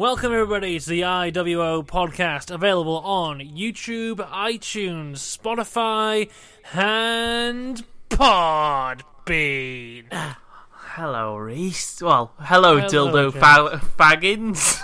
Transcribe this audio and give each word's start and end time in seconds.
Welcome, 0.00 0.32
everybody, 0.32 0.80
to 0.80 0.88
the 0.88 1.02
IWO 1.02 1.84
podcast, 1.84 2.50
available 2.50 3.00
on 3.00 3.40
YouTube, 3.40 4.26
iTunes, 4.30 5.18
Spotify, 5.18 6.30
and 6.72 7.84
Podbean. 8.08 10.06
Ah, 10.10 10.40
hello, 10.72 11.36
Rhys. 11.36 11.98
Well, 12.00 12.32
hello, 12.38 12.78
Hello, 12.78 12.88
dildo 12.88 13.30
fa- 13.30 13.78
faggins. 13.98 14.80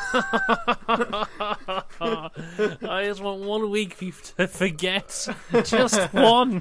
I 2.87 3.05
just 3.07 3.23
want 3.23 3.41
one 3.41 3.71
week 3.71 3.95
for 3.95 4.05
you 4.05 4.13
to 4.37 4.47
forget. 4.47 5.29
Just 5.65 6.13
one. 6.13 6.61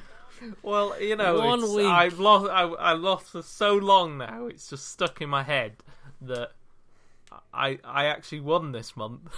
well, 0.64 0.96
you 1.02 1.18
know, 1.18 1.40
One 1.42 1.62
it's, 1.62 1.74
week. 1.74 1.88
I've 1.88 2.20
lost. 2.20 2.50
I, 2.50 2.62
I 2.62 2.94
lost 2.94 3.32
for 3.32 3.42
so 3.42 3.74
long 3.76 4.18
now. 4.18 4.46
It's 4.48 4.70
just 4.70 4.88
stuck 4.88 5.20
in 5.20 5.28
my 5.28 5.44
head 5.44 5.74
that 6.22 6.52
I 7.54 7.80
I 7.84 8.06
actually 8.06 8.42
won 8.42 8.72
this 8.72 8.96
month. 8.98 9.22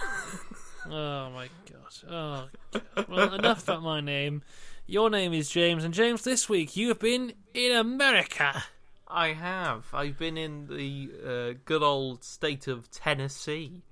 Oh 0.90 1.28
my 1.30 1.48
god. 1.70 2.08
Oh, 2.10 2.48
God. 2.94 3.08
Well, 3.10 3.34
enough 3.34 3.64
about 3.64 3.82
my 3.82 4.00
name. 4.00 4.42
Your 4.86 5.10
name 5.10 5.34
is 5.34 5.50
James, 5.50 5.84
and 5.84 5.92
James, 5.92 6.22
this 6.22 6.48
week 6.48 6.76
you 6.78 6.88
have 6.88 6.98
been 7.00 7.34
in 7.52 7.72
America. 7.76 8.62
I 9.06 9.32
have. 9.34 9.84
I've 9.92 10.16
been 10.18 10.38
in 10.38 10.66
the 10.68 11.10
uh, 11.54 11.58
good 11.66 11.82
old 11.82 12.24
state 12.24 12.68
of 12.68 12.90
Tennessee. 12.90 13.82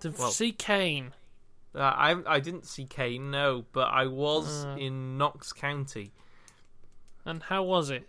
To 0.00 0.10
Well- 0.10 0.30
see 0.30 0.52
Kane. 0.52 1.12
Uh, 1.74 1.78
I 1.80 2.16
I 2.26 2.40
didn't 2.40 2.66
see 2.66 2.84
Kane, 2.84 3.30
no, 3.30 3.64
but 3.72 3.88
I 3.88 4.06
was 4.08 4.66
Uh. 4.66 4.76
in 4.78 5.16
Knox 5.16 5.52
County. 5.54 6.12
And 7.24 7.44
how 7.44 7.62
was 7.62 7.88
it? 7.88 8.06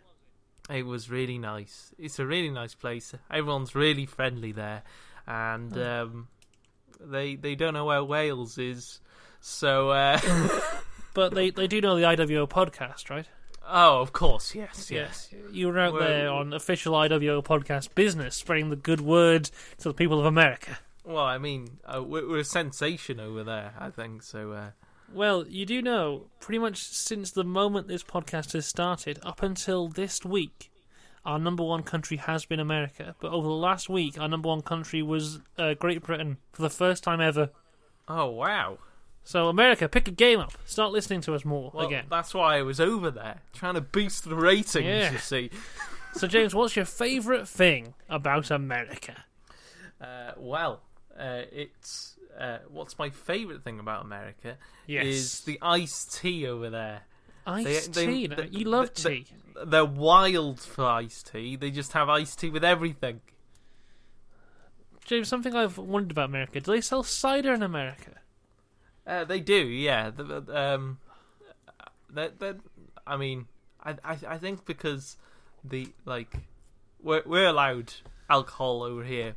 It 0.69 0.85
was 0.85 1.09
really 1.09 1.37
nice. 1.37 1.93
It's 1.97 2.19
a 2.19 2.25
really 2.25 2.49
nice 2.51 2.75
place. 2.75 3.13
Everyone's 3.31 3.73
really 3.75 4.05
friendly 4.05 4.51
there, 4.51 4.83
and 5.27 5.75
um, 5.77 6.27
they 6.99 7.35
they 7.35 7.55
don't 7.55 7.73
know 7.73 7.85
where 7.85 8.03
Wales 8.03 8.57
is. 8.57 8.99
So, 9.41 9.89
uh, 9.91 10.19
But 11.13 11.33
they, 11.33 11.49
they 11.49 11.67
do 11.67 11.81
know 11.81 11.95
the 11.95 12.03
IWO 12.03 12.47
podcast, 12.47 13.09
right? 13.09 13.25
oh, 13.71 14.01
of 14.01 14.13
course, 14.13 14.55
yes, 14.55 14.89
yes. 14.89 15.29
You 15.51 15.67
were 15.67 15.79
out 15.79 15.99
there 15.99 16.29
on 16.29 16.53
official 16.53 16.93
IWO 16.93 17.43
podcast 17.43 17.93
business, 17.93 18.35
spreading 18.35 18.69
the 18.69 18.75
good 18.75 19.01
word 19.01 19.49
to 19.79 19.89
the 19.89 19.93
people 19.93 20.19
of 20.19 20.25
America. 20.25 20.79
Well, 21.03 21.23
I 21.23 21.37
mean, 21.37 21.79
uh, 21.85 22.03
we're, 22.03 22.27
we're 22.27 22.39
a 22.39 22.43
sensation 22.43 23.19
over 23.19 23.43
there. 23.43 23.73
I 23.77 23.89
think 23.89 24.23
so. 24.23 24.51
Uh, 24.53 24.69
Well, 25.13 25.45
you 25.47 25.65
do 25.65 25.81
know, 25.81 26.27
pretty 26.39 26.59
much 26.59 26.77
since 26.83 27.31
the 27.31 27.43
moment 27.43 27.87
this 27.87 28.03
podcast 28.03 28.53
has 28.53 28.65
started, 28.65 29.19
up 29.23 29.41
until 29.43 29.87
this 29.87 30.23
week, 30.23 30.68
our 31.29 31.39
number 31.39 31.63
one 31.63 31.83
country 31.83 32.17
has 32.17 32.45
been 32.45 32.59
America. 32.59 33.15
But 33.21 33.31
over 33.31 33.47
the 33.47 33.53
last 33.53 33.87
week, 33.89 34.19
our 34.19 34.27
number 34.27 34.49
one 34.49 34.61
country 34.61 35.01
was 35.01 35.39
uh, 35.57 35.73
Great 35.75 36.01
Britain 36.03 36.37
for 36.51 36.61
the 36.61 36.69
first 36.69 37.03
time 37.03 37.21
ever. 37.21 37.49
oh 38.07 38.27
wow! 38.29 38.79
So, 39.23 39.47
America, 39.47 39.87
pick 39.87 40.07
a 40.07 40.11
game 40.11 40.39
up. 40.39 40.53
Start 40.65 40.91
listening 40.91 41.21
to 41.21 41.35
us 41.35 41.45
more 41.45 41.69
Well, 41.73 41.85
again. 41.85 42.05
that's 42.09 42.33
why 42.33 42.57
I 42.57 42.61
was 42.63 42.79
over 42.79 43.11
there 43.11 43.41
trying 43.53 43.75
to 43.75 43.81
boost 43.81 44.27
the 44.27 44.35
ratings. 44.35 44.85
Yeah. 44.85 45.11
You 45.11 45.17
see. 45.19 45.51
So, 46.15 46.25
James, 46.25 46.55
what's 46.55 46.75
your 46.75 46.85
favourite 46.85 47.47
thing 47.47 47.93
about 48.09 48.49
America? 48.49 49.25
Uh, 50.01 50.31
well, 50.37 50.81
uh, 51.15 51.43
it's 51.51 52.15
uh, 52.39 52.57
what's 52.67 52.97
my 52.97 53.11
favourite 53.11 53.63
thing 53.63 53.79
about 53.79 54.05
America 54.05 54.57
Yes. 54.87 55.05
is 55.05 55.41
the 55.41 55.59
iced 55.61 56.15
tea 56.19 56.47
over 56.47 56.71
there. 56.71 57.01
Iced 57.51 57.93
they- 57.93 58.05
tea. 58.05 58.27
they- 58.27 58.47
you 58.47 58.65
love 58.65 58.93
they- 58.95 59.19
tea. 59.23 59.25
They're 59.65 59.83
wild 59.85 60.61
for 60.61 60.85
iced 60.85 61.31
tea. 61.31 61.55
They 61.57 61.69
just 61.71 61.91
have 61.93 62.07
iced 62.09 62.39
tea 62.39 62.49
with 62.49 62.63
everything. 62.63 63.21
James, 65.05 65.27
something 65.27 65.55
I've 65.55 65.77
wondered 65.77 66.11
about 66.11 66.29
America. 66.29 66.59
Do 66.61 66.71
they 66.71 66.81
sell 66.81 67.03
cider 67.03 67.53
in 67.53 67.63
America? 67.63 68.11
Uh, 69.07 69.23
they 69.25 69.39
do, 69.39 69.55
yeah. 69.67 70.11
Um, 70.53 70.99
they 72.09 72.29
they 72.37 72.53
I 73.07 73.17
mean, 73.17 73.47
I, 73.83 73.95
I 74.03 74.17
I 74.27 74.37
think 74.37 74.65
because 74.65 75.17
the 75.63 75.89
like 76.05 76.37
we're 77.01 77.23
we're 77.25 77.47
allowed 77.47 77.93
alcohol 78.29 78.83
over 78.83 79.03
here 79.03 79.35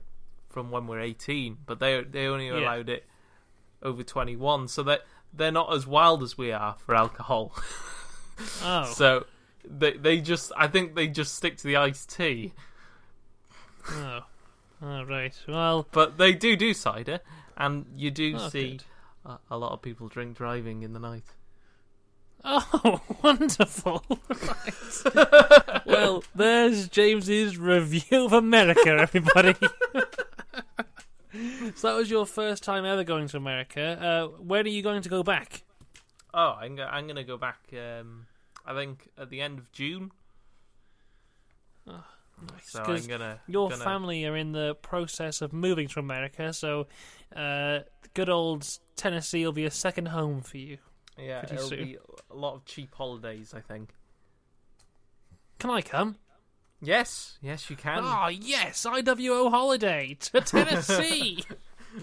from 0.50 0.70
when 0.70 0.86
we're 0.86 1.00
eighteen, 1.00 1.58
but 1.64 1.80
they 1.80 2.02
they 2.02 2.26
only 2.26 2.48
Yeah. 2.48 2.58
allowed 2.60 2.88
it 2.90 3.06
over 3.82 4.02
twenty 4.02 4.36
one, 4.36 4.68
so 4.68 4.82
that 4.82 5.06
they're 5.32 5.50
not 5.50 5.72
as 5.72 5.86
wild 5.86 6.22
as 6.22 6.36
we 6.36 6.52
are 6.52 6.76
for 6.84 6.94
alcohol. 6.94 7.54
Oh. 8.62 8.84
So 8.94 9.26
they 9.64 9.92
they 9.92 10.20
just 10.20 10.52
I 10.56 10.68
think 10.68 10.94
they 10.94 11.08
just 11.08 11.34
stick 11.34 11.56
to 11.58 11.64
the 11.66 11.76
iced 11.76 12.14
tea, 12.14 12.52
oh. 13.90 14.20
Oh, 14.84 15.04
right. 15.04 15.34
Well, 15.46 15.86
but 15.92 16.18
they 16.18 16.32
do 16.32 16.56
do 16.56 16.74
cider, 16.74 17.20
and 17.56 17.86
you 17.96 18.10
do 18.10 18.34
Oh, 18.36 18.48
see 18.48 18.80
a, 19.24 19.38
a 19.50 19.56
lot 19.56 19.72
of 19.72 19.80
people 19.82 20.08
drink 20.08 20.36
driving 20.36 20.82
in 20.82 20.92
the 20.92 20.98
night. 20.98 21.24
Oh, 22.44 23.00
wonderful. 23.22 24.04
Right. 25.14 25.86
well, 25.86 26.22
there's 26.34 26.88
James's 26.88 27.56
review 27.58 28.24
of 28.26 28.32
America, 28.32 28.88
everybody. 28.90 29.54
so 31.74 31.88
that 31.88 31.96
was 31.96 32.10
your 32.10 32.26
first 32.26 32.62
time 32.62 32.84
ever 32.84 33.04
going 33.04 33.28
to 33.28 33.36
America. 33.36 33.82
Uh, 33.82 34.26
when 34.42 34.66
are 34.66 34.70
you 34.70 34.82
going 34.82 35.02
to 35.02 35.08
go 35.08 35.22
back? 35.22 35.62
Oh, 36.34 36.56
I'm 36.60 36.76
go- 36.76 36.88
I'm 36.90 37.06
gonna 37.06 37.24
go 37.24 37.36
back. 37.36 37.58
Um, 37.72 38.26
I 38.64 38.74
think 38.74 39.08
at 39.18 39.30
the 39.30 39.40
end 39.40 39.58
of 39.58 39.70
June. 39.72 40.12
So 42.62 42.82
I'm 42.82 43.06
gonna 43.06 43.40
Your 43.46 43.70
gonna, 43.70 43.84
family 43.84 44.24
are 44.26 44.36
in 44.36 44.52
the 44.52 44.74
process 44.76 45.42
of 45.42 45.52
moving 45.52 45.88
to 45.88 46.00
America, 46.00 46.52
so 46.52 46.86
uh, 47.34 47.80
good 48.14 48.28
old 48.28 48.66
Tennessee 48.96 49.44
will 49.44 49.52
be 49.52 49.64
a 49.64 49.70
second 49.70 50.06
home 50.08 50.40
for 50.42 50.58
you. 50.58 50.78
Yeah, 51.18 51.44
it'll 51.44 51.68
soon. 51.68 51.84
be 51.84 51.98
a 52.30 52.34
lot 52.34 52.54
of 52.54 52.64
cheap 52.64 52.94
holidays. 52.94 53.52
I 53.54 53.60
think. 53.60 53.94
Can 55.58 55.70
I 55.70 55.82
come? 55.82 56.16
Yes, 56.80 57.38
yes, 57.40 57.70
you 57.70 57.76
can. 57.76 58.00
Ah, 58.02 58.28
yes, 58.28 58.84
IWO 58.84 59.50
holiday 59.50 60.16
to 60.20 60.40
Tennessee. 60.40 61.44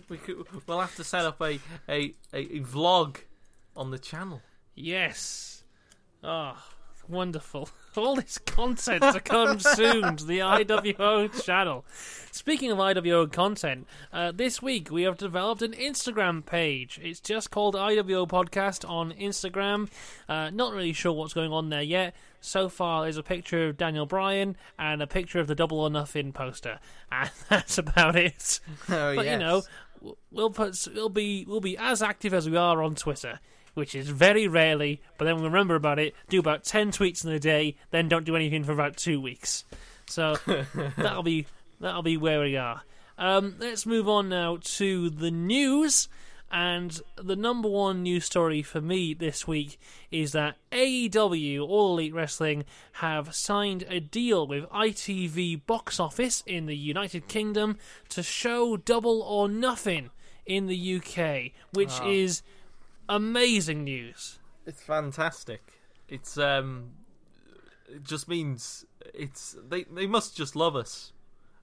We 0.07 0.17
could, 0.17 0.45
we'll 0.67 0.81
have 0.81 0.95
to 0.97 1.03
set 1.03 1.25
up 1.25 1.41
a, 1.41 1.59
a, 1.89 2.13
a, 2.31 2.37
a 2.37 2.59
vlog 2.59 3.17
on 3.75 3.91
the 3.91 3.99
channel. 3.99 4.41
yes. 4.75 5.63
Ah, 6.21 6.67
wonderful. 7.07 7.69
All 7.95 8.15
this 8.17 8.37
content 8.39 9.01
to 9.01 9.21
come 9.21 9.57
soon 9.59 10.17
to 10.17 10.25
the 10.25 10.39
IWO 10.39 11.29
channel. 11.43 11.85
Speaking 12.31 12.71
of 12.71 12.77
IWO 12.77 13.31
content, 13.31 13.87
uh, 14.11 14.33
this 14.33 14.61
week 14.61 14.91
we 14.91 15.03
have 15.03 15.17
developed 15.17 15.61
an 15.61 15.71
Instagram 15.71 16.45
page. 16.45 16.99
It's 17.01 17.21
just 17.21 17.51
called 17.51 17.73
IWO 17.75 18.27
Podcast 18.27 18.87
on 18.87 19.13
Instagram. 19.13 19.89
Uh, 20.27 20.49
not 20.49 20.73
really 20.73 20.91
sure 20.93 21.13
what's 21.13 21.33
going 21.33 21.53
on 21.53 21.69
there 21.69 21.81
yet. 21.81 22.15
So 22.41 22.67
far, 22.69 23.03
there's 23.03 23.17
a 23.17 23.23
picture 23.23 23.67
of 23.69 23.77
Daniel 23.77 24.05
Bryan 24.05 24.57
and 24.77 25.01
a 25.01 25.07
picture 25.07 25.39
of 25.39 25.47
the 25.47 25.55
Double 25.55 25.79
or 25.79 25.89
Nothing 25.89 26.31
poster, 26.33 26.79
and 27.11 27.29
that's 27.49 27.77
about 27.77 28.15
it. 28.17 28.59
Oh, 28.89 29.15
but 29.15 29.25
you 29.25 29.37
know, 29.37 29.63
we'll 30.31 30.49
put 30.49 30.85
we'll 30.93 31.09
be 31.09 31.45
we'll 31.47 31.59
be 31.61 31.77
as 31.77 32.01
active 32.01 32.33
as 32.33 32.49
we 32.49 32.55
are 32.57 32.81
on 32.81 32.95
Twitter, 32.95 33.39
which 33.79 33.95
is 33.95 34.09
very 34.09 34.47
rarely. 34.47 35.01
But 35.17 35.25
then 35.25 35.41
remember 35.41 35.73
about 35.75 35.97
it, 35.97 36.13
do 36.29 36.39
about 36.39 36.63
ten 36.63 36.91
tweets 36.91 37.25
in 37.25 37.31
a 37.31 37.39
day, 37.39 37.75
then 37.89 38.07
don't 38.07 38.25
do 38.25 38.35
anything 38.35 38.63
for 38.63 38.73
about 38.73 38.95
two 38.97 39.19
weeks. 39.19 39.63
So 40.07 40.35
that'll 40.97 41.23
be 41.23 41.47
that'll 41.79 42.03
be 42.03 42.17
where 42.17 42.41
we 42.41 42.55
are. 42.57 42.83
Um, 43.17 43.55
let's 43.59 43.85
move 43.85 44.07
on 44.07 44.29
now 44.29 44.59
to 44.61 45.09
the 45.09 45.31
news. 45.31 46.07
And 46.51 46.99
the 47.15 47.35
number 47.35 47.69
one 47.69 48.01
news 48.01 48.25
story 48.25 48.63
for 48.63 48.81
me 48.81 49.13
this 49.13 49.47
week 49.47 49.79
is 50.09 50.31
that 50.31 50.55
AEW, 50.71 51.61
All 51.61 51.93
Elite 51.93 52.11
Wrestling, 52.13 52.65
have 52.93 53.35
signed 53.35 53.85
a 53.87 53.99
deal 53.99 54.47
with 54.47 54.63
ITV 54.71 55.67
Box 55.67 55.99
Office 55.99 56.41
in 56.47 56.65
the 56.65 56.75
United 56.75 57.27
Kingdom 57.27 57.77
to 58.09 58.23
show 58.23 58.77
Double 58.77 59.21
or 59.21 59.47
Nothing 59.47 60.09
in 60.47 60.65
the 60.65 60.95
UK, 60.95 61.51
which 61.73 61.91
Ah. 62.01 62.07
is 62.09 62.41
amazing 63.09 63.83
news. 63.83 64.39
It's 64.65 64.81
fantastic. 64.81 65.61
It's 66.07 66.37
um, 66.37 66.91
it 67.87 68.03
just 68.03 68.27
means 68.27 68.85
it's 69.13 69.57
they 69.67 69.83
they 69.83 70.07
must 70.07 70.37
just 70.37 70.55
love 70.55 70.75
us, 70.75 71.11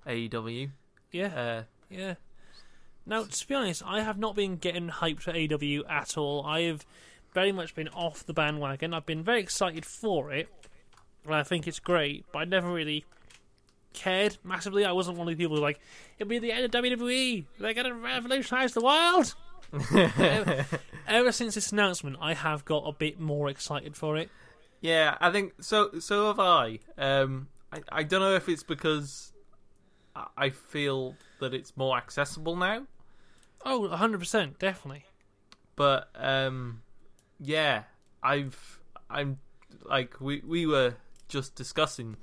AEW. 0.06 0.70
Yeah, 1.12 1.26
Uh, 1.26 1.62
yeah. 1.88 2.14
Now, 3.08 3.22
to 3.22 3.46
be 3.46 3.54
honest, 3.54 3.82
I 3.86 4.02
have 4.02 4.18
not 4.18 4.34
been 4.34 4.56
getting 4.56 4.88
hyped 4.88 5.20
for 5.20 5.30
AW 5.30 5.88
at 5.88 6.18
all. 6.18 6.44
I 6.44 6.62
have 6.62 6.84
very 7.32 7.52
much 7.52 7.74
been 7.74 7.88
off 7.88 8.26
the 8.26 8.32
bandwagon. 8.34 8.92
I've 8.92 9.06
been 9.06 9.22
very 9.22 9.40
excited 9.40 9.86
for 9.86 10.32
it, 10.32 10.48
and 11.24 11.32
I 11.32 11.44
think 11.44 11.68
it's 11.68 11.78
great, 11.78 12.24
but 12.32 12.40
I 12.40 12.44
never 12.44 12.72
really 12.72 13.04
cared 13.92 14.38
massively. 14.42 14.84
I 14.84 14.90
wasn't 14.90 15.18
one 15.18 15.28
of 15.28 15.36
the 15.36 15.42
people 15.42 15.56
who 15.56 15.62
like, 15.62 15.78
it'll 16.18 16.28
be 16.28 16.40
the 16.40 16.50
end 16.50 16.64
of 16.64 16.70
WWE. 16.82 17.44
They're 17.60 17.74
going 17.74 17.86
to 17.86 17.94
revolutionize 17.94 18.74
the 18.74 18.80
world. 18.80 19.36
Ever, 19.72 20.66
ever 21.08 21.32
since 21.32 21.54
this 21.54 21.72
announcement, 21.72 22.16
I 22.20 22.34
have 22.34 22.64
got 22.64 22.84
a 22.86 22.92
bit 22.92 23.18
more 23.20 23.48
excited 23.48 23.96
for 23.96 24.16
it. 24.16 24.30
Yeah, 24.80 25.16
I 25.20 25.30
think 25.30 25.54
so. 25.62 25.90
So 26.00 26.28
have 26.28 26.38
I. 26.40 26.78
Um, 26.98 27.48
I, 27.72 27.80
I 27.90 28.02
don't 28.02 28.20
know 28.20 28.34
if 28.34 28.48
it's 28.48 28.62
because 28.62 29.32
I- 30.14 30.28
I 30.36 30.50
feel 30.50 31.16
that 31.40 31.52
it's 31.54 31.76
more 31.76 31.96
accessible 31.96 32.56
now. 32.56 32.86
Oh, 33.64 33.88
100%, 33.90 34.58
definitely. 34.58 35.04
But 35.74 36.08
um, 36.14 36.82
yeah, 37.40 37.82
I've 38.22 38.80
I'm 39.10 39.38
like 39.84 40.20
we 40.20 40.40
we 40.46 40.66
were 40.66 40.94
just 41.28 41.54
discussing 41.54 42.16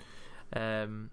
um 0.55 1.09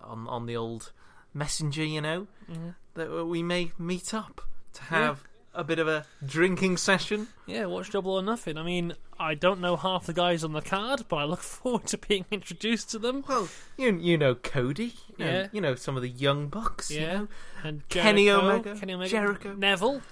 on 0.00 0.26
on 0.28 0.46
the 0.46 0.56
old 0.56 0.92
messenger, 1.32 1.84
you 1.84 2.00
know, 2.02 2.26
Mhm. 2.50 2.74
that 2.94 3.24
we 3.26 3.42
may 3.42 3.72
meet 3.78 4.12
up 4.12 4.42
to 4.74 4.82
have 4.84 5.22
a 5.54 5.62
bit 5.64 5.78
of 5.78 5.86
a 5.88 6.04
drinking 6.24 6.76
session. 6.78 7.28
Yeah, 7.46 7.66
watch 7.66 7.90
Double 7.90 8.12
or 8.12 8.22
Nothing. 8.22 8.56
I 8.56 8.62
mean, 8.62 8.94
I 9.18 9.34
don't 9.34 9.60
know 9.60 9.76
half 9.76 10.06
the 10.06 10.12
guys 10.12 10.42
on 10.44 10.52
the 10.52 10.62
card, 10.62 11.04
but 11.08 11.16
I 11.16 11.24
look 11.24 11.40
forward 11.42 11.86
to 11.88 11.98
being 11.98 12.24
introduced 12.30 12.90
to 12.92 12.98
them. 12.98 13.24
Well, 13.28 13.48
you 13.76 13.94
you 13.98 14.16
know 14.18 14.34
Cody, 14.34 14.94
you 15.18 15.24
know, 15.24 15.26
Yeah. 15.26 15.48
you 15.52 15.60
know 15.60 15.74
some 15.74 15.96
of 15.96 16.02
the 16.02 16.08
young 16.08 16.48
bucks, 16.48 16.90
you 16.90 17.00
Yeah. 17.00 17.12
know. 17.18 17.28
And 17.64 17.88
Kenny 17.88 18.26
Jericho, 18.26 18.48
Omega, 18.48 18.74
Kenny 18.80 18.94
Omega, 18.94 19.10
Jericho. 19.10 19.54
Neville, 19.54 20.02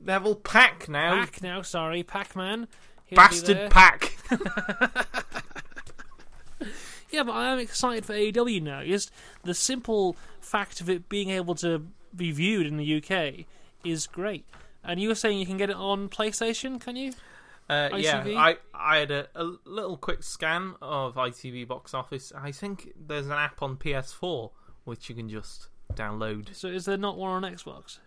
Neville 0.00 0.36
Pack 0.36 0.88
now, 0.88 1.14
Pack 1.24 1.42
now. 1.42 1.62
Sorry, 1.62 2.02
Pac 2.02 2.34
Man. 2.36 2.66
bastard 3.12 3.70
Pack. 3.70 4.16
Yeah, 7.10 7.22
but 7.22 7.32
I 7.32 7.52
am 7.52 7.60
excited 7.60 8.04
for 8.04 8.12
AEW 8.12 8.60
now. 8.60 8.82
Just 8.82 9.12
the 9.44 9.54
simple 9.54 10.16
fact 10.40 10.80
of 10.80 10.90
it 10.90 11.08
being 11.08 11.30
able 11.30 11.54
to 11.56 11.86
be 12.16 12.32
viewed 12.32 12.66
in 12.66 12.76
the 12.76 12.96
UK 12.96 13.46
is 13.84 14.08
great. 14.08 14.44
And 14.84 15.00
you 15.00 15.08
were 15.08 15.14
saying 15.14 15.38
you 15.38 15.46
can 15.46 15.56
get 15.56 15.70
it 15.70 15.76
on 15.76 16.08
PlayStation, 16.08 16.80
can 16.80 16.96
you? 16.96 17.12
Uh, 17.68 17.90
yeah, 17.96 18.22
I 18.26 18.58
I 18.74 18.98
had 18.98 19.10
a, 19.10 19.28
a 19.34 19.44
little 19.64 19.96
quick 19.96 20.22
scan 20.22 20.74
of 20.82 21.14
ITV 21.14 21.66
box 21.66 21.94
office. 21.94 22.32
I 22.36 22.52
think 22.52 22.92
there's 22.94 23.26
an 23.26 23.32
app 23.32 23.62
on 23.62 23.76
PS4 23.76 24.50
which 24.84 25.08
you 25.08 25.14
can 25.14 25.28
just 25.30 25.68
download. 25.94 26.54
So 26.54 26.68
is 26.68 26.84
there 26.84 26.98
not 26.98 27.16
one 27.16 27.42
on 27.44 27.50
Xbox? 27.50 27.98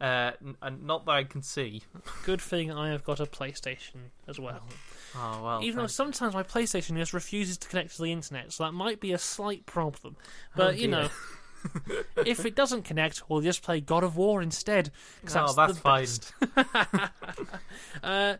Uh, 0.00 0.32
n- 0.44 0.56
and 0.60 0.82
not 0.82 1.06
that 1.06 1.12
I 1.12 1.24
can 1.24 1.42
see. 1.42 1.82
Good 2.24 2.40
thing 2.40 2.72
I 2.72 2.90
have 2.90 3.04
got 3.04 3.20
a 3.20 3.26
PlayStation 3.26 4.10
as 4.26 4.40
well. 4.40 4.66
Oh 5.16 5.40
well. 5.44 5.60
Even 5.62 5.78
though 5.78 5.86
sometimes 5.86 6.34
my 6.34 6.42
PlayStation 6.42 6.96
just 6.96 7.12
refuses 7.14 7.56
to 7.58 7.68
connect 7.68 7.94
to 7.96 8.02
the 8.02 8.10
internet, 8.10 8.52
so 8.52 8.64
that 8.64 8.72
might 8.72 8.98
be 8.98 9.12
a 9.12 9.18
slight 9.18 9.64
problem. 9.66 10.16
But 10.56 10.78
you 10.78 10.88
know, 10.88 11.08
if 12.26 12.44
it 12.44 12.54
doesn't 12.54 12.82
connect, 12.82 13.28
we'll 13.28 13.40
just 13.40 13.62
play 13.62 13.80
God 13.80 14.04
of 14.04 14.16
War 14.16 14.42
instead. 14.42 14.90
Oh, 15.34 15.52
that's 15.52 15.78
that's 15.78 15.78
fine. 15.78 16.08
uh, 18.02 18.36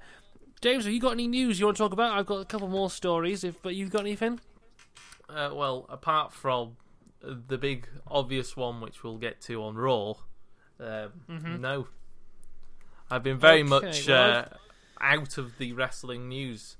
James, 0.61 0.85
have 0.85 0.93
you 0.93 1.01
got 1.01 1.13
any 1.13 1.27
news 1.27 1.59
you 1.61 1.67
want 1.67 1.77
to 1.77 1.83
talk 1.83 1.93
about? 1.93 2.19
I've 2.19 2.27
got 2.27 2.37
a 2.41 2.45
couple 2.45 2.69
more 2.69 2.91
stories. 2.91 3.45
If 3.45 3.61
but 3.63 3.75
you've 3.75 3.91
got 3.91 4.01
anything? 4.03 4.41
Uh, 5.29 5.51
well, 5.55 5.87
apart 5.89 6.33
from 6.33 6.77
uh, 7.27 7.35
the 7.49 7.59
big 7.59 7.89
obvious 8.07 8.57
one, 8.57 8.81
which 8.81 9.03
we'll 9.03 9.19
get 9.19 9.41
to 9.43 9.63
on 9.63 9.75
Raw, 9.77 10.11
um, 10.81 11.13
Mhm. 11.29 11.61
no. 11.61 11.89
I've 13.11 13.23
been 13.23 13.39
very 13.39 13.61
Okay, 13.61 13.69
much 13.69 14.09
well, 14.09 14.31
uh, 14.39 14.45
out 15.01 15.39
of 15.39 15.59
the 15.59 15.73
wrestling 15.73 16.29
news. 16.29 16.77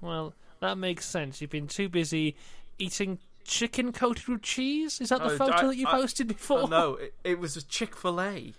Well, 0.00 0.34
that 0.60 0.76
makes 0.76 1.06
sense. 1.06 1.40
You've 1.40 1.50
been 1.50 1.68
too 1.68 1.88
busy 1.88 2.36
eating 2.78 3.18
chicken 3.46 3.92
coated 3.92 4.26
with 4.28 4.42
cheese. 4.42 5.00
Is 5.00 5.08
that 5.10 5.20
the 5.20 5.30
Oh, 5.32 5.36
photo 5.36 5.52
I- 5.54 5.66
that 5.68 5.76
you 5.76 5.86
I- 5.86 5.92
posted 5.92 6.28
before? 6.28 6.60
Oh, 6.62 6.66
no, 6.66 6.94
it, 6.94 7.14
it 7.24 7.38
was 7.38 7.56
a 7.56 7.62
Chick 7.62 7.96
Fil 7.96 8.20
A. 8.20 8.52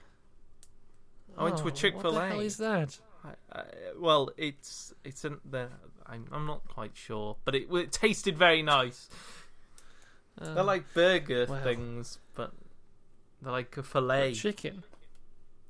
I 1.37 1.43
went 1.43 1.57
to 1.57 1.63
Oh, 1.63 1.67
a 1.67 1.71
Chick 1.71 1.93
Fil 2.01 2.13
What 2.13 2.19
the 2.21 2.27
hell 2.29 2.39
A. 2.39 2.43
is 2.43 2.57
that? 2.57 2.97
I, 3.23 3.29
I, 3.51 3.63
well, 3.97 4.29
it's 4.37 4.93
it's 5.03 5.23
an 5.25 5.39
the 5.49 5.67
I'm, 6.05 6.25
I'm 6.31 6.45
not 6.47 6.67
quite 6.67 6.91
sure, 6.95 7.35
but 7.45 7.53
it, 7.55 7.67
it 7.71 7.91
tasted 7.91 8.37
very 8.37 8.61
nice. 8.61 9.09
Uh, 10.39 10.53
They're 10.53 10.63
like 10.63 10.93
burger 10.93 11.45
well. 11.49 11.61
things, 11.63 12.19
but 12.35 12.53
they're 13.41 13.51
like 13.51 13.75
a 13.77 13.83
fillet 13.83 14.33
chicken. 14.33 14.83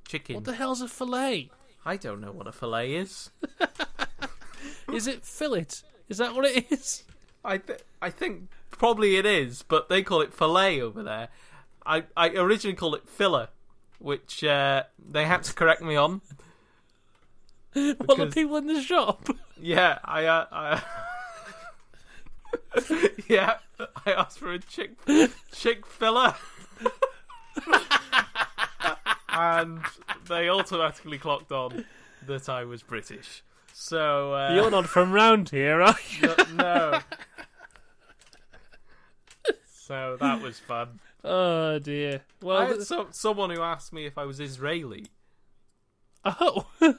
chicken. 0.06 0.36
What 0.36 0.44
the 0.44 0.54
hell's 0.54 0.80
a 0.82 0.88
fillet? 0.88 1.50
I 1.84 1.96
don't 1.96 2.20
know 2.20 2.32
what 2.32 2.46
a 2.46 2.52
fillet 2.52 2.94
is. 2.94 3.30
Is 4.92 5.06
it 5.06 5.24
fillet? 5.24 5.66
Is 6.08 6.18
that 6.18 6.34
what 6.34 6.44
it 6.46 6.70
is? 6.72 7.04
I 7.44 7.58
th- 7.58 7.80
I 8.00 8.10
think 8.10 8.48
probably 8.78 9.16
it 9.16 9.26
is, 9.26 9.62
but 9.62 9.88
they 9.88 10.02
call 10.02 10.20
it 10.20 10.32
fillet 10.32 10.80
over 10.80 11.02
there. 11.02 11.28
I 11.84 12.04
I 12.16 12.28
originally 12.30 12.76
called 12.76 12.94
it 12.94 13.08
filler, 13.08 13.48
which 13.98 14.44
uh, 14.44 14.84
they 14.98 15.24
had 15.24 15.42
to 15.44 15.52
correct 15.52 15.82
me 15.82 15.96
on. 15.96 16.20
What 17.74 18.18
the 18.18 18.26
people 18.26 18.56
in 18.56 18.66
the 18.66 18.80
shop? 18.82 19.28
Yeah, 19.60 19.98
I 20.04 20.24
uh, 20.24 20.46
I. 20.52 20.82
yeah, 23.28 23.54
I 24.06 24.12
asked 24.12 24.38
for 24.38 24.52
a 24.52 24.60
chick 24.60 24.92
chick 25.52 25.84
filler, 25.84 26.36
and 29.28 29.80
they 30.28 30.48
automatically 30.48 31.18
clocked 31.18 31.50
on 31.50 31.84
that 32.26 32.48
I 32.48 32.62
was 32.64 32.84
British. 32.84 33.42
So 33.72 34.32
uh, 34.34 34.54
You're 34.54 34.70
not 34.70 34.86
from 34.86 35.10
round 35.12 35.50
here, 35.50 35.82
are 35.82 35.96
you? 36.20 36.34
no, 36.54 36.54
no. 36.54 37.00
So 39.88 40.16
that 40.20 40.40
was 40.42 40.58
fun. 40.58 41.00
Oh 41.24 41.80
dear. 41.80 42.22
Well, 42.40 42.58
I 42.58 42.66
had 42.66 42.82
some, 42.84 43.08
someone 43.10 43.50
who 43.50 43.60
asked 43.60 43.92
me 43.92 44.06
if 44.06 44.16
I 44.16 44.24
was 44.24 44.38
Israeli. 44.38 45.06
oh, 46.24 46.66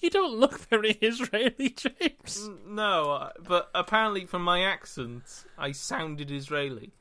you 0.00 0.08
don't 0.10 0.32
look 0.34 0.58
very 0.70 0.92
Israeli, 1.02 1.68
James. 1.76 2.48
No, 2.66 3.10
uh, 3.12 3.30
but 3.46 3.68
apparently 3.74 4.24
from 4.24 4.42
my 4.42 4.62
accent, 4.62 5.44
I 5.58 5.72
sounded 5.72 6.30
Israeli. 6.30 6.92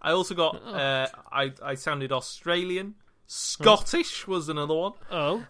I 0.00 0.12
also 0.12 0.34
got 0.34 0.60
Oh. 0.64 0.74
uh, 0.74 1.08
I 1.30 1.52
I 1.62 1.74
sounded 1.74 2.10
Australian. 2.12 2.94
Scottish 3.26 4.26
was 4.26 4.48
another 4.48 4.74
one. 4.74 4.92
Oh, 5.10 5.44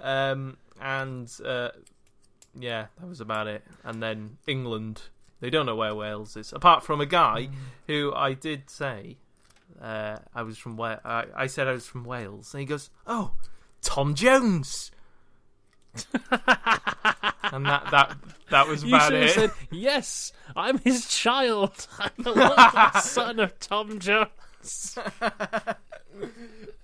Um, 0.00 0.56
and 0.80 1.30
uh, 1.44 1.70
yeah, 2.58 2.86
that 2.98 3.08
was 3.08 3.20
about 3.20 3.46
it. 3.46 3.62
And 3.84 4.02
then 4.02 4.38
England. 4.48 5.02
They 5.40 5.50
don't 5.50 5.66
know 5.66 5.76
where 5.76 5.94
Wales 5.94 6.36
is, 6.36 6.52
apart 6.52 6.84
from 6.84 7.00
a 7.00 7.06
guy 7.06 7.48
Mm. 7.50 7.54
who 7.86 8.12
I 8.14 8.34
did 8.34 8.68
say 8.70 9.16
uh, 9.80 10.18
I 10.34 10.42
was 10.42 10.58
from 10.58 10.76
Wales. 10.76 11.00
I, 11.04 11.24
I 11.34 11.46
said 11.46 11.66
I 11.66 11.72
was 11.72 11.86
from 11.86 12.04
Wales, 12.04 12.52
and 12.54 12.60
he 12.60 12.66
goes, 12.66 12.90
"Oh, 13.06 13.32
Tom 13.82 14.14
Jones." 14.14 14.90
and 16.32 17.66
that 17.66 17.88
that 17.90 18.16
that 18.50 18.66
was 18.68 18.84
you 18.84 18.94
about 18.94 19.12
have 19.12 19.22
it. 19.22 19.30
said 19.34 19.50
yes. 19.70 20.32
I'm 20.54 20.78
his 20.78 21.06
child. 21.08 21.86
I'm 21.98 22.10
the 22.18 23.00
son 23.00 23.40
of 23.40 23.58
Tom 23.58 23.98
Jones. 23.98 24.96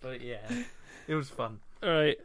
but 0.01 0.21
yeah, 0.21 0.39
it 1.07 1.15
was 1.15 1.29
fun. 1.29 1.61
All 1.83 1.91
right. 1.91 2.19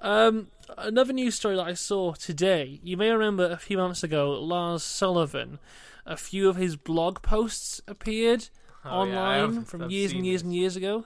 Um, 0.00 0.48
another 0.78 1.12
news 1.12 1.34
story 1.34 1.56
that 1.56 1.66
I 1.66 1.74
saw 1.74 2.12
today. 2.14 2.80
You 2.82 2.96
may 2.96 3.10
remember 3.10 3.50
a 3.50 3.56
few 3.56 3.76
months 3.78 4.02
ago, 4.02 4.32
Lars 4.32 4.82
Sullivan. 4.82 5.58
A 6.04 6.16
few 6.16 6.48
of 6.48 6.56
his 6.56 6.76
blog 6.76 7.22
posts 7.22 7.80
appeared 7.88 8.48
Oh, 8.84 8.90
online 8.90 9.54
have- 9.56 9.68
from 9.68 9.82
I've 9.82 9.90
years 9.90 10.12
and 10.12 10.24
years 10.24 10.42
this. 10.42 10.44
and 10.46 10.54
years 10.54 10.76
ago. 10.76 11.04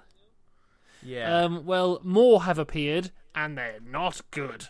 Yeah. 1.02 1.44
Um, 1.44 1.64
well, 1.64 2.00
more 2.02 2.42
have 2.42 2.58
appeared, 2.58 3.10
and 3.34 3.56
they're 3.56 3.80
not 3.82 4.20
good. 4.30 4.68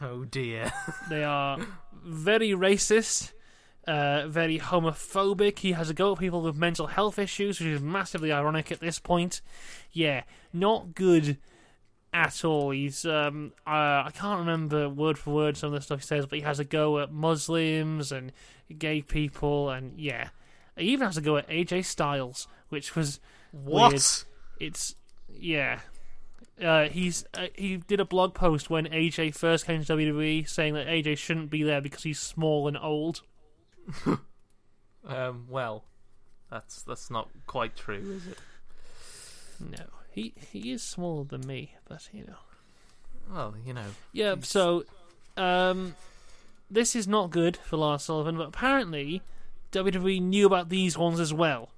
oh 0.00 0.24
dear. 0.24 0.70
They 1.08 1.24
are 1.24 1.58
very 2.04 2.50
racist, 2.50 3.32
uh, 3.86 4.26
very 4.28 4.58
homophobic. 4.58 5.60
He 5.60 5.72
has 5.72 5.88
a 5.88 5.94
go 5.94 6.12
at 6.12 6.18
people 6.18 6.42
with 6.42 6.56
mental 6.56 6.88
health 6.88 7.18
issues, 7.18 7.58
which 7.58 7.68
is 7.68 7.80
massively 7.80 8.30
ironic 8.30 8.70
at 8.70 8.80
this 8.80 8.98
point. 8.98 9.40
Yeah, 9.92 10.24
not 10.52 10.94
good 10.94 11.38
at 12.12 12.44
all. 12.44 12.70
He's 12.70 13.04
um, 13.04 13.52
uh, 13.66 14.04
I 14.06 14.10
can't 14.14 14.40
remember 14.40 14.88
word 14.88 15.18
for 15.18 15.32
word 15.32 15.56
some 15.56 15.68
of 15.68 15.74
the 15.74 15.80
stuff 15.80 16.00
he 16.00 16.06
says, 16.06 16.26
but 16.26 16.38
he 16.38 16.44
has 16.44 16.58
a 16.58 16.64
go 16.64 16.98
at 17.00 17.12
Muslims 17.12 18.12
and 18.12 18.32
gay 18.78 19.02
people, 19.02 19.70
and 19.70 19.98
yeah, 19.98 20.28
he 20.76 20.86
even 20.86 21.06
has 21.06 21.16
a 21.16 21.22
go 21.22 21.36
at 21.36 21.48
AJ 21.48 21.84
Styles, 21.84 22.46
which 22.68 22.94
was 22.94 23.20
what? 23.50 23.92
Weird. 23.92 24.02
it's 24.60 24.94
yeah. 25.28 25.80
Uh, 26.62 26.88
he's 26.88 27.24
uh, 27.34 27.46
he 27.54 27.78
did 27.78 27.98
a 27.98 28.04
blog 28.04 28.34
post 28.34 28.70
when 28.70 28.86
AJ 28.86 29.34
first 29.34 29.66
came 29.66 29.82
to 29.84 29.92
WWE 29.94 30.48
saying 30.48 30.74
that 30.74 30.86
AJ 30.86 31.18
shouldn't 31.18 31.50
be 31.50 31.62
there 31.62 31.80
because 31.80 32.02
he's 32.02 32.20
small 32.20 32.68
and 32.68 32.76
old. 32.76 33.22
Um. 35.04 35.46
Well, 35.50 35.84
that's 36.48 36.82
that's 36.82 37.10
not 37.10 37.28
quite 37.46 37.74
true, 37.74 38.20
is 38.22 38.26
it? 38.28 38.38
No, 39.58 39.84
he 40.12 40.34
he 40.52 40.72
is 40.72 40.82
smaller 40.82 41.24
than 41.24 41.46
me, 41.46 41.74
but 41.88 42.08
you 42.12 42.24
know. 42.24 42.36
Well, 43.32 43.54
you 43.64 43.72
know. 43.74 43.86
Yeah, 44.12 44.34
He's- 44.34 44.48
so 44.48 44.84
um, 45.36 45.94
this 46.70 46.94
is 46.96 47.06
not 47.08 47.30
good 47.30 47.56
for 47.56 47.76
Lars 47.76 48.02
Sullivan, 48.02 48.36
but 48.36 48.48
apparently 48.48 49.22
WWE 49.72 50.20
knew 50.20 50.46
about 50.46 50.68
these 50.68 50.98
ones 50.98 51.18
as 51.20 51.32
well, 51.32 51.70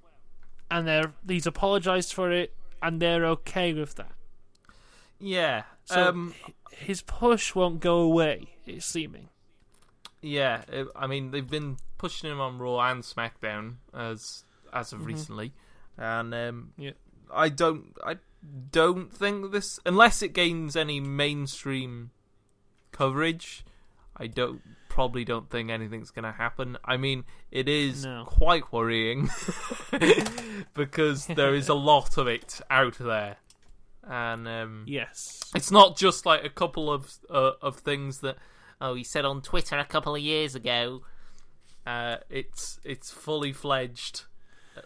and 0.69 0.87
they're 0.87 1.13
these 1.23 1.45
apologized 1.45 2.13
for 2.13 2.31
it, 2.31 2.53
and 2.81 3.01
they're 3.01 3.25
okay 3.25 3.73
with 3.73 3.95
that. 3.95 4.11
Yeah. 5.19 5.63
So 5.85 6.09
um. 6.09 6.33
his 6.71 7.01
push 7.01 7.55
won't 7.55 7.79
go 7.79 7.99
away. 7.99 8.49
It's 8.65 8.85
seeming. 8.85 9.29
Yeah. 10.21 10.63
It, 10.67 10.87
I 10.95 11.07
mean, 11.07 11.31
they've 11.31 11.47
been 11.49 11.77
pushing 11.97 12.29
him 12.29 12.41
on 12.41 12.57
Raw 12.57 12.79
and 12.91 13.03
SmackDown 13.03 13.75
as 13.93 14.43
as 14.73 14.91
of 14.91 15.01
Mhm. 15.01 15.05
recently, 15.05 15.53
and 15.97 16.33
um. 16.33 16.73
Yeah. 16.77 16.91
I 17.35 17.49
don't. 17.49 17.95
I 18.03 18.17
don't 18.71 19.11
think 19.11 19.51
this, 19.51 19.79
unless 19.85 20.21
it 20.21 20.29
gains 20.33 20.75
any 20.75 20.99
mainstream 20.99 22.11
coverage, 22.91 23.65
I 24.15 24.27
don't 24.27 24.61
probably 24.87 25.25
don't 25.25 25.49
think 25.49 25.69
anything's 25.69 26.11
going 26.11 26.23
to 26.23 26.31
happen. 26.31 26.77
I 26.85 26.95
mean, 26.97 27.25
it 27.51 27.67
is 27.67 28.05
No. 28.05 28.23
quite 28.25 28.71
worrying 28.71 29.29
because 30.73 31.25
there 31.27 31.53
is 31.53 31.69
a 31.69 31.73
lot 31.91 32.17
of 32.17 32.27
it 32.27 32.61
out 32.69 32.97
there, 32.99 33.37
and 34.03 34.47
um, 34.47 34.83
Yes. 34.87 35.39
it's 35.55 35.71
not 35.71 35.97
just 35.97 36.25
like 36.25 36.43
a 36.43 36.49
couple 36.49 36.91
of 36.91 37.11
uh, 37.29 37.51
of 37.61 37.77
things 37.79 38.19
that 38.19 38.37
oh 38.81 38.93
he 38.95 39.03
said 39.03 39.25
on 39.25 39.41
Twitter 39.41 39.77
a 39.77 39.85
couple 39.85 40.15
of 40.15 40.21
years 40.21 40.55
ago. 40.55 41.01
Uh, 41.85 42.17
it's 42.29 42.79
it's 42.83 43.11
fully 43.11 43.53
fledged, 43.53 44.23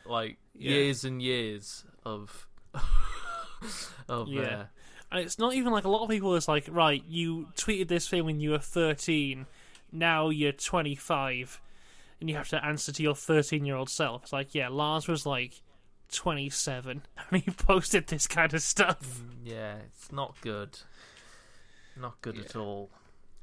like 0.06 0.38
Yeah. 0.54 0.72
years 0.72 1.04
and 1.06 1.22
years 1.22 1.86
of 2.14 2.48
of 4.08 4.28
Yeah. 4.30 4.42
uh, 4.42 4.66
And 5.12 5.22
it's 5.26 5.40
not 5.40 5.54
even 5.56 5.72
like 5.72 5.86
a 5.86 5.90
lot 5.90 6.04
of 6.04 6.10
people 6.10 6.36
is 6.36 6.48
like, 6.48 6.68
right, 6.70 7.04
you 7.08 7.48
tweeted 7.56 7.88
this 7.88 8.08
thing 8.08 8.26
when 8.26 8.40
you 8.40 8.52
were 8.52 8.60
13, 8.60 9.46
now 9.92 10.30
you're 10.30 10.52
25, 10.52 11.60
and 12.20 12.30
you 12.30 12.36
have 12.36 12.50
to 12.50 12.64
answer 12.64 12.92
to 12.92 13.02
your 13.04 13.16
13 13.16 13.66
year 13.66 13.76
old 13.76 13.90
self. 13.90 14.24
It's 14.24 14.34
like, 14.34 14.54
yeah, 14.54 14.68
Lars 14.70 15.08
was 15.08 15.26
like 15.26 15.62
27, 16.12 17.02
and 17.32 17.42
he 17.44 17.52
posted 17.52 18.08
this 18.08 18.28
kind 18.28 18.54
of 18.54 18.62
stuff. 18.62 19.22
yeah, 19.44 19.78
it's 19.88 20.12
not 20.12 20.36
good, 20.42 20.78
not 22.00 22.22
good 22.22 22.38
at 22.38 22.56
all. 22.56 22.90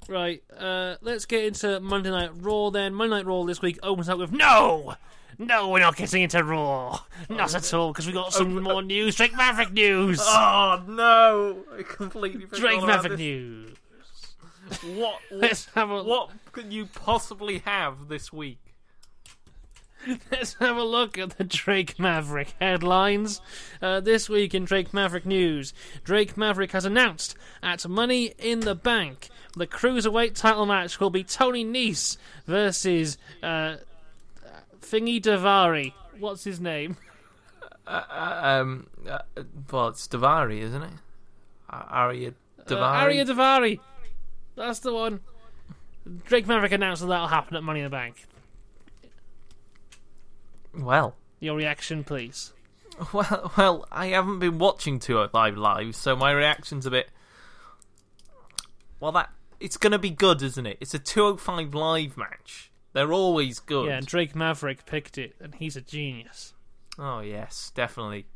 Right, 0.09 0.43
uh, 0.57 0.97
let's 1.01 1.27
get 1.27 1.45
into 1.45 1.81
Monday 1.81 2.11
Night 2.11 2.31
Raw 2.35 2.71
then. 2.71 2.95
Monday 2.95 3.17
Night 3.17 3.27
Raw 3.27 3.45
this 3.45 3.61
week 3.61 3.79
opens 3.83 4.09
up 4.09 4.19
with 4.19 4.33
no! 4.33 4.95
No, 5.39 5.69
we're 5.69 5.81
not 5.81 5.97
getting 5.97 6.23
into 6.23 6.43
Raw. 6.43 7.01
Not 7.29 7.55
at 7.55 7.75
all, 7.75 7.93
because 7.93 8.07
we 8.07 8.13
got 8.13 8.33
some 8.33 8.63
more 8.63 8.83
news. 8.83 9.17
Drake 9.17 9.37
Maverick 9.37 9.73
news! 9.73 10.19
Oh 10.23 10.83
no! 10.89 11.59
I 11.79 11.83
completely 11.83 12.47
forgot 12.47 12.61
Drake 12.61 12.79
about 12.79 12.87
Maverick 12.87 13.13
this. 13.13 13.19
news. 13.21 13.77
What 14.97 15.21
Let's 15.31 15.67
have 15.75 15.91
a 15.91 16.03
what 16.03 16.31
could 16.53 16.73
you 16.73 16.87
possibly 16.87 17.59
have 17.59 18.09
this 18.09 18.33
week? 18.33 18.59
Let's 20.31 20.55
have 20.55 20.77
a 20.77 20.85
look 20.85 21.19
at 21.19 21.37
the 21.37 21.45
Drake 21.45 21.99
Maverick 21.99 22.55
headlines. 22.61 23.41
Uh, 23.83 24.01
this 24.01 24.29
week 24.29 24.55
in 24.55 24.65
Drake 24.65 24.95
Maverick 24.95 25.27
news, 25.27 25.75
Drake 26.05 26.37
Maverick 26.37 26.73
has 26.73 26.85
announced 26.85 27.37
at 27.63 27.89
Money 27.89 28.35
in 28.39 28.61
the 28.61 28.75
Bank 28.75 29.31
the 29.57 29.67
cruiserweight 29.67 30.35
title 30.35 30.67
match 30.67 31.01
will 31.01 31.11
be 31.11 31.25
Tony 31.25 31.65
Nese 31.65 32.19
versus 32.47 33.17
uh, 33.43 33.77
Thingy 34.83 35.21
Daivari. 35.21 35.93
What's 36.21 36.45
his 36.45 36.61
name? 36.61 36.97
Uh, 37.89 38.41
um, 38.43 38.89
uh, 39.09 39.19
well, 39.71 39.87
it's 39.87 40.09
Daivari, 40.09 40.59
isn't 40.59 40.83
it? 40.83 40.91
Ariya 41.71 42.35
Daivari. 42.67 42.73
Uh, 42.73 43.07
Ariya 43.07 43.25
Daivari. 43.29 43.81
That's 44.57 44.81
the 44.81 44.93
one. 44.93 45.21
Drake 46.25 46.49
Maverick 46.49 46.73
announced 46.73 47.03
that 47.03 47.07
that'll 47.07 47.29
happen 47.29 47.57
at 47.57 47.63
Money 47.63 47.79
in 47.79 47.85
the 47.85 47.91
Bank. 47.91 48.27
Well, 50.77 51.15
Your 51.41 51.57
reaction, 51.57 52.05
please. 52.05 52.53
well, 53.13 53.53
well. 53.57 53.87
I 53.91 54.07
haven't 54.07 54.39
been 54.39 54.59
watching 54.59 54.99
205 54.99 55.57
Live, 55.57 55.97
so 55.97 56.17
my 56.17 56.31
reaction's 56.33 56.87
a 56.87 56.91
bit. 56.91 57.11
Well, 59.01 59.13
that 59.13 59.31
it's 59.61 59.77
going 59.77 59.93
to 59.93 59.99
be 59.99 60.11
good, 60.11 60.43
isn't 60.43 60.67
it? 60.67 60.79
It's 60.81 60.95
a 60.95 60.99
205 60.99 61.75
Live 61.75 62.17
match. 62.17 62.71
They're 62.93 63.13
always 63.13 63.59
good. 63.59 63.89
Yeah, 63.89 63.99
and 63.99 64.07
Drake 64.07 64.35
Maverick 64.35 64.87
picked 64.87 65.19
it, 65.19 65.35
and 65.41 65.55
he's 65.55 65.77
a 65.77 65.83
genius. 65.83 66.55
Oh 66.99 67.21
yes, 67.21 67.71
definitely. 67.75 68.27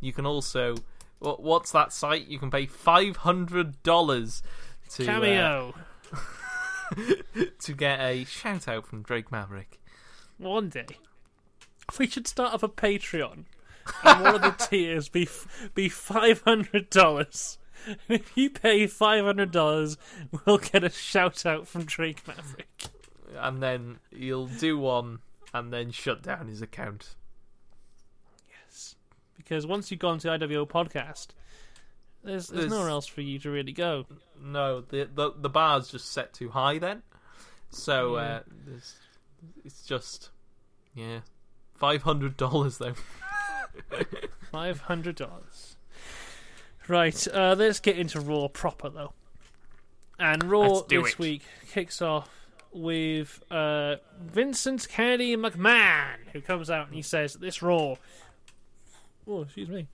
You 0.00 0.12
can 0.12 0.26
also. 0.26 0.76
What, 1.18 1.42
what's 1.42 1.72
that 1.72 1.92
site? 1.92 2.28
You 2.28 2.38
can 2.38 2.50
pay 2.50 2.66
five 2.66 3.16
hundred 3.18 3.82
dollars 3.82 4.42
to 4.90 5.02
uh, 5.02 5.06
Cameo. 5.06 5.74
to 7.58 7.72
get 7.72 7.98
a 8.00 8.24
shout 8.24 8.68
out 8.68 8.86
from 8.86 9.02
Drake 9.02 9.32
Maverick. 9.32 9.80
One 10.38 10.68
day, 10.68 10.86
we 11.98 12.06
should 12.06 12.26
start 12.26 12.54
up 12.54 12.62
a 12.62 12.68
Patreon, 12.68 13.44
and 14.02 14.22
one 14.22 14.34
of 14.36 14.42
the 14.42 14.50
tiers 14.70 15.08
be 15.08 15.28
be 15.74 15.88
five 15.88 16.42
hundred 16.42 16.90
dollars. 16.90 17.58
If 18.08 18.32
you 18.36 18.48
pay 18.50 18.86
five 18.86 19.24
hundred 19.24 19.50
dollars, 19.50 19.96
we'll 20.46 20.58
get 20.58 20.84
a 20.84 20.90
shout 20.90 21.44
out 21.44 21.66
from 21.68 21.84
Drake 21.84 22.26
Maverick. 22.26 22.84
and 23.36 23.62
then 23.62 23.98
you'll 24.10 24.46
do 24.46 24.78
one 24.78 25.18
and 25.52 25.72
then 25.72 25.90
shut 25.90 26.22
down 26.22 26.48
his 26.48 26.62
account. 26.62 27.14
Yes, 28.48 28.96
because 29.36 29.66
once 29.66 29.90
you've 29.90 30.00
gone 30.00 30.18
to 30.20 30.28
IWO 30.28 30.66
podcast, 30.66 31.28
there's 32.22 32.48
there's, 32.48 32.48
There's- 32.48 32.70
nowhere 32.70 32.88
else 32.88 33.06
for 33.06 33.20
you 33.20 33.38
to 33.40 33.50
really 33.50 33.72
go. 33.72 34.06
No, 34.42 34.80
the 34.80 35.08
the 35.14 35.32
the 35.36 35.50
bar's 35.50 35.90
just 35.90 36.10
set 36.12 36.32
too 36.32 36.48
high 36.50 36.78
then. 36.78 37.02
So 37.70 38.16
Yeah. 38.16 38.22
uh, 38.22 38.40
there's, 38.66 38.94
it's 39.64 39.82
just 39.84 40.30
yeah, 40.94 41.20
five 41.84 42.02
hundred 42.02 42.36
dollars 42.38 42.78
though. 42.78 42.94
Five 44.50 44.80
hundred 44.80 45.16
dollars. 45.16 45.76
Right, 46.88 47.28
uh, 47.28 47.54
let's 47.58 47.78
get 47.80 47.98
into 47.98 48.20
Raw 48.20 48.48
proper 48.48 48.88
though. 48.88 49.12
And 50.18 50.44
Raw 50.44 50.80
this 50.88 51.12
it. 51.12 51.18
week 51.18 51.42
kicks 51.72 52.00
off 52.00 52.30
with 52.72 53.42
uh, 53.50 53.96
Vincent 54.18 54.88
Kennedy 54.88 55.36
McMahon, 55.36 56.16
who 56.32 56.40
comes 56.40 56.70
out 56.70 56.86
and 56.86 56.94
he 56.94 57.02
says, 57.02 57.34
"This 57.34 57.60
Raw." 57.60 57.96
Oh, 59.26 59.42
excuse 59.42 59.68
me. 59.68 59.86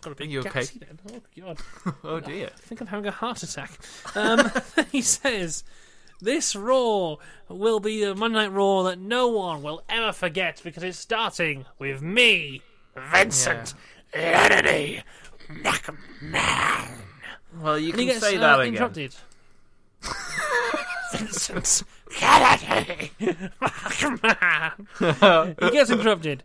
Got 0.00 0.12
a 0.12 0.14
big 0.14 0.30
you 0.30 0.40
okay? 0.40 0.62
then. 0.62 1.00
Oh 1.12 1.20
god, 1.40 1.58
oh 2.04 2.20
dear. 2.20 2.50
I 2.54 2.60
think 2.60 2.80
I'm 2.80 2.86
having 2.86 3.06
a 3.06 3.10
heart 3.10 3.42
attack. 3.42 3.80
Um, 4.14 4.48
he 4.92 5.02
says, 5.02 5.64
"This 6.20 6.54
Raw 6.56 7.16
will 7.48 7.80
be 7.80 8.02
a 8.04 8.14
Monday 8.14 8.40
Night 8.40 8.52
Raw 8.52 8.82
that 8.84 8.98
no 8.98 9.28
one 9.28 9.62
will 9.62 9.82
ever 9.88 10.12
forget 10.12 10.60
because 10.64 10.82
it's 10.82 10.98
starting 10.98 11.64
with 11.78 12.02
me, 12.02 12.62
Vincent 13.12 13.74
Kennedy 14.12 15.02
McMahon." 15.48 16.88
Well, 17.60 17.78
you 17.78 17.88
And 17.90 17.98
can 17.98 18.06
gets 18.08 18.20
say 18.20 18.36
uh, 18.36 18.40
that 18.40 18.60
again. 18.60 18.74
interrupted. 18.74 19.14
Vincent 21.12 21.82
Kennedy 22.10 23.12
McMahon. 23.60 25.54
he 25.64 25.70
gets 25.70 25.90
interrupted 25.96 26.42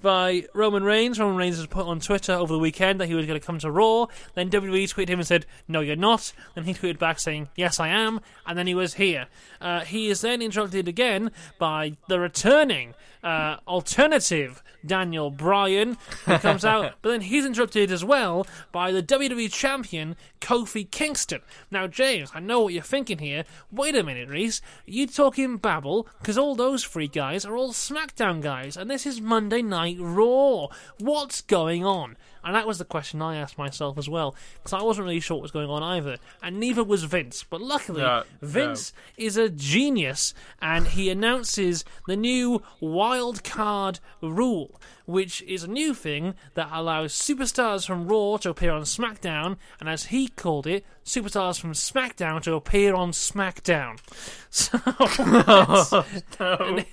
by 0.00 0.44
Roman 0.54 0.84
Reigns. 0.84 1.18
Roman 1.18 1.36
Reigns 1.36 1.56
has 1.56 1.66
put 1.66 1.86
on 1.86 2.00
Twitter 2.00 2.32
over 2.32 2.52
the 2.52 2.58
weekend 2.58 3.00
that 3.00 3.06
he 3.06 3.14
was 3.14 3.26
going 3.26 3.38
to 3.38 3.44
come 3.46 3.58
to 3.58 3.70
Raw. 3.70 4.06
Then 4.34 4.50
WWE 4.50 4.84
tweeted 4.84 5.08
him 5.08 5.18
and 5.20 5.26
said, 5.26 5.46
"No, 5.68 5.80
you're 5.80 5.96
not." 5.96 6.32
Then 6.54 6.64
he 6.64 6.74
tweeted 6.74 6.98
back 6.98 7.18
saying, 7.18 7.48
"Yes, 7.56 7.80
I 7.80 7.88
am." 7.88 8.20
And 8.46 8.58
then 8.58 8.66
he 8.66 8.74
was 8.74 8.94
here. 8.94 9.26
Uh, 9.60 9.80
he 9.80 10.08
is 10.08 10.20
then 10.20 10.42
interrupted 10.42 10.88
again 10.88 11.30
by 11.58 11.96
the 12.08 12.18
returning 12.18 12.94
uh, 13.22 13.56
alternative 13.68 14.62
Daniel 14.84 15.30
Bryan, 15.30 15.98
who 16.24 16.38
comes 16.38 16.64
out. 16.64 16.94
But 17.02 17.10
then 17.10 17.20
he's 17.22 17.46
interrupted 17.46 17.90
as 17.90 18.04
well 18.04 18.46
by 18.72 18.92
the 18.92 19.02
WWE 19.02 19.52
champion 19.52 20.16
Kofi 20.40 20.90
Kingston. 20.90 21.40
Now, 21.70 21.86
James, 21.86 22.30
I 22.34 22.40
know 22.40 22.60
what 22.60 22.72
you're 22.72 22.82
thinking 22.82 23.18
here. 23.18 23.44
Wait 23.70 23.94
a 23.96 24.02
minute, 24.02 24.28
Rhys. 24.28 24.60
You 24.86 25.06
talking 25.06 25.56
babble? 25.56 26.08
Because 26.18 26.38
all 26.38 26.54
those 26.54 26.84
three 26.84 27.08
guys 27.08 27.44
are 27.44 27.56
all 27.56 27.72
SmackDown 27.72 28.40
guys, 28.40 28.76
and 28.76 28.90
this 28.90 29.06
is 29.06 29.20
Monday 29.20 29.62
Night 29.62 29.89
Raw. 29.98 30.68
What's 30.98 31.40
going 31.40 31.84
on? 31.84 32.16
And 32.42 32.54
that 32.54 32.66
was 32.66 32.78
the 32.78 32.86
question 32.86 33.20
I 33.20 33.36
asked 33.36 33.58
myself 33.58 33.98
as 33.98 34.08
well, 34.08 34.34
because 34.56 34.72
I 34.72 34.82
wasn't 34.82 35.06
really 35.06 35.20
sure 35.20 35.36
what 35.36 35.42
was 35.42 35.50
going 35.50 35.68
on 35.68 35.82
either, 35.82 36.16
and 36.42 36.58
neither 36.58 36.82
was 36.82 37.04
Vince. 37.04 37.44
But 37.44 37.60
luckily, 37.60 38.00
No, 38.00 38.22
Vince 38.40 38.94
is 39.18 39.36
a 39.36 39.50
genius, 39.50 40.32
and 40.62 40.86
he 40.86 41.10
announces 41.10 41.84
the 42.06 42.16
new 42.16 42.62
wild 42.80 43.44
card 43.44 44.00
rule, 44.22 44.80
which 45.04 45.42
is 45.42 45.64
a 45.64 45.68
new 45.68 45.92
thing 45.92 46.34
that 46.54 46.70
allows 46.72 47.12
superstars 47.12 47.86
from 47.86 48.08
Raw 48.08 48.38
to 48.38 48.48
appear 48.48 48.70
on 48.70 48.82
SmackDown, 48.82 49.58
and 49.78 49.88
as 49.90 50.06
he 50.06 50.28
called 50.28 50.66
it, 50.66 50.86
superstars 51.04 51.60
from 51.60 51.72
SmackDown 51.72 52.40
to 52.44 52.54
appear 52.54 52.94
on 52.94 53.12
SmackDown. 53.12 53.98
So, 54.52 54.78
an 56.40 56.84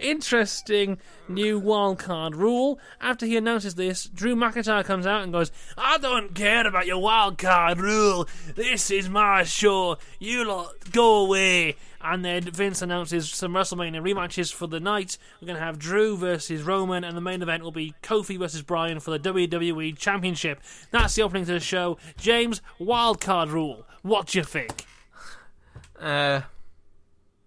interesting 0.00 0.98
new 1.28 1.58
wild 1.58 1.98
card 1.98 2.34
rule. 2.34 2.78
After 3.00 3.26
he 3.26 3.36
announces 3.36 3.74
this, 3.74 4.04
Drew 4.04 4.34
McIntyre 4.34 4.84
comes 4.84 5.06
out 5.06 5.22
and 5.22 5.32
goes, 5.32 5.50
I 5.76 5.98
don't 5.98 6.34
care 6.34 6.66
about 6.66 6.86
your 6.86 6.98
wild 6.98 7.38
card 7.38 7.80
rule. 7.80 8.28
This 8.54 8.90
is 8.90 9.08
my 9.08 9.44
show. 9.44 9.98
You 10.18 10.44
lot 10.44 10.90
go 10.92 11.24
away. 11.24 11.76
And 12.00 12.24
then 12.24 12.44
Vince 12.44 12.80
announces 12.80 13.28
some 13.28 13.52
WrestleMania 13.52 14.00
rematches 14.00 14.52
for 14.52 14.68
the 14.68 14.78
night. 14.78 15.18
We're 15.40 15.46
going 15.46 15.58
to 15.58 15.64
have 15.64 15.78
Drew 15.78 16.16
versus 16.16 16.62
Roman, 16.62 17.02
and 17.02 17.16
the 17.16 17.20
main 17.20 17.42
event 17.42 17.64
will 17.64 17.72
be 17.72 17.94
Kofi 18.02 18.38
versus 18.38 18.62
Bryan 18.62 19.00
for 19.00 19.10
the 19.10 19.18
WWE 19.18 19.98
Championship. 19.98 20.60
That's 20.92 21.16
the 21.16 21.22
opening 21.22 21.44
to 21.46 21.52
the 21.52 21.60
show. 21.60 21.98
James, 22.16 22.62
wild 22.78 23.20
card 23.20 23.48
rule. 23.50 23.84
What 24.02 24.28
do 24.28 24.38
you 24.38 24.44
think? 24.44 24.86
Uh, 25.98 26.42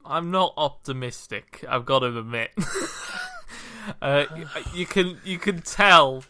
I'm 0.05 0.31
not 0.31 0.53
optimistic. 0.57 1.63
I've 1.67 1.85
got 1.85 1.99
to 1.99 2.17
admit. 2.17 2.51
uh, 4.01 4.25
you 4.73 4.85
can 4.85 5.17
you 5.23 5.37
can 5.37 5.61
tell 5.61 6.23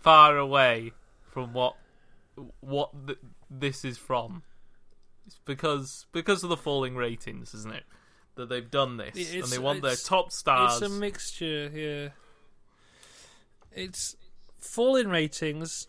far 0.00 0.36
away 0.36 0.92
from 1.30 1.52
what 1.52 1.76
what 2.60 2.90
th- 3.06 3.18
this 3.50 3.84
is 3.84 3.98
from. 3.98 4.42
It's 5.26 5.38
because 5.44 6.06
because 6.12 6.42
of 6.42 6.50
the 6.50 6.56
falling 6.56 6.96
ratings, 6.96 7.54
isn't 7.54 7.74
it? 7.74 7.84
That 8.36 8.48
they've 8.48 8.70
done 8.70 8.96
this, 8.96 9.16
It's- 9.16 9.44
and 9.44 9.52
they 9.52 9.58
want 9.58 9.82
their 9.82 9.96
top 9.96 10.32
stars. 10.32 10.80
It's 10.80 10.90
a 10.90 10.94
mixture, 10.94 11.70
yeah. 11.72 12.08
It's 13.72 14.16
falling 14.58 15.08
ratings. 15.08 15.86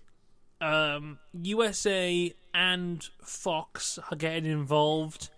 Um, 0.60 1.18
USA 1.34 2.34
and 2.54 3.04
Fox 3.24 3.98
are 4.12 4.16
getting 4.16 4.46
involved. 4.46 5.31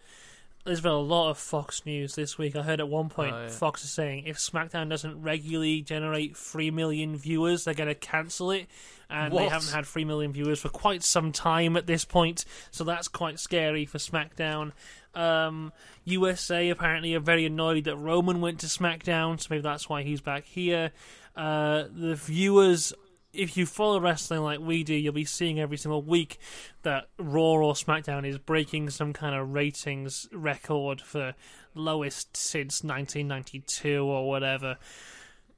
There's 0.65 0.79
been 0.81 0.91
a 0.91 0.97
lot 0.99 1.29
of 1.29 1.37
Fox 1.37 1.85
news 1.85 2.15
this 2.15 2.37
week. 2.37 2.55
I 2.55 2.61
heard 2.61 2.79
at 2.79 2.87
one 2.87 3.09
point 3.09 3.33
Oh, 3.35 3.41
yeah. 3.43 3.49
Fox 3.49 3.83
is 3.83 3.91
saying 3.91 4.27
if 4.27 4.37
SmackDown 4.37 4.89
doesn't 4.89 5.21
regularly 5.21 5.81
generate 5.81 6.37
three 6.37 6.71
million 6.71 7.17
viewers, 7.17 7.65
they're 7.65 7.73
going 7.73 7.89
to 7.89 7.95
cancel 7.95 8.51
it. 8.51 8.67
And 9.09 9.33
they 9.33 9.47
haven't 9.49 9.71
had 9.73 9.85
three 9.85 10.05
million 10.05 10.31
viewers 10.31 10.59
for 10.61 10.69
quite 10.69 11.03
some 11.03 11.31
time 11.33 11.75
at 11.75 11.85
this 11.85 12.05
point, 12.05 12.45
so 12.71 12.83
that's 12.83 13.07
quite 13.07 13.39
scary 13.39 13.85
for 13.85 13.97
SmackDown. 13.99 14.71
Um, 15.13 15.71
USA 16.05 16.69
apparently 16.69 17.13
are 17.13 17.19
very 17.19 17.45
annoyed 17.45 17.83
that 17.83 17.97
Roman 17.97 18.41
went 18.41 18.61
to 18.61 18.67
SmackDown, 18.67 19.39
so 19.39 19.47
maybe 19.51 19.61
that's 19.61 19.87
why 19.87 20.01
he's 20.01 20.21
back 20.21 20.45
here. 20.45 20.91
Uh, 21.35 21.83
the 21.93 22.15
viewers, 22.15 22.93
if 23.33 23.57
you 23.57 23.65
follow 23.65 23.99
wrestling 23.99 24.41
like 24.41 24.59
we 24.59 24.83
do, 24.83 24.93
you'll 24.93 25.13
be 25.13 25.25
seeing 25.25 25.59
every 25.59 25.77
single 25.77 26.03
week 26.03 26.37
that 26.83 27.07
Raw 27.17 27.53
or 27.53 27.73
SmackDown 27.73 28.27
is 28.27 28.37
breaking 28.37 28.91
some 28.91 29.11
kind 29.11 29.35
of 29.35 29.53
ratings 29.53 30.29
record 30.31 31.01
for 31.01 31.33
lowest 31.73 32.37
since 32.37 32.83
1992 32.83 34.05
or 34.05 34.27
whatever. 34.27 34.77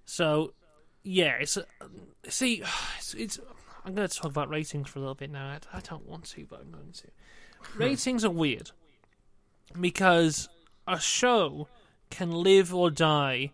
So, 0.06 0.54
yeah, 1.04 1.36
it's 1.40 1.58
uh, 1.58 1.64
see, 2.30 2.64
it's, 2.98 3.14
it's 3.14 3.40
I'm 3.84 3.94
going 3.94 4.08
to 4.08 4.16
talk 4.16 4.32
about 4.32 4.50
ratings 4.50 4.90
for 4.90 5.00
a 5.00 5.02
little 5.02 5.16
bit 5.16 5.32
now. 5.32 5.48
I, 5.74 5.78
I 5.78 5.80
don't 5.82 6.08
want 6.08 6.26
to, 6.26 6.46
but 6.50 6.62
I'm 6.62 6.72
going 6.72 6.94
to. 6.94 7.08
ratings 7.78 8.24
are 8.24 8.32
weird 8.32 8.72
because 9.80 10.48
a 10.88 11.00
show 11.00 11.68
can 12.10 12.32
live 12.32 12.74
or 12.74 12.90
die 12.90 13.52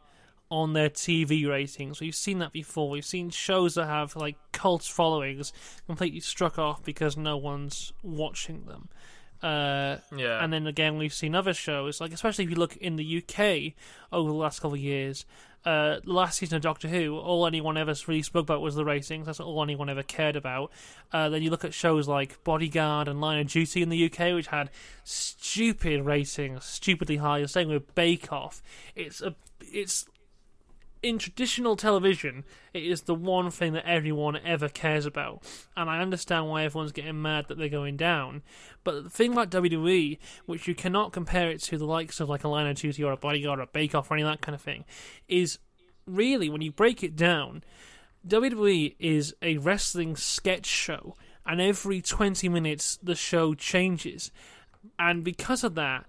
on 0.52 0.74
their 0.74 0.90
TV 0.90 1.48
ratings. 1.48 2.02
We've 2.02 2.14
seen 2.14 2.40
that 2.40 2.52
before. 2.52 2.90
We've 2.90 3.06
seen 3.06 3.30
shows 3.30 3.76
that 3.76 3.86
have 3.86 4.16
like 4.18 4.36
cult 4.52 4.84
followings 4.84 5.54
completely 5.88 6.20
struck 6.20 6.60
off 6.60 6.84
because 6.84 7.16
no 7.16 7.38
one's 7.38 7.94
watching 8.04 8.66
them. 8.66 8.90
Uh, 9.42 9.98
yeah, 10.16 10.44
and 10.44 10.54
then 10.54 10.68
again, 10.68 10.98
we've 10.98 11.14
seen 11.14 11.34
other 11.34 11.54
shows, 11.54 12.00
like 12.00 12.14
especially 12.14 12.44
if 12.44 12.52
you 12.52 12.58
look 12.58 12.78
in 12.78 12.98
the 12.98 13.24
UK 13.24 13.74
over 14.12 14.30
the 14.30 14.36
last 14.36 14.60
couple 14.60 14.76
of 14.76 14.82
years. 14.82 15.26
Uh, 15.64 16.00
the 16.04 16.12
last 16.12 16.40
season 16.40 16.56
of 16.56 16.64
Doctor 16.64 16.88
Who, 16.88 17.18
all 17.18 17.46
anyone 17.46 17.78
ever 17.78 17.94
really 18.08 18.24
spoke 18.24 18.44
about 18.44 18.62
was 18.62 18.74
the 18.74 18.84
ratings. 18.84 19.28
That's 19.28 19.40
all 19.40 19.62
anyone 19.62 19.90
ever 19.90 20.02
cared 20.02 20.36
about. 20.36 20.72
Uh, 21.14 21.30
then 21.30 21.44
you 21.44 21.52
look 21.52 21.64
at 21.64 21.74
shows 21.74 22.08
like 22.08 22.44
Bodyguard 22.44 23.08
and 23.08 23.22
Line 23.22 23.40
of 23.40 23.48
Duty 23.48 23.84
in 23.84 23.90
the 23.90 24.06
UK, 24.06 24.34
which 24.34 24.48
had 24.48 24.72
stupid 25.04 26.04
ratings, 26.04 26.66
stupidly 26.66 27.18
high. 27.18 27.42
The 27.42 27.48
same 27.48 27.70
with 27.70 27.94
Bake 27.94 28.34
Off. 28.34 28.64
It's 28.96 29.22
a, 29.22 29.36
it's 29.60 30.08
in 31.04 31.18
traditional 31.18 31.76
television, 31.76 32.44
it 32.74 32.84
is 32.84 33.04
the 33.04 33.16
one 33.16 33.50
thing 33.50 33.74
that 33.74 33.88
everyone 33.88 34.38
ever 34.38 34.70
cares 34.70 35.06
about. 35.06 35.44
And 35.76 35.90
I 35.90 36.00
understand 36.00 36.48
why 36.48 36.64
everyone's 36.64 36.92
getting 36.92 37.22
mad 37.22 37.48
that 37.48 37.58
they're 37.58 37.70
going 37.70 37.98
down. 37.98 38.44
But 38.84 39.04
the 39.04 39.10
thing 39.10 39.32
about 39.32 39.50
WWE, 39.50 40.20
which 40.46 40.68
you 40.68 40.76
cannot 40.76 41.12
compare 41.12 41.50
it 41.50 41.62
to 41.64 41.78
the 41.78 41.86
likes 41.86 42.20
of 42.20 42.30
like 42.30 42.44
a 42.44 42.48
Line 42.48 42.68
of 42.68 42.78
Duty 42.78 43.04
or 43.04 43.12
a 43.12 43.18
Bodyguard 43.18 43.60
or 43.60 43.64
a 43.64 43.68
Bake 43.68 43.96
Off 43.96 44.12
or 44.12 44.16
any 44.16 44.24
of 44.24 44.30
that 44.30 44.42
kind 44.42 44.56
of 44.56 44.62
thing, 44.62 44.86
is 45.28 45.58
really, 46.06 46.50
when 46.50 46.62
you 46.62 46.72
break 46.72 47.04
it 47.04 47.16
down, 47.16 47.64
WWE 48.28 48.96
is 49.00 49.34
a 49.42 49.58
wrestling 49.58 50.16
sketch 50.16 50.68
show. 50.68 51.16
And 51.44 51.60
every 51.60 52.02
20 52.02 52.48
minutes, 52.50 53.00
the 53.02 53.16
show 53.16 53.56
changes. 53.56 54.32
And 55.00 55.24
because 55.24 55.64
of 55.64 55.74
that, 55.76 56.06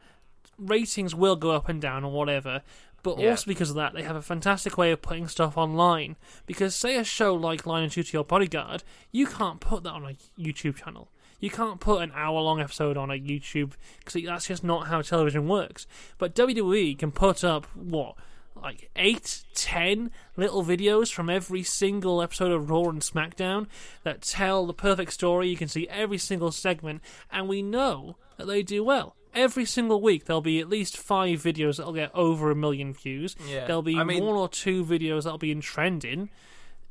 ratings 0.58 1.14
will 1.14 1.36
go 1.36 1.52
up 1.52 1.70
and 1.70 1.80
down 1.80 2.04
or 2.04 2.12
whatever. 2.12 2.62
But 3.02 3.18
Yeah. 3.18 3.30
also 3.30 3.46
because 3.46 3.70
of 3.70 3.76
that, 3.76 3.94
they 3.94 4.02
have 4.02 4.16
a 4.16 4.22
fantastic 4.22 4.78
way 4.78 4.92
of 4.92 5.02
putting 5.02 5.26
stuff 5.28 5.56
online. 5.56 6.16
Because 6.46 6.74
say 6.74 6.96
a 6.96 7.04
show 7.04 7.34
like 7.34 7.66
Line 7.66 7.84
of 7.84 7.92
Duty 7.92 8.16
or 8.16 8.24
Bodyguard, 8.24 8.84
you 9.10 9.26
can't 9.26 9.60
put 9.60 9.82
that 9.82 9.90
on 9.90 10.04
a 10.04 10.16
YouTube 10.40 10.76
channel. 10.76 11.08
You 11.40 11.50
can't 11.50 11.80
put 11.80 12.02
an 12.02 12.12
hour-long 12.14 12.60
episode 12.60 12.96
on 12.96 13.10
a 13.10 13.14
YouTube 13.14 13.72
because 13.98 14.22
that's 14.24 14.46
just 14.46 14.62
not 14.62 14.86
how 14.86 15.02
television 15.02 15.48
works. 15.48 15.88
But 16.18 16.36
WWE 16.36 16.96
can 16.96 17.10
put 17.10 17.42
up 17.42 17.66
what, 17.74 18.14
like 18.54 18.88
eight, 18.94 19.42
ten 19.52 20.12
little 20.36 20.64
videos 20.64 21.12
from 21.12 21.28
every 21.28 21.64
single 21.64 22.22
episode 22.22 22.52
of 22.52 22.70
Raw 22.70 22.84
and 22.84 23.00
SmackDown 23.02 23.66
that 24.04 24.22
tell 24.22 24.66
the 24.66 24.72
perfect 24.72 25.12
story. 25.12 25.48
You 25.48 25.56
can 25.56 25.66
see 25.66 25.88
every 25.88 26.18
single 26.18 26.52
segment, 26.52 27.02
and 27.28 27.48
we 27.48 27.60
know 27.60 28.16
that 28.36 28.46
they 28.46 28.62
do 28.62 28.84
well 28.84 29.16
every 29.34 29.64
single 29.64 30.00
week 30.00 30.24
there'll 30.24 30.40
be 30.42 30.60
at 30.60 30.68
least 30.68 30.96
five 30.96 31.40
videos 31.42 31.76
that'll 31.78 31.92
get 31.92 32.10
over 32.14 32.50
a 32.50 32.54
million 32.54 32.92
views. 32.94 33.36
Yeah. 33.48 33.66
There'll 33.66 33.82
be 33.82 33.96
I 33.98 34.04
mean- 34.04 34.24
one 34.24 34.36
or 34.36 34.48
two 34.48 34.84
videos 34.84 35.24
that'll 35.24 35.38
be 35.38 35.50
in 35.52 35.60
trending. 35.60 36.30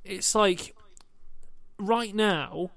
It's 0.04 0.34
like 0.36 0.76
right 1.78 2.14
now, 2.16 2.72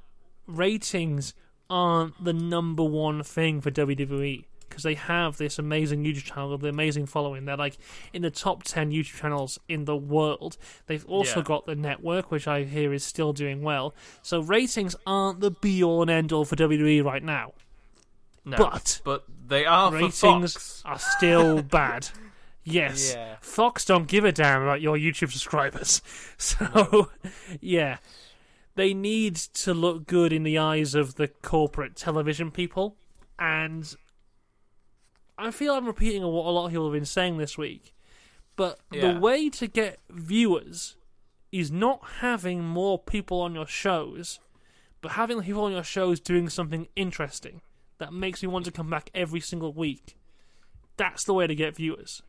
ratings 0.47 1.35
aren't 1.71 2.23
the 2.23 2.33
number 2.33 2.83
one 2.85 3.23
thing 3.23 3.61
for 3.61 3.71
WWE 3.71 4.45
because 4.69 4.83
they 4.83 4.95
have 4.95 5.37
this 5.37 5.59
amazing 5.59 6.05
YouTube 6.05 6.25
channel, 6.25 6.51
with 6.53 6.61
the 6.63 6.69
amazing 6.69 7.07
following. 7.07 7.45
They're 7.45 7.57
like 7.57 7.79
in 8.13 8.23
the 8.23 8.31
top 8.31 8.65
ten 8.65 8.91
YouTube 8.91 9.15
channels 9.17 9.59
in 9.69 9.85
the 9.85 9.97
world. 9.97 10.57
They've 10.87 11.05
also 11.07 11.37
Yeah. 11.41 11.45
got 11.45 11.67
the 11.67 11.77
network, 11.77 12.31
which 12.31 12.49
I 12.49 12.65
hear 12.65 12.93
is 12.93 13.05
still 13.05 13.33
doing 13.33 13.63
well. 13.63 13.95
So 14.23 14.41
ratings 14.41 14.97
aren't 15.07 15.41
the 15.41 15.51
be 15.53 15.83
all 15.83 16.03
and 16.03 16.11
end 16.11 16.33
all 16.33 16.45
for 16.45 16.57
WWE 16.57 17.03
right 17.05 17.23
now. 17.23 17.53
no, 18.45 18.57
but 18.59 19.01
but 19.05 19.25
they 19.47 19.65
are 19.67 19.93
ratings 19.93 20.53
Fox. 20.55 20.83
are 20.85 20.99
still 20.99 21.63
bad. 21.79 22.09
Yes, 22.65 23.13
Yeah. 23.15 23.37
Fox 23.41 23.85
don't 23.85 24.09
give 24.09 24.25
a 24.25 24.33
damn 24.33 24.63
about 24.63 24.81
your 24.81 24.97
YouTube 24.97 25.31
subscribers. 25.33 26.01
So, 26.39 27.11
yeah, 27.61 27.99
they 28.75 28.93
need 28.95 29.37
to 29.37 29.73
look 29.75 30.07
good 30.07 30.33
in 30.33 30.43
the 30.43 30.59
eyes 30.59 30.95
of 30.95 31.15
the 31.17 31.29
corporate 31.29 31.95
television 31.97 32.51
people, 32.51 32.97
and 33.39 33.95
I 35.39 35.51
feel 35.51 35.75
I'm 35.75 35.87
repeating 35.87 36.23
what 36.23 36.47
a 36.47 36.51
lot 36.51 36.67
of 36.67 36.71
people 36.73 36.87
have 36.87 36.93
been 36.95 37.05
saying 37.05 37.39
this 37.39 37.57
week. 37.59 37.95
But 38.57 38.79
Yeah. 38.93 39.13
the 39.15 39.21
way 39.21 39.51
to 39.51 39.67
get 39.67 40.01
viewers 40.11 40.97
is 41.53 41.71
not 41.71 42.01
having 42.21 42.65
more 42.65 42.99
people 42.99 43.41
on 43.41 43.55
your 43.55 43.67
shows, 43.67 44.39
but 45.01 45.13
having 45.13 45.43
people 45.43 45.65
on 45.65 45.73
your 45.73 45.85
shows 45.85 46.19
doing 46.21 46.49
something 46.49 46.89
interesting 46.97 47.61
that 47.99 48.13
makes 48.13 48.43
me 48.43 48.49
want 48.49 48.65
to 48.67 48.73
come 48.73 48.91
back 48.91 49.11
every 49.15 49.41
single 49.41 49.73
week. 49.73 50.17
That's 50.97 51.25
the 51.25 51.35
way 51.35 51.47
to 51.47 51.55
get 51.55 51.77
viewers, 51.77 52.23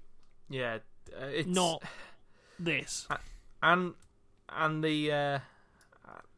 Yeah, 0.49 0.80
uh, 1.21 1.25
it's 1.28 1.47
not 1.47 1.84
this. 2.60 3.08
and 3.62 3.93
and 4.49 4.84
the 4.84 5.12
uh, 5.12 5.39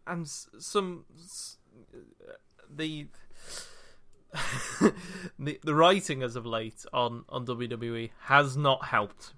and 0.06 0.28
some 0.28 1.06
the 2.70 3.08
the 5.40 5.60
the 5.64 5.74
writing 5.74 6.22
as 6.22 6.36
of 6.36 6.46
late 6.46 6.86
on 6.94 7.24
on 7.30 7.46
WWE 7.46 8.10
has 8.26 8.58
not 8.58 8.86
helped. 8.86 9.34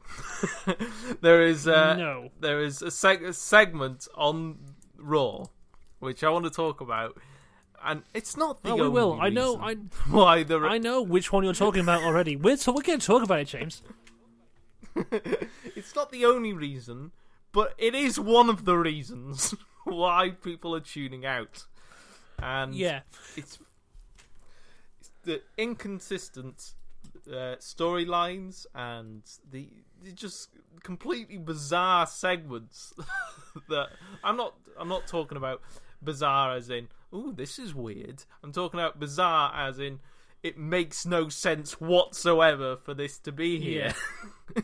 there 1.21 1.43
is 1.43 1.67
uh, 1.67 1.95
No. 1.95 2.29
there 2.39 2.61
is 2.63 2.81
a, 2.81 2.87
seg- 2.87 3.25
a 3.25 3.33
segment 3.33 4.07
on 4.15 4.57
Raw 4.97 5.45
which 5.99 6.23
I 6.23 6.29
want 6.29 6.45
to 6.45 6.49
talk 6.51 6.79
about, 6.81 7.17
and 7.83 8.03
it's 8.13 8.35
not 8.37 8.63
the 8.63 8.71
Oh, 8.71 8.75
we 8.75 8.89
will. 8.89 9.19
I 9.19 9.29
know. 9.29 9.57
I 9.57 9.75
why 10.09 10.43
the 10.43 10.59
I 10.59 10.77
know 10.77 11.01
which 11.01 11.31
one 11.31 11.43
you're 11.43 11.53
talking 11.53 11.81
about 11.81 12.03
already. 12.03 12.35
We're 12.35 12.57
so 12.57 12.71
we're 12.71 12.81
going 12.81 12.99
to 12.99 13.05
talk 13.05 13.23
about 13.23 13.39
it, 13.39 13.45
James. 13.45 13.81
it's 15.75 15.95
not 15.95 16.11
the 16.11 16.25
only 16.25 16.53
reason, 16.53 17.11
but 17.51 17.73
it 17.77 17.95
is 17.95 18.19
one 18.19 18.49
of 18.49 18.65
the 18.65 18.77
reasons 18.77 19.55
why 19.83 20.31
people 20.31 20.75
are 20.75 20.81
tuning 20.81 21.25
out. 21.25 21.65
And 22.41 22.73
Yeah, 22.73 23.01
it's, 23.35 23.59
it's 24.99 25.11
the 25.23 25.41
inconsistent 25.57 26.73
uh, 27.27 27.55
storylines 27.59 28.65
and 28.73 29.23
the, 29.51 29.69
the 30.03 30.11
just 30.11 30.49
completely 30.83 31.37
bizarre 31.37 32.07
segments 32.07 32.93
that 33.69 33.89
I'm 34.23 34.37
not 34.37 34.55
I'm 34.77 34.87
not 34.87 35.07
talking 35.07 35.37
about 35.37 35.61
bizarre 36.01 36.55
as 36.55 36.69
in 36.69 36.87
oh 37.13 37.31
this 37.31 37.59
is 37.59 37.73
weird. 37.75 38.23
I'm 38.43 38.51
talking 38.51 38.79
about 38.79 38.99
bizarre 38.99 39.53
as 39.55 39.79
in 39.79 39.99
it 40.41 40.57
makes 40.57 41.05
no 41.05 41.27
sense 41.29 41.81
whatsoever 41.81 42.77
for 42.77 42.93
this 42.93 43.19
to 43.19 43.31
be 43.31 43.59
here. 43.59 43.93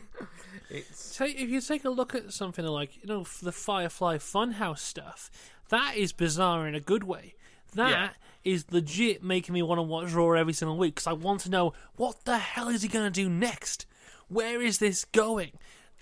it's 0.70 1.16
take, 1.16 1.40
if 1.40 1.48
you 1.48 1.60
take 1.60 1.84
a 1.84 1.90
look 1.90 2.14
at 2.14 2.32
something 2.32 2.64
like 2.64 2.96
you 2.96 3.06
know 3.06 3.24
the 3.42 3.52
Firefly 3.52 4.18
Funhouse 4.18 4.78
stuff, 4.78 5.30
that 5.68 5.96
is 5.96 6.12
bizarre 6.12 6.66
in 6.66 6.74
a 6.74 6.80
good 6.80 7.04
way. 7.04 7.34
That 7.74 8.14
is 8.44 8.64
Yeah. 8.70 8.76
legit 8.76 9.22
making 9.22 9.52
me 9.52 9.62
want 9.62 9.78
to 9.78 9.82
watch 9.82 10.12
Raw 10.12 10.30
every 10.32 10.52
single 10.52 10.76
week 10.76 10.94
because 10.94 11.06
I 11.06 11.12
want 11.12 11.40
to 11.42 11.50
know 11.50 11.72
what 11.96 12.24
the 12.24 12.38
hell 12.38 12.68
is 12.68 12.82
he 12.82 12.88
going 12.88 13.04
to 13.04 13.10
do 13.10 13.28
next. 13.28 13.86
Where 14.28 14.60
is 14.62 14.78
this 14.78 15.04
going? 15.04 15.52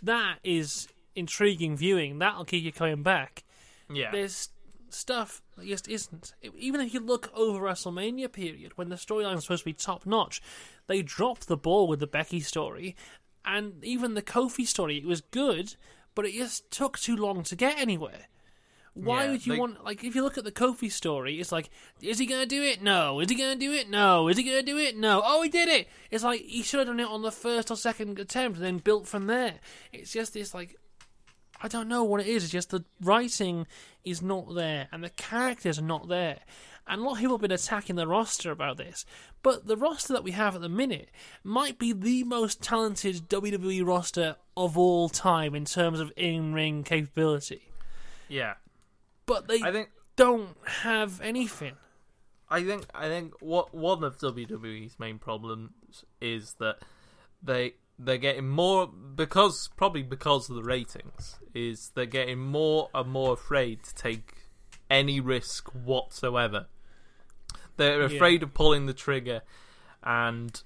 That 0.03 0.39
is 0.45 0.89
intriguing 1.17 1.77
viewing. 1.77 2.19
That'll 2.19 2.45
keep 2.45 2.63
you 2.65 2.73
coming 2.73 3.03
back. 3.03 3.45
yeah. 3.91 4.11
There's 4.13 4.49
stuff 4.95 5.43
that 5.57 5.67
just 5.67 5.89
isn't. 5.89 6.33
Even 6.57 6.81
if 6.81 6.95
you 6.95 7.01
look 7.01 7.31
over 7.35 7.61
WrestleMania 7.61 8.33
period, 8.33 8.73
when 8.77 8.89
the 8.89 8.97
storyline 8.97 9.35
was 9.35 9.45
supposed 9.45 9.63
to 9.63 9.67
be 9.67 9.73
top 9.73 10.07
notch, 10.07 10.41
they 10.87 11.03
dropped 11.03 11.47
the 11.49 11.57
ball 11.57 11.87
with 11.89 12.01
the 12.01 12.07
Becky 12.07 12.41
story, 12.41 12.97
and 13.45 13.85
even 13.85 14.15
the 14.15 14.23
Kofi 14.23 14.67
story. 14.67 14.97
It 14.99 15.05
was 15.07 15.21
good, 15.21 15.77
but 16.15 16.25
it 16.25 16.33
just 16.35 16.71
took 16.71 16.99
too 16.99 17.17
long 17.17 17.43
to 17.45 17.57
get 17.57 17.79
anywhere. 17.79 18.29
Why 18.95 19.25
Yeah, 19.25 19.31
would 19.33 19.47
you 19.47 19.53
they- 19.55 19.59
want 19.59 19.85
like 19.85 20.05
if 20.05 20.15
you 20.15 20.23
look 20.23 20.39
at 20.39 20.45
the 20.45 20.53
Kofi 20.53 20.91
story, 20.91 21.41
it's 21.41 21.51
like, 21.51 21.69
is 22.01 22.19
he 22.19 22.27
gonna 22.27 22.47
do 22.47 22.63
it? 22.63 22.81
No. 22.81 23.19
Is 23.19 23.29
he 23.29 23.35
gonna 23.35 23.57
do 23.57 23.73
it? 23.73 23.91
No. 23.91 24.29
Is 24.29 24.37
he 24.37 24.45
gonna 24.45 24.63
do 24.63 24.79
it? 24.79 24.97
No. 24.97 25.21
Oh, 25.25 25.43
he 25.43 25.49
did 25.49 25.69
it. 25.69 25.89
It's 26.13 26.23
like 26.23 26.43
he 26.43 26.63
should 26.63 26.79
have 26.79 26.87
done 26.87 27.01
it 27.01 27.09
on 27.09 27.23
the 27.23 27.33
first 27.33 27.73
or 27.73 27.77
second 27.77 28.21
attempt 28.21 28.59
and 28.59 28.65
then 28.65 28.79
built 28.79 29.09
from 29.09 29.27
there. 29.27 29.55
It's 29.93 30.13
just 30.13 30.33
this 30.35 30.55
like 30.55 30.77
I 31.65 31.69
don't 31.69 31.89
know 31.89 32.05
what 32.05 32.21
it 32.21 32.27
is. 32.27 32.45
It's 32.45 32.53
just 32.53 32.69
the 32.69 32.85
writing 33.01 33.67
is 34.05 34.21
not 34.21 34.55
there 34.55 34.87
and 34.93 35.03
the 35.03 35.09
characters 35.09 35.79
are 35.79 35.83
not 35.83 36.09
there. 36.09 36.41
And 36.87 37.01
a 37.01 37.05
lot 37.05 37.13
of 37.13 37.19
people 37.21 37.37
have 37.37 37.41
been 37.41 37.53
attacking 37.53 37.97
the 37.97 38.07
roster 38.07 38.51
about 38.51 38.77
this. 38.77 39.07
But 39.43 39.67
the 39.67 39.77
roster 39.77 40.13
that 40.13 40.23
we 40.23 40.33
have 40.33 40.55
at 40.55 40.61
the 40.61 40.69
minute 40.69 41.09
might 41.43 41.79
be 41.79 41.95
the 41.95 42.23
most 42.25 42.63
talented 42.63 43.31
WWE 43.31 43.87
roster 43.87 44.37
of 44.55 44.77
all 44.77 45.09
time 45.09 45.55
in 45.55 45.65
terms 45.65 46.01
of 46.01 46.13
in 46.17 46.53
ring 46.53 46.85
capability. 46.85 47.71
Yeah, 48.29 48.55
But 49.25 49.49
they 49.49 49.63
I 49.63 49.73
think 49.73 49.89
don't 50.17 50.57
have 50.67 51.19
anything. 51.23 51.73
I 52.51 52.63
think 52.63 52.85
I 52.95 53.09
think 53.09 53.41
what 53.41 53.75
one 53.75 54.05
of 54.05 54.19
WWE's 54.19 54.99
main 54.99 55.19
problems 55.19 56.05
is 56.21 56.57
that 56.59 56.81
they 57.43 57.77
they're 57.99 58.19
getting 58.19 58.49
more 58.49 58.87
because 58.89 59.69
probably 59.77 60.03
because 60.03 60.51
of 60.51 60.57
the 60.57 60.63
ratings 60.63 61.39
is 61.55 61.93
they're 61.95 62.07
getting 62.07 62.39
more 62.41 62.89
and 62.95 63.09
more 63.11 63.35
afraid 63.35 63.83
to 63.85 63.95
take 63.95 64.35
any 64.91 65.21
risk 65.21 65.69
whatsoever. 65.71 66.67
They're 67.77 68.01
Yeah. 68.01 68.17
afraid 68.17 68.43
of 68.43 68.53
pulling 68.55 68.87
the 68.87 68.95
trigger 68.95 69.43
and 70.03 70.63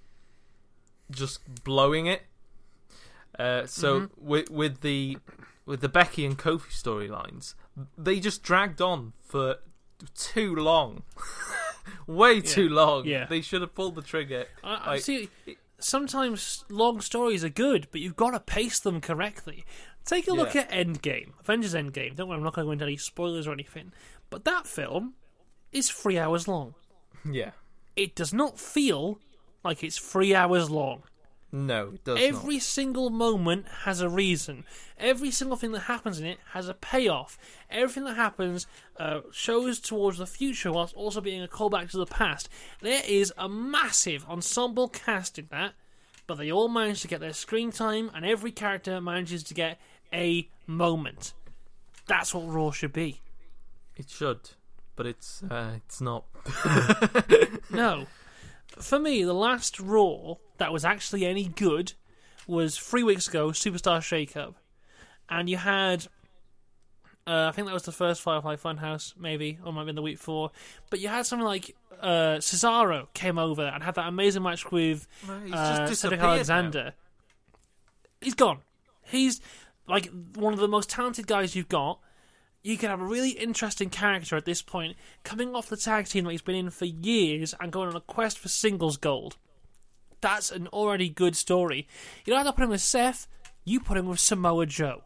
just 1.10 1.64
blowing 1.64 2.06
it. 2.06 2.22
Uh, 3.38 3.66
so 3.66 4.00
Mm-hmm. 4.00 4.26
with 4.26 4.50
with 4.50 4.80
the 4.80 5.18
with 5.66 5.80
the 5.80 5.88
Becky 5.88 6.24
and 6.24 6.38
Kofi 6.38 6.72
storylines, 6.72 7.54
they 7.96 8.20
just 8.20 8.42
dragged 8.42 8.80
on 8.80 9.12
for 9.20 9.56
too 10.14 10.54
long. 10.56 11.02
Way 12.06 12.40
too 12.40 12.68
long. 12.68 13.06
Yeah. 13.06 13.26
They 13.26 13.40
should 13.42 13.60
have 13.60 13.74
pulled 13.74 13.94
the 13.94 14.02
trigger. 14.02 14.46
I, 14.64 14.74
I 14.74 14.86
Like, 14.92 15.02
see. 15.02 15.28
Sometimes 15.80 16.64
long 16.68 17.00
stories 17.00 17.44
are 17.44 17.48
good, 17.48 17.88
but 17.92 18.00
you've 18.00 18.16
got 18.16 18.30
to 18.30 18.40
pace 18.40 18.80
them 18.80 19.00
correctly. 19.00 19.64
Take 20.04 20.26
a 20.26 20.32
look 20.32 20.56
at 20.56 20.70
Endgame, 20.70 21.32
Avengers 21.40 21.74
Endgame. 21.74 22.16
Don't 22.16 22.28
worry, 22.28 22.38
I'm 22.38 22.42
not 22.42 22.54
going 22.54 22.64
to 22.64 22.68
go 22.68 22.72
into 22.72 22.84
any 22.84 22.96
spoilers 22.96 23.46
or 23.46 23.52
anything. 23.52 23.92
But 24.30 24.44
that 24.44 24.66
film 24.66 25.14
is 25.70 25.90
three 25.90 26.18
hours 26.18 26.48
long. 26.48 26.74
Yeah. 27.30 27.50
It 27.94 28.14
does 28.14 28.32
not 28.32 28.58
feel 28.58 29.20
like 29.62 29.84
it's 29.84 29.98
three 29.98 30.34
hours 30.34 30.70
long. 30.70 31.02
No, 31.50 31.92
it 31.94 32.04
does. 32.04 32.18
Every 32.20 32.56
not. 32.56 32.62
single 32.62 33.10
moment 33.10 33.66
has 33.84 34.00
a 34.00 34.08
reason. 34.08 34.64
Every 34.98 35.30
single 35.30 35.56
thing 35.56 35.72
that 35.72 35.80
happens 35.80 36.20
in 36.20 36.26
it 36.26 36.38
has 36.52 36.68
a 36.68 36.74
payoff. 36.74 37.38
Everything 37.70 38.04
that 38.04 38.16
happens 38.16 38.66
uh, 38.98 39.20
shows 39.32 39.80
towards 39.80 40.18
the 40.18 40.26
future 40.26 40.72
whilst 40.72 40.94
also 40.94 41.20
being 41.20 41.42
a 41.42 41.48
callback 41.48 41.90
to 41.90 41.96
the 41.96 42.06
past. 42.06 42.50
There 42.82 43.02
is 43.06 43.32
a 43.38 43.48
massive 43.48 44.26
ensemble 44.28 44.88
cast 44.88 45.38
in 45.38 45.48
that, 45.50 45.72
but 46.26 46.36
they 46.36 46.52
all 46.52 46.68
manage 46.68 47.00
to 47.02 47.08
get 47.08 47.20
their 47.20 47.32
screen 47.32 47.70
time, 47.72 48.10
and 48.14 48.26
every 48.26 48.52
character 48.52 49.00
manages 49.00 49.42
to 49.44 49.54
get 49.54 49.80
a 50.12 50.48
moment. 50.66 51.32
That's 52.06 52.34
what 52.34 52.46
Raw 52.46 52.72
should 52.72 52.92
be. 52.92 53.22
It 53.96 54.10
should, 54.10 54.50
but 54.96 55.06
it's 55.06 55.42
uh, 55.42 55.72
it's 55.76 56.00
not. 56.00 56.24
No. 57.70 58.06
For 58.80 58.98
me, 58.98 59.24
the 59.24 59.34
last 59.34 59.78
Raw 59.80 60.34
that 60.58 60.72
was 60.72 60.84
actually 60.84 61.24
any 61.26 61.44
good 61.48 61.92
was 62.46 62.78
three 62.78 63.02
weeks 63.02 63.28
ago, 63.28 63.48
Superstar 63.48 64.02
Shake-Up. 64.02 64.54
And 65.28 65.48
you 65.50 65.56
had, 65.58 66.06
uh, 67.26 67.48
I 67.48 67.52
think 67.52 67.66
that 67.66 67.74
was 67.74 67.82
the 67.82 67.92
first 67.92 68.22
Firefly 68.22 68.56
Funhouse, 68.56 69.14
maybe, 69.18 69.58
or 69.64 69.72
might 69.72 69.80
have 69.80 69.86
been 69.86 69.96
the 69.96 70.02
week 70.02 70.16
before. 70.16 70.50
But 70.90 71.00
you 71.00 71.08
had 71.08 71.26
something 71.26 71.44
like 71.44 71.76
uh, 72.00 72.38
Cesaro 72.38 73.08
came 73.12 73.38
over 73.38 73.62
and 73.62 73.82
had 73.82 73.96
that 73.96 74.08
amazing 74.08 74.42
match 74.42 74.70
with 74.70 75.06
He's 75.44 75.52
uh, 75.52 75.74
Cedric 75.74 75.88
disappeared 75.88 76.20
now. 76.20 76.30
Alexander. 76.30 76.94
He's 78.20 78.34
gone. 78.34 78.60
He's 79.02 79.40
like 79.86 80.10
one 80.34 80.52
of 80.52 80.60
the 80.60 80.68
most 80.68 80.88
talented 80.88 81.26
guys 81.26 81.54
you've 81.54 81.68
got. 81.68 82.00
You 82.68 82.76
can 82.76 82.90
have 82.90 83.00
a 83.00 83.04
really 83.06 83.30
interesting 83.30 83.88
character 83.88 84.36
at 84.36 84.44
this 84.44 84.60
point, 84.60 84.94
coming 85.24 85.54
off 85.54 85.70
the 85.70 85.76
tag 85.78 86.04
team 86.04 86.24
that 86.24 86.32
he's 86.32 86.42
been 86.42 86.54
in 86.54 86.68
for 86.68 86.84
years 86.84 87.54
and 87.58 87.72
going 87.72 87.88
on 87.88 87.96
a 87.96 88.00
quest 88.02 88.38
for 88.38 88.48
singles 88.48 88.98
gold. 88.98 89.38
That's 90.20 90.50
an 90.50 90.66
already 90.66 91.08
good 91.08 91.34
story. 91.34 91.88
You 92.26 92.34
don't 92.34 92.44
have 92.44 92.48
to 92.48 92.52
put 92.52 92.64
him 92.64 92.68
with 92.68 92.82
Seth. 92.82 93.26
You 93.64 93.80
put 93.80 93.96
him 93.96 94.04
with 94.04 94.20
Samoa 94.20 94.66
Joe. 94.66 95.04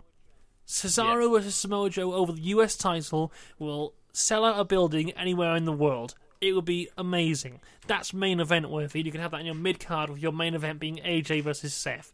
Cesaro 0.66 1.30
versus 1.30 1.54
Samoa 1.54 1.88
Joe 1.88 2.12
over 2.14 2.32
the 2.32 2.42
US 2.42 2.76
title 2.76 3.32
will 3.60 3.94
sell 4.12 4.44
out 4.44 4.58
a 4.58 4.64
building 4.64 5.12
anywhere 5.12 5.54
in 5.54 5.64
the 5.64 5.70
world. 5.70 6.16
It 6.40 6.54
would 6.54 6.64
be 6.64 6.88
amazing. 6.98 7.60
That's 7.86 8.12
main 8.12 8.40
event 8.40 8.70
worthy. 8.70 9.02
You 9.02 9.12
can 9.12 9.20
have 9.20 9.30
that 9.30 9.40
in 9.40 9.46
your 9.46 9.54
mid 9.54 9.78
card 9.78 10.10
with 10.10 10.18
your 10.20 10.32
main 10.32 10.56
event 10.56 10.80
being 10.80 10.96
AJ 10.96 11.44
versus 11.44 11.72
Seth. 11.72 12.12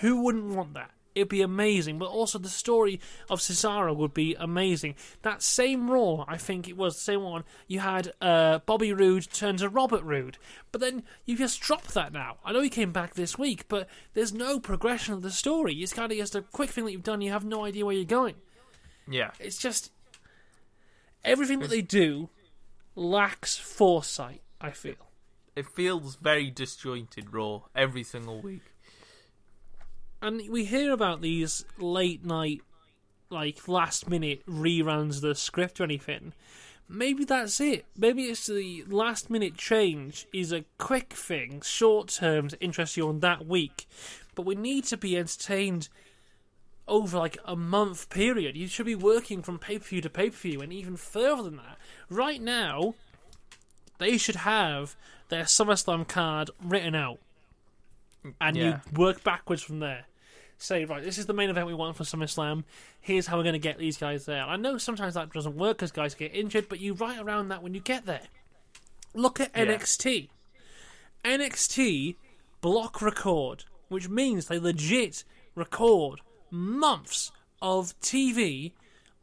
Who 0.00 0.22
wouldn't 0.22 0.56
want 0.56 0.72
that? 0.72 0.92
It'd 1.14 1.28
be 1.28 1.42
amazing, 1.42 1.98
but 1.98 2.08
also 2.08 2.38
the 2.38 2.48
story 2.48 3.00
of 3.28 3.40
Cesaro 3.40 3.96
would 3.96 4.14
be 4.14 4.36
amazing. 4.38 4.94
That 5.22 5.42
same 5.42 5.90
Raw, 5.90 6.24
I 6.28 6.36
think 6.36 6.68
it 6.68 6.76
was 6.76 6.94
the 6.94 7.00
same 7.00 7.22
one. 7.22 7.42
You 7.66 7.80
had 7.80 8.12
uh, 8.20 8.60
Bobby 8.60 8.92
Roode 8.92 9.26
turn 9.32 9.56
to 9.56 9.68
Robert 9.68 10.04
Roode, 10.04 10.38
but 10.70 10.80
then 10.80 11.02
you 11.24 11.36
just 11.36 11.60
dropped 11.60 11.94
that 11.94 12.12
now. 12.12 12.36
I 12.44 12.52
know 12.52 12.60
he 12.60 12.68
came 12.70 12.92
back 12.92 13.14
this 13.14 13.36
week, 13.36 13.66
but 13.68 13.88
there's 14.14 14.32
no 14.32 14.60
progression 14.60 15.14
of 15.14 15.22
the 15.22 15.32
story. 15.32 15.74
It's 15.74 15.92
kind 15.92 16.12
of 16.12 16.18
just 16.18 16.36
a 16.36 16.42
quick 16.42 16.70
thing 16.70 16.84
that 16.84 16.92
you've 16.92 17.02
done. 17.02 17.20
You 17.22 17.32
have 17.32 17.44
no 17.44 17.64
idea 17.64 17.84
where 17.84 17.94
you're 17.96 18.04
going. 18.04 18.36
Yeah, 19.08 19.32
It's 19.40 19.58
just 19.58 19.90
everything 21.24 21.58
that 21.60 21.70
they 21.70 21.82
do 21.82 22.28
lacks 22.94 23.56
foresight. 23.56 24.42
I 24.60 24.70
feel. 24.70 24.94
it 25.56 25.66
feels 25.66 26.16
very 26.16 26.50
disjointed. 26.50 27.32
Raw 27.32 27.62
every 27.74 28.04
single 28.04 28.40
week. 28.42 28.62
And 30.22 30.42
we 30.48 30.64
hear 30.64 30.92
about 30.92 31.20
these 31.22 31.64
late 31.78 32.24
night, 32.24 32.62
like 33.30 33.66
last 33.68 34.08
minute 34.08 34.44
reruns 34.46 35.16
of 35.16 35.22
the 35.22 35.34
script 35.34 35.80
or 35.80 35.84
anything. 35.84 36.32
Maybe 36.88 37.24
that's 37.24 37.60
it. 37.60 37.86
Maybe 37.96 38.24
it's 38.24 38.46
the 38.46 38.84
last 38.88 39.30
minute 39.30 39.56
change 39.56 40.26
is 40.32 40.50
a 40.52 40.64
quick 40.76 41.12
thing, 41.12 41.60
short 41.60 42.08
term 42.08 42.48
to 42.48 42.60
interest 42.60 42.96
you 42.96 43.08
on 43.08 43.20
that 43.20 43.46
week. 43.46 43.86
But 44.34 44.44
we 44.44 44.56
need 44.56 44.84
to 44.86 44.96
be 44.96 45.16
entertained 45.16 45.88
over 46.88 47.16
like 47.16 47.38
a 47.44 47.54
month 47.54 48.10
period. 48.10 48.56
You 48.56 48.66
should 48.66 48.86
be 48.86 48.96
working 48.96 49.42
from 49.42 49.60
pay 49.60 49.78
per 49.78 49.84
view 49.84 50.00
to 50.00 50.10
pay 50.10 50.30
per 50.30 50.36
view 50.36 50.60
and 50.60 50.72
even 50.72 50.96
further 50.96 51.44
than 51.44 51.56
that. 51.56 51.78
Right 52.08 52.42
now, 52.42 52.94
they 53.98 54.18
should 54.18 54.36
have 54.36 54.96
their 55.28 55.44
SummerSlam 55.44 56.08
card 56.08 56.50
written 56.62 56.96
out 56.96 57.20
and 58.40 58.56
Yeah. 58.56 58.80
you 58.84 58.98
work 58.98 59.22
backwards 59.22 59.62
from 59.62 59.78
there. 59.78 60.06
Say, 60.62 60.84
right, 60.84 61.02
this 61.02 61.16
is 61.16 61.24
the 61.24 61.32
main 61.32 61.48
event 61.48 61.66
we 61.66 61.72
want 61.74 61.96
for 61.96 62.04
SummerSlam. 62.04 62.64
Here's 63.00 63.26
how 63.26 63.38
we're 63.38 63.44
going 63.44 63.54
to 63.54 63.58
get 63.58 63.78
these 63.78 63.96
guys 63.96 64.26
there. 64.26 64.42
I 64.42 64.56
know 64.56 64.76
sometimes 64.76 65.14
that 65.14 65.32
doesn't 65.32 65.56
work 65.56 65.78
because 65.78 65.90
guys 65.90 66.14
get 66.14 66.34
injured, 66.34 66.68
but 66.68 66.80
you 66.80 66.92
write 66.92 67.18
around 67.18 67.48
that 67.48 67.62
when 67.62 67.72
you 67.72 67.80
get 67.80 68.04
there. 68.04 68.28
Look 69.14 69.40
at 69.40 69.52
Yeah. 69.56 69.64
NXT. 69.64 70.28
NXT 71.24 72.16
block 72.60 73.00
record, 73.00 73.64
which 73.88 74.10
means 74.10 74.46
they 74.46 74.58
legit 74.58 75.24
record 75.54 76.20
months 76.50 77.32
of 77.62 77.98
TV 78.00 78.72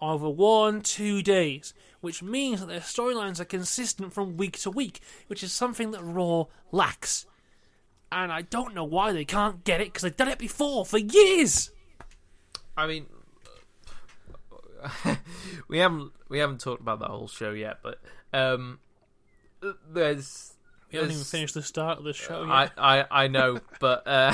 over 0.02 0.28
one, 0.30 0.82
two 0.82 1.22
days, 1.22 1.76
which 2.02 2.24
means 2.24 2.62
that 2.62 2.68
their 2.68 2.80
storylines 2.80 3.40
are 3.40 3.46
consistent 3.46 4.12
from 4.12 4.38
week 4.38 4.58
to 4.60 4.72
week, 4.72 5.02
which 5.28 5.44
is 5.44 5.52
something 5.54 5.92
that 5.92 6.02
Raw 6.04 6.46
lacks 6.72 7.28
and 8.12 8.32
I 8.32 8.42
don't 8.44 8.74
know 8.74 8.84
why 8.84 9.12
they 9.14 9.26
can't 9.26 9.64
get 9.64 9.82
it 9.82 9.88
because 9.88 10.04
they've 10.04 10.16
done 10.18 10.30
it 10.30 10.40
before 10.40 10.86
for 10.86 10.98
years. 10.98 11.72
I 12.76 12.88
mean, 12.88 13.08
we 15.68 15.80
haven't 15.80 16.12
we 16.30 16.40
haven't 16.40 16.62
talked 16.62 16.82
about 16.82 17.00
that 17.00 17.10
whole 17.10 17.28
show 17.28 17.52
yet, 17.52 17.80
but 17.82 18.00
um, 18.34 18.80
there's 19.90 20.54
We 20.92 20.98
haven't 20.98 21.12
even 21.12 21.24
finished 21.24 21.54
the 21.54 21.64
start 21.64 21.98
of 22.00 22.04
the 22.04 22.14
show 22.14 22.42
yet. 22.44 22.74
I, 22.78 23.00
I 23.00 23.06
I 23.24 23.28
know, 23.28 23.60
but 23.80 24.04
uh, 24.08 24.34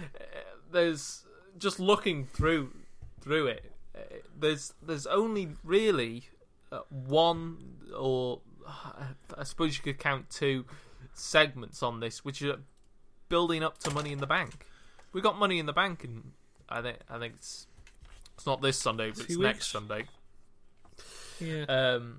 there's 0.72 1.24
just 1.58 1.80
looking 1.80 2.26
through 2.26 2.72
through 3.20 3.46
it. 3.48 3.72
uh, 3.96 4.00
There's 4.38 4.74
there's 4.82 5.06
only 5.06 5.48
really 5.64 6.24
uh, 6.70 6.80
one 6.90 7.56
or 7.96 8.40
I 9.38 9.44
suppose 9.44 9.76
you 9.76 9.82
could 9.82 9.98
count 9.98 10.28
two 10.30 10.64
segments 11.14 11.82
on 11.82 12.00
this, 12.00 12.24
which 12.24 12.42
are 12.42 12.60
building 13.32 13.62
up 13.64 13.78
to 13.78 13.90
Money 13.90 14.12
in 14.12 14.18
the 14.20 14.26
Bank. 14.26 14.66
We 15.14 15.22
got 15.22 15.38
Money 15.38 15.58
in 15.58 15.64
the 15.64 15.72
Bank, 15.72 16.04
and 16.04 16.32
I 16.68 16.82
think 16.82 16.98
I 17.08 17.18
think 17.18 17.32
it's 17.38 17.66
it's 18.34 18.44
not 18.44 18.60
this 18.60 18.78
Sunday, 18.78 19.10
but 19.10 19.20
it's 19.24 19.38
next 19.38 19.68
Sunday. 19.70 20.04
Yeah. 21.40 21.64
Um, 21.64 22.18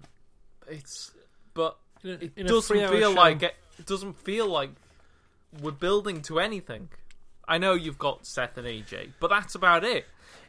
it's 0.67 1.12
but 1.54 1.78
In 2.04 2.10
a- 2.10 2.13
it 2.13 2.32
in 2.36 2.47
doesn't 2.47 2.76
feel 2.89 3.13
show- 3.13 3.21
like 3.21 3.43
it, 3.43 3.56
it 3.78 3.86
doesn't 3.86 4.17
feel 4.17 4.47
like 4.47 4.71
we're 5.62 5.69
building 5.71 6.23
to 6.23 6.39
anything. 6.39 6.89
I 7.47 7.60
know 7.60 7.73
you've 7.73 7.99
got 7.99 8.26
Seth 8.26 8.58
and 8.58 8.65
AJ, 8.65 9.12
but 9.19 9.30
that's 9.30 9.54
about 9.54 9.84
it. 9.84 10.06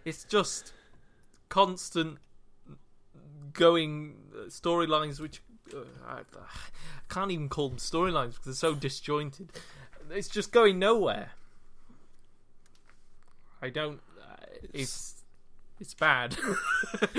It's 0.06 0.24
just 0.24 0.72
constant 1.50 2.18
going 3.52 4.14
uh, 4.34 4.44
storylines, 4.48 5.20
which 5.20 5.42
uh, 5.74 5.78
I, 6.08 6.18
I 6.20 6.24
can't 7.08 7.30
even 7.30 7.48
call 7.48 7.68
them 7.68 7.78
storylines 7.78 8.30
because 8.34 8.44
they're 8.60 8.70
so 8.70 8.74
disjointed. 8.74 9.50
It's 10.10 10.28
just 10.28 10.52
going 10.52 10.78
nowhere. 10.78 11.30
I 13.62 13.70
don't. 13.70 14.00
Uh, 14.20 14.36
it's 14.72 15.22
it's 15.80 15.94
bad. 15.94 16.36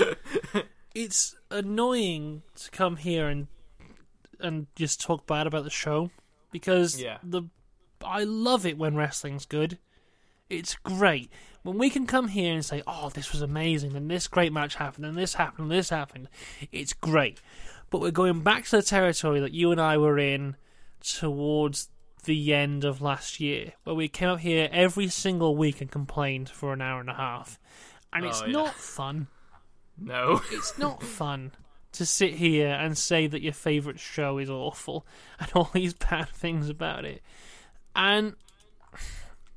it's 0.94 1.36
annoying 1.50 2.42
to 2.56 2.70
come 2.70 2.96
here 2.96 3.28
and 3.28 3.48
and 4.40 4.66
just 4.76 5.00
talk 5.00 5.26
bad 5.26 5.46
about 5.46 5.64
the 5.64 5.70
show 5.70 6.10
because 6.52 7.00
Yeah. 7.00 7.18
the 7.22 7.42
I 8.04 8.24
love 8.24 8.66
it 8.66 8.78
when 8.78 8.94
wrestling's 8.94 9.46
good. 9.46 9.78
It's 10.48 10.76
great 10.76 11.30
when 11.62 11.78
we 11.78 11.90
can 11.90 12.06
come 12.06 12.28
here 12.28 12.54
and 12.54 12.64
say, 12.64 12.82
"Oh, 12.86 13.10
this 13.10 13.32
was 13.32 13.42
amazing," 13.42 13.96
and 13.96 14.08
this 14.08 14.28
great 14.28 14.52
match 14.52 14.76
happened, 14.76 15.04
and 15.06 15.18
this 15.18 15.34
happened, 15.34 15.70
and 15.70 15.78
this 15.78 15.90
happened. 15.90 16.28
It's 16.70 16.92
great, 16.92 17.40
but 17.90 18.00
we're 18.00 18.12
going 18.12 18.40
back 18.42 18.64
to 18.66 18.76
the 18.76 18.82
territory 18.82 19.40
that 19.40 19.52
you 19.52 19.72
and 19.72 19.80
I 19.80 19.98
were 19.98 20.18
in 20.18 20.54
towards 21.02 21.88
the 22.26 22.52
end 22.54 22.84
of 22.84 23.00
last 23.00 23.40
year, 23.40 23.72
where 23.84 23.96
we 23.96 24.08
came 24.08 24.28
up 24.28 24.40
here 24.40 24.68
every 24.70 25.08
single 25.08 25.56
week 25.56 25.80
and 25.80 25.90
complained 25.90 26.48
for 26.50 26.72
an 26.72 26.82
hour 26.82 27.00
and 27.00 27.08
a 27.10 27.14
half, 27.14 27.58
and 28.12 28.24
it's 28.26 28.42
Oh, 28.42 28.46
yeah. 28.46 28.52
not 28.52 28.74
fun 28.74 29.28
no. 29.98 30.40
it's 30.52 30.76
not 30.78 31.02
fun 31.02 31.52
to 31.92 32.04
sit 32.04 32.34
here 32.34 32.68
and 32.68 32.98
say 32.98 33.26
that 33.26 33.40
your 33.40 33.54
favourite 33.54 33.98
show 33.98 34.36
is 34.36 34.50
awful 34.50 35.06
and 35.40 35.48
all 35.54 35.70
these 35.72 35.94
bad 35.94 36.28
things 36.28 36.68
about 36.68 37.06
it. 37.06 37.22
And 37.94 38.34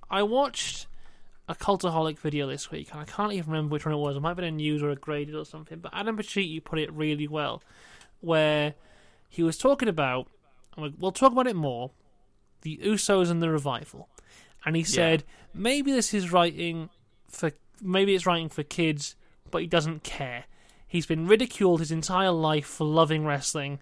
I 0.09 0.23
watched 0.23 0.87
a 1.49 1.55
Cultaholic 1.55 2.17
video 2.19 2.47
this 2.47 2.71
week, 2.71 2.89
and 2.91 3.01
I 3.01 3.05
can't 3.05 3.33
even 3.33 3.51
remember 3.51 3.73
which 3.73 3.85
one 3.85 3.93
it 3.93 3.97
was. 3.97 4.15
It 4.15 4.19
might 4.21 4.29
have 4.29 4.37
been 4.37 4.45
a 4.45 4.51
news 4.51 4.81
or 4.81 4.91
a 4.91 4.95
graded 4.95 5.35
or 5.35 5.45
something, 5.45 5.79
but 5.79 5.91
Adam 5.93 6.15
Pacitti 6.17 6.63
put 6.63 6.79
it 6.79 6.91
really 6.93 7.27
well, 7.27 7.61
where 8.21 8.75
he 9.27 9.43
was 9.43 9.57
talking 9.57 9.89
about, 9.89 10.27
and 10.77 10.93
we'll 10.97 11.11
talk 11.11 11.31
about 11.31 11.47
it 11.47 11.55
more, 11.55 11.91
the 12.61 12.77
Usos 12.77 13.29
and 13.29 13.41
the 13.41 13.49
revival. 13.49 14.09
And 14.65 14.75
he 14.75 14.83
said, 14.83 15.23
maybe 15.53 15.91
this 15.91 16.13
is 16.13 16.31
writing 16.31 16.89
for, 17.29 17.51
maybe 17.81 18.13
it's 18.13 18.25
writing 18.25 18.49
for 18.49 18.63
kids, 18.63 19.15
but 19.49 19.61
he 19.61 19.67
doesn't 19.67 20.03
care. 20.03 20.45
He's 20.87 21.05
been 21.05 21.27
ridiculed 21.27 21.79
his 21.79 21.91
entire 21.91 22.31
life 22.31 22.65
for 22.65 22.85
loving 22.85 23.25
wrestling, 23.25 23.79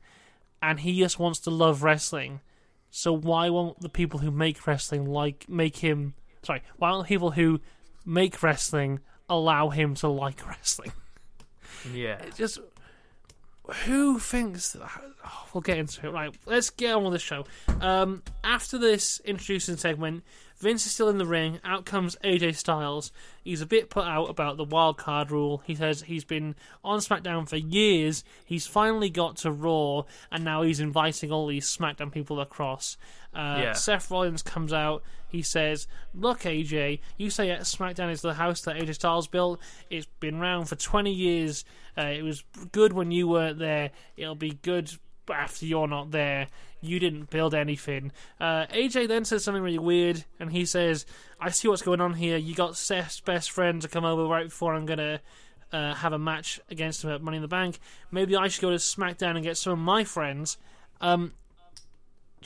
and 0.62 0.82
he 0.82 1.00
just 1.00 1.20
wants 1.20 1.40
to 1.40 1.50
love 1.50 1.82
wrestling. 1.82 2.42
So 2.90 3.13
why 3.13 3.50
won't 3.50 3.80
the 3.82 3.90
people 3.90 4.20
who 4.20 4.32
make 4.32 4.68
wrestling 4.68 5.06
like 5.06 5.48
make 5.48 5.78
him? 5.78 6.16
Sorry, 6.44 6.62
why 6.78 6.92
won't 6.92 7.08
people 7.08 7.32
who 7.32 7.62
make 8.06 8.44
wrestling 8.44 9.00
allow 9.30 9.70
him 9.70 9.96
to 9.96 10.08
like 10.08 10.46
wrestling? 10.48 10.92
Yeah. 11.94 12.20
It 12.20 12.36
just 12.36 12.60
who 13.86 14.19
thinks 14.19 14.71
that 14.71 14.89
oh, 15.25 15.47
we'll 15.53 15.62
get 15.62 15.77
into 15.77 16.08
it. 16.08 16.12
Right 16.12 16.34
let's 16.45 16.69
get 16.69 16.95
on 16.95 17.03
with 17.03 17.13
the 17.13 17.19
show. 17.19 17.45
Um, 17.82 18.23
after 18.43 18.77
this 18.77 19.21
introducing 19.25 19.77
segment 19.77 20.23
vince 20.60 20.86
is 20.86 20.91
still 20.91 21.10
in 21.10 21.17
the 21.17 21.25
ring. 21.25 21.60
Out 21.63 21.86
comes 21.86 22.15
aj 22.23 22.56
styles. 22.56 23.12
He's 23.43 23.62
a 23.62 23.65
bit 23.65 23.89
put 23.89 24.06
out 24.06 24.30
about 24.30 24.58
the 24.58 24.63
wild 24.63 24.97
card 24.97 25.32
rule. 25.32 25.62
He 25.65 25.75
says 25.75 26.03
he's 26.03 26.23
been 26.23 26.56
on 26.84 26.99
smackdown 26.99 27.47
for 27.47 27.58
years. 27.58 28.23
He's 28.45 28.67
finally 28.67 29.10
got 29.10 29.38
to 29.38 29.51
raw 29.51 30.03
and 30.32 30.43
now 30.43 30.63
he's 30.63 30.80
inviting 30.80 31.32
all 31.32 31.47
these 31.47 31.67
smackdown 31.67 32.12
people 32.12 32.39
across 32.39 32.97
uh, 33.38 33.60
Yeah. 33.62 33.73
Seth 33.73 34.10
Rollins 34.12 34.41
comes 34.41 34.73
out. 34.73 35.04
He 35.30 35.41
says, 35.41 35.88
"Look, 36.13 36.41
AJ, 36.45 37.00
you 37.17 37.30
say 37.30 37.50
that 37.50 37.62
SmackDown 37.62 38.12
is 38.12 38.21
the 38.21 38.34
house 38.34 38.62
that 38.62 38.76
AJ 38.78 38.95
Styles 38.95 39.28
built. 39.28 39.60
It's 39.89 40.08
been 40.19 40.36
around 40.39 40.65
for 40.65 40.76
20 40.76 41.12
years. 41.13 41.63
Uh, 41.97 42.04
it 42.04 42.23
was 42.23 42.43
good 42.71 42.93
when 42.93 43.12
you 43.12 43.28
weren't 43.28 43.60
there. 43.60 43.91
It'll 44.15 44.36
be 44.36 44.58
good 44.62 44.91
after 45.32 45.65
you're 45.65 45.88
not 45.88 46.12
there. 46.12 46.47
You 46.82 47.00
didn't 47.00 47.30
build 47.30 47.54
anything." 47.54 48.12
Uh, 48.39 48.65
AJ 48.71 49.08
then 49.08 49.26
says 49.26 49.43
something 49.43 49.62
really 49.63 49.78
weird, 49.80 50.23
and 50.39 50.52
he 50.52 50.65
says, 50.65 51.06
"I 51.39 51.50
see 51.50 51.67
what's 51.67 51.82
going 51.82 52.02
on 52.02 52.13
here. 52.15 52.38
You 52.38 52.56
got 52.56 52.78
Seth's 52.78 53.19
best 53.19 53.52
friend 53.52 53.82
to 53.82 53.88
come 53.88 54.06
over 54.06 54.26
right 54.26 54.45
before 54.50 54.73
I'm 54.73 54.86
gonna." 54.86 55.21
Uh, 55.69 55.93
have 55.95 56.13
a 56.13 56.17
match 56.17 56.62
against 56.69 57.04
him 57.04 57.10
at 57.10 57.21
Money 57.21 57.36
in 57.36 57.41
the 57.41 57.47
Bank. 57.50 57.78
Maybe 58.10 58.38
I 58.38 58.47
should 58.47 58.62
go 58.62 58.69
to 58.69 58.78
SmackDown 58.78 59.36
and 59.36 59.43
get 59.43 59.58
some 59.58 59.73
of 59.73 59.80
my 59.80 60.06
friends. 60.06 60.58
Um, 61.02 61.34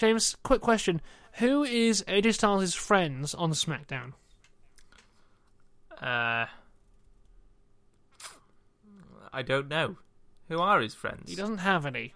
James, 0.01 0.35
quick 0.41 0.61
question: 0.61 0.99
Who 1.33 1.63
is 1.63 2.03
AJ 2.07 2.33
Styles' 2.33 2.73
friends 2.73 3.35
on 3.35 3.51
SmackDown? 3.51 4.13
Uh, 6.01 6.47
I 9.31 9.43
don't 9.43 9.67
know. 9.67 9.97
Who 10.49 10.57
are 10.57 10.81
his 10.81 10.95
friends? 10.95 11.29
He 11.29 11.35
doesn't 11.35 11.59
have 11.59 11.85
any. 11.85 12.15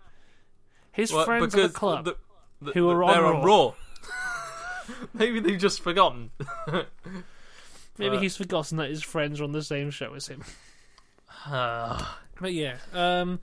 His 0.93 1.13
Well, 1.13 1.25
friends 1.25 1.53
are 1.53 1.67
the 1.67 1.69
club. 1.73 2.05
the- 2.05 2.17
the- 2.59 2.71
who 2.71 2.89
are 2.89 3.13
they're 3.13 3.23
on 3.23 3.35
on 3.35 3.43
Raw. 3.45 3.73
Maybe 5.13 5.39
they've 5.39 5.59
just 5.59 5.79
forgotten. 5.81 6.31
Maybe 7.99 8.17
uh, 8.17 8.19
he's 8.19 8.35
forgotten 8.35 8.77
that 8.77 8.89
his 8.89 9.03
friends 9.03 9.39
are 9.39 9.43
on 9.43 9.51
the 9.51 9.61
same 9.61 9.91
show 9.91 10.15
as 10.15 10.27
him. 10.27 10.43
Ah, 11.45 12.19
But 12.41 12.53
yeah, 12.53 12.77
um, 12.93 13.41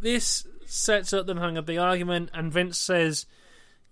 this 0.00 0.46
sets 0.64 1.12
up 1.12 1.26
them 1.26 1.36
having 1.36 1.58
a 1.58 1.62
big 1.62 1.76
argument, 1.76 2.30
and 2.32 2.50
Vince 2.50 2.78
says, 2.78 3.26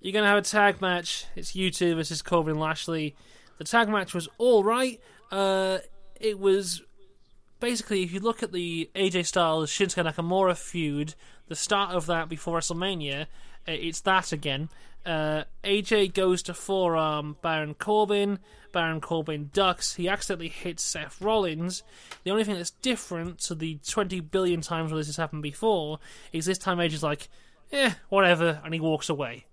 "You're 0.00 0.12
gonna 0.12 0.26
have 0.26 0.38
a 0.38 0.42
tag 0.42 0.80
match. 0.80 1.26
It's 1.36 1.54
you 1.54 1.70
two 1.70 1.94
versus 1.94 2.22
Corbin 2.22 2.52
and 2.52 2.60
Lashley." 2.60 3.14
The 3.58 3.64
tag 3.64 3.88
match 3.88 4.14
was 4.14 4.28
all 4.38 4.64
right. 4.64 5.00
Uh, 5.30 5.78
it 6.20 6.38
was 6.38 6.82
basically, 7.60 8.02
if 8.02 8.12
you 8.12 8.20
look 8.20 8.42
at 8.42 8.52
the 8.52 8.90
AJ 8.94 9.26
Styles 9.26 9.70
Shinsuke 9.70 10.04
Nakamura 10.04 10.56
feud, 10.56 11.14
the 11.48 11.54
start 11.54 11.94
of 11.94 12.06
that 12.06 12.28
before 12.28 12.58
WrestleMania, 12.58 13.22
uh, 13.22 13.26
it's 13.66 14.00
that 14.00 14.32
again. 14.32 14.70
Uh, 15.04 15.44
AJ 15.64 16.14
goes 16.14 16.42
to 16.42 16.54
forearm 16.54 17.36
Baron 17.42 17.74
Corbin. 17.74 18.38
Baron 18.72 19.00
Corbin 19.00 19.50
ducks. 19.52 19.94
He 19.94 20.08
accidentally 20.08 20.48
hits 20.48 20.82
Seth 20.82 21.20
Rollins. 21.20 21.82
The 22.24 22.30
only 22.30 22.44
thing 22.44 22.54
that's 22.54 22.70
different 22.70 23.38
to 23.40 23.54
the 23.54 23.78
20 23.86 24.20
billion 24.20 24.60
times 24.60 24.90
where 24.90 24.98
this 24.98 25.08
has 25.08 25.16
happened 25.16 25.42
before 25.42 25.98
is 26.32 26.46
this 26.46 26.58
time 26.58 26.78
AJ's 26.78 27.02
like, 27.02 27.28
eh, 27.72 27.92
whatever, 28.08 28.60
and 28.64 28.72
he 28.72 28.80
walks 28.80 29.08
away. 29.08 29.46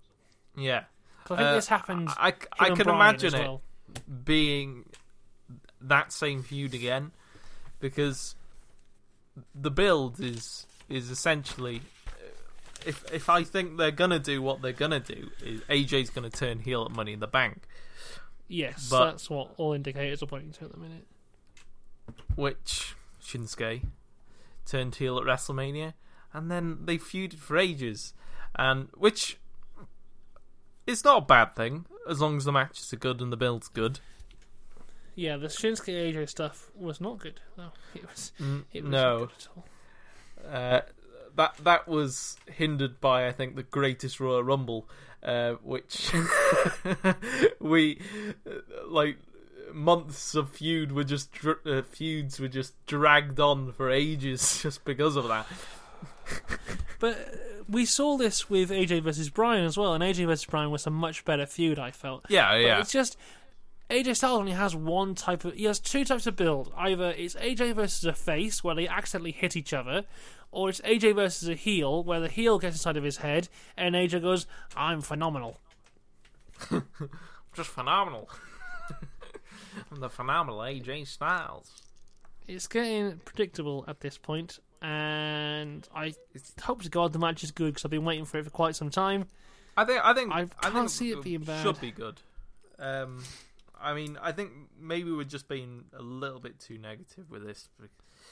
Yeah. 0.58 0.84
I 1.24 1.28
think 1.28 1.40
Uh, 1.40 1.52
this 1.54 1.68
happened. 1.68 2.08
I, 2.10 2.28
I, 2.28 2.34
I 2.58 2.66
can 2.70 2.84
Bryan 2.84 2.88
imagine 3.00 3.34
it 3.34 3.40
well. 3.40 3.62
being 4.24 4.84
that 5.80 6.12
same 6.12 6.42
feud 6.42 6.74
again 6.74 7.12
because 7.80 8.34
the 9.54 9.70
build 9.70 10.18
is 10.20 10.66
is 10.88 11.10
essentially 11.10 11.82
if 12.86 13.04
if 13.12 13.28
I 13.28 13.44
think 13.44 13.76
they're 13.76 13.90
gonna 13.90 14.18
do 14.18 14.40
what 14.40 14.62
they're 14.62 14.72
gonna 14.72 15.00
do, 15.00 15.30
is 15.44 15.60
AJ's 15.62 16.10
gonna 16.10 16.30
turn 16.30 16.60
heel 16.60 16.84
at 16.84 16.90
Money 16.92 17.12
in 17.12 17.20
the 17.20 17.26
Bank, 17.26 17.62
Yes, 18.48 18.88
but- 18.88 19.10
that's 19.10 19.28
what 19.28 19.52
all 19.58 19.72
indicators 19.74 20.22
are 20.22 20.26
pointing 20.26 20.52
to 20.52 20.64
at 20.64 20.72
the 20.72 20.78
minute. 20.78 21.06
which 22.36 22.94
Shinsuke 23.22 23.82
turned 24.64 24.94
heel 24.94 25.18
at 25.18 25.24
WrestleMania, 25.24 25.92
and 26.32 26.50
then 26.50 26.78
they 26.86 26.96
feuded 26.96 27.34
for 27.38 27.58
ages, 27.58 28.14
and 28.54 28.88
which 28.96 29.38
is 30.88 31.04
not 31.04 31.18
a 31.22 31.26
bad 31.26 31.54
thing 31.54 31.84
as 32.08 32.20
long 32.20 32.36
as 32.38 32.44
the 32.44 32.52
matches 32.52 32.92
are 32.92 32.96
good 32.96 33.20
and 33.20 33.32
the 33.32 33.36
build's 33.36 33.68
good. 33.68 34.00
Yeah, 35.14 35.36
the 35.36 35.48
Shinsuke 35.48 35.88
AJ 36.14 36.28
stuff 36.28 36.70
was 36.76 37.00
not 37.00 37.18
good. 37.18 37.40
No, 37.56 37.68
it 37.94 38.02
was. 38.08 38.32
Mm, 38.40 38.64
It 38.72 38.82
was 38.84 38.90
no, 38.92 39.18
not 39.18 39.28
good 39.28 39.30
at 39.38 39.48
all. 39.56 39.64
Uh, 40.52 40.80
that 41.36 41.56
that 41.64 41.88
was 41.88 42.36
hindered 42.46 43.00
by 43.00 43.26
I 43.28 43.32
think 43.32 43.54
the 43.56 43.62
greatest 43.64 44.18
Royal 44.20 44.42
Rumble, 44.42 44.88
uh, 45.22 45.52
which 45.62 46.12
we 47.60 48.00
uh, 48.46 48.50
like 48.86 49.18
months 49.72 50.34
of 50.34 50.50
feud 50.50 50.92
were 50.92 51.04
just 51.04 51.30
dr- 51.32 51.66
uh, 51.66 51.82
feuds 51.82 52.40
were 52.40 52.48
just 52.48 52.74
dragged 52.86 53.38
on 53.38 53.72
for 53.72 53.90
ages 53.90 54.60
just 54.62 54.84
because 54.84 55.16
of 55.16 55.28
that. 55.28 55.46
But 57.00 57.14
uh, 57.16 57.62
we 57.68 57.84
saw 57.84 58.16
this 58.16 58.50
with 58.50 58.70
AJ 58.70 59.02
versus 59.02 59.30
Bryan 59.30 59.64
as 59.64 59.76
well, 59.76 59.94
and 59.94 60.02
AJ 60.02 60.26
versus 60.26 60.46
Bryan 60.46 60.70
was 60.70 60.86
a 60.86 60.90
much 60.90 61.24
better 61.24 61.46
feud. 61.46 61.78
I 61.78 61.90
felt. 61.92 62.24
Yeah, 62.28 62.50
But 62.50 62.60
yeah, 62.60 62.80
It's 62.80 62.90
just 62.90 63.16
AJ 63.88 64.16
Styles 64.16 64.40
only 64.40 64.52
has 64.52 64.74
one 64.74 65.14
type 65.14 65.44
of. 65.44 65.54
He 65.54 65.64
has 65.64 65.78
two 65.78 66.04
types 66.04 66.26
of 66.26 66.36
build. 66.36 66.72
Either 66.76 67.14
it's 67.16 67.34
AJ 67.36 67.74
versus 67.74 68.04
a 68.04 68.12
face 68.12 68.64
where 68.64 68.74
they 68.74 68.88
accidentally 68.88 69.32
hit 69.32 69.56
each 69.56 69.72
other, 69.72 70.04
or 70.50 70.68
it's 70.68 70.80
AJ 70.80 71.14
versus 71.14 71.48
a 71.48 71.54
heel 71.54 72.02
where 72.02 72.20
the 72.20 72.28
heel 72.28 72.58
gets 72.58 72.76
inside 72.76 72.96
of 72.96 73.04
his 73.04 73.18
head 73.18 73.48
and 73.76 73.94
AJ 73.94 74.22
goes, 74.22 74.46
"I'm 74.76 75.00
phenomenal." 75.00 75.58
just 77.54 77.70
phenomenal. 77.70 78.28
I'm 79.92 80.00
the 80.00 80.10
phenomenal 80.10 80.60
AJ 80.60 81.06
Styles. 81.06 81.82
It's 82.48 82.66
getting 82.66 83.20
predictable 83.24 83.84
at 83.86 84.00
this 84.00 84.18
point. 84.18 84.58
And 84.82 85.86
I 85.94 86.14
hope 86.62 86.82
to 86.82 86.88
God 86.88 87.12
the 87.12 87.18
match 87.18 87.42
is 87.44 87.50
good 87.50 87.68
because 87.74 87.84
I've 87.84 87.90
been 87.90 88.04
waiting 88.04 88.24
for 88.24 88.38
it 88.38 88.44
for 88.44 88.50
quite 88.50 88.76
some 88.76 88.90
time. 88.90 89.26
I 89.76 89.84
think 89.84 90.00
I 90.04 90.14
think 90.14 90.32
I 90.32 90.40
I 90.40 90.44
can't 90.62 90.74
think 90.74 90.88
see 90.90 91.10
it 91.12 91.22
being 91.22 91.40
bad. 91.42 91.62
Should 91.62 91.80
be 91.80 91.90
good. 91.90 92.20
Um, 92.78 93.22
I 93.80 93.94
mean, 93.94 94.18
I 94.20 94.32
think 94.32 94.50
maybe 94.80 95.10
we're 95.12 95.24
just 95.24 95.48
being 95.48 95.84
a 95.96 96.02
little 96.02 96.40
bit 96.40 96.58
too 96.58 96.78
negative 96.78 97.30
with 97.30 97.44
this. 97.46 97.68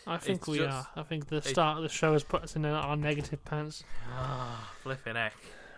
I 0.07 0.17
think 0.19 0.39
It's 0.41 0.49
we 0.49 0.59
just- 0.59 0.89
are. 0.97 1.01
I 1.01 1.03
think 1.05 1.29
the 1.29 1.41
start 1.43 1.77
of 1.79 1.83
the 1.83 1.89
show 1.89 2.13
has 2.13 2.23
put 2.25 2.43
us 2.43 2.55
in 2.57 2.65
our 2.65 2.97
negative 2.97 3.45
pants. 3.45 3.83
Ah, 4.13 4.73
flipping 4.83 5.15
heck. 5.17 5.35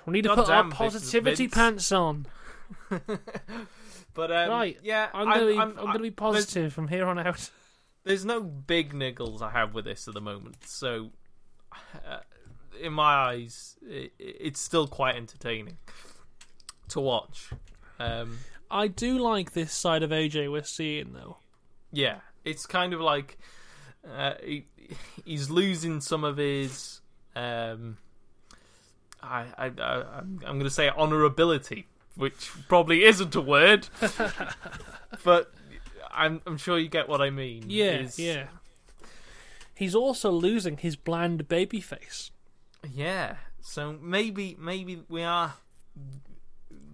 We 0.07 0.13
need 0.13 0.23
to 0.25 0.31
put 0.35 0.49
our 0.49 0.63
damn, 0.63 0.71
Vince- 0.71 0.77
positivity 0.79 1.49
pants 1.49 1.93
on. 1.93 2.27
but 4.15 4.31
um, 4.33 4.51
Right, 4.51 4.79
yeah, 4.83 5.09
I'm 5.15 5.27
gonna 5.29 5.47
be. 5.47 5.53
I'm, 5.59 5.79
I'm- 5.79 5.87
gonna 5.87 5.99
be 6.01 6.11
positive 6.11 6.73
from 6.73 6.89
here 6.89 7.07
on 7.07 7.19
out. 7.19 7.51
There's 8.09 8.25
no 8.25 8.41
big 8.41 8.95
niggles 8.95 9.43
I 9.43 9.51
have 9.51 9.75
with 9.75 9.85
this 9.85 10.09
at 10.09 10.15
the 10.15 10.21
moment, 10.23 10.57
so 10.65 11.11
uh, 11.95 12.21
in 12.81 12.95
my 12.95 13.13
eyes, 13.13 13.77
it, 13.87 14.13
it's 14.19 14.59
still 14.59 14.89
quite 14.89 15.15
entertaining 15.15 15.77
to 16.89 17.01
watch. 17.01 17.51
Um, 18.01 18.39
I 18.71 18.89
do 18.89 19.19
like 19.19 19.53
this 19.53 19.75
side 19.75 20.03
of 20.03 20.09
AJ 20.09 20.51
we're 20.51 20.63
seeing 20.63 21.13
though. 21.13 21.37
yeah, 21.93 22.21
it's 22.47 22.65
kind 22.65 22.95
of 22.95 23.03
like 23.03 23.37
uh, 24.11 24.37
he, 24.43 24.65
he's 25.27 25.51
losing 25.51 26.01
some 26.01 26.25
of 26.25 26.39
his. 26.39 27.03
Um, 27.37 27.99
I, 29.23 29.45
I, 29.59 29.67
I, 29.67 30.19
I'm, 30.19 30.41
I'm 30.47 30.59
going 30.59 30.61
to 30.61 30.71
say 30.71 30.89
honorability, 30.89 31.85
which 32.17 32.53
probably 32.69 33.05
isn't 33.05 33.35
a 33.35 33.43
word, 33.43 33.87
but 35.25 35.53
I'm, 36.11 36.41
I'm 36.47 36.57
sure 36.57 36.79
you 36.79 36.89
get 36.89 37.09
what 37.09 37.21
I 37.21 37.31
mean. 37.31 37.65
Yeah, 37.69 37.99
Is- 38.01 38.19
yeah. 38.19 38.47
He's 39.75 39.95
also 39.95 40.31
losing 40.31 40.77
his 40.79 40.97
bland 40.97 41.47
baby 41.49 41.81
face. 41.81 42.31
Yeah. 42.93 43.37
So 43.61 43.97
maybe 44.03 44.57
maybe 44.59 45.03
we 45.09 45.23
are 45.23 45.55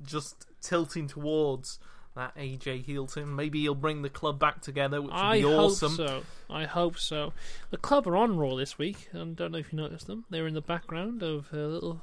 just 0.06 0.46
tilting 0.60 1.08
towards 1.08 1.78
that 2.14 2.36
AJ 2.36 2.84
Heelton. 2.86 3.34
Maybe 3.34 3.62
he'll 3.62 3.74
bring 3.74 4.02
the 4.02 4.08
club 4.10 4.38
back 4.38 4.60
together, 4.60 5.00
which 5.00 5.10
would 5.12 5.18
I 5.20 5.36
be 5.38 5.42
hope 5.42 5.72
so. 5.72 6.22
I 6.50 6.64
hope 6.64 6.98
so. 6.98 7.32
The 7.70 7.76
club 7.76 8.06
are 8.06 8.16
on 8.16 8.36
Raw 8.36 8.54
this 8.54 8.78
week, 8.78 9.08
I 9.14 9.18
don't 9.18 9.52
know 9.52 9.58
if 9.58 9.72
you 9.72 9.78
noticed 9.78 10.06
them. 10.06 10.24
They're 10.30 10.46
in 10.46 10.54
the 10.54 10.60
background 10.60 11.22
of 11.22 11.48
a 11.52 11.56
little 11.56 12.02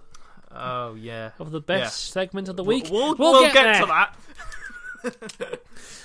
Oh 0.53 0.95
yeah. 0.95 1.31
of 1.39 1.51
the 1.51 1.61
best 1.61 2.09
segment 2.09 2.49
of 2.49 2.57
the 2.57 2.63
week. 2.63 2.87
We'll, 2.91 3.15
We'll 3.15 3.33
we'll 3.33 3.41
get 3.43 3.53
get, 3.53 3.79
to 3.81 3.85
that. 3.85 4.17
we 5.03 5.09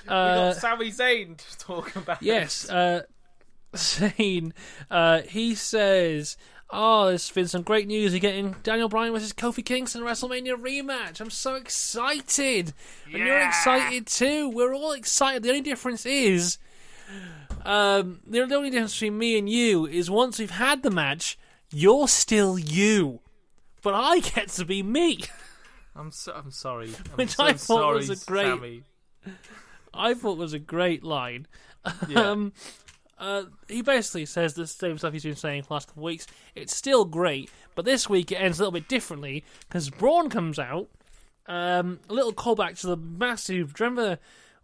Uh, 0.09 0.53
got 0.53 0.57
Sami 0.57 0.91
Zayn 0.91 1.37
to 1.37 1.59
talk 1.59 1.95
about. 1.97 2.23
Yes, 2.23 2.69
uh, 2.71 3.03
Zayn, 3.75 4.53
uh, 4.91 5.23
he 5.23 5.55
says, 5.55 6.37
Oh, 6.71 7.07
there's 7.07 7.31
been 7.31 7.47
some 7.47 7.63
great 7.63 7.87
news. 7.87 8.13
You're 8.13 8.21
getting 8.21 8.57
Daniel 8.65 8.89
Bryan 8.89 9.13
versus 9.13 9.33
Kofi 9.33 9.65
Kingston 9.65 10.03
WrestleMania 10.03 10.55
rematch. 10.61 11.21
I'm 11.21 11.31
so 11.31 11.55
excited. 11.55 12.73
And 13.13 13.19
you're 13.25 13.39
excited 13.41 14.07
too. 14.09 14.49
We're 14.49 14.75
all 14.75 14.91
excited. 14.93 15.45
The 15.45 15.51
only 15.51 15.61
difference 15.61 16.05
is, 16.05 16.59
um, 17.65 18.21
the 18.27 18.41
only 18.41 18.71
difference 18.71 18.95
between 18.95 19.17
me 19.17 19.39
and 19.39 19.49
you 19.49 19.87
is 19.87 20.11
once 20.11 20.41
we've 20.41 20.51
had 20.51 20.83
the 20.83 20.91
match, 20.91 21.39
you're 21.71 22.09
still 22.09 22.59
you. 22.59 23.21
But 23.83 23.95
I 23.95 24.19
get 24.35 24.49
to 24.51 24.65
be 24.65 24.83
me. 24.83 25.21
I'm 25.99 26.11
so, 26.11 26.33
I'm 26.35 26.51
sorry. 26.51 26.89
I'm 27.11 27.17
Which 27.17 27.37
so 27.37 27.45
I 27.45 27.53
thought 27.53 27.59
sorry, 27.59 27.97
was 27.97 28.11
a 28.11 28.27
great- 28.27 28.47
Sami. 28.47 28.83
I 29.95 30.15
thought 30.15 30.37
was 30.39 30.53
a 30.53 30.59
great 30.59 31.03
line. 31.03 31.47
Yeah. 32.09 32.21
Um, 32.33 32.53
uh, 33.19 33.45
he 33.67 33.81
basically 33.81 34.27
says 34.27 34.53
the 34.53 34.67
same 34.67 34.99
stuff 34.99 35.13
he's 35.15 35.23
been 35.23 35.37
saying 35.37 35.63
for 35.63 35.69
the 35.69 35.75
last 35.75 35.89
couple 35.89 36.03
of 36.03 36.05
weeks. 36.05 36.27
It's 36.55 36.77
still 36.77 37.07
great, 37.07 37.49
but 37.75 37.87
this 37.87 38.11
week 38.11 38.31
it 38.31 38.35
ends 38.35 38.59
a 38.59 38.63
little 38.63 38.73
bit 38.73 38.89
differently 38.89 39.43
because 39.61 39.89
Braun 39.89 40.29
comes 40.29 40.59
out. 40.59 40.89
Um, 41.47 42.01
a 42.11 42.13
little 42.13 42.35
callback 42.35 42.79
to 42.81 42.89
the 42.89 42.97
massive. 42.99 43.73
Do 43.73 43.85
you 43.85 43.89
remember? 43.91 44.19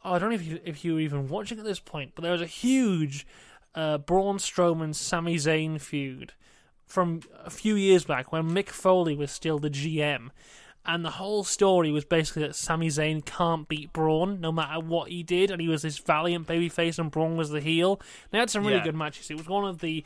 Oh, 0.05 0.12
I 0.12 0.18
don't 0.18 0.29
know 0.29 0.35
if 0.35 0.45
you 0.45 0.61
if 0.66 0.85
you 0.85 0.95
were 0.95 1.01
even 1.01 1.29
watching 1.29 1.59
at 1.59 1.64
this 1.64 1.81
point, 1.81 2.12
but 2.14 2.21
there 2.23 2.33
was 2.33 2.42
a 2.42 2.47
huge 2.47 3.27
uh, 3.75 3.97
Braun 3.97 4.37
Strowman 4.37 4.95
Sami 4.95 5.37
Zayn 5.37 5.81
feud 5.81 6.35
from 6.85 7.21
a 7.42 7.49
few 7.49 7.75
years 7.75 8.05
back 8.05 8.33
when 8.33 8.51
Mick 8.51 8.68
Foley 8.68 9.14
was 9.16 9.31
still 9.31 9.59
the 9.61 9.71
GM. 9.71 10.29
And 10.85 11.05
the 11.05 11.11
whole 11.11 11.45
story 11.45 11.92
was 11.92 12.05
basically 12.05 12.42
that 12.42 12.57
Sami 12.57 12.88
Zayn 12.88 13.25
can't 13.25 13.68
beat 13.68 13.92
Braun 13.92 14.40
no 14.40 14.51
matter 14.51 14.81
what 14.81 15.11
he 15.11 15.23
did, 15.23 15.51
and 15.53 15.61
he 15.61 15.68
was 15.68 15.83
this 15.83 15.99
valiant 15.99 16.49
babyface, 16.49 16.99
and 16.99 17.11
Braun 17.11 17.37
was 17.37 17.51
the 17.51 17.61
heel. 17.61 18.01
They 18.31 18.38
had 18.38 18.51
some 18.51 18.64
really 18.64 18.79
Yeah. 18.79 18.85
good 18.85 18.97
matches. 18.97 19.31
It 19.31 19.37
was 19.37 19.47
one 19.47 19.64
of 19.64 19.81
the 19.81 20.05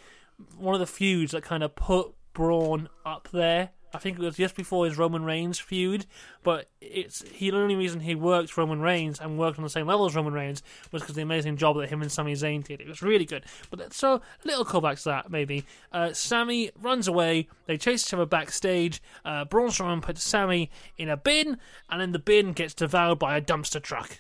one 0.58 0.74
of 0.74 0.80
the 0.80 0.86
feuds 0.86 1.32
that 1.32 1.42
kind 1.42 1.62
of 1.62 1.74
put 1.74 2.12
Braun 2.34 2.90
up 3.06 3.28
there. 3.32 3.70
I 3.96 3.98
think 3.98 4.18
it 4.18 4.22
was 4.22 4.36
just 4.36 4.54
before 4.54 4.84
his 4.84 4.98
Roman 4.98 5.24
Reigns 5.24 5.58
feud, 5.58 6.04
but 6.42 6.68
it's 6.80 7.22
he, 7.32 7.50
the 7.50 7.56
only 7.56 7.76
reason 7.76 8.00
he 8.00 8.14
worked 8.14 8.56
Roman 8.56 8.80
Reigns 8.80 9.18
and 9.18 9.38
worked 9.38 9.58
on 9.58 9.64
the 9.64 9.70
same 9.70 9.86
level 9.86 10.04
as 10.04 10.14
Roman 10.14 10.34
Reigns 10.34 10.62
was 10.92 11.00
because 11.00 11.16
the 11.16 11.22
amazing 11.22 11.56
job 11.56 11.78
that 11.78 11.88
him 11.88 12.02
and 12.02 12.12
Sami 12.12 12.34
Zayn 12.34 12.62
did. 12.62 12.80
It 12.82 12.86
was 12.86 13.00
really 13.00 13.24
good. 13.24 13.44
But 13.70 13.94
so 13.94 14.20
little 14.44 14.66
callbacks 14.66 15.04
to 15.04 15.08
that 15.08 15.30
maybe. 15.30 15.64
Uh, 15.90 16.12
Sami 16.12 16.70
runs 16.78 17.08
away. 17.08 17.48
They 17.64 17.78
chase 17.78 18.06
each 18.06 18.12
other 18.12 18.26
backstage. 18.26 19.02
Uh, 19.24 19.46
Braun 19.46 19.70
Strowman 19.70 20.02
puts 20.02 20.22
Sami 20.22 20.70
in 20.98 21.08
a 21.08 21.16
bin, 21.16 21.56
and 21.88 22.00
then 22.00 22.12
the 22.12 22.18
bin 22.18 22.52
gets 22.52 22.74
devoured 22.74 23.18
by 23.18 23.36
a 23.36 23.40
dumpster 23.40 23.82
truck. 23.82 24.18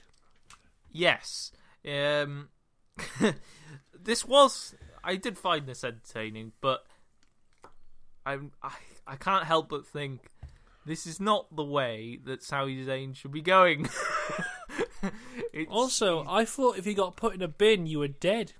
Yes. 0.90 1.52
Um, 1.86 2.48
this 4.02 4.24
was. 4.24 4.74
I 5.04 5.16
did 5.16 5.36
find 5.38 5.66
this 5.66 5.84
entertaining, 5.84 6.52
but 6.60 6.84
I'm, 8.24 8.52
I 8.62 8.72
I 9.06 9.16
can't 9.16 9.44
help 9.44 9.68
but 9.68 9.86
think 9.86 10.28
this 10.84 11.06
is 11.06 11.20
not 11.20 11.54
the 11.54 11.64
way 11.64 12.18
that 12.24 12.42
Sami 12.42 12.84
Zayn 12.84 13.14
should 13.14 13.32
be 13.32 13.42
going. 13.42 13.88
Also, 15.70 16.24
I 16.28 16.44
thought 16.44 16.76
if 16.76 16.86
you 16.86 16.94
got 16.94 17.16
put 17.16 17.34
in 17.34 17.40
a 17.40 17.48
bin, 17.48 17.86
you 17.86 18.00
were 18.00 18.08
dead. 18.08 18.52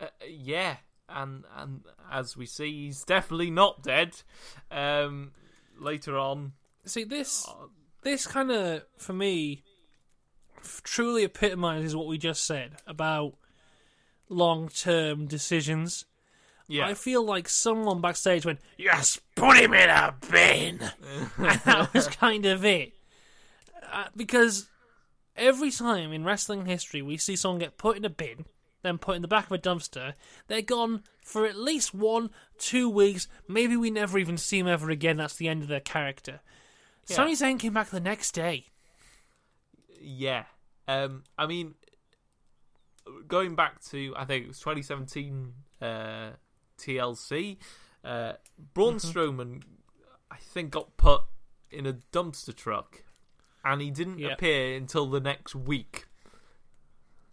uh, 0.00 0.06
yeah, 0.28 0.76
and 1.08 1.44
and 1.56 1.82
as 2.10 2.36
we 2.36 2.44
see, 2.44 2.84
he's 2.86 3.04
definitely 3.04 3.50
not 3.50 3.82
dead. 3.82 4.20
Um, 4.70 5.32
later 5.78 6.18
on, 6.18 6.52
See 6.84 7.04
this. 7.04 7.48
this 8.02 8.26
kind 8.26 8.50
of 8.50 8.82
for 8.98 9.14
me 9.14 9.62
f- 10.58 10.82
truly 10.82 11.24
epitomizes 11.24 11.96
what 11.96 12.06
we 12.06 12.18
just 12.18 12.44
said 12.44 12.76
about 12.86 13.34
long-term 14.28 15.26
decisions. 15.26 16.04
Yeah, 16.72 16.86
I 16.86 16.94
feel 16.94 17.24
like 17.24 17.48
someone 17.48 18.00
backstage 18.00 18.46
went, 18.46 18.60
"Yes, 18.78 19.20
put 19.34 19.58
him 19.58 19.74
in 19.74 19.90
a 19.90 20.14
bin," 20.30 20.80
and 21.38 21.60
that 21.60 21.92
was 21.92 22.08
kind 22.08 22.46
of 22.46 22.64
it. 22.64 22.94
Uh, 23.92 24.06
because 24.16 24.68
every 25.36 25.70
time 25.70 26.12
in 26.12 26.24
wrestling 26.24 26.66
history 26.66 27.02
we 27.02 27.16
see 27.16 27.36
someone 27.36 27.58
get 27.58 27.76
put 27.76 27.96
in 27.96 28.04
a 28.04 28.10
bin, 28.10 28.46
then 28.82 28.98
put 28.98 29.16
in 29.16 29.22
the 29.22 29.28
back 29.28 29.46
of 29.46 29.52
a 29.52 29.58
dumpster, 29.58 30.14
they're 30.48 30.62
gone 30.62 31.02
for 31.22 31.46
at 31.46 31.56
least 31.56 31.94
one, 31.94 32.30
two 32.58 32.88
weeks. 32.88 33.28
Maybe 33.46 33.76
we 33.76 33.90
never 33.90 34.18
even 34.18 34.38
see 34.38 34.60
them 34.60 34.68
ever 34.68 34.90
again. 34.90 35.18
That's 35.18 35.36
the 35.36 35.48
end 35.48 35.62
of 35.62 35.68
their 35.68 35.80
character. 35.80 36.40
Yeah. 37.06 37.16
Sami 37.16 37.34
Zayn 37.34 37.58
came 37.58 37.74
back 37.74 37.90
the 37.90 38.00
next 38.00 38.32
day. 38.32 38.66
Yeah. 40.00 40.44
Um, 40.88 41.24
I 41.38 41.46
mean, 41.46 41.74
going 43.28 43.54
back 43.54 43.82
to 43.90 44.14
I 44.16 44.24
think 44.24 44.44
it 44.44 44.48
was 44.48 44.58
2017 44.60 45.52
uh, 45.80 46.30
TLC, 46.82 47.56
uh, 48.04 48.34
Braun 48.74 48.94
Mm-hmm. 48.96 49.08
Strowman, 49.18 49.62
I 50.30 50.36
think, 50.36 50.70
got 50.72 50.96
put 50.96 51.22
in 51.70 51.86
a 51.86 51.94
dumpster 52.12 52.54
truck, 52.54 53.04
and 53.64 53.80
he 53.80 53.90
didn't 53.90 54.18
Yeah. 54.18 54.32
appear 54.34 54.76
until 54.76 55.06
the 55.06 55.20
next 55.20 55.54
week. 55.54 56.06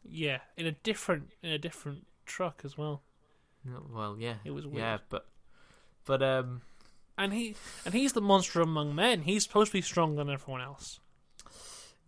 Yeah, 0.03 0.39
in 0.57 0.65
a 0.65 0.71
different 0.71 1.31
in 1.43 1.51
a 1.51 1.57
different 1.57 2.05
truck 2.25 2.61
as 2.63 2.77
well. 2.77 3.01
Well, 3.91 4.15
yeah, 4.17 4.35
It 4.45 4.51
was 4.51 4.65
yeah, 4.65 4.91
weird. 4.91 5.01
but 5.09 5.27
but 6.05 6.23
um, 6.23 6.61
And 7.17 7.33
he 7.33 7.55
and 7.85 7.93
he's 7.93 8.13
the 8.13 8.21
monster 8.21 8.61
among 8.61 8.95
men. 8.95 9.23
He's 9.23 9.43
supposed 9.43 9.71
to 9.71 9.77
be 9.77 9.81
stronger 9.81 10.23
than 10.23 10.29
everyone 10.33 10.61
else. 10.61 10.99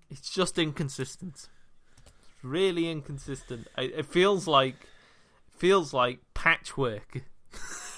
it's 0.09 0.30
just 0.34 0.57
inconsistent. 0.57 1.47
It's 2.05 2.43
really 2.43 2.89
inconsistent. 2.89 3.68
It, 3.78 3.93
it 3.97 4.05
feels 4.05 4.47
like 4.47 4.88
feels 5.55 5.93
like 5.93 6.20
patchwork 6.34 7.22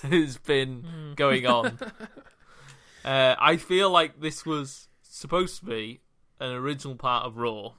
has 0.12 0.38
been 0.38 1.14
going 1.16 1.46
on. 1.46 1.80
uh, 3.06 3.36
I 3.40 3.58
feel 3.58 3.90
like 3.90 4.20
this 4.20 4.46
was 4.46 4.88
supposed 5.02 5.60
to 5.60 5.66
be 5.66 6.02
an 6.40 6.52
original 6.52 6.96
part 6.96 7.26
of 7.26 7.38
Raw, 7.38 7.74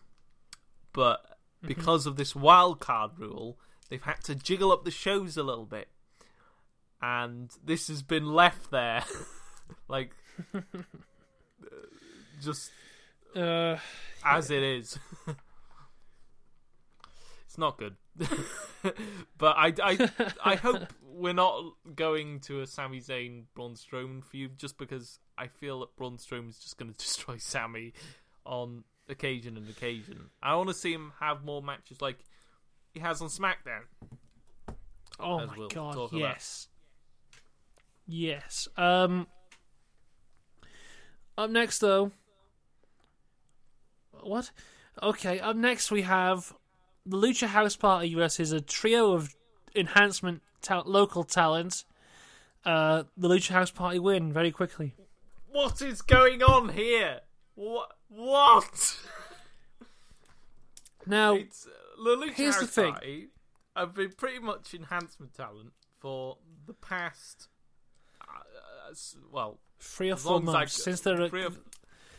but 0.93 1.39
because 1.63 2.07
of 2.07 2.17
this 2.17 2.35
wild 2.35 2.81
card 2.81 3.13
rule, 3.19 3.59
they've 3.89 4.03
had 4.03 4.23
to 4.25 4.35
jiggle 4.35 4.73
up 4.73 4.85
the 4.85 4.91
shows 4.91 5.37
a 5.37 5.43
little 5.43 5.67
bit, 5.67 5.89
and 7.03 7.51
this 7.65 7.89
has 7.89 8.03
been 8.03 8.27
left 8.33 8.71
there, 8.71 9.05
like 9.89 10.11
just 12.43 12.71
Uh, 13.37 13.77
as 14.25 14.51
it 14.51 14.63
is. 14.63 14.99
it's 17.47 17.59
not 17.59 17.77
good. 17.79 17.97
but 19.39 19.57
I, 19.57 19.73
I, 19.83 20.11
I 20.45 20.55
hope 20.57 20.93
we're 21.03 21.33
not 21.33 21.63
going 21.95 22.41
to 22.41 22.61
a 22.61 22.67
Sami 22.67 23.01
Zayn 23.01 23.45
Braun 23.55 23.75
Strowman 23.75 24.25
feud 24.25 24.59
just 24.59 24.79
because 24.79 25.19
I 25.39 25.47
feel 25.49 25.81
that 25.81 25.97
Braun 25.97 26.17
Strowman 26.19 26.51
is 26.51 26.59
just 26.59 26.79
going 26.79 26.93
to 26.93 26.99
destroy 26.99 27.37
Sami 27.39 27.93
on 28.45 28.85
occasion 29.09 29.57
and 29.57 29.69
occasion. 29.69 30.31
I 30.43 30.55
want 30.57 30.69
to 30.69 30.75
see 30.75 30.93
him 30.93 31.13
have 31.21 31.45
more 31.45 31.63
matches 31.63 32.01
like 32.01 32.19
he 32.93 33.01
has 33.01 33.21
on 33.21 33.29
SmackDown. 33.29 33.83
Oh 35.19 35.47
my 35.47 35.55
we'll 35.57 35.69
god, 35.69 35.95
talk 35.95 36.11
about. 36.13 36.21
yes. 36.21 36.69
Yes. 38.07 38.69
Um 38.77 39.27
Up 41.39 41.51
next 41.51 41.79
though. 41.79 42.13
What? 44.23 44.51
Okay, 45.03 45.41
up 45.41 45.57
next 45.57 45.91
we 45.91 46.03
have 46.03 46.55
the 47.07 47.17
Lucha 47.17 47.47
House 47.49 47.77
Party 47.77 48.15
versus 48.15 48.53
a 48.53 48.61
trio 48.61 49.13
of 49.13 49.35
enhancement 49.75 50.43
ta- 50.63 50.83
local 50.87 51.25
talent. 51.25 51.85
Uh, 52.65 53.05
the 53.17 53.29
Lucha 53.29 53.51
House 53.51 53.71
Party 53.71 53.99
win 53.99 54.33
very 54.33 54.51
quickly. 54.51 54.95
What 55.51 55.83
is 55.83 56.01
going 56.03 56.43
on 56.43 56.71
here? 56.71 57.21
What? 57.55 57.93
What? 58.09 58.97
Now, 61.07 61.35
It's 61.35 61.67
uh, 61.67 61.71
the 62.03 62.17
Lucha 62.17 62.35
Here's 62.35 62.59
the 62.59 62.67
thing. 62.67 62.93
Party 62.93 63.29
have 63.77 63.95
been 63.95 64.13
pretty 64.13 64.39
much 64.39 64.73
enhancement 64.73 65.35
talent 65.35 65.73
for 66.01 66.39
the 66.67 66.73
past, 66.73 67.49
uh, 68.23 68.95
well, 69.31 69.59
three 69.79 70.11
or 70.11 70.17
four 70.17 70.35
long 70.35 70.43
as 70.45 70.49
I 70.55 70.59
months 70.61 70.83
since 70.83 71.01
their 71.01 71.29
three 71.29 71.45
of- 71.45 71.59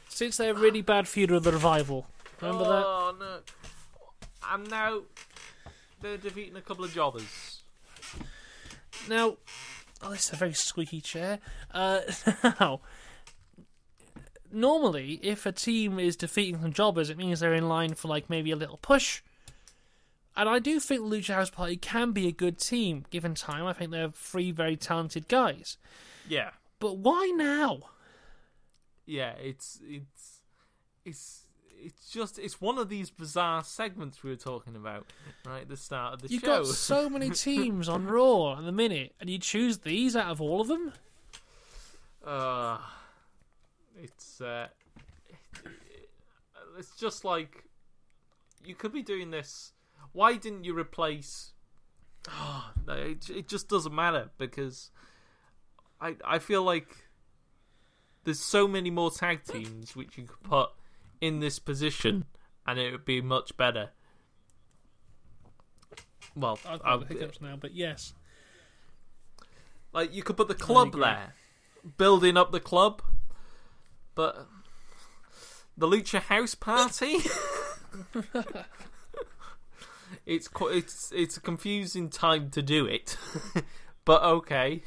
since 0.09 0.37
their 0.37 0.53
really 0.53 0.81
bad 0.81 1.07
feud 1.07 1.31
with 1.31 1.43
the 1.43 1.51
revival. 1.51 2.05
Remember 2.41 2.63
that? 2.65 2.85
oh, 2.85 3.15
no. 3.19 3.34
And 4.51 4.69
now 4.69 5.01
they're 6.01 6.17
defeating 6.17 6.55
a 6.55 6.61
couple 6.61 6.85
of 6.85 6.93
jobbers. 6.93 7.61
Now, 9.09 9.35
oh, 10.01 10.11
this 10.11 10.27
is 10.27 10.33
a 10.33 10.35
very 10.35 10.53
squeaky 10.53 11.01
chair. 11.01 11.39
Uh, 11.73 12.01
now, 12.59 12.81
normally, 14.51 15.19
if 15.21 15.45
a 15.45 15.51
team 15.51 15.99
is 15.99 16.15
defeating 16.15 16.61
some 16.61 16.73
jobbers, 16.73 17.09
it 17.09 17.17
means 17.17 17.39
they're 17.39 17.53
in 17.53 17.67
line 17.67 17.93
for 17.93 18.07
like 18.07 18.29
maybe 18.29 18.51
a 18.51 18.55
little 18.55 18.77
push. 18.77 19.21
And 20.37 20.49
I 20.49 20.59
do 20.59 20.79
think 20.79 21.01
Lucha 21.01 21.33
House 21.33 21.49
Party 21.49 21.77
can 21.77 22.11
be 22.11 22.27
a 22.27 22.31
good 22.31 22.57
team 22.59 23.05
given 23.09 23.35
time. 23.35 23.65
I 23.65 23.73
think 23.73 23.91
they're 23.91 24.09
three 24.09 24.51
very 24.51 24.75
talented 24.75 25.27
guys. 25.29 25.77
Yeah, 26.27 26.49
But 26.79 26.97
why 26.97 27.31
now? 27.35 27.79
yeah. 29.05 29.31
It's 29.33 29.79
it's 29.87 30.39
it's 31.05 31.44
it's 31.81 32.09
just 32.09 32.39
it's 32.39 32.59
one 32.59 32.77
of 32.77 32.89
these 32.89 33.09
bizarre 33.09 33.63
segments 33.63 34.23
we 34.23 34.29
were 34.29 34.35
talking 34.35 34.75
about 34.75 35.05
right 35.45 35.61
at 35.61 35.69
the 35.69 35.77
start 35.77 36.13
of 36.13 36.21
the 36.21 36.27
show. 36.27 36.33
You've 36.33 36.43
got 36.43 36.65
so 36.65 37.09
many 37.15 37.29
teams 37.29 37.89
on 37.89 38.05
Raw 38.05 38.57
at 38.57 38.65
the 38.65 38.71
minute, 38.71 39.13
and 39.19 39.29
you 39.29 39.37
choose 39.39 39.79
these 39.79 40.15
out 40.15 40.31
of 40.31 40.41
all 40.41 40.61
of 40.61 40.67
them? 40.67 40.93
Uh, 42.25 42.77
it's 44.01 44.41
uh, 44.41 44.67
it's 46.77 46.95
just 46.97 47.23
like 47.23 47.63
you 48.63 48.75
could 48.75 48.93
be 48.93 49.03
doing 49.03 49.31
this. 49.31 49.73
Why 50.11 50.35
didn't 50.35 50.63
you 50.63 50.77
replace? 50.77 51.51
Oh, 52.27 52.71
it 52.87 53.29
it 53.29 53.47
just 53.47 53.69
doesn't 53.69 53.93
matter 53.93 54.31
because 54.39 54.89
I 56.01 56.15
I 56.25 56.39
feel 56.39 56.63
like 56.63 56.87
there's 58.23 58.39
so 58.39 58.67
many 58.67 58.89
more 58.89 59.11
tag 59.11 59.43
teams 59.43 59.95
which 59.95 60.17
you 60.17 60.23
could 60.23 60.41
put 60.41 60.69
in 61.21 61.39
this 61.39 61.59
position 61.59 62.25
and 62.67 62.79
it 62.79 62.91
would 62.91 63.05
be 63.05 63.21
much 63.21 63.55
better. 63.57 63.89
Well, 66.35 66.59
I've 66.67 66.81
got 66.81 67.07
the 67.07 67.13
hiccups 67.13 67.41
now, 67.41 67.55
but 67.55 67.73
yes. 67.73 68.13
like 69.93 70.13
you 70.13 70.23
could 70.23 70.37
put 70.37 70.47
the 70.47 70.55
club 70.55 70.89
agree. 70.89 71.01
there, 71.03 71.33
building 71.97 72.37
up 72.37 72.51
the 72.51 72.59
club, 72.59 73.01
but 74.15 74.47
the 75.77 75.87
Lucha 75.87 76.19
House 76.21 76.55
Party. 76.55 77.17
it's 80.25 80.47
quite, 80.49 80.75
it's 80.75 81.11
it's 81.15 81.37
a 81.37 81.41
confusing 81.41 82.09
time 82.09 82.49
to 82.51 82.61
do 82.61 82.85
it, 82.85 83.15
but 84.05 84.21
okay, 84.23 84.83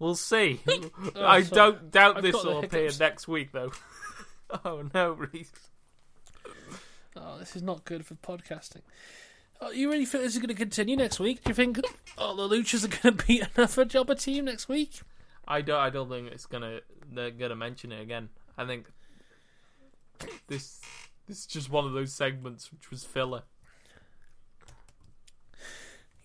we'll 0.00 0.16
see. 0.16 0.60
Oh, 0.66 0.90
I 1.16 1.38
Oh, 1.38 1.42
sorry. 1.42 1.42
don't 1.42 1.90
doubt 1.92 2.16
I've 2.16 2.22
this 2.22 2.34
will 2.34 2.64
appear 2.64 2.90
next 2.98 3.28
week 3.28 3.52
though. 3.52 3.70
oh 4.64 4.88
no, 4.94 5.12
Rhys. 5.12 5.50
Oh, 7.16 7.38
this 7.38 7.56
is 7.56 7.62
not 7.62 7.84
good 7.84 8.06
for 8.06 8.14
podcasting. 8.14 8.82
Oh, 9.60 9.70
you 9.70 9.90
really 9.90 10.04
think 10.04 10.22
this 10.22 10.34
is 10.34 10.38
going 10.38 10.48
to 10.48 10.54
continue 10.54 10.96
next 10.96 11.18
week? 11.18 11.42
Do 11.42 11.50
you 11.50 11.54
think 11.54 11.80
oh, 12.16 12.36
the 12.36 12.56
Luchas 12.56 12.84
are 12.84 13.02
going 13.02 13.16
to 13.18 13.24
beat 13.26 13.48
another 13.56 13.84
jobber 13.84 14.14
team 14.14 14.44
next 14.44 14.68
week? 14.68 15.00
I 15.46 15.62
don't. 15.62 15.80
I 15.80 15.90
don't 15.90 16.08
think 16.08 16.28
it's 16.28 16.46
gonna. 16.46 16.80
They're 17.10 17.30
gonna 17.30 17.56
mention 17.56 17.90
it 17.90 18.00
again. 18.00 18.28
I 18.56 18.66
think 18.66 18.86
this. 20.46 20.80
This 21.26 21.40
is 21.40 21.46
just 21.46 21.70
one 21.70 21.84
of 21.84 21.92
those 21.92 22.12
segments 22.12 22.72
which 22.72 22.90
was 22.90 23.04
filler. 23.04 23.42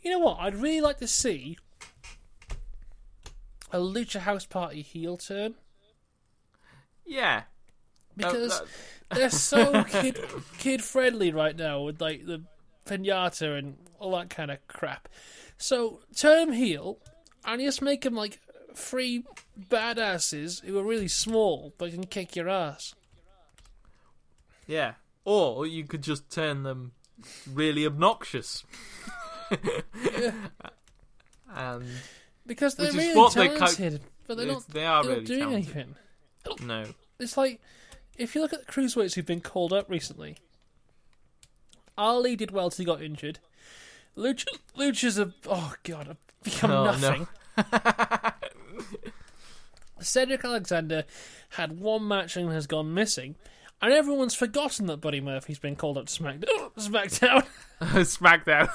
You 0.01 0.11
know 0.11 0.19
what? 0.19 0.39
I'd 0.39 0.55
really 0.55 0.81
like 0.81 0.97
to 0.99 1.07
see 1.07 1.57
a 3.71 3.77
Lucha 3.79 4.19
House 4.19 4.45
Party 4.45 4.81
heel 4.81 5.17
turn 5.17 5.55
Yeah, 7.05 7.43
because 8.17 8.59
that- 8.59 8.67
they're 9.17 9.29
so 9.29 9.83
kid 9.89 10.19
kid 10.57 10.83
friendly 10.83 11.31
right 11.31 11.55
now 11.55 11.81
with 11.81 12.01
like 12.01 12.25
the 12.25 12.43
pinata 12.85 13.57
and 13.57 13.77
all 13.99 14.11
that 14.17 14.29
kind 14.29 14.49
of 14.51 14.65
crap. 14.67 15.07
So 15.57 15.99
turn 16.15 16.47
them 16.47 16.51
heel 16.55 16.97
and 17.45 17.61
just 17.61 17.81
make 17.81 18.01
them 18.01 18.15
like 18.15 18.39
three 18.75 19.23
badasses 19.69 20.63
who 20.63 20.77
are 20.79 20.83
really 20.83 21.07
small 21.07 21.73
but 21.77 21.91
can 21.91 22.05
kick 22.05 22.35
your 22.35 22.49
ass. 22.49 22.95
yeah. 24.67 24.93
Or 25.25 25.65
you 25.65 25.85
could 25.85 26.01
just 26.01 26.29
turn 26.29 26.63
them 26.63 26.91
really 27.53 27.85
obnoxious. 27.85 28.65
and 31.55 31.85
Because 32.45 32.75
they're 32.75 32.91
really 32.91 33.13
they 33.13 33.47
talented, 33.49 34.01
but 34.27 34.37
they're 34.37 34.47
not, 34.47 34.67
they 34.67 34.85
are 34.85 35.03
they're 35.03 35.11
not 35.11 35.15
really 35.15 35.25
doing 35.25 35.39
talented. 35.39 35.75
anything. 35.75 36.67
no, 36.67 36.85
It's 37.19 37.37
like 37.37 37.61
if 38.17 38.35
you 38.35 38.41
look 38.41 38.53
at 38.53 38.65
the 38.65 38.71
cruiserweights 38.71 39.15
who've 39.15 39.25
been 39.25 39.41
called 39.41 39.73
up 39.73 39.89
recently. 39.89 40.37
Ali 41.97 42.35
did 42.35 42.51
well 42.51 42.69
till 42.69 42.83
he 42.83 42.85
got 42.85 43.01
injured. 43.03 43.39
Lucha, 44.17 44.45
Lucha's 44.77 45.17
a 45.19 45.33
oh 45.47 45.73
god, 45.83 46.07
I've 46.09 46.43
become 46.43 46.71
Oh, 46.71 46.83
no. 46.85 46.91
nothing. 46.97 47.27
Cedric 49.99 50.43
Alexander 50.43 51.05
had 51.49 51.79
one 51.79 52.07
match 52.07 52.35
and 52.35 52.51
has 52.51 52.67
gone 52.67 52.93
missing, 52.93 53.35
and 53.81 53.93
everyone's 53.93 54.35
forgotten 54.35 54.87
that 54.87 54.97
Buddy 54.97 55.21
Murphy's 55.21 55.59
been 55.59 55.75
called 55.75 55.97
up 55.97 56.07
to 56.07 56.11
Smack- 56.13 56.39
SmackDown. 56.77 57.45
SmackDown. 57.81 58.69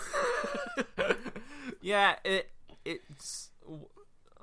yeah, 1.83 2.15
it 2.25 2.51
it's. 2.85 3.51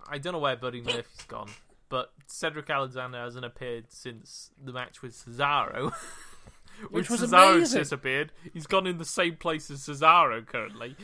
I 0.08 0.18
don't 0.20 0.34
know 0.34 0.40
where 0.40 0.56
Buddy 0.56 0.82
Murphy's 0.82 1.26
gone, 1.28 1.50
but 1.90 2.12
Cedric 2.28 2.70
Alexander 2.70 3.18
hasn't 3.20 3.46
appeared 3.46 3.86
since 3.92 4.52
the 4.64 4.72
match 4.74 5.02
with 5.02 5.14
Cesaro. 5.16 5.94
Which 6.90 7.10
was 7.10 7.22
Cesaro's 7.22 7.56
amazing. 7.56 7.80
disappeared. 7.80 8.32
He's 8.54 8.68
gone 8.68 8.86
in 8.86 8.98
the 8.98 9.06
same 9.06 9.38
place 9.38 9.72
as 9.72 9.80
Cesaro 9.88 10.46
currently. 10.46 10.98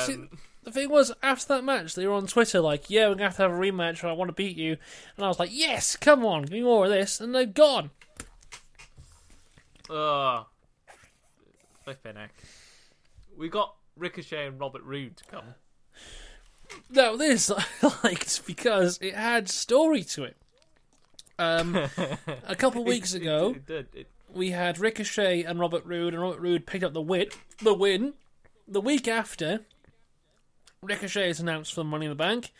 see, 0.00 0.14
Um, 0.14 0.28
The 0.64 0.70
thing 0.72 0.90
was, 0.90 1.12
after 1.22 1.46
that 1.54 1.64
match, 1.64 1.94
they 1.94 2.06
were 2.06 2.12
on 2.12 2.26
Twitter 2.26 2.60
like, 2.60 2.90
"Yeah, 2.90 3.08
we're 3.08 3.14
gonna 3.14 3.24
have 3.30 3.36
to 3.36 3.42
have 3.42 3.52
a 3.52 3.54
rematch, 3.54 4.04
or 4.04 4.08
I 4.08 4.12
want 4.12 4.28
to 4.28 4.34
beat 4.34 4.58
you." 4.58 4.76
And 5.16 5.24
I 5.24 5.28
was 5.28 5.38
like, 5.38 5.48
"Yes, 5.50 5.96
come 5.96 6.26
on, 6.26 6.42
give 6.42 6.52
me 6.52 6.62
more 6.62 6.84
of 6.84 6.90
this." 6.90 7.20
And 7.22 7.34
they're 7.34 7.46
gone. 7.46 7.90
Ugh. 9.88 10.44
Flipping 11.84 12.16
heck. 12.16 12.34
We 13.36 13.48
got 13.48 13.74
Ricochet 13.96 14.46
and 14.46 14.60
Robert 14.60 14.82
Roode 14.82 15.16
to 15.16 15.24
come. 15.24 15.54
No, 16.90 17.16
this 17.16 17.50
I 17.56 17.64
liked 18.04 18.46
because 18.46 18.98
it 19.02 19.14
had 19.14 19.48
story 19.48 20.02
to 20.04 20.24
it. 20.24 20.36
Um, 21.38 21.76
a 22.46 22.56
couple 22.56 22.84
weeks 22.86 23.14
It- 23.14 23.22
ago, 23.22 23.52
it 23.56 23.66
did. 23.66 23.86
It- 23.94 24.06
we 24.34 24.50
had 24.50 24.78
Ricochet 24.78 25.42
and 25.44 25.58
Robert 25.58 25.84
Roode, 25.86 26.12
and 26.12 26.22
Robert 26.22 26.40
Roode 26.40 26.66
picked 26.66 26.84
up 26.84 26.92
the 26.92 27.00
win. 27.00 27.28
The 27.62 27.72
win. 27.72 28.12
The 28.68 28.80
week 28.80 29.08
after, 29.08 29.60
Ricochet 30.82 31.30
is 31.30 31.40
announced 31.40 31.72
for 31.72 31.80
the 31.80 31.84
Money 31.84 32.04
in 32.06 32.10
the 32.10 32.16
Bank. 32.16 32.52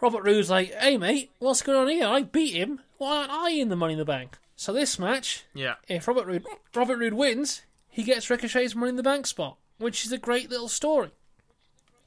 Robert 0.00 0.22
Roode's 0.24 0.50
like, 0.50 0.74
"Hey 0.74 0.98
mate, 0.98 1.30
what's 1.38 1.62
going 1.62 1.78
on 1.78 1.88
here? 1.88 2.06
I 2.06 2.22
beat 2.22 2.54
him. 2.54 2.80
Why 2.98 3.18
aren't 3.18 3.30
I 3.30 3.50
in 3.50 3.68
the 3.68 3.76
Money 3.76 3.92
in 3.94 3.98
the 3.98 4.04
Bank?" 4.04 4.36
So 4.56 4.72
this 4.72 4.98
match, 4.98 5.44
yeah. 5.54 5.74
if 5.88 6.08
Robert 6.08 6.26
Roode 6.26 6.44
Robert 6.74 6.98
Roode 6.98 7.14
wins, 7.14 7.62
he 7.88 8.02
gets 8.02 8.28
Ricochet's 8.28 8.74
Money 8.74 8.90
in 8.90 8.96
the 8.96 9.02
Bank 9.02 9.26
spot, 9.26 9.56
which 9.78 10.04
is 10.04 10.12
a 10.12 10.18
great 10.18 10.50
little 10.50 10.68
story. 10.68 11.12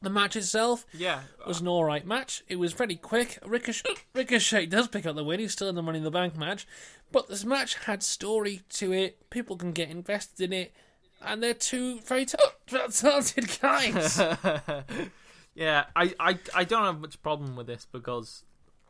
The 0.02 0.10
match 0.10 0.36
itself 0.38 0.86
Yeah. 0.94 1.22
was 1.46 1.60
an 1.62 1.68
alright 1.68 2.06
match. 2.06 2.44
It 2.48 2.56
was 2.58 2.72
very 2.74 2.96
quick. 2.96 3.38
Ricochet, 3.46 3.90
Ricochet 4.14 4.66
does 4.68 4.88
pick 4.88 5.06
up 5.06 5.16
the 5.16 5.24
win. 5.24 5.40
He's 5.42 5.52
still 5.52 5.68
in 5.68 5.76
the 5.76 5.82
Money 5.82 5.98
in 5.98 6.04
the 6.06 6.12
Bank 6.12 6.38
match. 6.38 6.66
But 7.12 7.28
this 7.28 7.44
match 7.44 7.76
had 7.76 8.02
story 8.04 8.62
to 8.70 8.94
it. 8.94 9.30
People 9.30 9.58
can 9.58 9.72
get 9.74 9.90
invested 9.90 10.44
in 10.46 10.54
it. 10.54 10.74
And 11.22 11.44
they're 11.44 11.54
two 11.54 12.00
very 12.02 12.26
ta- 12.26 12.38
That's 12.72 13.02
haunted 13.02 13.50
guys. 13.62 14.18
yeah, 15.56 15.86
I, 15.96 16.14
I 16.20 16.40
I 16.56 16.64
don't 16.64 16.84
have 16.86 17.00
much 17.02 17.22
problem 17.22 17.56
with 17.56 17.68
this 17.68 17.86
because 17.92 18.44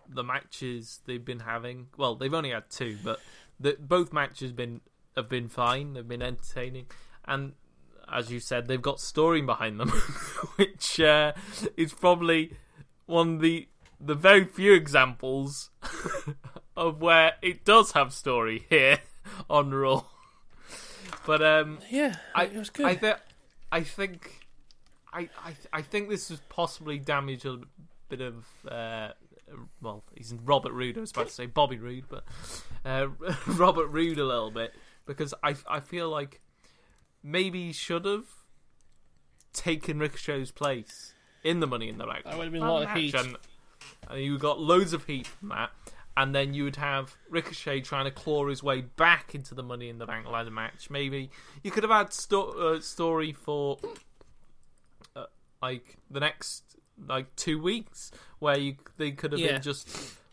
the 0.07 0.23
matches 0.23 0.99
they've 1.05 1.23
been 1.23 1.39
having, 1.41 1.87
well, 1.97 2.15
they've 2.15 2.33
only 2.33 2.51
had 2.51 2.69
two, 2.69 2.97
but 3.03 3.19
the, 3.59 3.77
both 3.79 4.13
matches 4.13 4.51
been 4.51 4.81
have 5.15 5.29
been 5.29 5.47
fine. 5.49 5.93
They've 5.93 6.07
been 6.07 6.21
entertaining, 6.21 6.85
and 7.25 7.53
as 8.11 8.31
you 8.31 8.39
said, 8.39 8.67
they've 8.67 8.81
got 8.81 8.99
story 8.99 9.41
behind 9.41 9.79
them, 9.79 9.89
which 10.55 10.99
uh, 10.99 11.33
is 11.77 11.93
probably 11.93 12.53
one 13.05 13.35
of 13.35 13.41
the 13.41 13.67
the 13.99 14.15
very 14.15 14.45
few 14.45 14.73
examples 14.73 15.69
of 16.77 17.01
where 17.01 17.33
it 17.41 17.65
does 17.65 17.91
have 17.91 18.13
story 18.13 18.65
here 18.69 18.99
on 19.49 19.71
Raw. 19.71 20.03
But 21.25 21.43
um, 21.43 21.79
yeah, 21.89 22.15
I, 22.33 22.45
it 22.45 22.55
was 22.55 22.69
good. 22.69 22.85
I, 22.85 22.95
th- 22.95 23.17
I 23.71 23.83
think, 23.83 24.47
I, 25.11 25.29
I, 25.43 25.53
I 25.73 25.81
think 25.81 26.09
this 26.09 26.29
has 26.29 26.39
possibly 26.49 26.97
damaged 26.97 27.45
a 27.45 27.59
bit 28.07 28.21
of. 28.21 28.45
Uh, 28.67 29.09
well, 29.81 30.03
he's 30.15 30.33
Robert 30.45 30.71
Roode. 30.71 30.97
I 30.97 31.01
was 31.01 31.11
about 31.11 31.27
to 31.27 31.33
say 31.33 31.47
Bobby 31.47 31.77
Roode, 31.77 32.05
but 32.07 32.23
uh, 32.85 33.07
Robert 33.47 33.87
Roode 33.87 34.19
a 34.19 34.25
little 34.25 34.51
bit 34.51 34.73
because 35.05 35.33
I, 35.43 35.55
I 35.67 35.79
feel 35.79 36.09
like 36.09 36.39
maybe 37.23 37.67
he 37.67 37.73
should 37.73 38.05
have 38.05 38.25
taken 39.53 39.99
Ricochet's 39.99 40.51
place 40.51 41.13
in 41.43 41.59
the 41.59 41.67
Money 41.67 41.89
in 41.89 41.97
the 41.97 42.05
Bank. 42.05 42.25
That 42.25 42.37
would 42.37 42.45
have 42.45 42.53
been 42.53 42.61
a 42.63 42.71
lot 42.71 42.83
of 42.83 42.89
match, 42.89 42.97
heat. 42.99 43.13
And, 43.15 43.37
and 44.09 44.21
you 44.23 44.37
got 44.37 44.59
loads 44.59 44.93
of 44.93 45.05
heat 45.05 45.27
from 45.27 45.49
that. 45.49 45.71
And 46.17 46.35
then 46.35 46.53
you 46.53 46.65
would 46.65 46.75
have 46.75 47.15
Ricochet 47.29 47.81
trying 47.81 48.03
to 48.05 48.11
claw 48.11 48.47
his 48.49 48.61
way 48.61 48.81
back 48.81 49.33
into 49.33 49.55
the 49.55 49.63
Money 49.63 49.87
in 49.89 49.99
the 49.99 50.05
Bank 50.05 50.27
ladder 50.27 50.51
match. 50.51 50.89
Maybe 50.89 51.29
you 51.63 51.71
could 51.71 51.83
have 51.83 51.91
had 51.91 52.11
sto- 52.11 52.75
uh, 52.75 52.81
story 52.81 53.31
for 53.31 53.77
uh, 55.15 55.25
like 55.61 55.97
the 56.11 56.19
next 56.19 56.63
like 57.07 57.33
two 57.37 57.61
weeks 57.61 58.11
where 58.39 58.57
you 58.57 58.75
they 58.97 59.11
could 59.11 59.31
have 59.31 59.39
Yeah. 59.39 59.53
been 59.53 59.61
just 59.61 59.87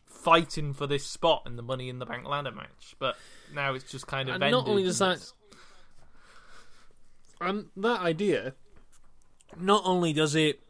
fighting 0.07 0.73
for 0.73 0.89
this 0.89 1.07
spot 1.07 1.43
in 1.47 1.55
the 1.55 1.63
Money 1.63 1.89
in 1.89 2.01
the 2.01 2.07
Bank 2.07 2.27
ladder 2.27 2.51
match. 2.51 2.97
But 2.99 3.17
now 3.55 3.75
it's 3.75 3.89
just 3.89 4.09
kind 4.09 4.29
of 4.29 4.43
And 4.43 4.51
not 4.51 4.67
only 4.67 4.83
does 4.83 4.99
that- 4.99 5.13
it's- 5.19 5.33
And 7.41 7.67
that 7.77 8.01
idea, 8.01 8.55
not 9.59 9.83
only 9.85 10.13
does 10.13 10.35
it 10.35 10.61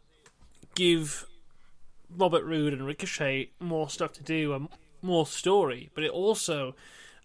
give 0.74 1.26
Robert 2.14 2.44
Roode 2.44 2.72
and 2.72 2.86
Ricochet 2.86 3.50
more 3.60 3.88
stuff 3.88 4.12
to 4.14 4.22
do 4.22 4.52
and 4.52 4.68
more 5.02 5.26
story, 5.26 5.90
but 5.94 6.04
it 6.04 6.10
also 6.10 6.74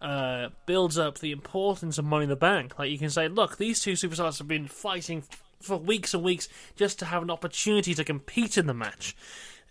uh, 0.01 0.49
builds 0.65 0.97
up 0.97 1.19
the 1.19 1.31
importance 1.31 1.97
of 1.97 2.05
Money 2.05 2.23
in 2.23 2.29
the 2.29 2.35
Bank. 2.35 2.77
Like 2.77 2.91
you 2.91 2.97
can 2.97 3.09
say, 3.09 3.27
look, 3.27 3.57
these 3.57 3.79
two 3.79 3.93
superstars 3.93 4.37
have 4.37 4.47
been 4.47 4.67
fighting 4.67 5.23
for 5.61 5.77
weeks 5.77 6.13
and 6.13 6.23
weeks 6.23 6.47
just 6.75 6.99
to 6.99 7.05
have 7.05 7.21
an 7.21 7.29
opportunity 7.29 7.93
to 7.93 8.03
compete 8.03 8.57
in 8.57 8.67
the 8.67 8.73
match. 8.73 9.15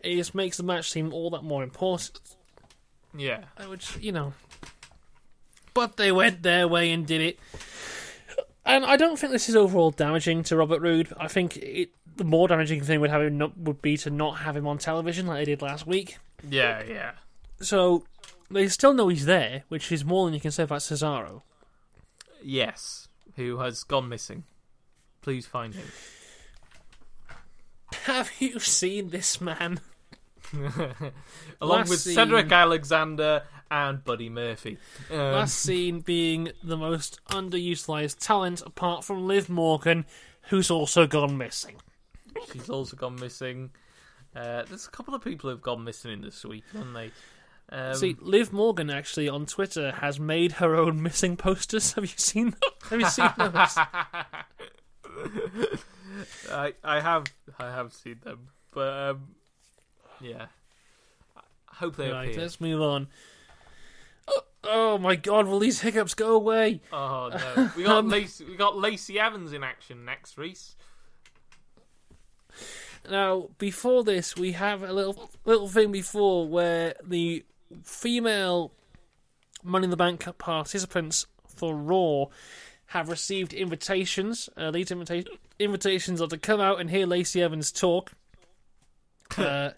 It 0.03 0.17
just 0.17 0.35
makes 0.35 0.57
the 0.57 0.63
match 0.63 0.91
seem 0.91 1.13
all 1.13 1.31
that 1.31 1.43
more 1.43 1.63
important. 1.63 2.21
yeah. 3.17 3.45
Uh, 3.57 3.65
Which, 3.65 3.97
you 3.99 4.13
know. 4.13 4.33
But 5.75 5.97
they 5.97 6.11
went 6.11 6.43
their 6.43 6.67
way 6.67 6.91
and 6.91 7.07
did 7.07 7.21
it. 7.21 7.39
And 8.65 8.85
I 8.85 8.97
don't 8.97 9.19
think 9.19 9.33
this 9.33 9.49
is 9.49 9.57
overall 9.57 9.91
damaging 9.91 10.43
to 10.45 10.57
Robert 10.57 10.81
Roode. 10.81 11.13
I 11.19 11.29
think 11.29 11.57
it, 11.57 11.91
the 12.17 12.25
more 12.25 12.47
damaging 12.49 12.83
thing 12.83 13.01
would 13.01 13.11
have 13.11 13.23
him 13.23 13.39
not, 13.39 13.57
would 13.57 13.81
be 13.81 13.97
to 13.99 14.11
not 14.11 14.39
have 14.39 14.57
him 14.57 14.67
on 14.67 14.79
television 14.79 15.27
like 15.27 15.39
they 15.39 15.45
did 15.47 15.63
last 15.63 15.87
week. 15.87 16.19
Yeah, 16.49 16.83
yeah. 16.87 17.13
So 17.61 18.05
they 18.51 18.69
still 18.69 18.93
know 18.93 19.09
he's 19.09 19.25
there, 19.27 19.65
which 19.69 19.91
is 19.91 20.05
more 20.05 20.27
than 20.27 20.35
you 20.35 20.41
can 20.41 20.51
say 20.51 20.65
about 20.65 20.81
Cesaro. 20.81 21.43
Yes. 22.43 23.09
Who 23.37 23.59
has 23.59 23.83
gone 23.85 24.09
missing. 24.09 24.45
Please 25.23 25.47
find 25.47 25.75
him. 25.75 25.87
Have 28.05 28.31
you 28.39 28.59
seen 28.61 29.11
this 29.11 29.41
man? 29.41 29.81
Along 30.53 31.79
Last 31.81 31.91
with 31.91 32.01
scene- 32.01 32.15
Cedric 32.15 32.51
Alexander 32.51 33.43
and 33.71 34.05
Buddy 34.05 34.29
Murphy. 34.29 34.79
Um, 35.11 35.19
Last 35.19 35.59
seen 35.59 36.01
being 36.01 36.51
the 36.63 36.77
most 36.77 37.21
underutilized 37.31 38.19
talent 38.19 38.63
apart 38.65 39.05
from 39.05 39.27
Liv 39.27 39.49
Morgan, 39.49 40.05
who's 40.49 40.71
also 40.71 41.07
gone 41.07 41.39
missing. 41.39 41.77
she's 42.53 42.69
also 42.69 42.97
gone 42.97 43.17
missing. 43.17 43.71
Uh, 44.35 44.65
there's 44.69 44.87
a 44.87 44.91
couple 44.91 45.15
of 45.15 45.23
people 45.23 45.51
who've 45.51 45.63
gone 45.63 45.85
missing 45.85 46.13
in 46.13 46.21
this 46.21 46.45
week, 46.45 46.65
haven't 46.73 46.93
they? 46.93 47.11
Um, 47.73 47.95
See, 47.95 48.17
Liv 48.21 48.53
Morgan 48.53 48.91
actually 48.91 49.29
on 49.29 49.47
Twitter 49.47 49.93
has 49.93 50.19
made 50.19 50.53
her 50.53 50.75
own 50.75 51.03
missing 51.03 51.37
posters. 51.37 51.93
Have 51.95 52.05
you 52.05 52.11
seen 52.17 52.51
them? 52.51 52.59
Have 52.91 53.01
you 53.01 53.09
seen 53.09 53.31
those? 53.39 53.79
I 56.51 56.75
I 56.83 57.01
have 57.01 57.27
I 57.59 57.71
have 57.71 57.93
seen 57.93 58.21
them, 58.25 58.49
but 58.73 59.11
um, 59.11 59.29
yeah. 60.21 60.47
I 61.37 61.75
hope 61.77 61.97
they 61.97 62.11
right, 62.11 62.31
appear. 62.31 62.43
let's 62.43 62.61
move 62.61 62.83
on. 62.83 63.07
Oh, 64.63 64.99
my 64.99 65.17
god, 65.17 65.47
will 65.47 65.59
these 65.59 65.81
hiccups 65.81 66.15
go 66.15 66.35
away? 66.35 66.83
Oh 66.93 67.31
no, 67.33 67.71
we 67.77 67.85
got 67.85 67.99
Um, 67.99 68.09
Lacey, 68.09 68.45
we 68.45 68.57
got 68.57 68.77
Lacey 68.77 69.19
Evans 69.19 69.53
in 69.53 69.65
action 69.65 70.05
next, 70.05 70.37
Rhys. 70.37 70.77
Now, 73.09 73.49
before 73.59 74.05
this, 74.05 74.37
we 74.37 74.53
have 74.53 74.83
a 74.83 74.93
little 74.93 75.31
little 75.45 75.69
thing 75.69 75.91
before 75.91 76.47
where 76.47 76.95
the 77.03 77.45
female 77.83 78.73
Money 79.63 79.85
in 79.85 79.91
the 79.91 79.97
Bank 79.97 80.27
participants 80.39 81.27
for 81.47 81.75
Raw 81.75 82.27
have 82.87 83.09
received 83.09 83.53
invitations. 83.53 84.49
Uh, 84.57 84.71
these 84.71 84.91
invita- 84.91 85.31
invitations 85.59 86.21
are 86.21 86.27
to 86.29 86.39
come 86.39 86.61
out 86.61 86.81
and 86.81 86.91
hear 86.91 87.07
Lacey 87.07 87.43
Evans 87.43 87.73
talk. 87.73 88.13
uh, 89.39 89.71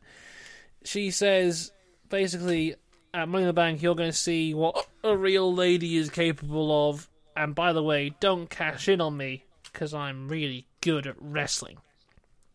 she 0.85 1.11
says, 1.11 1.72
basically, 2.09 2.74
at 3.14 3.28
Money 3.28 3.42
in 3.42 3.46
the 3.48 3.52
Bank, 3.52 3.82
you're 3.82 3.94
going 3.94 4.10
to 4.10 4.16
see 4.16 4.54
what 4.54 4.86
a 5.04 5.16
real 5.16 5.52
lady 5.52 5.96
is 5.96 6.10
capable 6.10 6.90
of. 6.90 7.08
And 7.36 7.54
by 7.54 7.72
the 7.72 7.82
way, 7.82 8.14
don't 8.20 8.48
cash 8.48 8.88
in 8.88 9.00
on 9.00 9.16
me 9.16 9.44
because 9.64 9.94
I'm 9.94 10.28
really 10.28 10.66
good 10.80 11.06
at 11.06 11.16
wrestling 11.18 11.78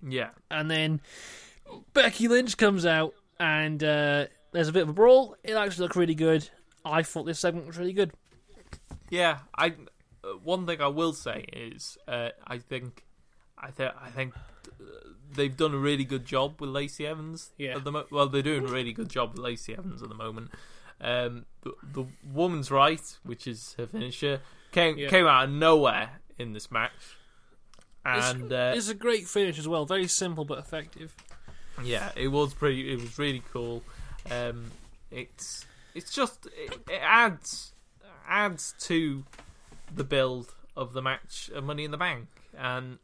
Yeah, 0.07 0.29
and 0.51 0.69
then 0.69 1.01
Becky 1.93 2.27
Lynch 2.27 2.57
comes 2.57 2.85
out, 2.85 3.13
and 3.39 3.83
uh, 3.83 4.25
there's 4.51 4.67
a 4.67 4.73
bit 4.73 4.83
of 4.83 4.89
a 4.89 4.93
brawl. 4.93 5.35
It 5.43 5.53
actually 5.53 5.83
looked 5.83 5.95
really 5.95 6.15
good. 6.15 6.47
I 6.85 7.03
thought 7.03 7.25
this 7.25 7.39
segment 7.39 7.67
was 7.67 7.77
really 7.77 7.93
good. 7.93 8.11
yeah. 9.09 9.39
I 9.57 9.73
uh, 10.23 10.29
one 10.43 10.65
thing 10.65 10.81
I 10.81 10.87
will 10.87 11.13
say 11.13 11.45
is 11.51 11.97
uh, 12.07 12.29
I 12.45 12.59
think 12.59 13.03
I 13.57 13.71
think 13.71 13.93
I 13.99 14.09
think 14.09 14.33
they've 15.33 15.55
done 15.55 15.73
a 15.73 15.77
really 15.77 16.03
good 16.03 16.25
job 16.25 16.59
with 16.61 16.69
Lacey 16.69 17.05
Evans. 17.05 17.51
Yeah. 17.57 17.75
At 17.77 17.83
the 17.83 17.91
mo- 17.91 18.05
well, 18.11 18.27
they're 18.27 18.41
doing 18.41 18.63
a 18.63 18.71
really 18.71 18.93
good 18.93 19.09
job 19.09 19.31
with 19.33 19.39
Lacey 19.39 19.73
Evans 19.73 20.01
at 20.01 20.09
the 20.09 20.15
moment. 20.15 20.51
Um, 20.99 21.45
the, 21.61 21.73
the 21.93 22.05
woman's 22.33 22.71
right, 22.71 23.01
which 23.23 23.45
is 23.47 23.75
her 23.77 23.85
finisher, 23.87 24.41
came 24.71 24.97
Yeah. 24.97 25.09
came 25.09 25.27
out 25.27 25.45
of 25.45 25.51
nowhere 25.51 26.21
in 26.39 26.53
this 26.53 26.71
match, 26.71 27.17
It's- 28.05 28.31
and 28.31 28.51
uh, 28.51 28.73
It's 28.75 28.89
a 28.89 28.93
great 28.95 29.27
finish 29.27 29.59
as 29.59 29.67
well. 29.67 29.85
Very 29.85 30.07
simple 30.07 30.43
but 30.45 30.57
effective. 30.59 31.13
Yeah, 31.83 32.11
it 32.15 32.29
was 32.29 32.53
pretty. 32.55 32.91
It 32.91 32.99
was 32.99 33.19
really 33.19 33.43
cool. 33.53 33.83
Um, 34.31 34.71
it's 35.11 35.65
it's 35.93 36.11
just 36.11 36.47
it, 36.47 36.73
it 36.89 36.99
adds 37.03 37.73
adds 38.27 38.73
to 38.79 39.23
the 39.93 40.03
build 40.03 40.55
of 40.75 40.93
the 40.93 41.01
match 41.01 41.49
of 41.53 41.63
Money 41.63 41.85
in 41.85 41.91
the 41.91 41.97
Bank, 41.97 42.27
and 42.57 42.97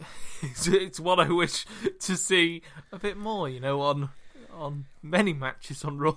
it's, 0.42 0.66
it's 0.66 1.00
what 1.00 1.20
I 1.20 1.28
wish 1.28 1.66
to 2.00 2.16
see 2.16 2.62
a 2.92 2.98
bit 2.98 3.16
more. 3.16 3.48
You 3.48 3.60
know, 3.60 3.80
on 3.82 4.10
on 4.52 4.86
many 5.02 5.32
matches 5.32 5.84
on 5.84 5.98
Raw, 5.98 6.16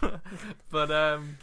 but 0.70 0.90
um, 0.90 1.38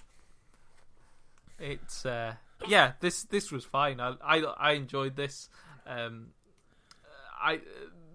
it's 1.59 2.05
uh, 2.05 2.35
yeah. 2.67 2.93
This 2.99 3.23
this 3.23 3.51
was 3.51 3.65
fine. 3.65 3.99
I 3.99 4.15
I, 4.23 4.37
I 4.57 4.71
enjoyed 4.73 5.15
this. 5.15 5.49
Um, 5.87 6.27
I 7.41 7.61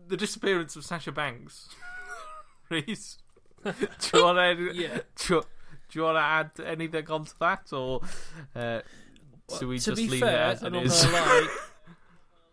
the 0.09 0.17
disappearance 0.17 0.77
of 0.77 0.85
Sasha 0.85 1.13
Banks. 1.13 1.69
Rhys, 2.71 3.19
do 3.65 3.73
you 4.15 4.23
want 4.25 4.59
to 4.59 4.73
Yeah. 4.75 5.01
do, 5.17 5.35
you, 5.35 5.43
do 5.91 5.99
you 5.99 6.03
want 6.03 6.17
to 6.17 6.23
add 6.23 6.51
anything 6.67 7.11
onto 7.11 7.33
that, 7.41 7.73
or 7.73 8.01
uh, 8.57 8.81
should 9.59 9.69
we 9.69 9.79
just 9.79 9.89
leave 9.97 10.21
fair, 10.21 10.51
it 10.51 10.53
as 10.55 10.63
it 10.63 10.75
is? 10.75 11.07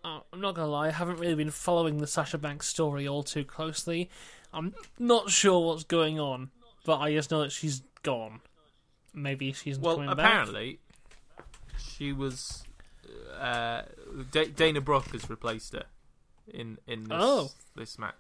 Uh, 0.04 0.20
I'm 0.34 0.42
not 0.42 0.56
gonna 0.56 0.70
lie. 0.72 0.88
I 0.88 0.92
haven't 0.92 1.20
really 1.20 1.36
been 1.36 1.52
following 1.52 1.98
the 2.00 2.08
Sasha 2.08 2.38
Banks 2.38 2.68
story 2.68 3.08
all 3.08 3.24
too 3.24 3.44
closely. 3.44 4.10
I'm 4.54 4.74
not 5.00 5.30
sure 5.30 5.66
what's 5.66 5.84
going 5.84 6.20
on, 6.20 6.50
but 6.86 6.98
I 7.00 7.14
just 7.14 7.32
know 7.32 7.42
that 7.42 7.52
she's 7.52 7.82
gone. 8.04 8.42
Maybe 9.14 9.52
she's 9.54 9.78
well, 9.80 9.96
coming 9.96 10.10
back. 10.16 10.18
apparently, 10.26 10.80
she 11.78 12.12
was. 12.14 12.64
Uh, 13.40 13.84
Da- 14.32 14.48
Dana 14.50 14.82
Brooke 14.82 15.08
has 15.12 15.30
replaced 15.30 15.74
her 15.74 15.86
in 16.48 16.78
in 16.88 17.04
this 17.04 17.18
Oh. 17.20 17.52
this 17.76 17.98
match. 18.00 18.16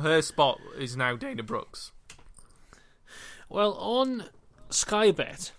Her 0.00 0.22
spot 0.22 0.58
is 0.78 0.96
now 0.96 1.16
Dana 1.16 1.42
Brooks. 1.42 1.92
Well, 3.48 3.72
on 3.74 4.24
Skybet, 4.70 5.50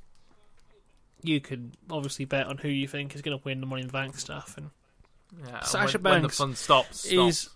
you 1.23 1.39
can 1.41 1.71
obviously 1.89 2.25
bet 2.25 2.47
on 2.47 2.57
who 2.57 2.67
you 2.67 2.87
think 2.87 3.15
is 3.15 3.21
going 3.21 3.37
to 3.37 3.43
win 3.43 3.59
the 3.61 3.67
Money 3.67 3.81
in 3.81 3.87
the 3.87 3.93
Bank 3.93 4.17
stuff, 4.17 4.55
and 4.57 4.69
Yeah, 5.45 5.61
Sasha 5.61 5.97
when, 5.99 6.03
when 6.13 6.21
the 6.21 6.27
Banks 6.27 6.37
fun 6.37 6.55
stops, 6.55 6.99
stops. 7.01 7.11
is 7.13 7.49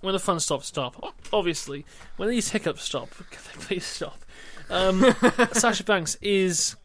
when 0.00 0.12
the 0.12 0.18
fun 0.20 0.40
stops 0.40 0.66
stop. 0.66 1.14
Obviously, 1.32 1.84
when 2.16 2.28
these 2.30 2.50
hiccups 2.50 2.82
stop, 2.82 3.10
can 3.30 3.42
they 3.44 3.64
please 3.66 3.84
stop? 3.84 4.18
Um, 4.70 5.04
Sasha 5.52 5.84
Banks 5.84 6.16
is 6.22 6.76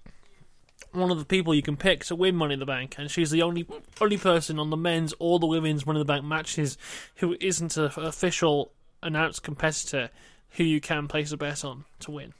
one 0.91 1.11
of 1.11 1.19
the 1.19 1.25
people 1.25 1.53
you 1.53 1.61
can 1.61 1.75
pick 1.77 2.05
to 2.05 2.15
win 2.15 2.35
Money 2.35 2.53
in 2.53 2.59
the 2.59 2.65
Bank, 2.65 2.95
and 2.97 3.09
she's 3.11 3.31
the 3.31 3.41
only 3.41 3.67
only 4.01 4.17
person 4.17 4.59
on 4.59 4.69
the 4.69 4.77
men's 4.77 5.13
or 5.19 5.39
the 5.39 5.45
women's 5.47 5.85
Money 5.85 5.99
in 5.99 6.05
the 6.07 6.11
Bank 6.11 6.25
matches 6.25 6.77
who 7.15 7.35
isn't 7.39 7.77
an 7.77 7.91
official 7.97 8.71
announced 9.03 9.43
competitor 9.43 10.09
who 10.51 10.63
you 10.63 10.79
can 10.79 11.07
place 11.07 11.31
a 11.31 11.37
bet 11.37 11.63
on 11.65 11.83
to 11.99 12.11
win. 12.11 12.33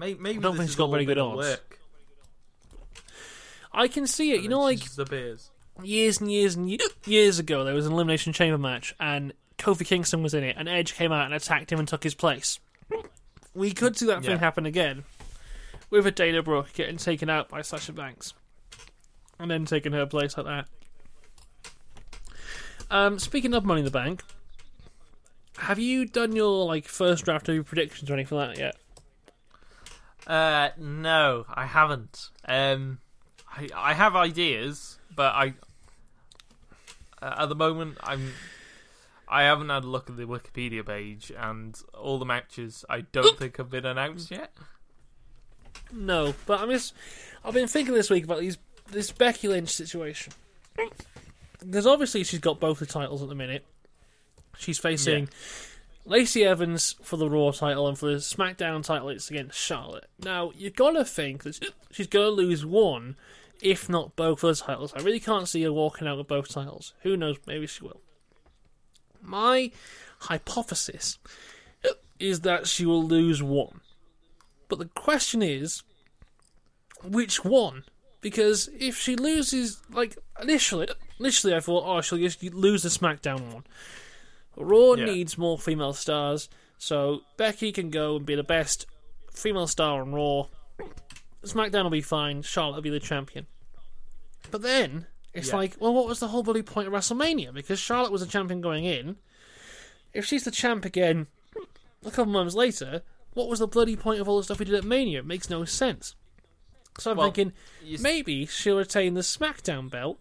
May- 0.00 0.14
maybe 0.14 0.38
I 0.38 0.40
don't 0.42 0.52
this 0.52 0.58
think 0.60 0.70
she's 0.70 0.76
got 0.76 0.90
very 0.90 1.04
good 1.04 1.18
odds. 1.18 1.36
Work, 1.36 1.78
I 3.72 3.86
can 3.86 4.06
see 4.06 4.30
it. 4.32 4.36
and 4.36 4.44
You 4.44 4.48
know, 4.48 4.62
like 4.62 4.80
just 4.80 4.98
appears. 4.98 5.50
years 5.82 6.20
and 6.20 6.32
years 6.32 6.56
and 6.56 6.80
years 7.06 7.38
ago, 7.38 7.64
there 7.64 7.74
was 7.74 7.86
an 7.86 7.92
Elimination 7.92 8.32
Chamber 8.32 8.58
match, 8.58 8.94
and 8.98 9.32
Kofi 9.58 9.86
Kingston 9.86 10.22
was 10.22 10.32
in 10.34 10.42
it, 10.42 10.56
and 10.58 10.68
Edge 10.68 10.94
came 10.94 11.12
out 11.12 11.26
and 11.26 11.34
attacked 11.34 11.70
him 11.70 11.78
and 11.78 11.86
took 11.86 12.02
his 12.02 12.14
place. 12.14 12.58
We 13.54 13.72
could 13.72 13.96
see 13.96 14.06
that 14.06 14.22
Yeah. 14.22 14.30
thing 14.30 14.38
happen 14.38 14.64
again, 14.64 15.04
with 15.90 16.06
a 16.06 16.10
Dana 16.10 16.42
Brooke 16.42 16.72
getting 16.72 16.96
taken 16.96 17.28
out 17.28 17.48
by 17.50 17.60
Sasha 17.62 17.92
Banks, 17.92 18.32
and 19.38 19.50
then 19.50 19.66
taking 19.66 19.92
her 19.92 20.06
place 20.06 20.36
like 20.36 20.46
that. 20.46 20.66
Um, 22.90 23.18
speaking 23.18 23.54
of 23.54 23.64
Money 23.64 23.80
in 23.80 23.84
the 23.84 23.90
Bank, 23.90 24.22
have 25.58 25.78
you 25.78 26.06
done 26.06 26.34
your 26.34 26.64
like 26.66 26.86
first 26.88 27.24
draft 27.24 27.48
of 27.48 27.54
your 27.54 27.64
predictions 27.64 28.10
or 28.10 28.14
anything 28.14 28.38
like 28.38 28.56
that 28.56 28.58
yet? 28.58 28.76
Uh, 30.30 30.70
no, 30.78 31.44
I 31.52 31.66
haven't. 31.66 32.30
Um, 32.44 32.98
I 33.50 33.68
I 33.74 33.94
have 33.94 34.14
ideas, 34.14 34.98
but 35.14 35.34
I 35.34 35.54
uh, 37.20 37.34
at 37.38 37.48
the 37.48 37.56
moment 37.56 37.98
I'm 38.00 38.32
I 39.28 39.42
haven't 39.42 39.70
had 39.70 39.82
a 39.82 39.88
look 39.88 40.08
at 40.08 40.16
the 40.16 40.26
Wikipedia 40.26 40.86
page, 40.86 41.32
and 41.36 41.76
all 41.98 42.20
the 42.20 42.24
matches 42.24 42.84
I 42.88 43.00
don't 43.00 43.36
think 43.36 43.56
have 43.56 43.70
been 43.70 43.84
announced 43.84 44.30
yet. 44.30 44.52
No, 45.92 46.34
but 46.46 46.60
I'm 46.60 46.70
just. 46.70 46.94
I've 47.44 47.54
been 47.54 47.66
thinking 47.66 47.94
this 47.94 48.08
week 48.08 48.22
about 48.22 48.38
these 48.38 48.56
this 48.88 49.10
Becky 49.10 49.48
Lynch 49.48 49.70
situation 49.70 50.32
because 51.58 51.88
obviously 51.88 52.22
she's 52.22 52.38
got 52.38 52.60
both 52.60 52.78
the 52.78 52.86
titles 52.86 53.20
at 53.20 53.28
the 53.28 53.34
minute. 53.34 53.64
She's 54.58 54.78
facing 54.78 55.28
Lacey 56.10 56.44
Evans 56.44 56.96
for 57.02 57.16
the 57.16 57.30
Raw 57.30 57.52
title 57.52 57.86
and 57.86 57.96
for 57.96 58.06
the 58.06 58.16
SmackDown 58.16 58.82
title. 58.82 59.10
It's 59.10 59.30
against 59.30 59.56
Charlotte. 59.56 60.10
Now 60.18 60.50
you 60.56 60.68
gotta 60.68 61.04
think 61.04 61.44
that 61.44 61.72
she's 61.92 62.08
gonna 62.08 62.30
lose 62.30 62.66
one, 62.66 63.14
if 63.62 63.88
not 63.88 64.16
both 64.16 64.42
of 64.42 64.58
the 64.58 64.64
titles. 64.64 64.92
I 64.92 65.02
really 65.02 65.20
can't 65.20 65.46
see 65.46 65.62
her 65.62 65.72
walking 65.72 66.08
out 66.08 66.18
with 66.18 66.26
both 66.26 66.48
titles. 66.48 66.94
Who 67.02 67.16
knows? 67.16 67.36
Maybe 67.46 67.68
she 67.68 67.84
will. 67.84 68.00
My 69.22 69.70
hypothesis 70.22 71.20
is 72.18 72.40
that 72.40 72.66
she 72.66 72.84
will 72.84 73.04
lose 73.04 73.40
one. 73.40 73.80
But 74.68 74.80
the 74.80 74.86
question 74.86 75.42
is, 75.42 75.84
which 77.04 77.44
one? 77.44 77.84
Because 78.20 78.68
if 78.76 78.96
she 78.96 79.14
loses, 79.14 79.80
like 79.92 80.18
initially, 80.42 80.88
initially 81.20 81.54
I 81.54 81.60
thought, 81.60 81.84
oh, 81.86 82.00
she'll 82.00 82.18
just 82.18 82.42
lose 82.42 82.82
the 82.82 82.88
SmackDown 82.88 83.52
one. 83.52 83.64
Raw 84.56 84.94
Yeah. 84.94 85.06
needs 85.06 85.38
more 85.38 85.58
female 85.58 85.92
stars, 85.92 86.48
so 86.78 87.22
Becky 87.36 87.72
can 87.72 87.90
go 87.90 88.16
and 88.16 88.26
be 88.26 88.34
the 88.34 88.42
best 88.42 88.86
female 89.32 89.66
star 89.66 90.00
on 90.02 90.12
Raw. 90.12 90.46
SmackDown 91.42 91.84
will 91.84 91.90
be 91.90 92.02
fine. 92.02 92.42
Charlotte 92.42 92.76
will 92.76 92.82
be 92.82 92.90
the 92.90 93.00
champion. 93.00 93.46
But 94.50 94.62
then 94.62 95.06
it's 95.32 95.48
Yeah. 95.48 95.56
like, 95.56 95.76
well, 95.80 95.94
what 95.94 96.06
was 96.06 96.18
the 96.20 96.28
whole 96.28 96.42
bloody 96.42 96.62
point 96.62 96.88
of 96.88 96.92
WrestleMania? 96.92 97.52
Because 97.54 97.78
Charlotte 97.78 98.12
was 98.12 98.20
the 98.20 98.26
champion 98.26 98.60
going 98.60 98.84
in. 98.84 99.16
If 100.12 100.26
she's 100.26 100.44
the 100.44 100.50
champ 100.50 100.84
again 100.84 101.28
a 102.04 102.10
couple 102.10 102.32
months 102.32 102.54
later, 102.54 103.02
what 103.34 103.48
was 103.48 103.60
the 103.60 103.66
bloody 103.68 103.96
point 103.96 104.20
of 104.20 104.28
all 104.28 104.38
the 104.38 104.44
stuff 104.44 104.58
we 104.58 104.64
did 104.66 104.74
at 104.74 104.84
Mania? 104.84 105.20
It 105.20 105.26
makes 105.26 105.48
no 105.48 105.64
sense. 105.64 106.14
So 106.98 107.12
I'm 107.12 107.16
Well, 107.16 107.28
thinking 107.30 107.52
maybe 108.00 108.44
she'll 108.46 108.76
retain 108.78 109.14
the 109.14 109.20
SmackDown 109.20 109.88
belt 109.88 110.18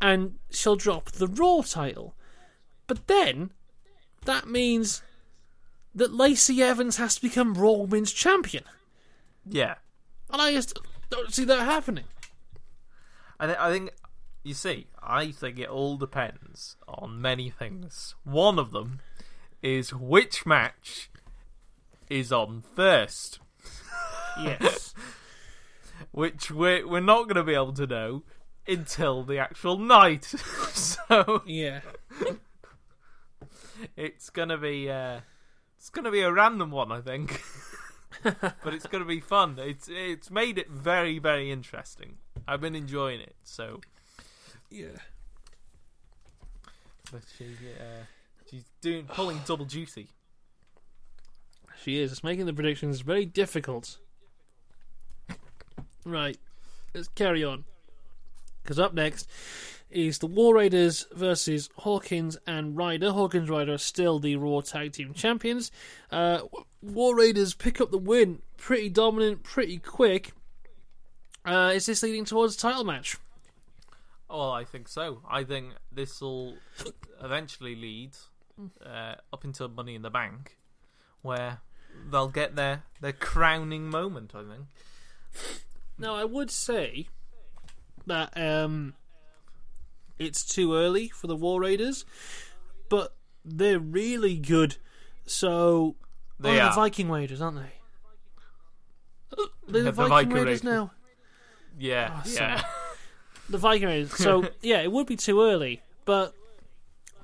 and 0.00 0.38
she'll 0.50 0.76
drop 0.76 1.10
the 1.10 1.26
Raw 1.26 1.62
title. 1.62 2.14
But 2.86 3.06
then 3.08 3.50
that 4.24 4.48
means 4.48 5.02
that 5.94 6.12
Lacey 6.12 6.62
Evans 6.62 6.96
has 6.96 7.16
to 7.16 7.22
become 7.22 7.54
Raw 7.54 7.72
Women's 7.72 8.12
Champion. 8.12 8.64
yeah, 9.48 9.74
And 10.30 10.42
I 10.42 10.52
just 10.52 10.78
don't 11.10 11.32
see 11.32 11.44
that 11.44 11.60
happening. 11.60 12.04
I 13.38 13.46
th- 13.46 13.58
I 13.58 13.70
think 13.72 13.90
you 14.42 14.54
see, 14.54 14.86
I 15.02 15.30
think 15.30 15.58
it 15.58 15.68
all 15.68 15.96
depends 15.96 16.76
on 16.86 17.20
many 17.20 17.50
things. 17.50 18.14
One 18.24 18.58
of 18.58 18.72
them 18.72 19.00
is 19.62 19.94
which 19.94 20.44
match 20.46 21.10
is 22.10 22.32
on 22.32 22.62
first. 22.74 23.38
Yes. 24.40 24.94
which 26.10 26.50
we're 26.50 26.86
we're 26.86 27.00
not 27.00 27.24
going 27.24 27.36
to 27.36 27.42
be 27.44 27.54
able 27.54 27.72
to 27.74 27.86
know 27.86 28.22
until 28.66 29.22
the 29.22 29.38
actual 29.38 29.78
night. 29.78 30.24
so 30.72 31.42
yeah. 31.46 31.80
It's 33.96 34.30
to 34.48 34.58
be 34.58 34.90
uh, 34.90 35.20
it's 35.78 35.90
to 36.04 36.10
be 36.10 36.20
a 36.22 36.32
random 36.32 36.70
one, 36.70 36.92
I 36.92 37.00
think. 37.00 37.42
but 38.22 38.72
it's 38.72 38.86
to 39.02 39.08
be 39.08 39.20
fun. 39.20 39.56
It's 39.58 39.88
it's 39.90 40.30
made 40.30 40.58
it 40.58 40.70
very 40.70 41.18
very 41.18 41.50
interesting. 41.50 42.18
I've 42.46 42.60
been 42.60 42.74
enjoying 42.74 43.20
it. 43.20 43.34
So 43.42 43.80
Yeah. 44.70 44.88
but 47.12 47.22
she 47.36 47.44
uh, 47.78 48.04
she's 48.50 48.64
doing 48.80 49.06
pulling 49.06 49.40
double 49.46 49.64
duty. 49.64 50.08
She 51.82 52.00
is. 52.00 52.12
It's 52.12 52.24
making 52.24 52.46
the 52.46 52.52
predictions 52.54 53.00
very 53.00 53.26
difficult. 53.26 53.98
Right. 56.06 56.38
Let's 56.94 57.08
carry 57.08 57.42
on. 57.44 57.64
Because 58.62 58.78
up 58.78 58.94
next 58.94 59.28
is 59.94 60.18
the 60.18 60.26
War 60.26 60.56
Raiders 60.56 61.06
versus 61.12 61.70
Hawkins 61.76 62.36
and 62.46 62.76
Ryder. 62.76 63.12
Hawkins 63.12 63.48
and 63.48 63.50
Ryder 63.50 63.74
are 63.74 63.78
still 63.78 64.18
the 64.18 64.36
Raw 64.36 64.60
Tag 64.60 64.92
Team 64.92 65.14
Champions. 65.14 65.70
Uh, 66.10 66.40
War 66.82 67.16
Raiders 67.16 67.54
pick 67.54 67.80
up 67.80 67.90
the 67.90 67.98
win. 67.98 68.42
Pretty 68.56 68.88
dominant, 68.88 69.42
pretty 69.42 69.78
quick. 69.78 70.32
Uh, 71.44 71.72
is 71.74 71.86
this 71.86 72.02
leading 72.02 72.24
towards 72.24 72.56
a 72.56 72.58
title 72.58 72.84
match? 72.84 73.16
Well, 74.28 74.50
I 74.50 74.64
think 74.64 74.88
so. 74.88 75.20
I 75.28 75.44
think 75.44 75.74
this 75.92 76.20
will 76.20 76.56
eventually 77.22 77.76
lead 77.76 78.16
uh, 78.84 79.14
up 79.32 79.44
into 79.44 79.68
Money 79.68 79.94
in 79.94 80.02
the 80.02 80.10
Bank, 80.10 80.58
where 81.22 81.60
they'll 82.10 82.28
get 82.28 82.56
their 82.56 82.82
their 83.00 83.12
crowning 83.12 83.88
moment. 83.90 84.34
I 84.34 84.42
think. 84.42 85.58
Now, 85.98 86.14
I 86.16 86.24
would 86.24 86.50
say 86.50 87.08
that 88.06 88.36
um, 88.36 88.94
it's 90.18 90.44
too 90.44 90.74
early 90.74 91.08
for 91.08 91.26
the 91.26 91.36
War 91.36 91.60
Raiders, 91.60 92.04
but 92.88 93.14
they're 93.44 93.78
really 93.78 94.36
good. 94.36 94.76
So, 95.26 95.96
They 96.38 96.60
oh, 96.60 96.64
are. 96.64 96.70
the 96.70 96.74
Viking 96.76 97.10
Raiders, 97.10 97.40
aren't 97.40 97.58
they? 97.58 97.72
They're 99.68 99.82
the, 99.84 99.90
The 99.90 99.92
Viking, 99.92 100.10
Viking 100.10 100.32
Raiders 100.32 100.46
Raiders. 100.46 100.64
now. 100.64 100.90
Yeah, 101.78 102.22
Oh, 102.24 102.30
yeah. 102.30 102.62
The 103.50 103.58
Viking 103.58 103.86
Raiders. 103.88 104.14
So, 104.16 104.48
yeah, 104.62 104.80
it 104.80 104.90
would 104.90 105.06
be 105.06 105.16
too 105.16 105.42
early, 105.42 105.82
but 106.06 106.34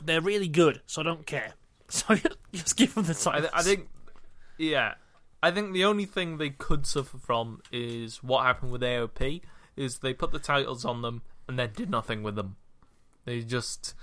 they're 0.04 0.20
really 0.20 0.48
good, 0.48 0.82
so 0.86 1.00
I 1.00 1.04
don't 1.04 1.26
care. 1.26 1.54
So, 1.92 2.14
just 2.52 2.76
give 2.76 2.94
them 2.94 3.02
the 3.04 3.10
I, 3.12 3.14
title. 3.14 3.40
th- 3.40 3.52
I 3.52 3.62
think, 3.62 3.88
yeah, 4.58 4.94
I 5.42 5.50
think 5.50 5.72
the 5.72 5.84
only 5.84 6.04
thing 6.04 6.38
they 6.38 6.50
could 6.50 6.86
suffer 6.86 7.18
from 7.18 7.62
is 7.72 8.22
what 8.22 8.44
happened 8.44 8.70
with 8.70 8.80
AOP. 8.82 9.40
Is 9.76 9.98
they 9.98 10.14
put 10.14 10.30
the 10.30 10.38
titles 10.38 10.84
on 10.84 11.02
them 11.02 11.22
and 11.48 11.58
then 11.58 11.70
did 11.74 11.90
nothing 11.90 12.22
with 12.22 12.36
them. 12.36 12.54
They 13.30 13.42
just 13.42 13.94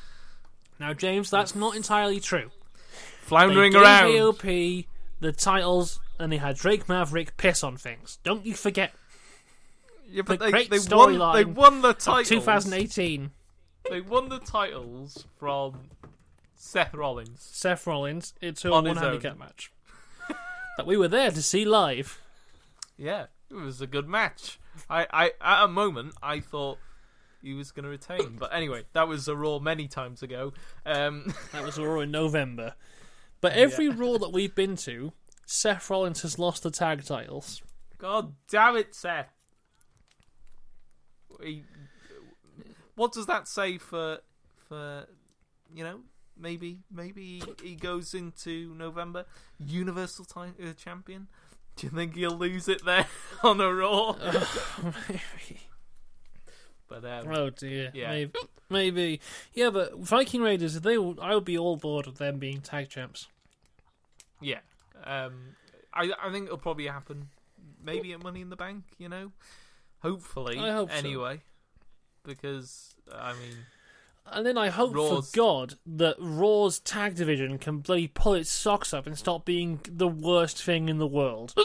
Now, 0.79 0.93
James, 0.93 1.29
that's 1.29 1.53
not 1.53 1.75
entirely 1.75 2.21
true. 2.21 2.49
floundering 3.23 3.73
they 3.73 3.79
gave 3.79 3.85
around. 3.85 4.11
AOP 4.11 4.85
the 5.19 5.33
titles, 5.33 5.99
and 6.17 6.31
they 6.31 6.37
had 6.37 6.55
Drake 6.55 6.87
Maverick 6.87 7.35
piss 7.35 7.61
on 7.61 7.75
things. 7.75 8.19
Don't 8.23 8.45
you 8.45 8.53
forget. 8.53 8.93
yeah, 10.09 10.21
but 10.21 10.39
the 10.39 10.45
they, 10.45 10.51
great 10.51 10.69
they 10.69 10.77
won. 10.77 10.87
storyline 11.09 11.33
They 11.33 11.43
won 11.43 11.81
the 11.81 11.89
of 11.89 11.97
titles. 11.97 12.29
2018. 12.29 13.31
They 13.89 13.99
won 13.99 14.29
the 14.29 14.39
titles 14.39 15.25
from 15.37 15.89
Seth 16.55 16.93
Rollins. 16.93 17.41
Seth 17.51 17.85
Rollins 17.85 18.33
into 18.41 18.69
a 18.69 18.75
On 18.75 18.85
one 18.85 18.95
his 18.95 19.03
own. 19.03 19.09
handicap 19.11 19.37
match 19.37 19.73
that 20.77 20.85
we 20.87 20.95
were 20.95 21.09
there 21.09 21.31
to 21.31 21.41
see 21.41 21.65
live. 21.65 22.21
Yeah, 22.97 23.25
it 23.49 23.55
was 23.55 23.81
a 23.81 23.87
good 23.87 24.07
match. 24.07 24.57
I, 24.89 25.05
I 25.11 25.31
at 25.41 25.65
a 25.65 25.67
moment 25.67 26.13
I 26.23 26.39
thought 26.39 26.77
he 27.41 27.53
was 27.53 27.71
going 27.71 27.83
to 27.83 27.89
retain, 27.89 28.35
but 28.37 28.53
anyway, 28.53 28.83
that 28.93 29.07
was 29.07 29.27
a 29.27 29.35
Raw 29.35 29.59
many 29.59 29.87
times 29.87 30.23
ago. 30.23 30.53
Um, 30.85 31.33
That 31.51 31.63
was 31.63 31.77
a 31.77 31.83
Raw 31.87 32.01
in 32.01 32.11
November. 32.11 32.73
But 33.41 33.53
every 33.53 33.89
Raw 33.89 34.17
that 34.17 34.31
we've 34.33 34.55
been 34.55 34.75
to, 34.77 35.13
Seth 35.45 35.89
Rollins 35.89 36.23
has 36.23 36.39
lost 36.39 36.63
the 36.63 36.71
tag 36.71 37.05
titles. 37.05 37.61
God 37.97 38.33
damn 38.49 38.75
it, 38.77 38.93
Seth. 38.95 39.29
He, 41.41 41.63
what 42.95 43.13
does 43.13 43.27
that 43.27 43.47
say 43.47 43.77
for 43.77 44.19
for 44.67 45.05
you 45.73 45.83
know 45.83 45.99
maybe 46.35 46.79
maybe 46.91 47.43
he 47.61 47.75
goes 47.75 48.13
into 48.13 48.73
November 48.75 49.25
Universal 49.59 50.25
time, 50.25 50.55
uh, 50.61 50.73
champion? 50.73 51.27
Do 51.75 51.87
you 51.87 51.91
think 51.91 52.15
he'll 52.15 52.31
lose 52.31 52.67
it 52.67 52.83
there 52.85 53.05
on 53.43 53.61
a 53.61 53.71
Raw? 53.71 54.15
maybe. 55.07 55.61
But 56.87 57.03
um, 57.05 57.27
Oh 57.33 57.49
dear. 57.49 57.91
Yeah. 57.93 58.09
Maybe. 58.11 58.31
Maybe. 58.69 59.21
Yeah, 59.53 59.69
but 59.69 59.97
Viking 59.97 60.41
Raiders, 60.41 60.79
they 60.81 60.97
will, 60.97 61.17
I 61.21 61.33
would 61.35 61.45
be 61.45 61.57
all 61.57 61.77
bored 61.77 62.07
of 62.07 62.17
them 62.17 62.37
being 62.37 62.61
tag 62.61 62.89
champs. 62.89 63.27
yeah, 64.41 64.59
um, 65.03 65.55
I 65.93 66.11
I 66.21 66.31
think 66.31 66.45
it'll 66.45 66.57
probably 66.57 66.87
happen. 66.87 67.29
Maybe 67.83 68.11
at 68.13 68.21
Money 68.21 68.41
in 68.41 68.49
the 68.49 68.55
Bank, 68.57 68.83
you 68.97 69.07
know. 69.07 69.31
Hopefully, 70.01 70.59
I 70.59 70.71
hope 70.71 70.91
so. 70.91 70.97
anyway, 70.97 71.41
because 72.23 72.93
I 73.13 73.31
mean, 73.33 73.55
And 74.25 74.45
then 74.45 74.57
I 74.57 74.69
hope 74.69 74.93
Raw's- 74.93 75.31
for 75.31 75.35
God 75.37 75.75
that 75.85 76.15
Raw's 76.19 76.79
tag 76.79 77.15
division 77.15 77.57
can 77.57 77.79
bloody 77.79 78.07
pull 78.07 78.33
its 78.33 78.51
socks 78.51 78.93
up 78.93 79.07
and 79.07 79.17
stop 79.17 79.45
being 79.45 79.79
the 79.89 80.07
worst 80.07 80.61
thing 80.63 80.89
in 80.89 80.97
the 80.97 81.07
world. 81.07 81.55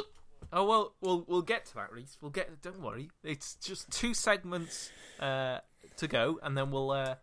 Oh 0.52 0.64
well, 0.66 0.92
we'll 1.00 1.24
we'll 1.26 1.42
get 1.42 1.64
to 1.66 1.74
that, 1.76 1.90
Rhys. 1.92 2.18
We'll 2.20 2.30
get. 2.30 2.60
Don't 2.62 2.80
worry. 2.82 3.10
It's 3.24 3.54
just 3.54 3.90
two 3.90 4.12
segments 4.14 4.90
uh, 5.18 5.58
to 5.96 6.06
go, 6.08 6.38
and 6.42 6.56
then 6.56 6.70
we'll 6.70 6.90
uh, 6.90 7.14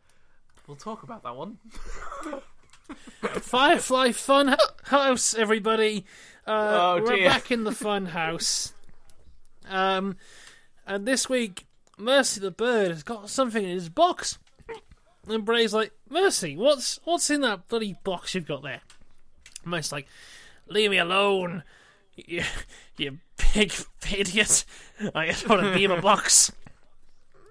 we'll 0.68 0.78
talk 0.78 1.04
about 1.04 1.24
that 1.24 1.36
one. 1.36 1.60
Firefly 3.22 4.12
Fun 4.14 4.56
House, 4.86 5.36
everybody. 5.36 6.06
Uh, 6.48 6.98
Oh, 6.98 7.04
we're 7.04 7.28
back 7.30 7.52
in 7.52 7.64
the 7.64 7.72
Fun 7.72 8.08
House. 8.08 8.74
Um, 9.68 10.18
and 10.88 11.06
this 11.06 11.30
week, 11.30 11.68
Mercy 11.98 12.40
the 12.42 12.50
Bird 12.50 12.90
has 12.90 13.04
got 13.04 13.30
something 13.30 13.64
in 13.64 13.70
his 13.70 13.90
box. 13.90 14.40
And 15.28 15.46
Bray's 15.46 15.74
like, 15.76 15.92
Mercy, 16.10 16.58
what's 16.58 17.00
what's 17.04 17.30
in 17.30 17.42
that 17.42 17.68
bloody 17.68 17.96
box 18.04 18.34
you've 18.34 18.48
got 18.48 18.64
there? 18.64 18.82
And 19.64 19.72
Mercy's 19.72 19.92
like, 19.92 20.08
leave 20.68 20.90
me 20.90 20.98
alone, 20.98 21.62
you, 22.28 22.44
you 22.98 23.20
big 23.54 23.74
idiot. 24.16 24.66
I 25.14 25.28
just 25.28 25.48
want 25.48 25.62
to 25.62 25.74
be 25.74 25.86
in 25.86 25.92
a 25.92 26.02
box. 26.02 26.52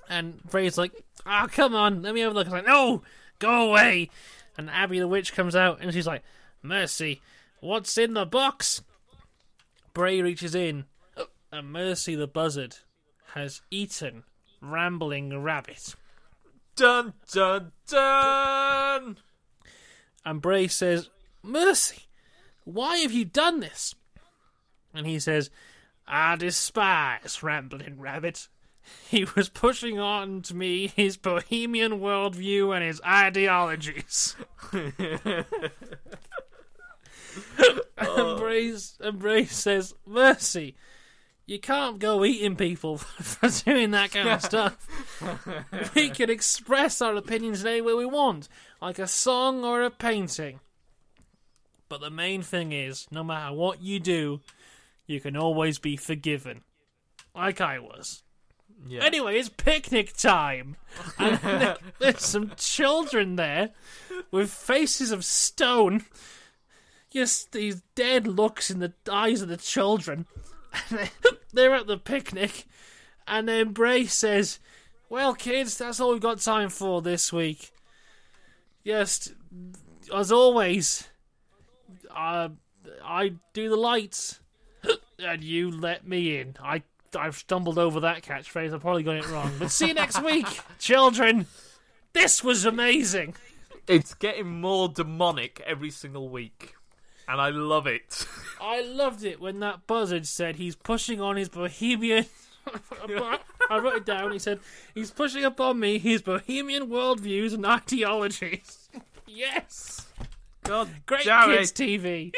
And 0.09 0.43
Bray's 0.45 0.79
like, 0.79 0.93
ah, 1.27 1.49
come 1.51 1.75
on, 1.75 2.03
let 2.03 2.15
me 2.15 2.21
have 2.21 2.33
a 2.33 2.35
look. 2.35 2.47
He's 2.47 2.53
like, 2.53 2.67
no, 2.67 3.03
go 3.39 3.71
away. 3.71 4.11
And 4.57 4.71
Abby 4.71 4.99
the 4.99 5.09
witch 5.09 5.35
comes 5.35 5.55
out 5.55 5.81
and 5.81 5.93
she's 5.93 6.07
like, 6.07 6.23
Mercy, 6.63 7.21
what's 7.61 7.97
in 7.97 8.15
the 8.15 8.27
box? 8.27 8.83
Bray 9.95 10.23
reaches 10.23 10.55
in, 10.55 10.85
and 11.51 11.73
Mercy 11.73 12.15
the 12.15 12.27
buzzard 12.27 12.77
has 13.35 13.63
eaten 13.71 14.25
Rambling 14.61 15.43
Rabbit. 15.43 15.95
Dun 16.77 17.15
dun 17.33 17.73
dun. 17.89 19.19
And 20.25 20.43
Bray 20.43 20.69
says, 20.69 21.11
Mercy, 21.43 22.03
why 22.65 22.99
have 22.99 23.13
you 23.13 23.25
done 23.25 23.61
this? 23.61 23.95
And 24.95 25.07
he 25.07 25.19
says, 25.19 25.51
I 26.07 26.37
despise 26.37 27.43
Rambling 27.43 28.01
Rabbit. 28.01 28.49
He 29.11 29.27
was 29.37 29.51
pushing 29.51 29.99
on 29.99 30.41
to 30.43 30.55
me 30.55 30.87
his 30.87 31.19
bohemian 31.19 32.01
worldview 32.01 32.75
and 32.75 32.83
his 32.83 33.03
ideologies. 33.07 34.35
and, 34.73 34.95
oh. 37.99 38.35
Embrace, 38.35 38.97
and 39.01 39.49
says, 39.49 39.95
Mercy, 40.07 40.75
you 41.47 41.59
can't 41.59 41.99
go 41.99 42.25
eating 42.25 42.57
people 42.57 42.99
for 42.99 43.49
doing 43.65 43.91
that 43.93 44.13
kind 44.13 44.29
of 44.29 44.43
stuff. 44.43 45.95
we 45.95 46.11
can 46.11 46.31
express 46.31 47.01
our 47.01 47.17
opinions 47.17 47.65
any 47.65 47.81
way 47.81 47.95
we 47.95 48.07
want, 48.07 48.49
like 48.81 48.99
a 48.99 49.07
song 49.07 49.65
or 49.65 49.83
a 49.83 49.91
painting. 49.91 50.61
But 51.89 52.01
the 52.01 52.11
main 52.11 52.43
thing 52.43 52.73
is, 52.73 53.07
no 53.11 53.25
matter 53.25 53.55
what 53.55 53.83
you 53.83 53.99
do, 53.99 54.41
you 55.09 55.21
can 55.21 55.37
always 55.37 55.81
be 55.81 55.97
forgiven. 55.97 56.61
Like 57.35 57.61
I 57.61 57.81
was. 57.81 58.23
Yeah. 58.87 59.03
Anyway, 59.03 59.37
it's 59.39 59.49
picnic 59.49 60.17
time. 60.17 60.77
And 61.19 61.77
there's 61.99 62.25
some 62.25 62.53
children 62.57 63.35
there 63.35 63.71
with 64.31 64.51
faces 64.53 65.11
of 65.11 65.25
stone. 65.25 66.05
Just 67.11 67.51
these 67.53 67.83
dead 67.97 68.27
looks 68.29 68.71
in 68.71 68.79
the 68.79 68.93
eyes 69.11 69.43
of 69.43 69.49
the 69.49 69.57
children. 69.57 70.27
They- 70.91 71.11
They're 71.53 71.75
at 71.75 71.87
the 71.87 71.97
picnic. 71.97 72.67
And 73.27 73.49
then 73.49 73.73
Bray 73.73 74.05
says, 74.05 74.59
Well, 75.09 75.35
kids, 75.35 75.79
that's 75.79 75.99
all 75.99 76.13
we've 76.13 76.21
got 76.21 76.41
time 76.41 76.69
for 76.69 77.01
this 77.03 77.33
week. 77.33 77.73
Just, 78.85 79.33
as 80.15 80.31
always, 80.31 81.09
uh, 82.15 82.51
I 83.03 83.33
do 83.55 83.69
the 83.71 83.77
lights. 83.77 84.41
And 85.19 85.43
you 85.43 85.71
let 85.71 86.07
me 86.07 86.39
in. 86.39 86.57
I 86.63 86.83
I've 87.17 87.37
stumbled 87.37 87.79
over 87.79 88.01
that 88.01 88.23
catchphrase. 88.23 88.73
I've 88.75 88.81
probably 88.81 89.03
got 89.03 89.17
it 89.17 89.29
wrong. 89.29 89.53
But 89.59 89.71
see 89.71 89.89
you 89.89 89.95
next 89.95 90.23
week, 90.23 90.47
children. 90.79 91.47
This 92.13 92.43
was 92.43 92.65
amazing. 92.65 93.35
It's 93.87 94.15
getting 94.15 94.61
more 94.61 94.89
demonic 94.89 95.63
every 95.67 95.91
single 95.91 96.29
week, 96.29 96.75
and 97.27 97.41
I 97.41 97.49
love 97.51 97.87
it. 97.87 98.27
I 98.61 98.83
loved 98.83 99.25
it 99.25 99.41
when 99.41 99.61
that 99.61 99.87
buzzard 99.87 100.27
said 100.27 100.57
he's 100.57 100.77
pushing 100.77 101.21
on 101.21 101.37
his 101.37 101.49
bohemian. 101.49 102.27
I 103.71 103.79
wrote 103.79 103.97
it 103.97 104.07
down. 104.07 104.33
He 104.33 104.39
said 104.39 104.61
he's 104.95 105.11
pushing 105.11 105.45
upon 105.45 105.81
me 105.81 105.99
his 105.99 106.21
bohemian 106.21 106.89
worldviews 106.89 107.55
and 107.55 107.65
ideologies. 107.65 108.91
yes, 109.27 110.07
God 110.65 110.89
great 111.07 111.23
kids. 111.23 111.73
TV. 111.73 112.33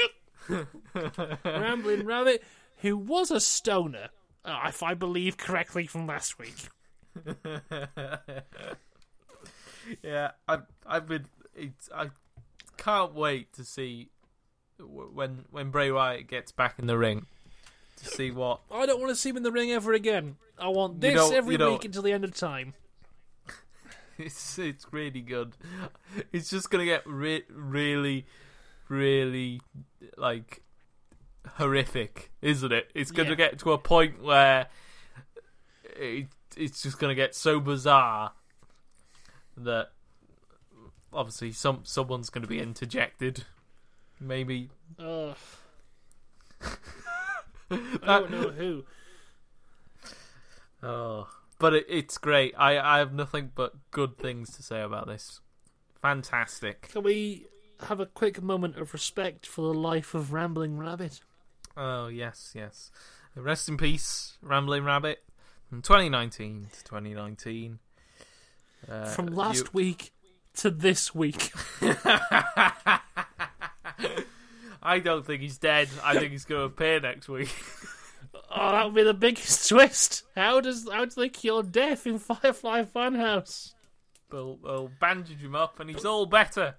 Rambling 1.45 2.07
Rabbit, 2.07 2.43
who 2.83 2.97
was 2.97 3.31
a 3.31 3.41
stoner, 3.41 4.09
uh, 4.45 4.61
if 4.69 4.83
I 4.83 4.95
believe 4.95 5.37
correctly 5.37 5.87
from 5.87 6.07
last 6.07 6.39
week. 6.39 6.69
Yeah, 10.03 10.33
I've 10.49 10.63
I've 10.87 11.07
been. 11.07 11.27
It's, 11.55 11.89
I 11.95 12.11
can't 12.77 13.15
wait 13.15 13.53
to 13.55 13.65
see 13.65 14.11
when 14.79 15.45
when 15.51 15.71
Bray 15.71 15.91
Wyatt 15.91 16.29
gets 16.29 16.53
back 16.53 16.79
in 16.79 16.87
the 16.87 16.99
ring 16.99 17.27
to 17.97 18.05
see 18.07 18.31
what. 18.31 18.61
I 18.71 18.87
don't 18.87 19.01
want 19.01 19.11
to 19.11 19.17
see 19.17 19.31
him 19.31 19.37
in 19.39 19.43
the 19.43 19.53
ring 19.53 19.73
ever 19.73 19.93
again. 19.93 20.37
I 20.59 20.69
want 20.69 21.01
this 21.01 21.31
every 21.33 21.57
week 21.57 21.85
until 21.85 22.03
the 22.03 22.13
end 22.13 22.25
of 22.25 22.35
time. 22.35 22.75
It's 24.19 24.59
it's 24.59 24.85
really 24.93 25.23
good. 25.23 25.55
It's 26.31 26.51
just 26.51 26.69
gonna 26.69 26.85
get 26.85 27.07
re- 27.07 27.45
really, 27.49 28.27
really 28.91 29.63
like 30.19 30.61
horrific, 31.47 32.31
isn't 32.43 32.73
it? 32.73 32.91
It's 32.95 33.11
gonna 33.11 33.37
get 33.37 33.59
to 33.61 33.73
a 33.73 33.79
point 33.79 34.23
where 34.23 34.67
it, 35.85 36.29
it's 36.57 36.83
just 36.83 36.99
gonna 36.99 37.15
get 37.15 37.35
so 37.35 37.61
bizarre 37.61 38.33
that 39.57 39.91
obviously 41.13 41.53
some 41.53 41.81
someone's 41.85 42.31
gonna 42.31 42.47
be 42.47 42.61
interjected. 42.61 43.45
Maybe 44.21 44.71
Ugh. 44.99 45.37
I 47.71 48.19
don't 48.19 48.31
know 48.31 48.51
who. 48.51 48.85
Oh, 50.83 51.29
but 51.59 51.75
it, 51.75 51.87
it's 51.89 52.19
great. 52.19 52.55
I, 52.57 52.79
I 52.79 52.99
have 52.99 53.13
nothing 53.13 53.53
but 53.55 53.75
good 53.91 54.19
things 54.19 54.57
to 54.57 54.63
say 54.63 54.81
about 54.81 55.07
this. 55.07 55.41
Fantastic. 56.03 56.89
Can 56.93 57.03
we 57.03 57.47
have 57.87 58.01
a 58.01 58.07
quick 58.07 58.43
moment 58.43 58.77
of 58.77 58.93
respect 58.93 59.47
for 59.47 59.63
the 59.63 59.79
life 59.79 60.15
of 60.15 60.33
Rambling 60.33 60.79
Rabbit? 60.79 61.21
Oh 61.83 62.09
yes, 62.09 62.53
yes. 62.55 62.91
Rest 63.35 63.69
in 63.69 63.77
peace, 63.79 64.37
Rambling 64.43 64.85
Rabbit. 64.85 65.23
From 65.71 65.83
2019 65.83 66.67
to 66.73 66.85
2019. 66.85 67.79
Uh, 68.91 69.05
From 69.07 69.27
last 69.29 69.65
you- 69.67 69.71
week 69.73 70.13
to 70.57 70.71
this 70.71 71.15
week. 71.15 71.53
I 74.83 74.99
don't 74.99 75.25
think 75.25 75.43
he's 75.43 75.59
dead. 75.59 75.89
I 76.03 76.19
think 76.19 76.33
he's 76.33 76.45
going 76.45 76.61
to 76.61 76.65
appear 76.67 77.01
next 77.01 77.29
week. 77.29 77.55
Oh, 78.53 78.73
that 78.73 78.85
would 78.87 78.95
be 78.97 79.05
the 79.05 79.15
biggest 79.15 79.69
twist. 79.69 80.25
How 80.35 80.61
does 80.61 80.89
how 80.91 81.05
do 81.05 81.13
they 81.21 81.29
cure 81.29 81.63
death 81.63 82.05
in 82.05 82.19
Firefly 82.19 82.83
Funhouse? 82.83 83.75
they'll, 84.29 84.57
they'll 84.57 84.91
bandage 85.01 85.39
him 85.41 85.55
up, 85.55 85.79
and 85.79 85.89
he's 85.89 86.05
all 86.05 86.27
better. 86.27 86.75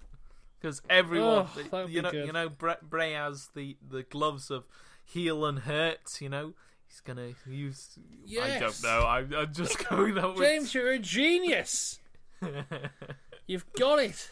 Because 0.59 0.81
everyone, 0.89 1.47
Oh, 1.71 1.85
you 1.85 2.01
know, 2.01 2.11
good. 2.11 2.25
you 2.27 2.33
know, 2.33 2.49
Bray 2.49 3.13
has 3.13 3.47
the, 3.55 3.77
the 3.89 4.03
gloves 4.03 4.51
of 4.51 4.65
heal 5.11 5.45
and 5.45 5.59
hurt. 5.59 6.21
You 6.21 6.29
know, 6.29 6.53
he's 6.87 7.01
gonna 7.01 7.31
use. 7.47 7.97
I 8.41 8.59
don't 8.59 8.83
know. 8.83 9.05
I'm, 9.07 9.33
I'm 9.33 9.53
just 9.53 9.87
going 9.89 10.15
that 10.15 10.35
way. 10.35 10.45
James, 10.45 10.73
you're 10.73 10.91
a 10.91 10.99
genius. 10.99 11.99
You've 13.47 13.71
got 13.73 13.99
it. 13.99 14.31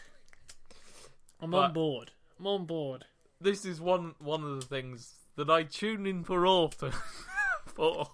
I'm 1.40 1.54
on 1.54 1.72
board. 1.72 2.10
I'm 2.38 2.46
on 2.46 2.64
board. 2.66 3.04
this 3.40 3.64
is 3.64 3.80
one 3.80 4.14
one 4.18 4.42
of 4.42 4.60
the 4.60 4.66
things 4.66 5.14
that 5.36 5.50
I 5.50 5.62
tune 5.62 6.06
in 6.06 6.24
for 6.24 6.46
often. 6.46 6.92
for. 7.66 8.10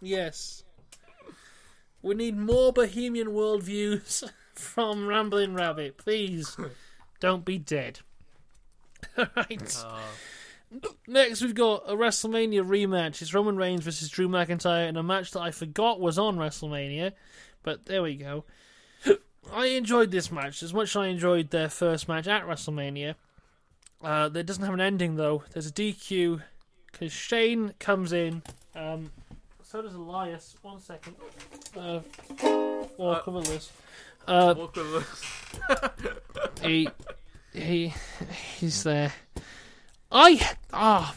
Yes. 0.00 0.64
We 2.02 2.14
need 2.14 2.36
more 2.36 2.72
Bohemian 2.72 3.28
worldviews 3.28 4.30
from 4.54 5.06
Rambling 5.08 5.54
Rabbit. 5.54 5.98
Please 5.98 6.56
don't 7.20 7.44
be 7.44 7.58
dead. 7.58 8.00
right. 9.16 9.84
Uh, 9.84 9.98
Next, 11.06 11.40
we've 11.40 11.54
got 11.54 11.84
a 11.86 11.94
WrestleMania 11.94 12.62
rematch. 12.62 13.22
It's 13.22 13.32
Roman 13.32 13.56
Reigns 13.56 13.82
versus 13.84 14.08
Drew 14.10 14.28
McIntyre 14.28 14.88
in 14.88 14.96
a 14.96 15.02
match 15.02 15.30
that 15.32 15.40
I 15.40 15.50
forgot 15.50 16.00
was 16.00 16.18
on 16.18 16.36
WrestleMania. 16.36 17.12
But 17.62 17.86
there 17.86 18.02
we 18.02 18.16
go. 18.16 18.44
I 19.52 19.66
enjoyed 19.66 20.10
this 20.10 20.30
match 20.30 20.62
as 20.62 20.74
much 20.74 20.90
as 20.90 20.96
I 20.96 21.06
enjoyed 21.06 21.50
their 21.50 21.70
first 21.70 22.06
match 22.08 22.26
at 22.28 22.44
WrestleMania. 22.46 23.14
Uh, 24.02 24.28
that 24.28 24.44
doesn't 24.44 24.64
have 24.64 24.74
an 24.74 24.80
ending 24.80 25.16
though. 25.16 25.42
There's 25.52 25.66
a 25.66 25.72
DQ 25.72 26.42
because 26.92 27.12
Shane 27.12 27.72
comes 27.78 28.12
in. 28.12 28.42
Um, 28.74 29.10
so 29.62 29.82
does 29.82 29.94
Elias. 29.94 30.54
One 30.62 30.80
second. 30.80 31.16
Uh, 31.76 32.00
well, 32.98 33.10
Uh, 33.12 33.20
cover 33.22 33.40
this. 33.40 33.72
Uh, 34.26 34.54
walk 34.56 34.76
he 36.62 36.88
he 37.52 37.94
he's 38.58 38.82
there. 38.82 39.12
I 40.10 40.56
ah 40.72 41.16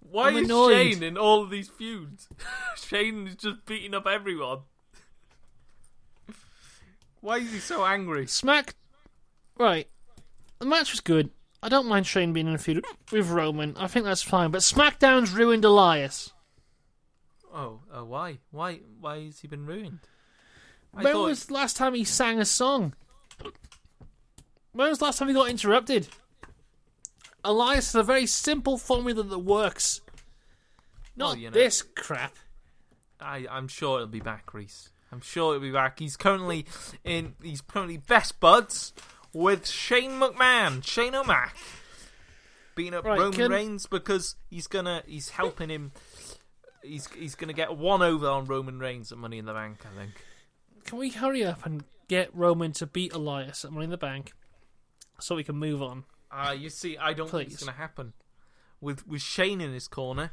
Why 0.00 0.28
I'm 0.28 0.36
is 0.36 0.44
annoyed. 0.44 0.72
Shane 0.72 1.02
in 1.02 1.16
all 1.18 1.42
of 1.42 1.50
these 1.50 1.68
feuds? 1.68 2.28
Shane 2.76 3.26
is 3.28 3.36
just 3.36 3.64
beating 3.66 3.94
up 3.94 4.06
everyone. 4.06 4.60
Why 7.20 7.38
is 7.38 7.52
he 7.52 7.58
so 7.58 7.84
angry? 7.84 8.26
Smack. 8.26 8.74
Right, 9.58 9.88
the 10.58 10.64
match 10.66 10.90
was 10.92 11.00
good. 11.00 11.30
I 11.62 11.68
don't 11.68 11.86
mind 11.88 12.06
Shane 12.06 12.32
being 12.32 12.46
in 12.48 12.54
a 12.54 12.58
feud 12.58 12.82
with 13.12 13.28
Roman. 13.28 13.76
I 13.76 13.86
think 13.88 14.06
that's 14.06 14.22
fine. 14.22 14.50
But 14.50 14.62
SmackDown's 14.62 15.32
ruined 15.32 15.64
Elias. 15.66 16.32
Oh, 17.52 17.80
uh, 17.92 18.04
why? 18.04 18.38
Why? 18.50 18.80
Why 19.00 19.24
has 19.26 19.40
he 19.40 19.48
been 19.48 19.66
ruined? 19.66 19.98
I 20.96 21.02
when 21.02 21.12
thought- 21.12 21.24
was 21.26 21.44
the 21.46 21.54
last 21.54 21.76
time 21.76 21.92
he 21.94 22.04
sang 22.04 22.38
a 22.40 22.44
song? 22.46 22.94
When 24.72 24.88
was 24.88 24.98
the 25.00 25.04
last 25.04 25.18
time 25.18 25.28
he 25.28 25.34
got 25.34 25.50
interrupted? 25.50 26.08
Elias 27.44 27.88
is 27.90 27.94
a 27.94 28.02
very 28.02 28.26
simple 28.26 28.78
formula 28.78 29.22
that 29.22 29.38
works. 29.38 30.00
Not 31.16 31.26
Well, 31.30 31.36
you 31.36 31.50
know- 31.50 31.54
this 31.54 31.82
crap. 31.82 32.36
I, 33.20 33.46
I'm 33.50 33.68
sure 33.68 33.96
it'll 33.96 34.08
be 34.08 34.20
back, 34.20 34.54
Rhys. 34.54 34.90
I'm 35.12 35.20
sure 35.20 35.54
it'll 35.54 35.62
be 35.66 35.72
back. 35.72 35.98
He's 35.98 36.16
currently 36.16 36.64
in. 37.04 37.34
He's 37.42 37.60
currently 37.60 37.96
best 37.98 38.40
buds 38.40 38.92
with 39.32 39.66
Shane 39.66 40.12
McMahon, 40.12 40.82
Shane 40.86 41.14
O'Mac, 41.14 41.54
beating 42.74 42.94
up 42.94 43.04
Right, 43.04 43.18
Roman 43.18 43.32
can- 43.32 43.50
Reigns 43.50 43.86
because 43.86 44.36
he's 44.48 44.68
gonna. 44.68 45.02
He's 45.06 45.30
helping 45.30 45.68
him. 45.68 45.92
He's 46.82 47.08
he's 47.08 47.34
gonna 47.34 47.52
get 47.52 47.76
one 47.76 48.00
over 48.02 48.26
on 48.28 48.46
Roman 48.46 48.78
Reigns 48.78 49.10
at 49.12 49.18
Money 49.18 49.38
in 49.38 49.44
the 49.44 49.52
Bank. 49.52 49.80
I 49.84 49.98
think. 49.98 50.12
Can 50.84 50.96
we 50.98 51.10
hurry 51.10 51.44
up 51.44 51.66
and 51.66 51.84
get 52.08 52.34
Roman 52.34 52.72
to 52.74 52.86
beat 52.86 53.12
Elias 53.12 53.64
at 53.64 53.72
Money 53.72 53.84
in 53.84 53.90
the 53.90 53.98
Bank 53.98 54.32
so 55.18 55.34
we 55.34 55.44
can 55.44 55.56
move 55.56 55.82
on? 55.82 56.04
Uh, 56.30 56.52
you 56.52 56.70
see, 56.70 56.96
I 56.96 57.12
don't 57.12 57.28
think 57.30 57.50
it's 57.50 57.64
gonna 57.64 57.76
happen. 57.76 58.12
With 58.80 59.06
with 59.06 59.20
Shane 59.20 59.60
in 59.60 59.72
his 59.72 59.88
corner, 59.88 60.30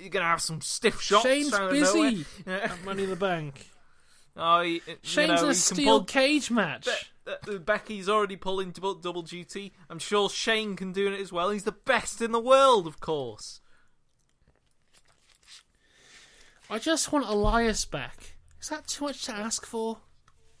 you're 0.00 0.10
gonna 0.10 0.24
have 0.26 0.40
some 0.40 0.60
stiff 0.60 1.00
shots. 1.00 1.24
Shane's 1.24 1.58
busy 1.70 2.24
at 2.46 2.82
Money 2.84 3.04
in 3.04 3.10
the 3.10 3.16
Bank. 3.16 3.68
oh, 4.36 4.62
he, 4.62 4.74
you 4.86 4.96
Shane's 5.02 5.40
know, 5.40 5.46
in 5.46 5.50
a 5.50 5.54
steel 5.54 5.98
pull- 5.98 6.04
cage 6.04 6.50
match. 6.50 6.86
Be- 6.86 7.32
uh, 7.54 7.58
Becky's 7.58 8.08
already 8.08 8.34
pulling 8.36 8.72
double, 8.72 8.94
double 8.94 9.22
duty. 9.22 9.72
I'm 9.88 10.00
sure 10.00 10.28
Shane 10.28 10.74
can 10.74 10.92
do 10.92 11.12
it 11.12 11.20
as 11.20 11.30
well. 11.32 11.50
He's 11.50 11.62
the 11.64 11.70
best 11.72 12.20
in 12.20 12.32
the 12.32 12.40
world, 12.40 12.86
of 12.86 12.98
course. 13.00 13.60
I 16.68 16.78
just 16.78 17.12
want 17.12 17.28
Elias 17.28 17.84
back. 17.84 18.36
Is 18.60 18.70
that 18.70 18.86
too 18.86 19.04
much 19.04 19.24
to 19.26 19.32
ask 19.32 19.66
for? 19.66 19.98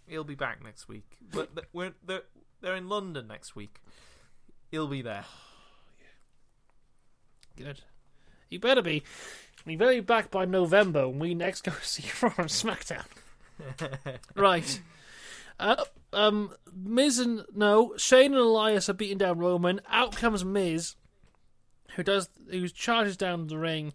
He'll 0.06 0.24
be 0.24 0.34
back 0.34 0.62
next 0.62 0.86
week. 0.88 1.16
But 1.32 1.54
th- 1.56 1.66
we're, 1.72 1.94
they're, 2.04 2.22
they're 2.60 2.76
in 2.76 2.88
London 2.88 3.26
next 3.28 3.56
week. 3.56 3.80
He'll 4.72 4.88
be 4.88 5.02
there. 5.02 5.26
Good. 7.56 7.82
He 8.48 8.56
better 8.56 8.82
be. 8.82 9.02
He 9.66 9.76
better 9.76 9.92
be 9.92 10.00
back 10.00 10.30
by 10.30 10.46
November 10.46 11.06
when 11.06 11.18
we 11.18 11.34
next 11.34 11.62
go 11.62 11.72
see 11.82 12.04
Raw 12.20 12.32
and 12.38 12.48
SmackDown. 12.48 13.04
right. 14.34 14.80
Uh, 15.60 15.84
um, 16.14 16.54
Miz 16.74 17.18
and 17.18 17.44
no 17.54 17.94
Shane 17.98 18.32
and 18.32 18.40
Elias 18.40 18.88
are 18.88 18.94
beating 18.94 19.18
down 19.18 19.38
Roman. 19.38 19.82
Out 19.90 20.16
comes 20.16 20.42
Miz, 20.42 20.96
who 21.94 22.02
does 22.02 22.30
who 22.50 22.66
charges 22.68 23.18
down 23.18 23.48
the 23.48 23.58
ring 23.58 23.92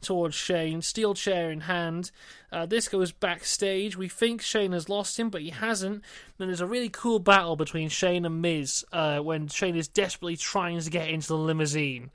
towards 0.00 0.34
Shane, 0.34 0.82
steel 0.82 1.14
chair 1.14 1.50
in 1.50 1.62
hand. 1.62 2.10
Uh, 2.52 2.66
this 2.66 2.88
goes 2.88 3.12
backstage. 3.12 3.96
We 3.96 4.08
think 4.08 4.42
Shane 4.42 4.72
has 4.72 4.88
lost 4.88 5.18
him, 5.18 5.30
but 5.30 5.42
he 5.42 5.50
hasn't. 5.50 6.02
Then 6.38 6.48
there's 6.48 6.60
a 6.60 6.66
really 6.66 6.88
cool 6.88 7.18
battle 7.18 7.56
between 7.56 7.88
Shane 7.88 8.24
and 8.24 8.42
Miz 8.42 8.84
uh, 8.92 9.18
when 9.18 9.48
Shane 9.48 9.76
is 9.76 9.88
desperately 9.88 10.36
trying 10.36 10.80
to 10.80 10.90
get 10.90 11.08
into 11.08 11.28
the 11.28 11.38
limousine. 11.38 12.10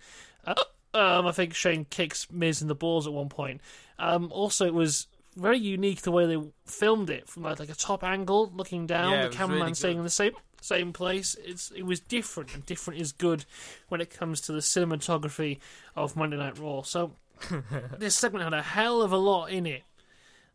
Uh, 0.46 0.56
um, 0.94 1.28
I 1.28 1.32
think 1.32 1.54
Shane 1.54 1.86
kicks 1.90 2.28
Miz 2.32 2.62
in 2.62 2.68
the 2.68 2.76
balls 2.76 3.08
at 3.08 3.14
one 3.14 3.30
point. 3.30 3.62
Um, 4.00 4.30
also, 4.32 4.66
it 4.66 4.74
was 4.74 5.08
very 5.36 5.58
unique 5.58 6.02
the 6.02 6.12
way 6.12 6.26
they 6.26 6.42
filmed 6.66 7.10
it 7.10 7.28
from 7.28 7.44
like, 7.44 7.60
like 7.60 7.70
a 7.70 7.76
top 7.76 8.04
angle, 8.04 8.52
looking 8.56 8.88
down, 8.88 9.12
Yeah, 9.12 9.28
the 9.28 9.36
cameraman 9.36 9.64
really 9.64 9.74
staying 9.76 9.98
in 9.98 10.04
the 10.04 10.10
same 10.10 10.34
same 10.62 10.94
place. 10.94 11.36
It's 11.44 11.72
it 11.72 11.84
was 11.84 12.00
different, 12.00 12.54
and 12.54 12.66
different 12.66 13.00
is 13.00 13.12
good 13.12 13.46
when 13.90 14.02
it 14.02 14.10
comes 14.10 14.42
to 14.42 14.52
the 14.52 14.60
cinematography 14.60 15.60
of 15.96 16.16
Monday 16.16 16.38
Night 16.38 16.58
Raw. 16.58 16.82
So 16.82 17.14
this 17.98 18.16
segment 18.16 18.44
had 18.44 18.54
a 18.54 18.62
hell 18.62 19.02
of 19.02 19.12
a 19.12 19.18
lot 19.18 19.52
in 19.52 19.66
it. 19.66 19.84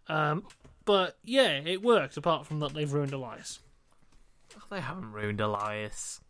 Um, 0.09 0.45
but 0.85 1.16
yeah, 1.24 1.61
it 1.64 1.83
worked. 1.83 2.16
Apart 2.16 2.47
from 2.47 2.61
that, 2.61 2.74
they've 2.74 2.93
ruined 2.93 3.12
Elias. 3.12 3.61
Oh, 4.57 4.62
they 4.70 4.81
haven't 4.81 5.12
ruined 5.12 5.41
Elias. 5.41 6.20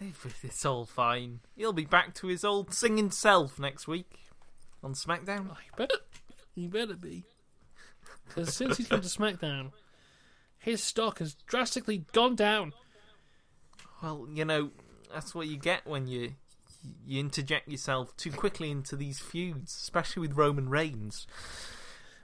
They've, 0.00 0.36
it's 0.42 0.64
all 0.64 0.84
fine. 0.84 1.40
He'll 1.56 1.72
be 1.72 1.84
back 1.84 2.14
to 2.16 2.28
his 2.28 2.44
old 2.44 2.72
singing 2.72 3.10
self 3.10 3.58
next 3.58 3.88
week 3.88 4.18
on 4.82 4.94
SmackDown. 4.94 5.48
Oh, 5.50 5.56
he 5.62 5.70
better, 5.76 5.98
he 6.54 6.68
better 6.68 6.94
be. 6.94 7.24
Because 8.26 8.54
since 8.54 8.76
he's 8.76 8.88
come 8.88 9.00
to 9.00 9.08
SmackDown, 9.08 9.72
his 10.58 10.82
stock 10.82 11.18
has 11.18 11.34
drastically 11.46 12.04
gone 12.12 12.36
down. 12.36 12.74
Well, 14.02 14.28
you 14.30 14.44
know, 14.44 14.70
that's 15.12 15.34
what 15.34 15.48
you 15.48 15.56
get 15.56 15.86
when 15.86 16.06
you 16.06 16.34
you 17.06 17.20
interject 17.20 17.68
yourself 17.68 18.16
too 18.16 18.30
quickly 18.30 18.70
into 18.70 18.96
these 18.96 19.18
feuds, 19.18 19.74
especially 19.74 20.20
with 20.20 20.36
Roman 20.36 20.68
Reigns. 20.68 21.26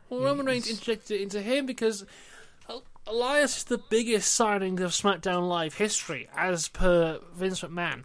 Well, 0.09 0.21
Roman 0.21 0.47
Reigns 0.47 0.69
interjected 0.69 1.21
into 1.21 1.41
him 1.41 1.67
because 1.67 2.05
Elias 3.07 3.59
is 3.59 3.65
the 3.65 3.79
biggest 3.79 4.33
signing 4.33 4.81
of 4.81 4.93
SmackDown 4.93 5.49
Live 5.49 5.75
history, 5.75 6.29
as 6.35 6.69
per 6.69 7.21
Vince 7.35 7.61
McMahon. 7.63 8.05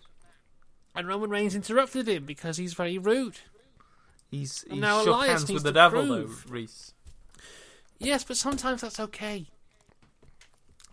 And 0.95 1.07
Roman 1.07 1.30
Reigns 1.30 1.55
interrupted 1.55 2.10
him 2.10 2.26
because 2.26 2.57
he's 2.57 2.74
very 2.74 2.97
rude. 2.97 3.39
He's 4.30 4.66
he's 4.70 4.80
now 4.80 4.99
shook 4.99 5.16
Elias 5.16 5.41
hands 5.41 5.51
with 5.51 5.64
the 5.64 5.72
devil, 5.72 6.05
prove. 6.05 6.45
though, 6.47 6.53
Rhys. 6.53 6.93
Yes, 7.97 8.24
but 8.24 8.38
sometimes 8.38 8.82
that's 8.82 8.99
okay. 8.99 9.47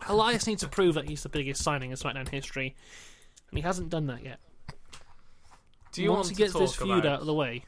Elias 0.07 0.47
needs 0.47 0.61
to 0.61 0.69
prove 0.69 0.95
that 0.95 1.09
he's 1.09 1.23
the 1.23 1.29
biggest 1.29 1.63
signing 1.63 1.91
in 1.91 1.97
SmackDown 1.97 2.29
history, 2.29 2.75
and 3.49 3.57
he 3.57 3.61
hasn't 3.61 3.89
done 3.89 4.07
that 4.07 4.23
yet. 4.23 4.39
Do 5.97 6.03
you 6.03 6.11
Once 6.11 6.27
want 6.27 6.29
he 6.29 6.35
to 6.35 6.41
gets 6.43 6.53
this 6.53 6.75
feud 6.75 7.07
out 7.07 7.21
of 7.21 7.25
the 7.25 7.33
way, 7.33 7.63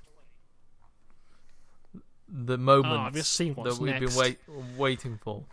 the 2.28 2.60
moment 2.60 2.94
Oh, 2.94 2.98
I've 2.98 3.14
just 3.16 3.34
seen 3.34 3.56
what's 3.56 3.76
that 3.76 3.82
we've 3.82 3.92
next. 3.92 4.16
been 4.16 4.22
wait, 4.22 4.38
waiting 4.78 5.18
for? 5.18 5.46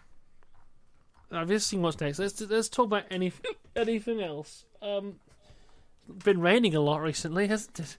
I've 1.32 1.48
just 1.48 1.68
seen 1.68 1.80
what's 1.80 1.98
next. 1.98 2.18
Let's 2.18 2.38
let's 2.42 2.68
talk 2.68 2.84
about 2.84 3.04
any 3.10 3.32
anything 3.76 4.20
else. 4.20 4.66
Um, 4.82 5.14
been 6.22 6.42
raining 6.42 6.74
a 6.74 6.80
lot 6.80 7.00
recently, 7.00 7.46
hasn't 7.46 7.80
it? 7.80 7.96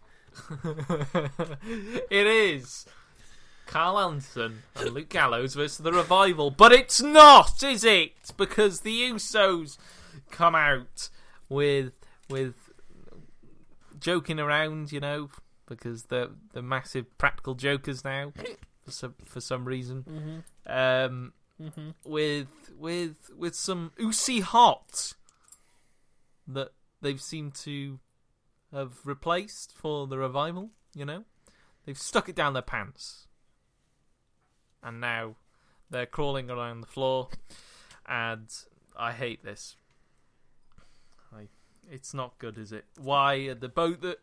it 2.11 2.27
is 2.27 2.85
Karl 3.65 3.97
Anderson 3.97 4.61
and 4.75 4.91
Luke 4.91 5.09
Gallows 5.09 5.55
versus 5.55 5.79
the 5.79 5.91
Revival, 5.91 6.51
but 6.51 6.71
it's 6.71 7.01
not, 7.01 7.63
is 7.63 7.83
it? 7.83 8.11
Because 8.37 8.81
the 8.81 9.09
Usos 9.09 9.79
come 10.29 10.53
out 10.53 11.09
with 11.49 11.93
with 12.29 12.66
joking 13.99 14.39
around, 14.39 14.91
you 14.91 14.99
know, 14.99 15.29
because 15.67 16.03
they're 16.03 16.29
they're 16.53 16.63
massive 16.63 17.17
practical 17.17 17.55
jokers 17.55 18.03
now 18.03 18.31
for 18.85 18.91
some 18.91 19.15
for 19.25 19.41
some 19.41 19.65
reason. 19.65 20.03
Mm-hmm. 20.67 20.71
Um, 20.71 21.33
Mm-hmm. 21.59 21.89
with 22.05 22.47
with 22.77 23.15
with 23.35 23.55
some 23.55 23.91
Usi 23.97 24.41
hot 24.41 25.13
that 26.47 26.69
they've 27.01 27.19
seemed 27.19 27.55
to 27.55 27.99
have 28.71 28.93
replaced 29.03 29.73
for 29.75 30.05
the 30.05 30.19
revival. 30.19 30.69
You 30.93 31.05
know, 31.05 31.23
they've 31.83 31.97
stuck 31.97 32.29
it 32.29 32.35
down 32.35 32.53
their 32.53 32.61
pants, 32.61 33.25
and 34.83 35.01
now 35.01 35.37
they're 35.89 36.05
crawling 36.05 36.51
around 36.51 36.81
the 36.81 36.87
floor. 36.87 37.29
And 38.05 38.47
I 38.95 39.11
hate 39.13 39.43
this. 39.43 39.77
It's 41.89 42.13
not 42.13 42.37
good, 42.37 42.57
is 42.57 42.71
it? 42.71 42.85
Why 42.97 43.35
are 43.47 43.55
the 43.55 43.69
both 43.69 44.01
the 44.01 44.17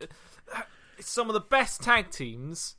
it's 0.98 1.08
some 1.10 1.28
of 1.28 1.34
the 1.34 1.40
best 1.40 1.82
tag 1.82 2.10
teams 2.10 2.76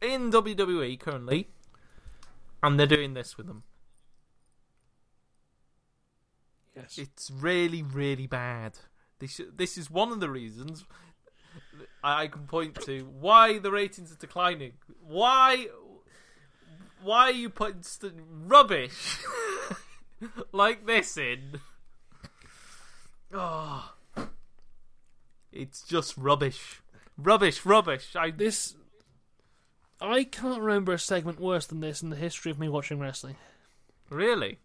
in 0.00 0.30
WWE 0.30 0.98
currently, 0.98 1.48
and 2.62 2.78
they're 2.78 2.86
doing 2.86 3.14
this 3.14 3.36
with 3.36 3.46
them. 3.46 3.62
Yes. 6.76 6.98
It's 6.98 7.30
really, 7.30 7.82
really 7.82 8.26
bad. 8.26 8.78
This 9.18 9.40
this 9.54 9.78
is 9.78 9.90
one 9.90 10.10
of 10.10 10.20
the 10.20 10.30
reasons 10.30 10.84
I 12.02 12.26
can 12.26 12.46
point 12.46 12.80
to 12.82 13.02
why 13.20 13.58
the 13.58 13.70
ratings 13.70 14.10
are 14.10 14.16
declining. 14.16 14.72
Why 15.00 15.68
why 17.02 17.24
are 17.24 17.32
you 17.32 17.50
putting 17.50 17.82
rubbish 18.46 19.18
like 20.52 20.86
this 20.86 21.16
in? 21.16 21.60
Oh, 23.32 23.92
it's 25.52 25.82
just 25.82 26.16
rubbish, 26.16 26.82
rubbish, 27.16 27.64
rubbish. 27.64 28.14
I 28.16 28.30
This. 28.30 28.74
I 30.00 30.24
can't 30.24 30.60
remember 30.60 30.92
a 30.92 30.98
segment 30.98 31.38
worse 31.38 31.66
than 31.66 31.80
this 31.80 32.02
in 32.02 32.10
the 32.10 32.16
history 32.16 32.50
of 32.50 32.58
me 32.58 32.68
watching 32.68 32.98
wrestling. 32.98 33.36
really, 34.10 34.58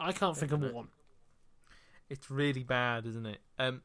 I 0.00 0.12
can't 0.12 0.36
think 0.36 0.52
of 0.52 0.62
one. 0.72 0.88
it's 2.08 2.30
really 2.30 2.64
bad, 2.64 3.06
isn't 3.06 3.26
it? 3.26 3.38
Um, 3.58 3.82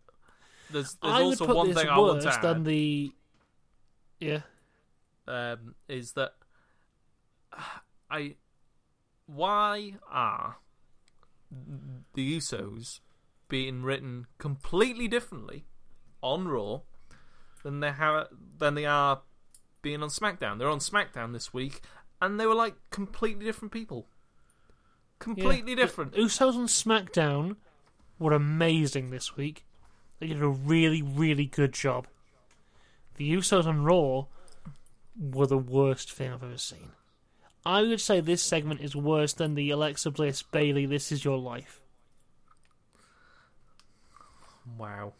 there's 0.71 0.95
there's 1.01 1.13
I 1.13 1.17
would 1.19 1.25
also 1.25 1.45
put 1.45 1.55
one 1.57 1.67
this 1.67 1.77
thing 1.77 1.89
I 1.89 1.97
want 1.97 2.13
worse 2.15 2.23
to 2.23 2.33
add. 2.33 2.41
than 2.41 2.63
the. 2.63 3.11
Yeah. 4.19 4.41
um, 5.27 5.75
is 5.87 6.13
that 6.13 6.33
I 8.09 8.35
why 9.25 9.95
are 10.09 10.57
the 12.13 12.37
Usos 12.37 12.99
being 13.51 13.83
written 13.83 14.27
completely 14.37 15.09
differently 15.09 15.65
on 16.21 16.47
Raw 16.47 16.79
than 17.63 17.81
they 17.81 17.91
have 17.91 18.27
than 18.57 18.75
they 18.75 18.85
are 18.85 19.21
being 19.81 20.01
on 20.01 20.07
SmackDown? 20.09 20.57
They're 20.57 20.69
on 20.69 20.79
SmackDown 20.79 21.33
this 21.33 21.53
week, 21.53 21.81
and 22.21 22.39
they 22.39 22.45
were 22.45 22.55
like 22.55 22.75
completely 22.91 23.43
different 23.43 23.73
people. 23.73 24.07
Completely 25.19 25.73
Yeah. 25.73 25.75
different. 25.83 26.13
The 26.13 26.19
Usos 26.19 26.55
on 26.55 26.67
SmackDown 26.67 27.57
were 28.17 28.31
amazing 28.33 29.09
this 29.09 29.35
week. 29.35 29.65
They 30.19 30.27
did 30.27 30.41
a 30.41 30.47
really, 30.47 31.01
really 31.01 31.45
good 31.45 31.73
job. 31.73 32.07
The 33.17 33.31
Usos 33.33 33.65
on 33.65 33.83
Raw 33.83 34.27
were 35.19 35.47
the 35.47 35.57
worst 35.57 36.11
thing 36.11 36.31
I've 36.31 36.41
ever 36.43 36.57
seen. 36.57 36.93
I 37.65 37.81
would 37.81 37.99
say 38.01 38.21
this 38.21 38.41
segment 38.41 38.79
is 38.81 38.95
worse 38.95 39.33
than 39.33 39.53
the 39.55 39.69
Alexa 39.71 40.09
Bliss 40.11 40.41
Bailey 40.41 40.85
This 40.85 41.11
Is 41.11 41.25
Your 41.25 41.37
Life. 41.37 41.80
Wow, 44.77 45.13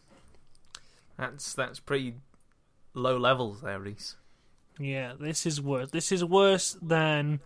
that's 1.17 1.53
that's 1.53 1.79
pretty 1.79 2.15
low 2.93 3.17
levels 3.17 3.61
there, 3.61 3.79
Rhys. 3.79 4.15
Yeah, 4.79 5.13
this 5.19 5.45
is 5.45 5.61
worse. 5.61 5.91
This 5.91 6.11
is 6.11 6.23
worse 6.23 6.77
than 6.81 7.39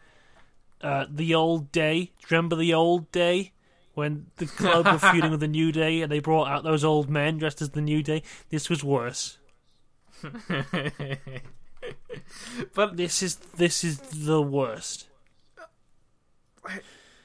uh, 0.82 1.06
the 1.10 1.34
old 1.36 1.72
day. 1.72 2.06
Do 2.06 2.12
you 2.22 2.28
remember 2.38 2.56
the 2.56 2.74
old 2.74 3.12
day 3.12 3.52
when 3.94 4.28
the 4.38 4.46
club 4.46 4.86
were 4.86 5.00
feuding 5.00 5.32
with 5.32 5.40
the 5.40 5.48
New 5.60 5.72
Day 5.72 6.02
and 6.02 6.12
they 6.12 6.20
brought 6.20 6.48
out 6.48 6.64
those 6.64 6.84
old 6.84 7.10
men 7.10 7.38
dressed 7.38 7.62
as 7.62 7.72
the 7.72 7.82
New 7.82 8.04
Day? 8.04 8.24
This 8.50 8.70
was 8.70 8.84
worse. 8.84 9.38
but 12.74 12.98
This 12.98 13.22
is 13.24 13.36
this 13.36 13.84
is 13.84 13.98
the 14.00 14.42
worst. 14.42 15.08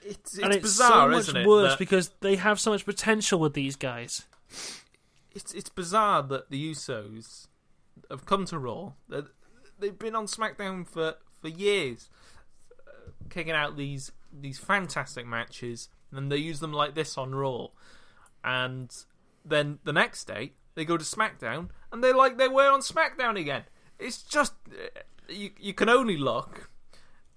it's, 0.03 0.35
it's 0.35 0.39
and 0.39 0.53
it's 0.53 0.63
bizarre, 0.63 1.05
so 1.05 1.09
much 1.11 1.21
isn't 1.21 1.37
it? 1.37 1.47
worse 1.47 1.73
that- 1.73 1.79
because 1.79 2.11
they 2.21 2.37
have 2.37 2.59
so 2.61 2.71
much 2.71 2.85
potential 2.85 3.39
with 3.39 3.55
these 3.55 3.77
guys. 3.77 4.25
It's 5.33 5.53
it's 5.53 5.69
bizarre 5.69 6.23
that 6.25 6.51
the 6.51 6.73
Usos 6.73 7.49
have 8.11 8.27
come 8.27 8.45
to 8.47 8.59
Raw. 8.59 8.93
That 9.09 9.27
they've 9.79 9.99
been 9.99 10.17
on 10.17 10.27
SmackDown 10.27 10.87
for 10.87 11.15
for 11.41 11.49
years, 11.49 12.09
uh, 12.87 13.13
kicking 13.29 13.53
out 13.53 13.77
these 13.77 14.13
these 14.33 14.59
fantastic 14.59 15.27
matches, 15.27 15.89
and 16.13 16.31
they 16.31 16.37
use 16.37 16.61
them 16.61 16.73
like 16.73 16.95
this 16.95 17.17
on 17.17 17.35
Raw. 17.35 17.69
And 18.43 18.95
then 19.45 19.79
the 19.85 19.93
next 19.93 20.25
day 20.25 20.53
they 20.75 20.85
go 20.85 20.97
to 20.97 21.05
SmackDown, 21.05 21.69
and 21.93 22.03
they 22.03 22.13
like 22.13 22.39
they 22.39 22.49
were 22.49 22.71
on 22.71 22.81
SmackDown 22.81 23.39
again. 23.39 23.65
It's 23.99 24.23
just 24.23 24.55
uh, 24.69 25.01
you 25.29 25.51
you 25.59 25.75
can 25.75 25.89
only 25.89 26.17
look 26.17 26.71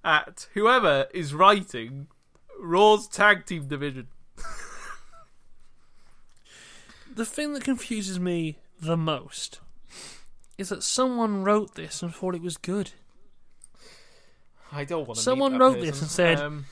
at 0.03 0.47
whoever 0.53 1.07
is 1.13 1.33
writing 1.33 2.07
Raw's 2.59 3.07
tag 3.07 3.45
team 3.45 3.67
division. 3.67 4.07
The 7.15 7.25
thing 7.25 7.53
that 7.53 7.63
confuses 7.63 8.19
me 8.19 8.57
the 8.81 8.97
most 8.97 9.59
is 10.57 10.69
that 10.69 10.83
someone 10.83 11.43
wrote 11.43 11.75
this 11.75 12.01
and 12.01 12.13
thought 12.13 12.35
it 12.35 12.41
was 12.41 12.57
good 12.57 12.91
I 14.71 14.83
don't 14.85 15.07
want 15.07 15.17
to. 15.17 15.23
Someone 15.23 15.57
wrote 15.59 15.73
that 15.75 15.81
this 15.81 16.01
and 16.01 16.09
said- 16.09 16.39
Um, 16.39 16.65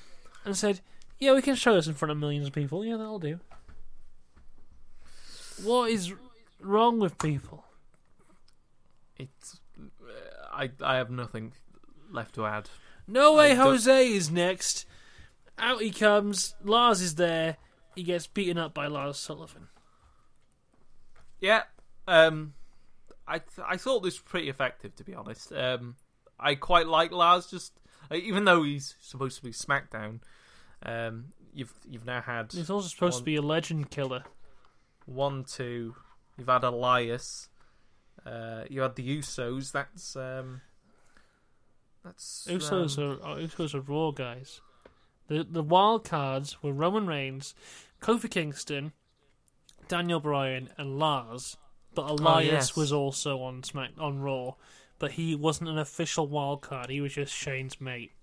and 0.43 0.57
said, 0.57 0.81
"Yeah, 1.19 1.33
we 1.35 1.43
can 1.43 1.53
show 1.53 1.75
this 1.75 1.85
in 1.85 1.93
front 1.93 2.11
of 2.11 2.17
millions 2.17 2.47
of 2.47 2.53
people. 2.53 2.83
Yeah, 2.83 2.97
that'll 2.97 3.19
do." 3.19 3.39
What 5.63 5.91
is 5.91 6.11
wrong 6.59 6.99
with 6.99 7.19
people? 7.19 7.63
It's. 9.17 9.59
uh, 9.79 10.11
I 10.51 10.71
I 10.81 10.95
have 10.95 11.11
nothing 11.11 11.53
left 12.09 12.33
to 12.35 12.45
add. 12.47 12.69
No 13.07 13.35
way, 13.35 13.53
Jose 13.53 14.07
is 14.11 14.31
next. 14.31 14.85
Out 15.59 15.81
he 15.81 15.91
comes. 15.91 16.55
Lars 16.63 17.01
is 17.01 17.15
there. 17.15 17.57
He 17.95 18.01
gets 18.01 18.25
beaten 18.25 18.57
up 18.57 18.73
by 18.73 18.87
Lars 18.87 19.17
Sullivan. 19.17 19.67
Yeah. 21.41 21.63
Um. 22.07 22.53
I 23.27 23.39
th- 23.39 23.65
I 23.67 23.77
thought 23.77 24.01
this 24.03 24.15
was 24.15 24.21
pretty 24.21 24.49
effective 24.49 24.95
to 24.95 25.03
be 25.03 25.13
honest. 25.15 25.51
Um. 25.51 25.95
I 26.39 26.55
quite 26.55 26.87
like 26.87 27.11
Lars. 27.11 27.47
Just 27.47 27.73
uh, 28.11 28.15
even 28.15 28.45
though 28.45 28.63
he's 28.63 28.95
supposed 29.01 29.37
to 29.39 29.43
be 29.43 29.51
SmackDown, 29.51 30.19
um. 30.85 31.33
You've 31.53 31.73
you've 31.89 32.05
now 32.05 32.21
had 32.21 32.53
He's 32.53 32.69
also 32.69 32.87
supposed 32.87 33.15
One- 33.15 33.21
to 33.21 33.25
be 33.25 33.35
a 33.35 33.41
legend 33.41 33.89
killer. 33.91 34.23
one, 35.05 35.43
two. 35.43 35.95
You've 36.37 36.47
had 36.47 36.63
Elias. 36.63 37.49
Uh. 38.25 38.63
You 38.69 38.81
had 38.81 38.95
the 38.95 39.17
Usos. 39.19 39.71
That's 39.73 40.15
um. 40.15 40.61
That's 42.03 42.47
Usos 42.49 42.97
um, 42.97 43.19
are 43.23 43.31
uh, 43.33 43.35
Usos 43.37 43.75
are 43.75 43.81
Raw 43.81 44.11
guys. 44.11 44.61
The 45.27 45.43
the 45.49 45.63
wild 45.63 46.03
cards 46.03 46.61
were 46.63 46.73
Roman 46.73 47.05
Reigns, 47.07 47.53
Kofi 48.01 48.29
Kingston, 48.29 48.91
Daniel 49.91 50.21
Bryan, 50.21 50.69
and 50.77 50.97
Lars. 50.97 51.57
But 51.93 52.09
Elias 52.09 52.47
yes. 52.47 52.75
was 52.77 52.93
also 52.93 53.41
on 53.41 53.61
Smack 53.63 53.91
on 53.99 54.21
Raw, 54.21 54.53
but 54.97 55.11
he 55.11 55.35
wasn't 55.35 55.69
an 55.69 55.77
official 55.77 56.25
wild 56.25 56.61
card. 56.61 56.89
He 56.89 57.01
was 57.01 57.13
just 57.13 57.33
Shane's 57.33 57.81
mate. 57.81 58.13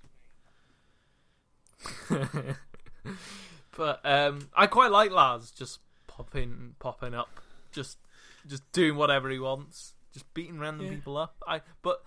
but 3.77 4.01
um, 4.03 4.49
I 4.55 4.66
quite 4.66 4.91
like 4.91 5.11
Lars 5.11 5.51
just 5.51 5.81
popping 6.07 6.75
popping 6.79 7.12
up, 7.12 7.29
just 7.71 7.99
just 8.47 8.71
doing 8.73 8.97
whatever 8.97 9.29
he 9.29 9.39
wants, 9.39 9.93
just 10.14 10.33
beating 10.33 10.59
random 10.59 10.87
Yeah. 10.87 10.95
people 10.95 11.19
up. 11.19 11.37
I 11.47 11.61
but 11.83 12.03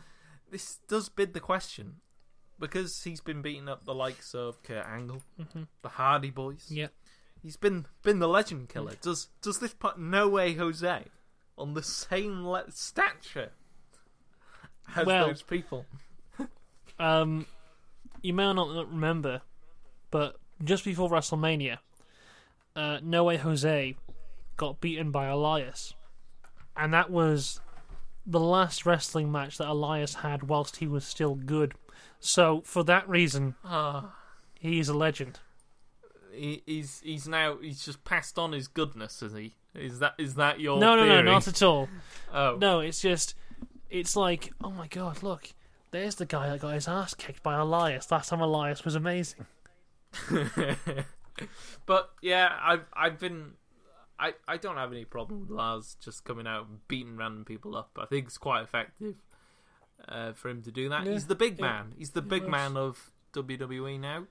this 0.49 0.80
does 0.88 1.07
bid 1.07 1.34
the 1.36 1.39
question 1.39 1.97
because 2.59 3.03
he's 3.03 3.22
been 3.22 3.43
beating 3.43 3.70
up 3.70 3.86
the 3.86 3.93
likes 3.93 4.34
of 4.34 4.64
Kurt 4.64 4.88
Angle, 4.88 5.22
hmm 5.38 5.64
the 5.84 5.89
Hardy 5.89 6.32
Boys. 6.32 6.66
Yeah. 6.72 6.88
He's 7.42 7.58
been 7.58 7.86
been 8.04 8.20
the 8.20 8.28
legend 8.28 8.70
killer. 8.70 8.94
Does 9.02 9.28
does 9.42 9.60
this 9.60 9.74
put 9.74 9.98
No 10.00 10.28
Way 10.30 10.54
Jose 10.54 11.06
on 11.58 11.74
the 11.74 11.84
same 11.84 12.46
le- 12.46 12.70
stature 12.72 13.52
as 14.96 15.06
Well- 15.06 15.28
those 15.28 15.42
people? 15.44 15.86
Um, 17.00 17.48
you 18.22 18.32
may 18.32 18.54
not 18.54 18.88
remember, 18.92 19.42
but 20.12 20.36
just 20.64 20.86
before 20.86 21.10
WrestleMania, 21.10 21.80
uh, 22.76 23.00
No 23.02 23.24
Way 23.24 23.38
Jose 23.38 23.96
got 24.56 24.80
beaten 24.82 25.10
by 25.10 25.26
Elias, 25.26 25.96
and 26.78 26.94
that 26.94 27.10
was 27.10 27.60
the 28.24 28.39
last 28.39 28.86
wrestling 28.86 29.32
match 29.32 29.58
that 29.58 29.68
Elias 29.68 30.14
had 30.16 30.44
whilst 30.44 30.76
he 30.76 30.86
was 30.86 31.04
still 31.04 31.34
good. 31.34 31.74
So 32.20 32.62
for 32.66 32.84
that 32.84 33.10
reason, 33.10 33.56
Ah. 33.66 34.14
he 34.60 34.80
is 34.80 34.88
a 34.88 34.94
legend. 34.94 35.39
He, 36.34 36.63
he's 36.65 37.01
he's 37.03 37.27
now 37.27 37.57
he's 37.57 37.84
just 37.84 38.03
passed 38.03 38.38
on 38.38 38.51
his 38.51 38.67
goodness, 38.67 39.21
is 39.21 39.34
he? 39.34 39.55
Is 39.75 39.99
that 39.99 40.15
is 40.17 40.36
that 40.36 40.59
your 40.59 40.79
no, 40.79 40.95
no, 40.95 41.05
no, 41.05 41.15
theory? 41.15 41.23
not 41.23 41.47
at 41.47 41.61
all. 41.61 41.88
Oh, 42.34 42.57
No, 42.59 42.79
it's 42.82 43.01
just, 43.01 43.36
it's 43.89 44.15
like, 44.15 44.51
oh 44.63 44.71
my 44.71 44.88
god, 44.88 45.23
look, 45.23 45.49
there's 45.91 46.15
the 46.15 46.25
guy 46.25 46.49
that 46.49 46.59
got 46.61 46.73
his 46.73 46.88
ass 46.88 47.13
kicked 47.13 47.43
by 47.43 47.57
Elias. 47.57 48.11
Last 48.11 48.29
time 48.29 48.41
Elias 48.41 48.84
was 48.84 48.95
amazing. 48.95 49.45
but 51.86 52.11
yeah, 52.21 52.51
I've 52.61 52.86
I've 52.93 53.19
been. 53.19 53.53
I, 54.19 54.36
I 54.47 54.57
don't 54.57 54.77
have 54.77 54.91
any 54.91 55.03
problem 55.03 55.41
with 55.41 55.49
Lars 55.49 55.97
just 55.99 56.25
coming 56.25 56.45
out 56.45 56.67
and 56.67 56.88
beating 56.88 57.17
random 57.17 57.43
people 57.43 57.75
up. 57.75 57.97
I 57.99 58.05
think 58.05 58.27
it's 58.27 58.38
quite 58.38 58.61
effective 58.61 59.15
uh, 60.07 60.34
for 60.34 60.49
him 60.49 60.61
to 60.61 60.71
do 60.71 60.89
that. 60.89 61.05
Yeah, 61.05 61.13
He's 61.13 61.25
the 61.25 61.34
big 61.34 61.59
yeah, 61.59 61.65
man. 61.65 61.93
He's 61.97 62.11
the 62.11 62.21
big 62.21 62.47
man 62.47 62.77
of 62.77 63.11
WWE 63.34 63.99
now. 63.99 64.27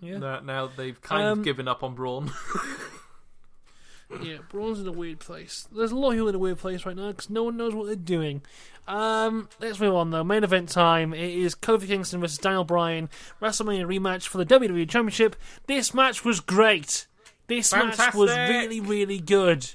Yeah. 0.00 0.18
Now, 0.18 0.40
now 0.40 0.66
they've 0.74 1.00
kind 1.00 1.26
Um, 1.26 1.38
of 1.40 1.44
given 1.44 1.66
up 1.68 1.82
on 1.82 1.94
Braun. 1.94 2.30
yeah, 4.22 4.38
Braun's 4.48 4.80
in 4.80 4.86
a 4.86 4.92
weird 4.92 5.18
place. 5.18 5.68
There's 5.74 5.92
a 5.92 5.96
lot 5.96 6.10
of 6.10 6.14
people 6.14 6.28
in 6.28 6.34
a 6.34 6.38
weird 6.38 6.58
place 6.58 6.86
right 6.86 6.96
now 6.96 7.08
because 7.08 7.28
no 7.28 7.42
one 7.44 7.56
knows 7.56 7.74
what 7.74 7.86
they're 7.86 7.96
doing. 7.96 8.42
Um, 8.86 9.48
let's 9.60 9.78
move 9.80 9.94
on 9.94 10.10
though. 10.10 10.24
Main 10.24 10.44
event 10.44 10.70
time. 10.70 11.12
It 11.12 11.30
is 11.30 11.54
Kofi 11.54 11.86
Kingston 11.86 12.20
versus 12.20 12.38
Daniel 12.38 12.64
Bryan 12.64 13.10
WrestleMania 13.42 13.84
rematch 13.86 14.26
for 14.28 14.38
the 14.38 14.46
WWE 14.46 14.88
Championship. 14.88 15.36
This 15.66 15.92
match 15.92 16.24
was 16.24 16.40
great. 16.40 17.06
This 17.48 17.72
match 17.72 18.14
was 18.14 18.30
really, 18.30 18.80
really 18.80 19.18
good. 19.18 19.74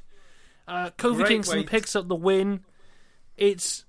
Uh, 0.68 0.90
Kofi 0.98 1.18
Great 1.18 1.28
Kingston 1.28 1.58
wait. 1.60 1.68
picks 1.68 1.96
up 1.96 2.08
the 2.08 2.16
win. 2.16 2.62
It's 3.38 3.86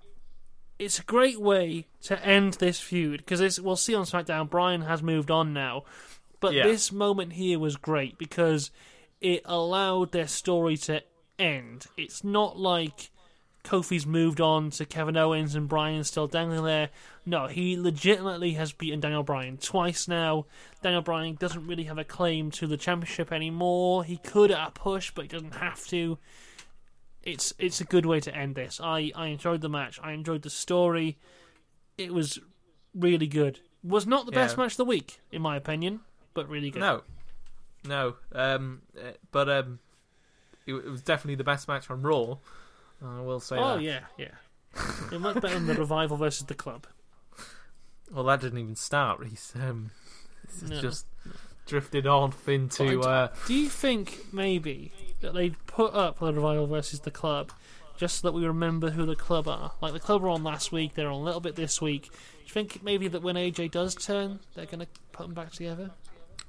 it's 0.78 0.99
a 0.99 1.03
great 1.05 1.41
way 1.41 1.87
to 2.03 2.22
end 2.26 2.55
this 2.55 2.80
feud 2.80 3.18
because 3.24 3.61
we'll 3.61 3.76
see 3.76 3.95
on 3.95 4.05
SmackDown. 4.05 4.51
Bryan 4.51 4.82
has 4.82 5.03
moved 5.03 5.30
on 5.30 5.53
now, 5.55 5.85
but 6.45 6.53
Yeah. 6.55 6.64
this 6.64 6.92
moment 6.92 7.32
here 7.32 7.59
was 7.59 7.76
great 7.76 8.18
because 8.18 8.70
it 9.20 9.40
allowed 9.47 10.12
their 10.12 10.28
story 10.28 10.76
to 10.76 11.03
end. 11.38 11.86
It's 11.97 12.22
not 12.22 12.59
like 12.59 13.11
Kofi's 13.64 14.07
moved 14.07 14.42
on 14.42 14.68
to 14.72 14.84
Kevin 14.84 15.16
Owens 15.16 15.55
and 15.55 15.66
Bryan's 15.66 16.09
still 16.09 16.26
dangling 16.26 16.64
there. 16.64 16.90
No, 17.24 17.47
he 17.47 17.78
legitimately 17.80 18.53
has 18.53 18.72
beaten 18.72 19.01
Daniel 19.01 19.22
Bryan 19.22 19.57
twice 19.57 20.07
now. 20.07 20.45
Daniel 20.82 21.01
Bryan 21.01 21.36
doesn't 21.36 21.66
really 21.66 21.84
have 21.84 21.97
a 21.97 22.05
claim 22.05 22.51
to 22.51 22.66
the 22.66 22.76
championship 22.76 23.32
anymore. 23.32 24.05
He 24.05 24.18
could 24.18 24.51
at 24.51 24.68
a 24.68 24.70
push, 24.70 25.11
but 25.12 25.22
he 25.22 25.28
doesn't 25.28 25.55
have 25.55 25.86
to. 25.86 26.18
It's 27.22 27.55
it's 27.59 27.80
a 27.80 27.84
good 27.84 28.05
way 28.05 28.20
to 28.20 28.36
end 28.36 28.55
this. 28.55 28.78
I, 28.82 29.11
I 29.14 29.28
enjoyed 29.28 29.62
the 29.62 29.70
match. 29.70 29.99
I 30.03 30.12
enjoyed 30.12 30.42
the 30.42 30.51
story. 30.51 31.16
It 31.97 32.12
was 32.12 32.38
really 32.95 33.26
good. 33.28 33.61
Was 33.82 34.07
not 34.07 34.26
the 34.26 34.32
best 34.32 34.59
match 34.59 34.72
of 34.72 34.76
the 34.78 34.84
week, 34.84 35.20
in 35.32 35.40
my 35.40 35.57
opinion, 35.57 36.01
but 36.35 36.49
really 36.49 36.70
good. 36.70 36.80
No, 36.80 37.03
no. 37.87 38.16
Um, 38.32 38.82
uh, 38.99 39.12
but 39.32 39.49
um, 39.49 39.78
it, 40.66 40.74
it 40.74 40.91
was 40.91 41.03
definitely 41.03 41.37
the 41.37 41.45
best 41.45 41.68
match 41.68 41.91
on 41.91 42.03
Raw. 42.03 42.37
I 43.05 43.20
will 43.20 43.41
say 43.41 43.57
Oh 43.57 43.76
that. 43.76 43.82
yeah, 43.82 44.01
yeah. 44.18 44.28
It 45.12 45.20
much 45.20 45.35
better 45.41 45.55
than 45.55 45.66
the 45.66 45.74
revival 45.74 46.16
versus 46.16 46.47
the 46.47 46.55
club. 46.55 46.87
Well, 48.12 48.24
that 48.24 48.41
didn't 48.41 48.59
even 48.59 48.76
start. 48.76 49.24
He's 49.26 49.53
um, 49.57 49.91
No. 50.68 50.80
just 50.80 51.07
drifted 51.66 52.07
off 52.07 52.49
into. 52.49 53.01
Uh, 53.01 53.28
Do 53.47 53.55
you 53.55 53.68
think 53.68 54.32
maybe 54.32 54.93
that 55.20 55.32
they'd 55.35 55.57
put 55.66 55.95
up 55.95 56.18
the 56.18 56.32
revival 56.32 56.66
versus 56.66 57.01
the 57.01 57.11
club 57.11 57.51
just 57.97 58.20
so 58.20 58.28
that 58.28 58.32
we 58.32 58.47
remember 58.47 58.91
who 58.91 59.07
the 59.07 59.16
club 59.16 59.49
are? 59.49 59.72
Like 59.80 59.93
the 59.93 60.01
club 60.01 60.22
were 60.22 60.28
on 60.28 60.43
last 60.45 60.72
week, 60.72 60.95
they're 60.95 61.09
on 61.09 61.20
a 61.20 61.22
little 61.22 61.41
bit 61.41 61.57
this 61.57 61.80
week. 61.80 62.05
Do 62.05 62.11
you 62.45 62.53
think 62.53 62.82
maybe 62.82 63.09
that 63.09 63.22
when 63.22 63.37
AJ 63.37 63.70
does 63.70 63.95
turn, 63.95 64.41
they're 64.55 64.66
going 64.66 64.80
to 64.80 64.89
put 65.12 65.24
them 65.26 65.35
back 65.35 65.53
together? 65.53 65.91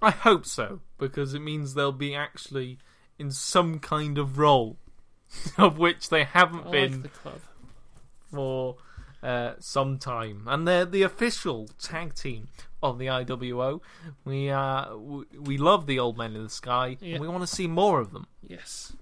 I 0.01 0.11
hope 0.11 0.45
so 0.45 0.81
because 0.97 1.33
it 1.33 1.39
means 1.39 1.73
they'll 1.73 1.91
be 1.91 2.15
actually 2.15 2.77
in 3.17 3.31
some 3.31 3.79
kind 3.79 4.17
of 4.17 4.37
role 4.37 4.77
of 5.57 5.77
which 5.77 6.09
they 6.09 6.23
haven't 6.23 6.67
I 6.67 6.71
been 6.71 7.01
like 7.03 7.13
the 7.23 7.31
for 8.31 8.75
uh, 9.23 9.53
some 9.59 9.97
time, 9.97 10.43
and 10.47 10.67
they're 10.67 10.85
the 10.85 11.01
official 11.01 11.67
tag 11.81 12.13
team 12.13 12.47
of 12.83 12.99
the 12.99 13.07
IWO. 13.07 13.81
We 14.23 14.49
uh, 14.49 14.85
w- 14.85 15.25
we 15.39 15.57
love 15.57 15.87
the 15.87 15.99
old 15.99 16.17
men 16.17 16.35
in 16.35 16.43
the 16.43 16.49
sky. 16.49 16.97
Yeah. 16.99 17.13
and 17.15 17.21
we 17.21 17.27
want 17.27 17.41
to 17.41 17.47
see 17.47 17.67
more 17.67 17.99
of 17.99 18.11
them. 18.11 18.27
Yes. 18.47 18.93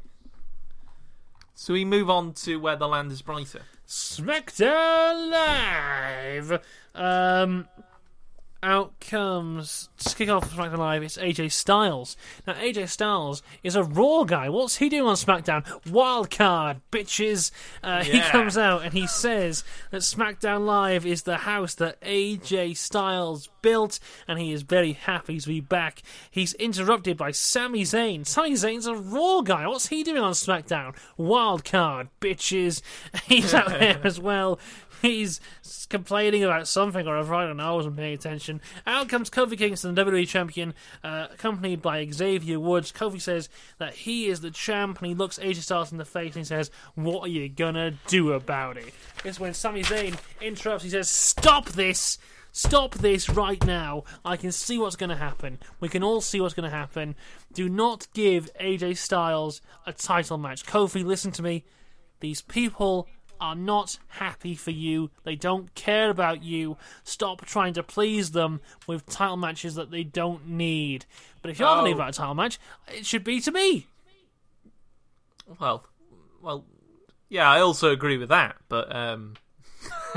So 1.56 1.74
we 1.74 1.86
move 1.86 2.10
on 2.10 2.34
to 2.34 2.58
where 2.60 2.76
the 2.76 2.88
land 2.88 3.12
is 3.12 3.22
brighter. 3.22 3.62
SmackDown 3.88 5.32
Live. 5.32 6.62
Um, 6.96 7.68
out 8.64 9.00
comes 9.00 9.90
to 9.98 10.16
kick 10.16 10.30
off 10.30 10.50
SmackDown 10.52 10.78
Live. 10.78 11.04
It's 11.04 11.18
AJ 11.18 11.52
Styles. 11.52 12.16
Now 12.48 12.54
AJ 12.54 12.90
Styles 12.90 13.44
is 13.62 13.76
a 13.76 13.84
Raw 13.84 14.24
guy. 14.24 14.50
What's 14.50 14.78
he 14.78 14.90
doing 14.90 15.08
on 15.08 15.16
SmackDown? 15.16 15.92
Wild 15.92 16.32
card, 16.32 16.82
bitches. 16.92 17.52
Uh, 17.84 18.04
He 18.14 18.22
comes 18.22 18.58
out 18.58 18.84
and 18.84 18.94
he 18.94 19.08
says 19.08 19.64
that 19.92 20.02
SmackDown 20.02 20.66
Live 20.66 21.06
is 21.06 21.24
the 21.24 21.38
house 21.38 21.74
that 21.76 22.00
AJ 22.02 22.78
Styles 22.78 23.50
built, 23.64 24.00
and 24.28 24.38
he 24.40 24.52
is 24.54 24.62
very 24.62 24.94
happy 24.94 25.40
to 25.40 25.48
be 25.48 25.60
back. 25.60 26.04
He's 26.30 26.54
interrupted 26.56 27.18
by 27.18 27.32
Sami 27.32 27.84
Zayn. 27.84 28.28
Sami 28.28 28.52
Zayn's 28.52 28.86
a 28.86 28.96
Raw 28.96 29.42
guy. 29.42 29.68
What's 29.68 29.88
he 29.88 30.04
doing 30.04 30.22
on 30.22 30.34
SmackDown? 30.34 30.96
Wild 31.18 31.66
card, 31.66 32.10
bitches. 32.22 32.82
He's 33.26 33.54
out 33.54 33.70
there 33.70 34.00
as 34.04 34.20
well. 34.20 34.60
He's 35.04 35.42
complaining 35.90 36.46
about 36.46 36.66
something 36.66 37.06
or 37.06 37.18
other. 37.18 37.36
I 37.36 37.46
don't 37.46 37.58
know. 37.58 37.74
I 37.74 37.76
wasn't 37.76 37.98
paying 37.98 38.14
attention. 38.14 38.62
Out 38.88 39.10
comes 39.10 39.30
Kofi 39.30 39.58
Kingston, 39.58 39.94
the 39.94 40.06
WWE 40.06 40.26
champion, 40.26 40.74
uh, 41.04 41.28
accompanied 41.30 41.82
by 41.82 42.10
Xavier 42.10 42.58
Woods. 42.58 42.94
Kofi 42.94 43.22
says 43.22 43.50
that 43.80 43.96
he 43.96 44.28
is 44.28 44.40
the 44.40 44.50
champ, 44.50 45.00
and 45.00 45.08
he 45.08 45.14
looks 45.14 45.40
AJ 45.40 45.58
Styles 45.58 45.92
in 45.92 45.98
the 45.98 46.06
face 46.06 46.36
and 46.36 46.42
he 46.42 46.46
says, 46.46 46.72
"What 46.96 47.24
are 47.24 47.28
you 47.28 47.50
gonna 47.50 47.96
do 48.08 48.32
about 48.32 48.78
it?" 48.78 48.94
It's 49.26 49.42
when 49.42 49.54
Sami 49.54 49.84
Zayn 49.84 50.18
interrupts. 50.40 50.86
He 50.86 50.90
says, 50.90 51.10
"Stop 51.10 51.70
this." 51.70 52.18
Stop 52.56 52.94
this 52.94 53.30
right 53.30 53.66
now. 53.66 54.04
I 54.24 54.38
can 54.38 54.52
see 54.52 54.78
what's 54.78 54.96
going 54.96 55.10
to 55.10 55.16
happen. 55.16 55.58
We 55.80 55.90
can 55.90 56.04
all 56.04 56.22
see 56.22 56.40
what's 56.40 56.54
going 56.54 56.70
to 56.70 56.76
happen. 56.76 57.16
Do 57.52 57.68
not 57.68 58.06
give 58.14 58.48
AJ 58.62 58.98
Styles 58.98 59.60
a 59.88 59.92
title 59.92 60.38
match. 60.38 60.64
Kofi, 60.64 61.04
listen 61.04 61.32
to 61.32 61.42
me. 61.42 61.66
These 62.20 62.44
people 62.44 63.08
are 63.44 63.56
not 63.56 63.98
happy 64.08 64.56
for 64.56 64.72
you. 64.72 65.12
They 65.24 65.36
don't 65.36 65.74
care 65.76 66.10
about 66.10 66.44
you. 66.44 66.78
Stop 67.04 67.46
trying 67.46 67.74
to 67.74 67.84
please 67.84 68.32
them 68.32 68.62
with 68.88 69.06
title 69.06 69.38
matches 69.38 69.76
that 69.76 69.92
they 69.92 70.04
don't 70.04 70.48
need. 70.48 71.06
But 71.42 71.52
if 71.52 71.60
you're 71.60 71.68
Oh. 71.68 71.74
going 71.76 71.86
to 71.86 71.92
leave 71.92 72.00
out 72.00 72.10
a 72.10 72.14
title 72.14 72.36
match, 72.36 72.60
it 72.88 73.06
should 73.06 73.24
be 73.24 73.42
to 73.42 73.52
me. 73.52 73.88
Well, 75.60 75.86
well, 76.42 76.66
yeah, 77.30 77.50
I 77.50 77.60
also 77.60 77.92
agree 77.92 78.18
with 78.18 78.30
that, 78.30 78.56
but 78.70 78.94
um, 78.96 79.34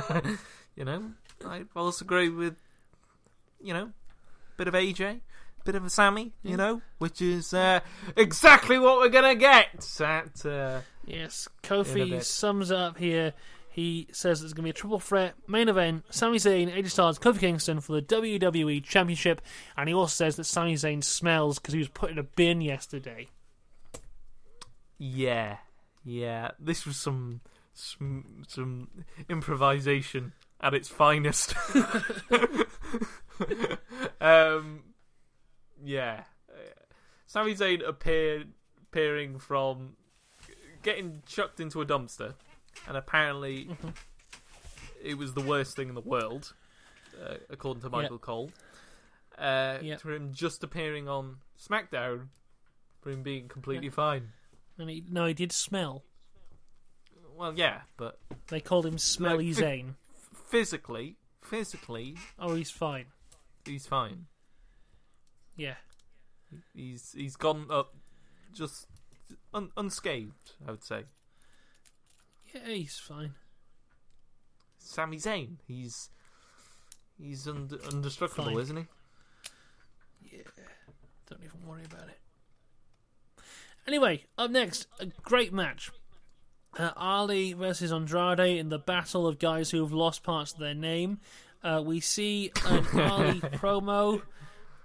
you 0.77 0.85
know, 0.85 1.11
I 1.45 1.65
also 1.75 2.05
agree 2.05 2.29
with 2.29 2.57
you 3.61 3.73
know, 3.75 3.91
bit 4.57 4.69
of 4.69 4.75
AJ, 4.75 5.21
bit 5.67 5.75
of 5.75 5.85
a 5.85 5.91
Sami, 5.91 6.33
you 6.43 6.57
know, 6.57 6.81
which 6.99 7.21
is 7.21 7.53
uh, 7.53 7.81
exactly 8.17 8.79
what 8.79 8.99
we're 8.99 9.09
gonna 9.09 9.35
get 9.35 10.01
at. 10.01 10.47
Uh, 10.47 10.81
Yes, 11.07 11.49
Kofi 11.63 12.23
sums 12.25 12.73
up 12.73 12.99
here. 12.99 13.33
He 13.71 14.09
says 14.11 14.43
it's 14.43 14.55
going 14.55 14.63
to 14.63 14.67
be 14.67 14.71
a 14.71 14.73
triple 14.73 14.99
threat 14.99 15.35
main 15.47 15.69
event: 15.69 16.05
Sami 16.11 16.39
Zayn, 16.39 16.75
AJ 16.75 16.91
Styles, 16.91 17.19
Kofi 17.19 17.41
Kingston 17.41 17.81
for 17.81 17.93
the 17.93 18.03
WWE 18.03 18.83
Championship. 18.83 19.41
And 19.77 19.89
he 19.89 19.95
also 19.95 20.13
says 20.13 20.37
that 20.37 20.45
Sami 20.45 20.75
Zayn 20.75 21.05
smells 21.05 21.59
because 21.59 21.75
he 21.75 21.79
was 21.79 21.89
put 21.89 22.11
in 22.11 22.19
a 22.19 22.23
bin 22.23 22.61
yesterday. 22.61 23.29
yeah, 24.99 25.59
yeah, 26.05 26.53
this 26.59 26.87
was 26.87 26.97
some 26.97 27.41
some, 27.73 28.43
some 28.49 28.89
improvisation 29.29 30.33
at 30.61 30.75
its 30.75 30.89
finest. 30.89 31.55
um, 34.21 34.83
yeah, 35.85 36.25
Sami 37.27 37.55
Zayn 37.55 37.87
appeared 37.87 38.49
appearing 38.83 39.39
from 39.39 39.97
getting 40.83 41.23
chucked 41.27 41.61
into 41.61 41.81
a 41.81 41.87
dumpster, 41.87 42.35
and 42.89 42.97
apparently 42.97 43.69
it 45.03 45.19
was 45.19 45.35
the 45.35 45.41
worst 45.43 45.77
thing 45.77 45.89
in 45.89 45.95
the 45.95 46.01
world, 46.01 46.53
uh, 47.23 47.35
according 47.51 47.83
to 47.83 47.91
Michael 47.91 48.19
Cole. 48.19 48.51
Uh, 49.39 49.79
Yeah. 49.83 49.97
To 49.97 50.11
him 50.11 50.33
just 50.33 50.63
appearing 50.65 51.09
on 51.09 51.37
SmackDown, 51.61 52.29
for 53.03 53.11
him 53.11 53.23
being 53.23 53.49
completely 53.49 53.91
fine. 53.91 54.33
And 54.79 54.89
he, 54.91 55.05
no, 55.11 55.27
he 55.27 55.35
did 55.35 55.53
smell. 55.53 56.05
Well, 57.37 57.53
yeah, 57.55 57.83
but 57.99 58.19
They 58.49 58.61
called 58.61 58.87
him 58.87 58.97
Smelly 58.99 59.53
Like, 59.53 59.63
Zayn. 59.65 59.95
physically, 60.49 61.17
physically, 61.43 62.17
Oh, 62.39 62.55
he's 62.55 62.71
fine. 62.71 63.07
he's 63.67 63.87
fine. 63.87 64.27
Yeah. 65.57 65.75
He's 66.75 67.13
he's 67.17 67.37
gone 67.37 67.67
up 67.71 67.95
just 68.55 68.87
un- 69.53 69.73
unscathed, 69.77 70.53
I 70.67 70.71
would 70.71 70.85
say. 70.85 71.05
Yeah, 72.55 72.69
he's 72.69 72.99
fine. 72.99 73.35
Sami 74.79 75.17
Zayn, 75.17 75.57
he's 75.67 76.11
he's 77.19 77.47
und- 77.47 77.73
indestructible, 77.93 78.45
Fine. 78.53 78.59
isn't 78.61 78.77
he? 78.77 78.85
Yeah. 80.37 80.43
Don't 81.29 81.43
even 81.43 81.67
worry 81.67 81.85
about 81.85 82.09
it. 82.09 82.19
Anyway, 83.87 84.25
up 84.39 84.51
next, 84.51 84.87
a 85.01 85.07
great 85.07 85.53
match. 85.53 85.91
Uh, 86.79 86.91
Ali 86.97 87.53
versus 87.53 87.91
Andrade 87.93 88.59
in 88.59 88.69
the 88.69 88.79
battle 88.79 89.27
of 89.27 89.39
guys 89.39 89.71
who 89.71 89.81
have 89.83 89.93
lost 89.93 90.23
parts 90.23 90.53
of 90.53 90.59
their 90.59 90.75
name. 90.75 91.19
Uh, 91.63 91.83
we 91.85 92.01
see 92.01 92.53
an 92.67 92.85
Ali 93.01 93.41
promo 93.41 94.23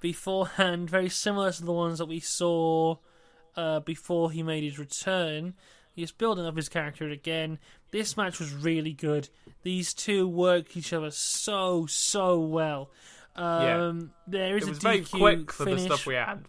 beforehand, 0.02 0.90
very 0.90 1.08
similar 1.10 1.52
to 1.54 1.64
the 1.64 1.72
ones 1.72 2.00
that 2.00 2.08
we 2.08 2.20
saw 2.20 2.98
uh, 3.56 3.80
before 3.80 4.32
he 4.32 4.44
made 4.44 4.64
his 4.64 4.78
return. 4.78 5.54
He's 5.94 6.12
building 6.12 6.46
up 6.46 6.56
his 6.58 6.68
character 6.70 7.10
again. 7.10 7.60
This 7.92 8.16
match 8.18 8.40
was 8.40 8.54
really 8.54 8.94
good. 8.94 9.30
These 9.64 9.94
two 9.94 10.28
work 10.28 10.76
each 10.76 10.92
other 10.94 11.12
so 11.12 11.86
so 11.86 12.40
well. 12.40 12.90
Um, 13.36 14.12
There 14.28 14.58
is 14.58 14.64
It 14.64 14.68
a 14.68 14.70
was 14.72 14.80
DQ 14.80 14.84
very 14.84 15.02
quick 15.04 15.52
for 15.52 15.66
finish. 15.66 15.82
the 15.82 15.86
stuff 15.88 16.06
we 16.06 16.16
had. 16.16 16.46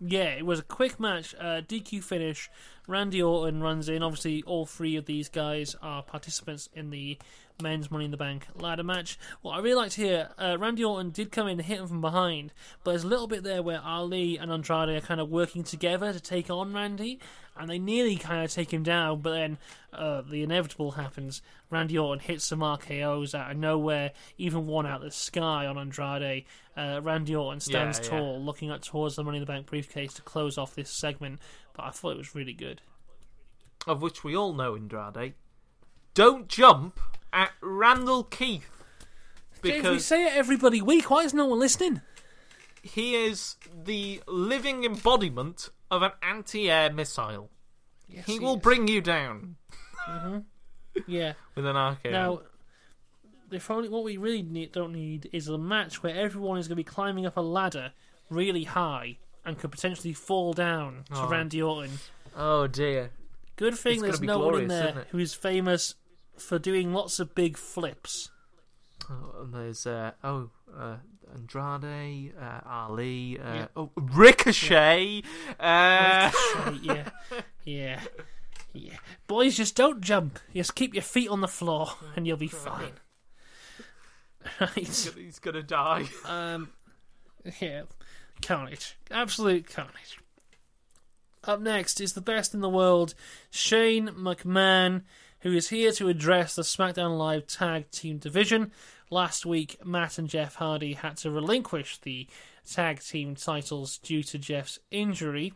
Yeah, 0.00 0.28
it 0.30 0.46
was 0.46 0.60
a 0.60 0.62
quick 0.62 1.00
match, 1.00 1.34
uh, 1.38 1.60
DQ 1.66 2.02
finish. 2.04 2.48
Randy 2.86 3.20
Orton 3.22 3.60
runs 3.62 3.88
in. 3.88 4.02
Obviously, 4.02 4.42
all 4.44 4.64
three 4.64 4.96
of 4.96 5.06
these 5.06 5.28
guys 5.28 5.74
are 5.82 6.02
participants 6.02 6.68
in 6.72 6.90
the 6.90 7.18
men's 7.60 7.90
Money 7.90 8.04
in 8.04 8.12
the 8.12 8.16
Bank 8.16 8.46
ladder 8.60 8.84
match. 8.84 9.18
What 9.42 9.54
I 9.54 9.58
really 9.58 9.74
liked 9.74 9.94
here, 9.94 10.28
uh, 10.38 10.56
Randy 10.60 10.84
Orton 10.84 11.10
did 11.10 11.32
come 11.32 11.48
in 11.48 11.58
and 11.58 11.66
hit 11.66 11.80
him 11.80 11.88
from 11.88 12.00
behind, 12.00 12.52
but 12.84 12.92
there's 12.92 13.02
a 13.02 13.08
little 13.08 13.26
bit 13.26 13.42
there 13.42 13.62
where 13.64 13.80
Ali 13.84 14.36
and 14.36 14.52
Andrade 14.52 14.90
are 14.90 15.00
kind 15.00 15.20
of 15.20 15.28
working 15.28 15.64
together 15.64 16.12
to 16.12 16.20
take 16.20 16.50
on 16.50 16.72
Randy, 16.72 17.18
and 17.56 17.68
they 17.68 17.80
nearly 17.80 18.14
kind 18.14 18.44
of 18.44 18.52
take 18.52 18.72
him 18.72 18.84
down, 18.84 19.22
but 19.22 19.32
then 19.32 19.58
uh, 19.92 20.20
the 20.22 20.44
inevitable 20.44 20.92
happens. 20.92 21.42
Randy 21.68 21.98
Orton 21.98 22.20
hits 22.20 22.44
some 22.44 22.60
RKO's 22.60 23.34
out 23.34 23.50
of 23.50 23.56
nowhere, 23.56 24.12
even 24.36 24.68
one 24.68 24.86
out 24.86 24.98
of 24.98 25.02
the 25.02 25.10
sky 25.10 25.66
on 25.66 25.76
Andrade. 25.76 26.44
Uh, 26.76 27.00
Randy 27.02 27.34
Orton 27.34 27.58
stands 27.58 27.98
Yeah, 27.98 28.04
yeah. 28.04 28.10
tall, 28.20 28.40
looking 28.40 28.70
up 28.70 28.82
towards 28.82 29.16
the 29.16 29.24
Money 29.24 29.38
in 29.38 29.42
the 29.42 29.46
Bank 29.46 29.66
briefcase 29.66 30.14
to 30.14 30.22
close 30.22 30.58
off 30.58 30.76
this 30.76 30.90
segment, 30.90 31.40
but 31.74 31.86
I 31.86 31.90
thought 31.90 32.12
it 32.12 32.18
was 32.18 32.36
really 32.36 32.52
good. 32.52 32.82
Of 33.84 34.00
which 34.00 34.22
we 34.22 34.36
all 34.36 34.52
know, 34.52 34.76
Andrade. 34.76 35.34
Don't 36.14 36.46
jump 36.48 37.00
at 37.32 37.50
Randal 37.60 38.24
Keith. 38.24 38.70
James, 39.64 39.88
we 39.88 39.98
say 39.98 40.26
it 40.26 40.36
every 40.36 40.56
bloody 40.56 40.80
week. 40.82 41.10
Why 41.10 41.24
is 41.24 41.34
no 41.34 41.46
one 41.46 41.58
listening? 41.58 42.00
he 42.82 43.14
is 43.14 43.56
the 43.84 44.22
living 44.26 44.84
embodiment 44.84 45.70
of 45.90 46.02
an 46.02 46.12
anti 46.22 46.70
air 46.70 46.92
missile. 46.92 47.50
Yes, 48.08 48.24
He 48.26 48.38
will 48.38 48.56
bring 48.56 48.88
you 48.88 49.00
down 49.00 49.56
mm-hmm. 50.08 50.38
Yeah. 51.06 51.34
with 51.54 51.66
an 51.66 51.76
RKO. 51.76 52.10
Now, 52.10 52.40
if 53.50 53.70
only 53.70 53.88
what 53.88 54.04
we 54.04 54.16
really 54.16 54.42
need, 54.42 54.72
don't 54.72 54.92
need 54.92 55.28
is 55.32 55.48
a 55.48 55.58
match 55.58 56.02
where 56.02 56.14
everyone 56.14 56.58
is 56.58 56.68
going 56.68 56.76
to 56.76 56.80
be 56.82 56.84
climbing 56.84 57.26
up 57.26 57.36
a 57.36 57.40
ladder 57.42 57.92
really 58.30 58.64
high 58.64 59.18
and 59.44 59.58
could 59.58 59.70
potentially 59.70 60.12
fall 60.12 60.52
down 60.52 61.04
to 61.12 61.16
Oh. 61.22 61.28
Randy 61.28 61.60
Orton. 61.62 61.98
oh 62.36 62.66
dear. 62.66 63.10
Good 63.56 63.76
thing 63.76 63.94
It's 63.94 64.02
there's 64.02 64.20
no 64.20 64.38
one 64.38 64.60
in 64.60 64.68
glorious, 64.68 64.94
there 64.94 65.06
who 65.10 65.18
is 65.18 65.34
famous 65.34 65.94
for 66.40 66.58
doing 66.58 66.92
lots 66.92 67.18
of 67.20 67.34
big 67.34 67.56
flips. 67.56 68.30
Oh, 69.10 69.42
and 69.42 69.54
there's 69.54 69.86
uh, 69.86 70.12
oh 70.24 70.50
uh, 70.76 70.96
Andrade, 71.34 72.32
uh, 72.40 72.60
Ali, 72.66 73.38
uh, 73.38 73.54
Yeah. 73.54 73.66
oh, 73.76 73.90
Ricochet. 73.96 75.22
Uh, 75.58 76.30
Right, 76.56 76.78
yeah, 76.82 77.08
yeah, 77.64 78.00
yeah. 78.72 78.96
Boys, 79.26 79.56
just 79.56 79.76
don't 79.76 80.00
jump. 80.00 80.38
Just 80.54 80.74
keep 80.74 80.94
your 80.94 81.02
feet 81.02 81.28
on 81.28 81.40
the 81.40 81.48
floor, 81.48 81.92
and 82.16 82.26
you'll 82.26 82.36
be 82.36 82.48
fine. 82.48 82.92
Right. 84.60 84.70
he's 84.74 85.38
gonna 85.40 85.62
die. 85.62 86.04
Um, 86.24 86.70
yeah, 87.60 87.82
carnage, 88.42 88.96
absolute 89.10 89.68
carnage. 89.68 90.18
Up 91.44 91.60
next 91.60 92.00
is 92.00 92.12
the 92.14 92.20
best 92.20 92.52
in 92.54 92.60
the 92.60 92.68
world, 92.68 93.14
Shane 93.50 94.08
McMahon, 94.08 95.02
who 95.40 95.52
is 95.52 95.68
here 95.68 95.92
to 95.92 96.08
address 96.08 96.54
the 96.54 96.62
SmackDown 96.62 97.16
Live 97.16 97.46
Tag 97.46 97.90
Team 97.90 98.18
division. 98.18 98.72
Last 99.10 99.46
week, 99.46 99.84
Matt 99.84 100.18
and 100.18 100.28
Jeff 100.28 100.56
Hardy 100.56 100.94
had 100.94 101.16
to 101.18 101.30
relinquish 101.30 101.98
the 101.98 102.26
tag 102.70 103.00
team 103.00 103.34
titles 103.34 103.98
due 103.98 104.22
to 104.24 104.38
Jeff's 104.38 104.78
injury. 104.90 105.54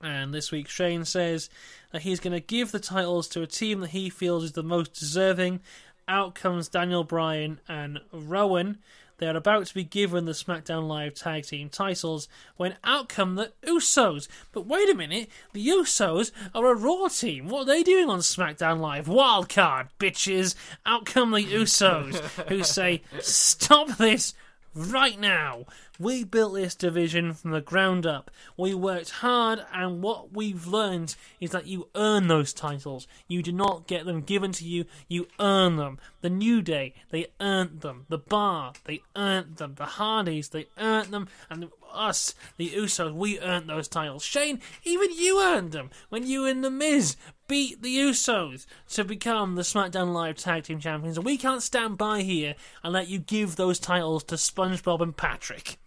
And 0.00 0.34
this 0.34 0.50
week, 0.50 0.68
Shane 0.68 1.04
says 1.04 1.48
that 1.92 2.02
he's 2.02 2.20
going 2.20 2.32
to 2.32 2.40
give 2.40 2.72
the 2.72 2.80
titles 2.80 3.28
to 3.28 3.42
a 3.42 3.46
team 3.46 3.80
that 3.80 3.90
he 3.90 4.10
feels 4.10 4.44
is 4.44 4.52
the 4.52 4.62
most 4.62 4.92
deserving. 4.94 5.60
Out 6.08 6.34
comes 6.34 6.68
Daniel 6.68 7.04
Bryan 7.04 7.60
and 7.68 8.00
Rowan. 8.12 8.78
They 9.18 9.28
are 9.28 9.36
about 9.36 9.66
to 9.66 9.74
be 9.74 9.84
given 9.84 10.24
the 10.24 10.32
SmackDown 10.32 10.88
Live 10.88 11.14
Tag 11.14 11.44
Team 11.44 11.68
titles 11.68 12.28
when 12.56 12.74
out 12.82 13.08
come 13.08 13.36
the 13.36 13.52
Usos. 13.64 14.26
But 14.50 14.66
wait 14.66 14.90
a 14.90 14.94
minute, 14.94 15.28
the 15.52 15.64
Usos 15.64 16.32
are 16.52 16.66
a 16.66 16.74
Raw 16.74 17.06
team. 17.06 17.48
What 17.48 17.62
are 17.62 17.66
they 17.66 17.84
doing 17.84 18.08
on 18.08 18.18
SmackDown 18.18 18.80
Live? 18.80 19.06
Wild 19.06 19.48
card, 19.48 19.90
bitches. 20.00 20.56
Out 20.84 21.06
come 21.06 21.30
the 21.30 21.44
Usos, 21.44 22.16
who 22.48 22.64
say, 22.64 23.02
Stop 23.20 23.96
this 23.96 24.34
right 24.74 25.20
now. 25.20 25.66
We 26.02 26.24
built 26.24 26.54
this 26.54 26.74
division 26.74 27.32
from 27.32 27.52
the 27.52 27.60
ground 27.60 28.06
up. 28.06 28.28
We 28.56 28.74
worked 28.74 29.10
hard, 29.10 29.64
and 29.72 30.02
what 30.02 30.32
we've 30.32 30.66
learned 30.66 31.14
is 31.38 31.50
that 31.50 31.68
you 31.68 31.90
earn 31.94 32.26
those 32.26 32.52
titles. 32.52 33.06
You 33.28 33.40
do 33.40 33.52
not 33.52 33.86
get 33.86 34.04
them 34.04 34.22
given 34.22 34.50
to 34.50 34.64
you, 34.64 34.86
you 35.06 35.28
earn 35.38 35.76
them. 35.76 36.00
The 36.20 36.28
New 36.28 36.60
Day, 36.60 36.94
they 37.10 37.28
earned 37.40 37.82
them. 37.82 38.06
The 38.08 38.18
Bar, 38.18 38.72
they 38.82 39.02
earned 39.14 39.58
them. 39.58 39.76
The 39.76 39.84
Hardys, 39.84 40.48
they 40.48 40.66
earned 40.76 41.12
them. 41.12 41.28
And 41.48 41.68
us, 41.92 42.34
the 42.56 42.70
Usos, 42.70 43.14
we 43.14 43.38
earned 43.38 43.68
those 43.68 43.86
titles. 43.86 44.24
Shane, 44.24 44.58
even 44.82 45.12
you 45.12 45.40
earned 45.40 45.70
them 45.70 45.90
when 46.08 46.26
you 46.26 46.46
and 46.46 46.64
The 46.64 46.70
Miz 46.70 47.16
beat 47.46 47.80
the 47.80 47.96
Usos 47.96 48.66
to 48.88 49.04
become 49.04 49.54
the 49.54 49.62
SmackDown 49.62 50.12
Live 50.12 50.38
Tag 50.38 50.64
Team 50.64 50.80
Champions. 50.80 51.16
And 51.16 51.24
we 51.24 51.36
can't 51.36 51.62
stand 51.62 51.96
by 51.96 52.22
here 52.22 52.56
and 52.82 52.92
let 52.92 53.06
you 53.06 53.20
give 53.20 53.54
those 53.54 53.78
titles 53.78 54.24
to 54.24 54.34
SpongeBob 54.34 55.00
and 55.00 55.16
Patrick. 55.16 55.78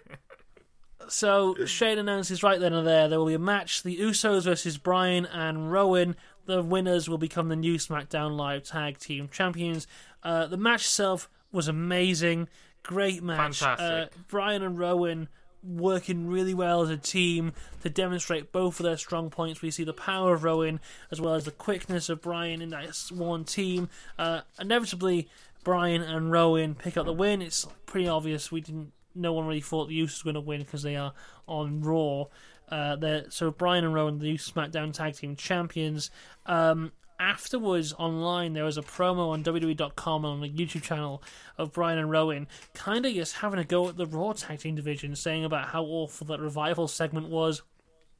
So 1.08 1.54
Shane 1.66 1.98
announces 1.98 2.42
right 2.42 2.58
then 2.58 2.72
and 2.72 2.86
there 2.86 3.08
there 3.08 3.18
will 3.18 3.26
be 3.26 3.34
a 3.34 3.38
match: 3.38 3.82
the 3.82 3.98
Usos 3.98 4.44
versus 4.44 4.78
Bryan 4.78 5.26
and 5.26 5.70
Rowan. 5.70 6.16
The 6.46 6.62
winners 6.62 7.08
will 7.08 7.18
become 7.18 7.48
the 7.48 7.56
new 7.56 7.76
SmackDown 7.76 8.36
Live 8.36 8.64
Tag 8.64 8.98
Team 8.98 9.28
Champions. 9.30 9.86
Uh, 10.22 10.46
the 10.46 10.56
match 10.56 10.82
itself 10.82 11.28
was 11.52 11.68
amazing, 11.68 12.48
great 12.82 13.22
match. 13.22 13.60
Fantastic. 13.60 14.18
Uh, 14.18 14.22
Bryan 14.28 14.62
and 14.62 14.78
Rowan 14.78 15.28
working 15.62 16.26
really 16.26 16.52
well 16.52 16.82
as 16.82 16.90
a 16.90 16.96
team 16.96 17.52
to 17.82 17.88
demonstrate 17.88 18.52
both 18.52 18.78
of 18.78 18.84
their 18.84 18.98
strong 18.98 19.30
points. 19.30 19.62
We 19.62 19.70
see 19.70 19.84
the 19.84 19.94
power 19.94 20.34
of 20.34 20.44
Rowan 20.44 20.80
as 21.10 21.20
well 21.20 21.34
as 21.34 21.44
the 21.44 21.50
quickness 21.50 22.10
of 22.10 22.20
Bryan 22.20 22.60
in 22.60 22.68
that 22.70 22.94
one 23.10 23.44
team. 23.44 23.88
Uh, 24.18 24.42
inevitably, 24.60 25.28
Bryan 25.64 26.02
and 26.02 26.30
Rowan 26.30 26.74
pick 26.74 26.96
up 26.96 27.06
the 27.06 27.12
win. 27.12 27.42
It's 27.42 27.66
pretty 27.86 28.06
obvious. 28.08 28.52
We 28.52 28.60
didn't. 28.60 28.92
No 29.14 29.32
one 29.32 29.46
really 29.46 29.60
thought 29.60 29.88
the 29.88 30.00
Usos 30.00 30.24
were 30.24 30.32
going 30.32 30.42
to 30.42 30.48
win 30.48 30.60
because 30.60 30.82
they 30.82 30.96
are 30.96 31.12
on 31.48 31.80
Raw. 31.82 32.24
Uh, 32.68 33.20
so 33.28 33.50
Bryan 33.50 33.84
and 33.84 33.94
Rowan, 33.94 34.18
the 34.18 34.24
new 34.24 34.38
SmackDown 34.38 34.92
Tag 34.92 35.14
Team 35.14 35.36
Champions. 35.36 36.10
Um, 36.46 36.90
afterwards, 37.20 37.92
online, 37.92 38.54
there 38.54 38.64
was 38.64 38.76
a 38.76 38.82
promo 38.82 39.28
on 39.30 39.44
WWE.com 39.44 40.24
and 40.24 40.32
on 40.34 40.40
the 40.40 40.50
YouTube 40.50 40.82
channel 40.82 41.22
of 41.58 41.72
Bryan 41.72 41.98
and 41.98 42.10
Rowan, 42.10 42.48
kind 42.74 43.06
of 43.06 43.14
just 43.14 43.36
having 43.36 43.60
a 43.60 43.64
go 43.64 43.88
at 43.88 43.96
the 43.96 44.06
Raw 44.06 44.32
Tag 44.32 44.58
Team 44.58 44.74
division, 44.74 45.14
saying 45.14 45.44
about 45.44 45.68
how 45.68 45.84
awful 45.84 46.26
that 46.28 46.40
revival 46.40 46.88
segment 46.88 47.28
was 47.28 47.62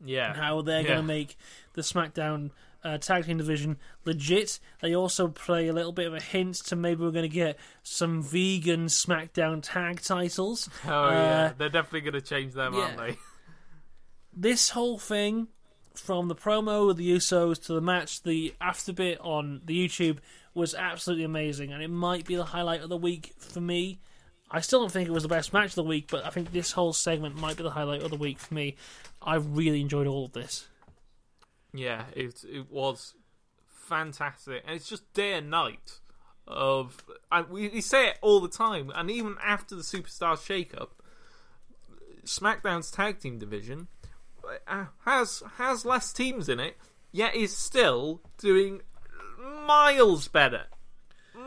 yeah. 0.05 0.29
and 0.29 0.37
how 0.41 0.61
they're 0.63 0.83
Yeah. 0.83 0.87
going 0.89 1.01
to 1.01 1.03
make 1.07 1.37
the 1.73 1.83
SmackDown 1.83 2.51
uh, 2.85 2.99
tag 2.99 3.25
team 3.25 3.39
division 3.39 3.77
legit. 4.05 4.61
They 4.83 4.95
also 4.95 5.29
play 5.29 5.69
a 5.69 5.73
little 5.73 5.93
bit 5.93 6.07
of 6.07 6.15
a 6.15 6.21
hint 6.21 6.57
to 6.67 6.77
maybe 6.77 7.03
we're 7.03 7.11
going 7.11 7.23
to 7.29 7.35
get 7.35 7.59
some 7.83 8.23
vegan 8.23 8.87
SmackDown 8.87 9.61
tag 9.63 10.01
titles. 10.03 10.69
Oh 10.85 11.11
yeah, 11.11 11.45
Uh, 11.47 11.53
they're 11.59 11.69
definitely 11.71 12.03
going 12.03 12.15
to 12.15 12.21
change 12.21 12.53
them, 12.55 12.75
aren't 12.75 12.97
they? 12.99 13.17
This 14.37 14.71
whole 14.71 14.99
thing, 14.99 15.47
from 15.95 16.27
the 16.29 16.35
promo 16.35 16.89
with 16.89 16.97
the 16.97 17.09
Usos 17.17 17.63
to 17.67 17.73
the 17.73 17.81
match, 17.81 18.23
the 18.25 18.53
after 18.61 18.93
bit 18.93 19.21
on 19.21 19.61
the 19.65 19.87
YouTube 19.87 20.19
was 20.55 20.75
absolutely 20.75 21.25
amazing, 21.25 21.73
and 21.73 21.83
it 21.83 21.89
might 21.91 22.25
be 22.27 22.35
the 22.37 22.45
highlight 22.45 22.81
of 22.83 22.89
the 22.89 22.97
week 22.97 23.33
for 23.39 23.61
me. 23.61 24.01
I 24.51 24.61
still 24.61 24.81
don't 24.81 24.91
think 24.93 25.09
it 25.09 25.13
was 25.13 25.23
the 25.23 25.29
best 25.29 25.53
match 25.53 25.71
of 25.71 25.75
the 25.77 25.83
week, 25.85 26.09
but 26.11 26.25
I 26.25 26.31
think 26.31 26.53
this 26.53 26.73
whole 26.73 26.93
segment 26.93 27.37
might 27.37 27.57
be 27.57 27.63
the 27.63 27.71
highlight 27.71 28.03
of 28.03 28.11
the 28.11 28.17
week 28.17 28.39
for 28.39 28.55
me. 28.55 28.77
I 29.23 29.37
really 29.37 29.81
enjoyed 29.81 30.07
all 30.07 30.27
of 30.27 30.33
this. 30.33 30.67
Yeah, 31.75 32.05
it 32.15 32.45
it 32.49 32.71
was 32.71 33.15
fantastic, 33.69 34.63
and 34.67 34.77
it's 34.77 34.89
just 34.89 35.13
day 35.13 35.33
and 35.35 35.51
night 35.51 35.99
of. 36.47 37.05
And 37.33 37.49
we, 37.49 37.69
we 37.69 37.81
say 37.81 38.09
it 38.09 38.19
all 38.23 38.41
the 38.41 38.49
time, 38.49 38.93
and 38.95 39.11
even 39.11 39.35
after 39.45 39.75
the 39.75 39.83
Superstar 39.83 40.37
shakeup, 40.37 40.91
SmackDown's 42.25 42.91
tag 42.91 43.19
team 43.19 43.39
division 43.39 43.89
uh, 44.69 44.87
has 45.05 45.43
has 45.57 45.85
less 45.85 46.13
teams 46.13 46.49
in 46.49 46.61
it, 46.61 46.77
yet 47.13 47.35
is 47.35 47.57
still 47.57 48.21
doing 48.39 48.81
miles 49.67 50.29
better, 50.29 50.67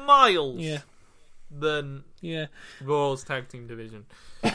miles 0.06 0.60
Yeah, 0.60 0.82
than 1.50 2.04
yeah. 2.22 2.48
Raw's 2.84 3.24
tag 3.24 3.48
team 3.48 3.68
division. 3.68 4.06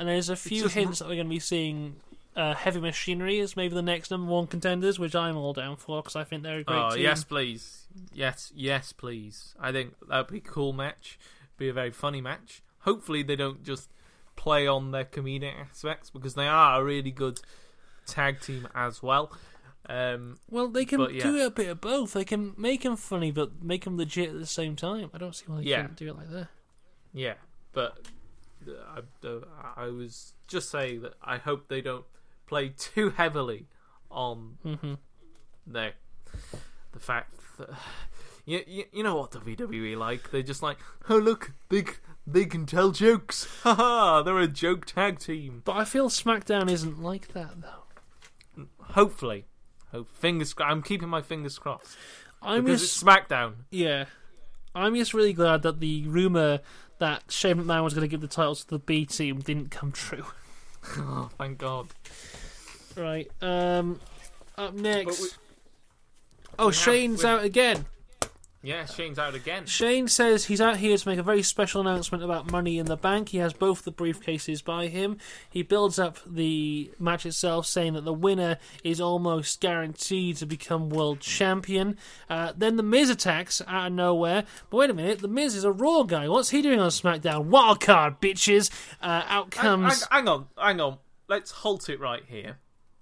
And 0.00 0.08
there's 0.08 0.28
a 0.28 0.36
few 0.36 0.68
hints 0.68 1.00
that 1.00 1.08
we're 1.08 1.16
going 1.16 1.26
to 1.26 1.30
be 1.30 1.40
seeing. 1.40 1.96
Uh, 2.38 2.54
Heavy 2.54 2.78
Machinery 2.80 3.38
is 3.40 3.56
maybe 3.56 3.74
the 3.74 3.82
next 3.82 4.12
number 4.12 4.30
one 4.30 4.46
contenders, 4.46 4.96
which 4.98 5.14
I'm 5.16 5.36
all 5.36 5.52
down 5.52 5.74
for 5.76 6.00
because 6.00 6.14
I 6.14 6.22
think 6.22 6.44
they're 6.44 6.58
a 6.58 6.62
great 6.64 6.78
Oh 6.78 6.90
team. 6.90 7.02
yes, 7.02 7.24
please. 7.24 7.86
Yes, 8.12 8.52
yes, 8.54 8.92
please. 8.92 9.56
I 9.58 9.72
think 9.72 9.94
that'd 10.08 10.28
be 10.30 10.38
a 10.38 10.40
cool 10.40 10.72
match. 10.72 11.18
Be 11.56 11.68
a 11.68 11.72
very 11.72 11.90
funny 11.90 12.20
match. 12.20 12.62
Hopefully, 12.82 13.24
they 13.24 13.34
don't 13.34 13.64
just 13.64 13.90
play 14.36 14.68
on 14.68 14.92
their 14.92 15.04
comedic 15.04 15.52
aspects 15.68 16.10
because 16.10 16.34
they 16.34 16.46
are 16.46 16.80
a 16.80 16.84
really 16.84 17.10
good 17.10 17.40
tag 18.06 18.40
team 18.40 18.68
as 18.72 19.02
well. 19.02 19.32
Um, 19.88 20.38
Well, 20.48 20.68
they 20.68 20.84
can 20.84 20.98
But, 20.98 21.14
yeah. 21.14 21.24
do 21.24 21.44
a 21.44 21.50
bit 21.50 21.68
of 21.68 21.80
both. 21.80 22.12
They 22.12 22.24
can 22.24 22.54
make 22.56 22.82
them 22.84 22.94
funny, 22.96 23.32
but 23.32 23.62
make 23.64 23.82
them 23.84 23.96
legit 23.96 24.28
at 24.30 24.38
the 24.38 24.46
same 24.46 24.76
time. 24.76 25.10
I 25.12 25.18
don't 25.18 25.34
see 25.34 25.46
why 25.48 25.56
they 25.56 25.62
Yeah. 25.64 25.82
couldn't 25.82 25.96
do 25.96 26.08
it 26.08 26.16
like 26.16 26.30
that. 26.30 26.48
yeah, 27.12 27.34
but 27.72 28.06
I, 28.68 29.00
uh, 29.26 29.40
I 29.76 29.86
was 29.86 30.34
just 30.46 30.70
saying 30.70 31.00
that 31.02 31.14
I 31.22 31.38
hope 31.38 31.66
they 31.68 31.80
don't 31.80 32.04
play 32.48 32.70
too 32.70 33.10
heavily 33.10 33.66
on 34.10 34.58
hmm 34.62 34.94
the 35.66 35.92
the 36.92 36.98
fact 36.98 37.34
that 37.58 37.68
you, 38.46 38.62
you 38.66 38.84
you 38.92 39.02
know 39.02 39.16
what 39.16 39.30
the 39.32 39.38
WWE 39.38 39.96
like? 39.96 40.30
They're 40.30 40.42
just 40.42 40.62
like 40.62 40.78
oh 41.08 41.18
look 41.18 41.52
they 41.68 41.84
they 42.26 42.46
can 42.46 42.66
tell 42.66 42.90
jokes. 42.90 43.46
Haha 43.62 44.22
they're 44.22 44.38
a 44.38 44.48
joke 44.48 44.86
tag 44.86 45.18
team. 45.18 45.62
But 45.64 45.76
I 45.76 45.84
feel 45.84 46.08
SmackDown 46.08 46.70
isn't 46.70 47.02
like 47.02 47.28
that 47.34 47.60
though. 47.60 48.66
hopefully. 48.80 49.44
Hope 49.92 50.08
fingers 50.14 50.54
I'm 50.58 50.82
keeping 50.82 51.08
my 51.08 51.22
fingers 51.22 51.58
crossed. 51.58 51.96
I'm 52.42 52.64
because 52.64 52.80
just 52.80 53.02
it's 53.02 53.02
SmackDown. 53.02 53.54
Yeah, 53.70 54.04
I'm 54.74 54.94
just 54.94 55.14
really 55.14 55.32
glad 55.32 55.62
that 55.62 55.80
the 55.80 56.06
rumor 56.06 56.60
that 56.98 57.24
Shane 57.30 57.56
McMahon 57.56 57.84
was 57.84 57.94
going 57.94 58.02
to 58.02 58.08
give 58.08 58.20
the 58.20 58.28
titles 58.28 58.64
to 58.64 58.70
the 58.70 58.78
B 58.78 59.06
team 59.06 59.40
didn't 59.40 59.70
come 59.70 59.92
true. 59.92 60.24
oh 60.98 61.30
thank 61.38 61.58
God 61.58 61.88
Right. 62.98 63.30
Um. 63.40 64.00
Up 64.56 64.74
next. 64.74 65.20
we- 65.22 65.28
oh, 66.58 66.66
we 66.66 66.72
Shane's 66.72 67.22
we- 67.22 67.28
out 67.28 67.44
again. 67.44 67.86
yeah 68.60 68.86
Shane's 68.86 69.20
out 69.20 69.36
again 69.36 69.66
Shane 69.66 70.08
says 70.08 70.46
he's 70.46 70.60
out 70.60 70.78
here 70.78 70.96
to 70.96 71.08
make 71.08 71.20
a 71.20 71.22
very 71.22 71.42
special 71.44 71.80
announcement 71.80 72.24
about 72.24 72.50
Money 72.50 72.76
in 72.80 72.86
the 72.86 72.96
Bank. 72.96 73.28
He 73.28 73.38
has 73.38 73.52
both 73.52 73.84
the 73.84 73.92
briefcases 73.92 74.64
by 74.64 74.88
him. 74.88 75.18
He 75.48 75.62
builds 75.62 75.96
up 76.00 76.18
the 76.26 76.90
match 76.98 77.24
itself, 77.24 77.66
saying 77.66 77.92
that 77.92 78.04
the 78.04 78.12
winner 78.12 78.58
is 78.82 79.00
almost 79.00 79.60
guaranteed 79.60 80.38
to 80.38 80.46
become 80.46 80.88
world 80.90 81.20
champion. 81.20 81.96
Uh, 82.28 82.52
then 82.56 82.74
the 82.74 82.82
Miz 82.82 83.10
attacks 83.10 83.62
out 83.68 83.86
of 83.86 83.92
nowhere. 83.92 84.42
But 84.70 84.76
wait 84.78 84.90
a 84.90 84.94
minute, 84.94 85.20
the 85.20 85.28
Miz 85.28 85.54
is 85.54 85.62
a 85.62 85.70
Raw 85.70 86.02
guy. 86.02 86.28
What's 86.28 86.50
he 86.50 86.60
doing 86.60 86.80
on 86.80 86.90
SmackDown? 86.90 87.48
Wildcard, 87.48 88.18
bitches! 88.18 88.70
Uh, 89.00 89.22
out 89.28 89.54
Hang, 89.54 89.62
comes. 89.62 90.02
hang, 90.02 90.24
hang 90.24 90.28
on, 90.28 90.46
hang 90.58 90.80
on. 90.80 90.98
Let's 91.28 91.52
halt 91.52 91.88
it 91.88 92.00
right 92.00 92.24
here 92.26 92.56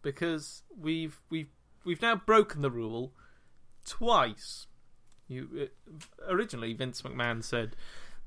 because 0.07 0.63
we've 0.81 1.21
we've 1.31 1.49
we've 1.85 2.01
now 2.01 2.15
broken 2.15 2.63
the 2.63 2.71
rule 2.71 3.13
twice. 3.85 4.69
You 5.27 5.49
uh, 5.63 6.29
originally 6.29 6.73
Vince 6.75 7.03
McMahon 7.03 7.43
said 7.43 7.75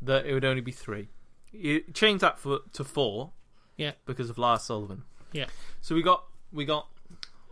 that 0.01 0.25
it 0.25 0.33
would 0.33 0.43
only 0.43 0.61
be 0.61 0.73
three. 0.73 1.07
You 1.53 1.85
changed 1.93 2.21
that 2.21 2.37
for 2.37 2.59
to 2.73 2.83
four. 2.83 3.31
Yeah. 3.77 3.93
Because 4.05 4.29
of 4.29 4.37
Lars 4.37 4.63
Sullivan. 4.63 5.03
Yeah. 5.31 5.45
So 5.79 5.95
we 5.95 6.01
got 6.01 6.25
we 6.51 6.65
got 6.65 6.89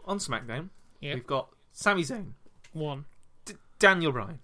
on 0.04 0.20
SmackDown. 0.20 0.72
Yeah. 1.00 1.14
We've 1.14 1.26
got 1.26 1.48
Sami 1.72 2.04
Zayn, 2.04 2.34
One. 2.74 3.06
D- 3.46 3.54
Daniel 3.80 4.12
Bryan. 4.12 4.40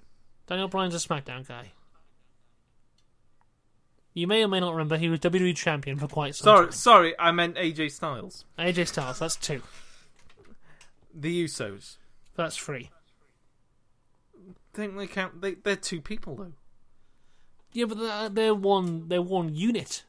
Daniel 0.48 0.70
Bryan's 0.70 0.96
a 0.96 1.06
SmackDown 1.06 1.46
guy. 1.46 1.74
You 4.14 4.28
may 4.28 4.44
or 4.44 4.48
may 4.48 4.60
not 4.60 4.72
remember 4.74 4.98
he 4.98 5.10
was 5.10 5.20
WWE 5.22 5.56
champion 5.56 5.98
for 5.98 6.08
quite 6.08 6.36
some 6.36 6.46
Sorry, 6.46 6.66
time. 6.68 6.72
sorry, 6.72 7.20
I 7.20 7.32
meant 7.32 7.56
AJ 7.56 7.92
Styles. 7.92 8.46
AJ 8.60 8.88
Styles, 8.90 9.20
that's 9.20 9.36
two. 9.36 9.62
The 11.16 11.46
Usos. 11.46 11.98
That's 12.36 12.56
three. 12.58 12.90
I 14.38 14.52
Think 14.76 14.98
they 14.98 15.08
count? 15.08 15.42
They 15.42 15.54
they're 15.56 15.76
two 15.76 16.02
people 16.02 16.36
though. 16.36 16.54
Yeah, 17.72 17.86
but 17.86 18.00
they're, 18.00 18.30
they're 18.30 18.56
one. 18.56 19.08
They're 19.08 19.22
one 19.22 19.54
unit. 19.56 20.04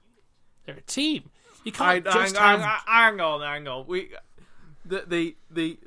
They're 0.66 0.76
a 0.76 0.80
team. 0.82 1.30
You 1.64 1.72
can't 1.72 2.04
just 2.04 2.36
hang, 2.36 2.60
have. 2.60 2.82
hang, 2.86 3.12
hang 3.14 3.20
on, 3.20 3.40
hang 3.40 3.68
on. 3.68 3.86
We 3.86 4.10
the 4.84 5.04
the 5.06 5.36
the 5.50 5.78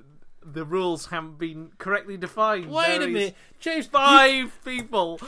the 0.44 0.64
rules 0.66 1.08
haven't 1.08 1.38
been 1.38 1.72
correctly 1.78 2.18
defined. 2.18 2.70
Wait 2.72 2.86
There 3.00 3.02
a 3.04 3.08
minute, 3.08 3.36
James. 3.60 3.86
you- 3.86 3.92
Five 3.92 4.60
people 4.66 5.20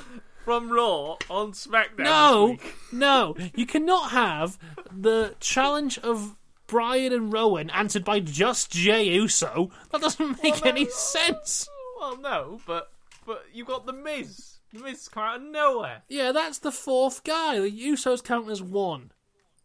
from 0.43 0.71
Raw 0.71 1.17
on 1.29 1.51
SmackDown. 1.53 1.99
no, 1.99 2.57
no, 2.91 3.35
you 3.55 3.65
cannot 3.65 4.11
have 4.11 4.57
the 4.91 5.35
challenge 5.39 5.97
of 5.99 6.35
Bryan 6.67 7.13
and 7.13 7.31
Rowan 7.33 7.69
answered 7.71 8.05
by 8.05 8.19
just 8.19 8.71
Jey 8.71 9.05
Uso. 9.05 9.71
That 9.91 10.01
doesn't 10.01 10.41
make 10.43 10.55
Well, 10.55 10.61
no, 10.65 10.69
any 10.71 10.85
sense. 10.89 11.67
Well, 11.99 12.17
no, 12.17 12.59
but 12.65 12.91
but 13.25 13.45
you 13.53 13.65
got 13.65 13.85
the 13.85 13.93
Miz. 13.93 14.57
The 14.73 14.79
Miz 14.83 15.07
come 15.07 15.23
out 15.23 15.35
of 15.37 15.41
nowhere. 15.43 16.03
Yeah, 16.07 16.31
that's 16.31 16.59
the 16.59 16.71
fourth 16.71 17.23
guy. 17.23 17.59
The 17.59 17.71
Usos 17.71 18.23
count 18.23 18.49
as 18.49 18.61
one. 18.61 19.11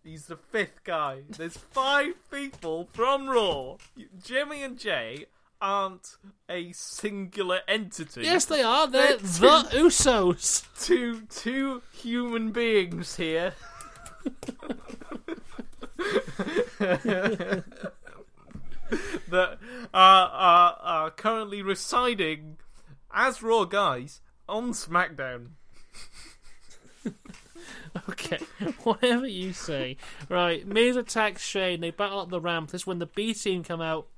He's 0.02 0.26
the 0.26 0.36
fifth 0.36 0.84
guy. 0.84 1.22
There's 1.30 1.56
five 1.56 2.14
people 2.30 2.88
from 2.92 3.28
Raw. 3.28 3.76
Jimmy 4.22 4.62
and 4.62 4.78
Jey 4.78 5.26
aren't 5.60 6.16
a 6.48 6.72
singular 6.72 7.60
entity. 7.66 8.22
Yes, 8.22 8.44
they 8.44 8.62
are. 8.62 8.86
They're 8.86 9.16
They're 9.16 9.62
the 9.62 9.68
Usos. 9.72 10.64
two 10.84 11.22
two 11.30 11.82
human 11.92 12.52
beings 12.52 13.16
here. 13.16 13.54
that 19.28 19.58
are, 19.92 20.28
are 20.28 20.78
are 20.82 21.10
currently 21.10 21.62
residing 21.62 22.58
as 23.12 23.42
Raw 23.42 23.64
guys 23.64 24.20
on 24.48 24.72
SmackDown. 24.72 25.48
Okay, 28.08 28.38
whatever 28.82 29.26
you 29.26 29.52
say. 29.52 29.96
Right, 30.28 30.66
Miz 30.66 30.96
attacks 30.96 31.42
Shane. 31.44 31.80
They 31.80 31.90
battle 31.90 32.18
up 32.20 32.28
the 32.28 32.40
ramp. 32.40 32.70
This 32.70 32.82
is 32.82 32.86
when 32.86 32.98
the 32.98 33.06
B 33.06 33.32
team 33.34 33.62
come 33.62 33.80
out 33.80 34.08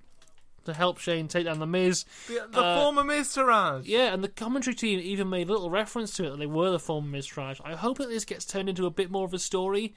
to 0.66 0.74
help 0.74 0.98
Shane 0.98 1.26
take 1.28 1.46
down 1.46 1.58
the 1.58 1.66
Miz. 1.66 2.04
The, 2.28 2.46
the 2.50 2.60
Uh, 2.62 2.80
former 2.82 3.02
Miztourage. 3.02 3.82
Yeah, 3.86 4.12
and 4.12 4.22
the 4.22 4.28
commentary 4.28 4.74
team 4.74 5.00
even 5.00 5.28
made 5.30 5.48
little 5.48 5.70
reference 5.70 6.12
to 6.16 6.26
it 6.26 6.30
that 6.30 6.36
they 6.38 6.46
were 6.46 6.70
the 6.70 6.78
former 6.78 7.08
Miztourage. 7.18 7.60
I 7.64 7.74
hope 7.74 7.98
that 7.98 8.08
this 8.08 8.24
gets 8.24 8.44
turned 8.44 8.68
into 8.68 8.86
a 8.86 8.90
bit 8.90 9.10
more 9.10 9.24
of 9.24 9.34
a 9.34 9.38
story. 9.38 9.94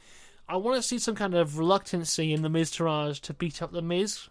I 0.48 0.56
want 0.58 0.78
to 0.78 0.82
see 0.82 0.98
some 0.98 1.16
kind 1.16 1.36
of 1.36 1.58
reluctancy 1.60 2.34
in 2.34 2.42
the 2.42 2.50
Miztourage 2.50 3.20
to 3.22 3.34
beat 3.34 3.62
up 3.62 3.72
the 3.72 3.82
Miz, 3.84 4.30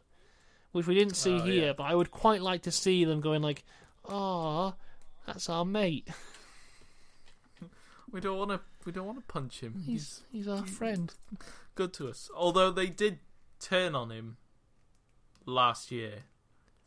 which 0.73 0.87
we 0.87 0.95
didn't 0.95 1.15
see 1.17 1.35
Oh, 1.35 1.43
here. 1.43 1.67
yeah. 1.67 1.73
But 1.75 1.85
I 1.85 1.95
would 1.95 2.11
quite 2.11 2.43
like 2.43 2.63
to 2.63 2.73
see 2.73 3.05
them 3.05 3.21
going 3.21 3.43
like, 3.43 3.65
"Ah, 4.09 4.75
that's 5.27 5.49
our 5.49 5.65
mate. 5.65 6.09
We 8.11 8.21
don't 8.21 8.39
want 8.39 8.51
to. 8.53 8.61
We 8.87 8.93
don't 8.93 9.07
want 9.07 9.19
to 9.19 9.25
punch 9.33 9.61
him. 9.61 9.83
He's 9.85 10.23
he's 10.33 10.49
our 10.49 10.65
friend." 10.65 11.13
good 11.75 11.93
to 11.93 12.09
us. 12.09 12.31
Although 12.35 12.71
they 12.71 12.87
did 12.87 13.19
turn 13.61 13.95
on 13.95 14.11
him 14.11 14.37
last 15.49 15.91
year. 15.91 16.25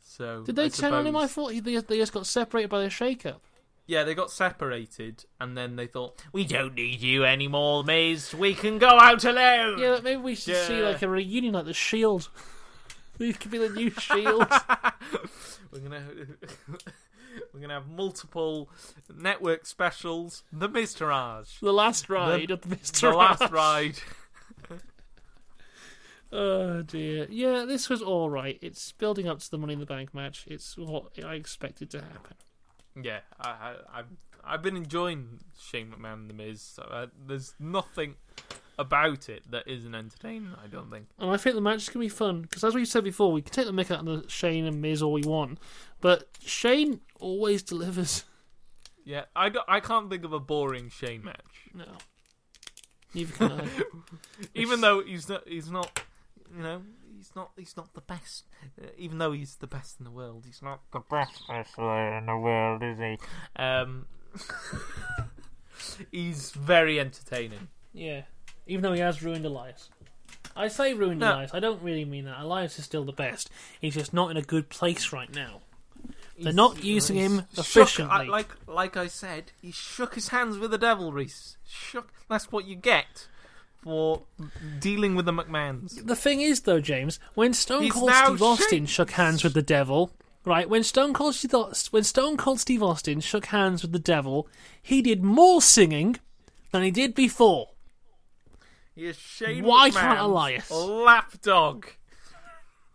So 0.00 0.42
Did 0.44 0.56
they 0.56 0.64
I 0.64 0.68
turn 0.68 0.92
on 0.94 1.06
him? 1.06 1.16
I 1.16 1.26
thought 1.26 1.52
he, 1.52 1.60
they, 1.60 1.76
they 1.76 1.98
just 1.98 2.12
got 2.12 2.26
separated 2.26 2.68
by 2.68 2.82
the 2.82 2.90
shake-up. 2.90 3.42
Yeah, 3.86 4.04
they 4.04 4.14
got 4.14 4.30
separated, 4.30 5.24
and 5.40 5.56
then 5.56 5.74
they 5.74 5.88
thought, 5.88 6.22
"We 6.32 6.44
don't 6.44 6.74
need 6.74 7.00
you 7.00 7.24
anymore, 7.24 7.82
Miz. 7.82 8.32
We 8.32 8.54
can 8.54 8.78
go 8.78 8.88
out 8.88 9.24
alone." 9.24 9.78
Yeah, 9.78 9.98
maybe 10.02 10.20
we 10.20 10.34
should 10.36 10.56
see 10.56 10.80
like 10.80 11.02
a 11.02 11.08
reunion 11.08 11.54
like 11.54 11.64
the 11.64 11.74
Shield. 11.74 12.28
These 13.18 13.36
could 13.38 13.50
be 13.50 13.58
the 13.58 13.68
new 13.68 13.90
Shield. 13.90 14.46
we're 15.72 15.80
gonna 15.80 16.04
we're 17.52 17.60
gonna 17.60 17.74
have 17.74 17.88
multiple 17.88 18.70
network 19.12 19.66
specials. 19.66 20.44
The 20.52 20.68
Miz 20.68 20.94
the 20.94 21.72
last 21.72 22.08
ride 22.08 22.52
of 22.52 22.60
the 22.62 22.76
Mr. 22.76 23.00
the 23.00 23.10
last 23.10 23.50
ride. 23.50 23.98
Oh 26.32 26.82
dear. 26.82 27.26
Yeah, 27.30 27.64
this 27.66 27.88
was 27.88 28.00
all 28.02 28.30
right. 28.30 28.58
It's 28.62 28.92
building 28.92 29.28
up 29.28 29.40
to 29.40 29.50
the 29.50 29.58
Money 29.58 29.74
in 29.74 29.80
the 29.80 29.86
Bank 29.86 30.14
match. 30.14 30.44
It's 30.48 30.76
what 30.78 31.12
I 31.24 31.34
expected 31.34 31.90
to 31.90 31.98
happen. 32.00 32.36
Yeah, 33.02 33.20
I, 33.40 33.48
I, 33.50 33.74
I've 33.98 34.06
I've 34.44 34.62
been 34.62 34.76
enjoying 34.76 35.40
Shane 35.60 35.92
McMahon 35.92 36.14
and 36.14 36.30
The 36.30 36.34
Miz. 36.34 36.60
So, 36.62 36.82
uh, 36.82 37.06
there's 37.26 37.54
nothing 37.60 38.16
about 38.78 39.28
it 39.28 39.42
that 39.50 39.68
isn't 39.68 39.94
entertaining. 39.94 40.52
I 40.62 40.66
don't 40.66 40.90
think. 40.90 41.06
And 41.18 41.30
I 41.30 41.36
think 41.36 41.54
the 41.54 41.60
match 41.60 41.82
is 41.82 41.88
going 41.90 42.08
to 42.08 42.12
be 42.12 42.16
fun 42.16 42.42
because, 42.42 42.64
as 42.64 42.74
we 42.74 42.84
said 42.84 43.04
before, 43.04 43.30
we 43.30 43.42
can 43.42 43.52
take 43.52 43.66
the 43.66 43.72
mick 43.72 43.90
out 43.90 44.00
of 44.00 44.06
the 44.24 44.28
Shane 44.28 44.64
and 44.66 44.80
Miz 44.80 45.02
all 45.02 45.12
we 45.12 45.22
want, 45.22 45.58
but 46.00 46.28
Shane 46.44 47.00
always 47.20 47.62
delivers. 47.62 48.24
Yeah, 49.04 49.24
I, 49.36 49.48
don't- 49.48 49.64
I 49.68 49.80
can't 49.80 50.08
think 50.10 50.24
of 50.24 50.32
a 50.32 50.40
boring 50.40 50.88
Shane 50.88 51.24
match. 51.24 51.70
No, 51.74 51.84
neither 53.14 53.32
can 53.34 53.52
I. 53.52 53.68
Even 54.54 54.80
though 54.80 55.02
he's 55.02 55.28
not, 55.28 55.46
he's 55.48 55.70
not, 55.70 56.02
you 56.54 56.62
know, 56.62 56.82
he's 57.16 57.30
not, 57.34 57.50
he's 57.56 57.76
not 57.76 57.94
the 57.94 58.00
best. 58.00 58.44
Uh, 58.80 58.86
even 58.98 59.18
though 59.18 59.32
he's 59.32 59.56
the 59.56 59.66
best 59.66 59.98
in 59.98 60.04
the 60.04 60.10
world, 60.10 60.44
he's 60.46 60.62
not 60.62 60.80
the 60.92 61.00
best 61.10 61.42
wrestler 61.48 62.16
in 62.18 62.26
the 62.26 62.36
world, 62.36 62.82
is 62.82 62.98
he? 62.98 63.18
Um, 63.56 64.06
he's 66.10 66.50
very 66.52 67.00
entertaining. 67.00 67.68
Yeah, 67.92 68.22
even 68.66 68.82
though 68.82 68.92
he 68.92 69.00
has 69.00 69.22
ruined 69.22 69.44
Elias. 69.44 69.90
I 70.54 70.68
say 70.68 70.92
ruined 70.94 71.20
No. 71.20 71.32
Elias. 71.34 71.50
I 71.54 71.60
don't 71.60 71.82
really 71.82 72.04
mean 72.04 72.24
that. 72.26 72.40
Elias 72.40 72.78
is 72.78 72.84
still 72.84 73.04
the 73.04 73.12
best. 73.12 73.48
He's 73.80 73.94
just 73.94 74.12
not 74.12 74.30
in 74.30 74.36
a 74.36 74.42
good 74.42 74.68
place 74.68 75.12
right 75.12 75.32
now. 75.34 75.60
They're 76.36 76.44
He's- 76.46 76.54
not 76.54 76.82
using 76.82 77.16
him 77.16 77.46
shook- 77.54 77.58
efficiently. 77.66 78.26
I- 78.26 78.30
like, 78.30 78.48
like 78.66 78.96
I 78.96 79.06
said, 79.06 79.52
he 79.60 79.70
shook 79.70 80.14
his 80.14 80.28
hands 80.28 80.58
with 80.58 80.70
the 80.70 80.78
devil, 80.78 81.12
Rhys. 81.12 81.56
Shook. 81.66 82.12
That's 82.28 82.50
what 82.52 82.66
you 82.66 82.74
get 82.74 83.28
for 83.82 84.22
dealing 84.78 85.14
with 85.14 85.26
the 85.26 85.32
McMahons. 85.32 86.06
The 86.06 86.16
thing 86.16 86.40
is, 86.40 86.62
though, 86.62 86.80
James, 86.80 87.18
when 87.34 87.52
Stone 87.52 87.82
He's 87.82 87.92
Cold 87.92 88.12
Steve 88.12 88.42
Austin 88.42 88.86
shook 88.86 89.10
hands 89.12 89.42
with 89.44 89.54
the 89.54 89.62
devil, 89.62 90.12
right? 90.44 90.68
When 90.68 90.82
Stone 90.84 91.12
Cold 91.14 91.34
Steve, 91.34 91.54
when 91.90 92.04
Stone 92.04 92.36
Cold 92.36 92.60
Steve 92.60 92.82
Austin 92.82 93.20
shook 93.20 93.46
hands 93.46 93.82
with 93.82 93.92
the 93.92 93.98
devil, 93.98 94.48
he 94.80 95.02
did 95.02 95.22
more 95.22 95.60
singing 95.60 96.16
than 96.70 96.82
he 96.82 96.90
did 96.90 97.14
before. 97.14 97.70
He 98.94 99.06
is 99.06 99.16
Shane 99.18 99.64
Why 99.64 99.90
McMahon's 99.90 99.96
can't 99.96 100.20
Elias? 100.20 100.70
lapdog. 100.70 101.86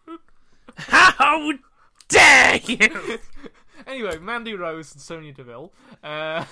How 0.77 1.51
dare 2.07 2.57
you? 2.65 3.19
Anyway, 3.85 4.17
Mandy 4.17 4.53
Rose 4.53 4.91
and 4.91 5.01
Sonya 5.01 5.31
Deville. 5.31 5.71
Uh, 6.03 6.43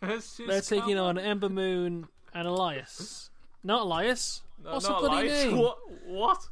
They're 0.46 0.60
taking 0.60 0.98
on 0.98 1.18
Ember 1.18 1.48
Moon 1.48 2.06
and 2.32 2.46
Elias. 2.46 3.30
Not 3.64 3.82
Elias. 3.82 4.42
No, 4.62 4.74
What's 4.74 4.86
not 4.88 5.02
the 5.02 5.08
bloody 5.08 5.28
Elias. 5.28 5.44
name? 5.46 5.58
What? 5.58 5.78
What? 6.06 6.48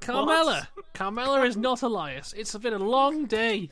Carmella. 0.00 0.66
Carmella 0.94 1.46
is 1.46 1.56
not 1.56 1.82
Elias. 1.82 2.32
It's 2.36 2.56
been 2.56 2.72
a 2.72 2.78
long 2.78 3.26
day. 3.26 3.70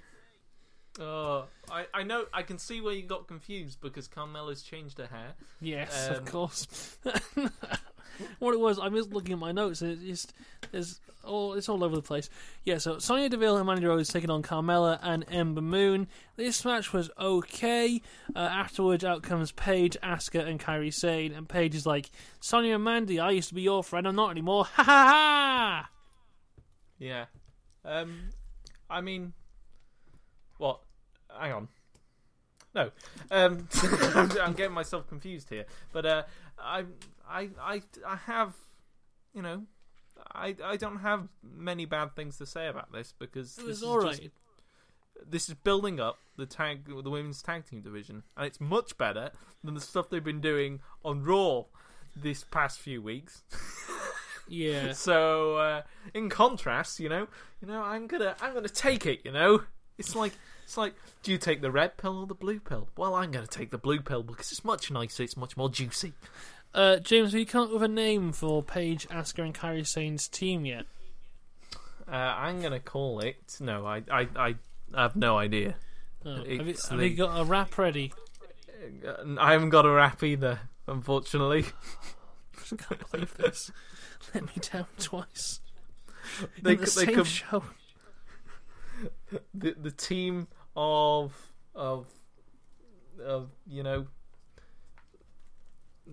Oh, 1.00 1.44
I, 1.70 1.86
I 1.94 2.02
know. 2.02 2.24
I 2.32 2.42
can 2.42 2.58
see 2.58 2.80
where 2.80 2.92
you 2.92 3.02
got 3.04 3.26
confused 3.28 3.80
because 3.80 4.08
Carmella's 4.08 4.62
changed 4.62 4.98
her 4.98 5.06
hair. 5.06 5.34
Yes, 5.60 6.08
Um, 6.10 6.16
of 6.16 6.24
course. 6.26 6.98
what 8.38 8.54
it 8.54 8.60
was, 8.60 8.78
I'm 8.78 8.94
just 8.94 9.12
looking 9.12 9.32
at 9.32 9.38
my 9.38 9.52
notes. 9.52 9.82
It's 9.82 10.02
just, 10.02 10.32
it's 10.72 11.00
all 11.24 11.54
it's 11.54 11.68
all 11.68 11.84
over 11.84 11.96
the 11.96 12.02
place. 12.02 12.30
Yeah, 12.64 12.78
so 12.78 12.98
Sonya 12.98 13.28
Deville 13.28 13.56
and 13.56 13.66
Mandy 13.66 13.86
Rose 13.86 14.08
taking 14.08 14.30
on 14.30 14.42
Carmella 14.42 14.98
and 15.02 15.24
Ember 15.30 15.60
Moon. 15.60 16.08
This 16.36 16.64
match 16.64 16.92
was 16.92 17.10
okay. 17.18 18.00
Uh, 18.34 18.38
afterwards, 18.38 19.04
out 19.04 19.22
comes 19.22 19.52
Paige, 19.52 19.96
Asuka, 20.02 20.46
and 20.46 20.58
Kairi 20.58 20.92
Sane. 20.92 21.32
And 21.32 21.48
Paige 21.48 21.74
is 21.74 21.86
like, 21.86 22.10
Sonya 22.40 22.76
and 22.76 22.84
Mandy, 22.84 23.20
I 23.20 23.30
used 23.30 23.48
to 23.50 23.54
be 23.54 23.62
your 23.62 23.84
friend. 23.84 24.06
I'm 24.06 24.16
not 24.16 24.30
anymore. 24.30 24.66
Ha 24.80 24.82
ha 24.82 25.04
ha! 25.06 25.90
Yeah. 26.98 27.26
Um, 27.84 28.30
I 28.88 29.00
mean, 29.00 29.32
what? 30.58 30.80
Hang 31.38 31.52
on. 31.52 31.68
No. 32.74 32.90
Um, 33.30 33.68
I'm, 34.14 34.30
I'm 34.40 34.52
getting 34.52 34.72
myself 34.72 35.08
confused 35.08 35.48
here. 35.48 35.64
But 35.92 36.06
uh, 36.06 36.22
I, 36.58 36.84
I, 37.30 37.50
I, 37.60 37.82
I 38.06 38.16
have, 38.16 38.54
you 39.32 39.42
know, 39.42 39.62
I, 40.32 40.56
I 40.62 40.76
don't 40.76 40.98
have 40.98 41.28
many 41.42 41.84
bad 41.86 42.14
things 42.16 42.36
to 42.38 42.46
say 42.46 42.66
about 42.66 42.92
this 42.92 43.14
because 43.18 43.56
It 43.56 43.60
this 43.62 43.66
was 43.68 43.78
is 43.78 43.84
alright. 43.84 44.16
just- 44.20 44.30
this 45.28 45.48
is 45.50 45.54
building 45.54 46.00
up 46.00 46.18
the 46.38 46.46
tag, 46.46 46.86
the 46.86 47.10
women's 47.10 47.42
tag 47.42 47.66
team 47.66 47.82
division, 47.82 48.22
and 48.38 48.46
it's 48.46 48.58
much 48.60 48.96
better 48.96 49.30
than 49.62 49.74
the 49.74 49.80
stuff 49.80 50.08
they've 50.08 50.24
been 50.24 50.40
doing 50.40 50.80
on 51.04 51.22
Raw 51.22 51.64
this 52.16 52.42
past 52.44 52.78
few 52.80 53.00
weeks. 53.02 53.42
Yeah. 54.52 54.94
So, 54.94 55.56
uh, 55.58 55.82
in 56.12 56.28
contrast, 56.28 56.98
you 56.98 57.08
know, 57.08 57.28
you 57.62 57.68
know, 57.68 57.82
I'm 57.82 58.08
gonna, 58.08 58.34
I'm 58.40 58.52
gonna 58.52 58.68
take 58.68 59.06
it. 59.06 59.20
You 59.24 59.30
know, 59.30 59.62
it's 59.96 60.16
like, 60.16 60.32
it's 60.64 60.76
like, 60.76 60.94
do 61.22 61.30
you 61.30 61.38
take 61.38 61.60
the 61.62 61.70
red 61.70 61.96
pill 61.96 62.18
or 62.18 62.26
the 62.26 62.34
blue 62.34 62.58
pill? 62.58 62.88
Well, 62.96 63.14
I'm 63.14 63.30
gonna 63.30 63.46
take 63.46 63.70
the 63.70 63.78
blue 63.78 64.00
pill 64.00 64.24
because 64.24 64.50
it's 64.50 64.64
much 64.64 64.90
nicer. 64.90 65.22
It's 65.22 65.36
much 65.36 65.56
more 65.56 65.68
juicy. 65.70 66.14
Uh, 66.74 66.96
James, 66.98 67.32
have 67.32 67.38
you 67.40 67.46
come 67.46 67.64
up 67.64 67.72
with 67.72 67.82
a 67.82 67.88
name 67.88 68.32
for 68.32 68.62
Paige, 68.62 69.08
Asuka, 69.08 69.44
and 69.44 69.54
Kairi 69.54 69.86
Sane's 69.86 70.28
team 70.28 70.64
yet? 70.64 70.86
Uh, 72.06 72.14
I'm 72.14 72.60
gonna 72.60 72.80
call 72.80 73.20
it. 73.20 73.56
No, 73.60 73.86
I, 73.86 74.02
I, 74.10 74.28
I 74.36 74.54
have 74.94 75.16
no 75.16 75.36
idea. 75.38 75.76
Oh, 76.24 76.36
have, 76.36 76.46
you, 76.48 76.58
have 76.58 76.98
the- 76.98 77.08
you 77.08 77.16
got 77.16 77.40
a 77.40 77.44
rap 77.44 77.76
ready? 77.78 78.12
Uh, 79.06 79.36
I 79.38 79.52
haven't 79.52 79.70
got 79.70 79.84
a 79.86 79.90
rap 79.90 80.22
either, 80.22 80.60
unfortunately. 80.86 81.66
I 82.72 82.76
can't 82.76 83.10
believe 83.10 83.36
this. 83.36 83.70
Let 84.34 84.44
me 84.44 84.52
down 84.72 84.86
twice. 84.98 85.60
They, 86.62 86.72
In 86.72 86.76
the 86.78 86.82
they 86.82 86.86
same 86.86 87.14
could, 87.14 87.26
show. 87.26 87.64
the 89.54 89.74
the 89.80 89.90
team 89.90 90.46
of 90.76 91.32
of 91.74 92.06
of 93.24 93.50
you 93.66 93.82
know 93.82 94.06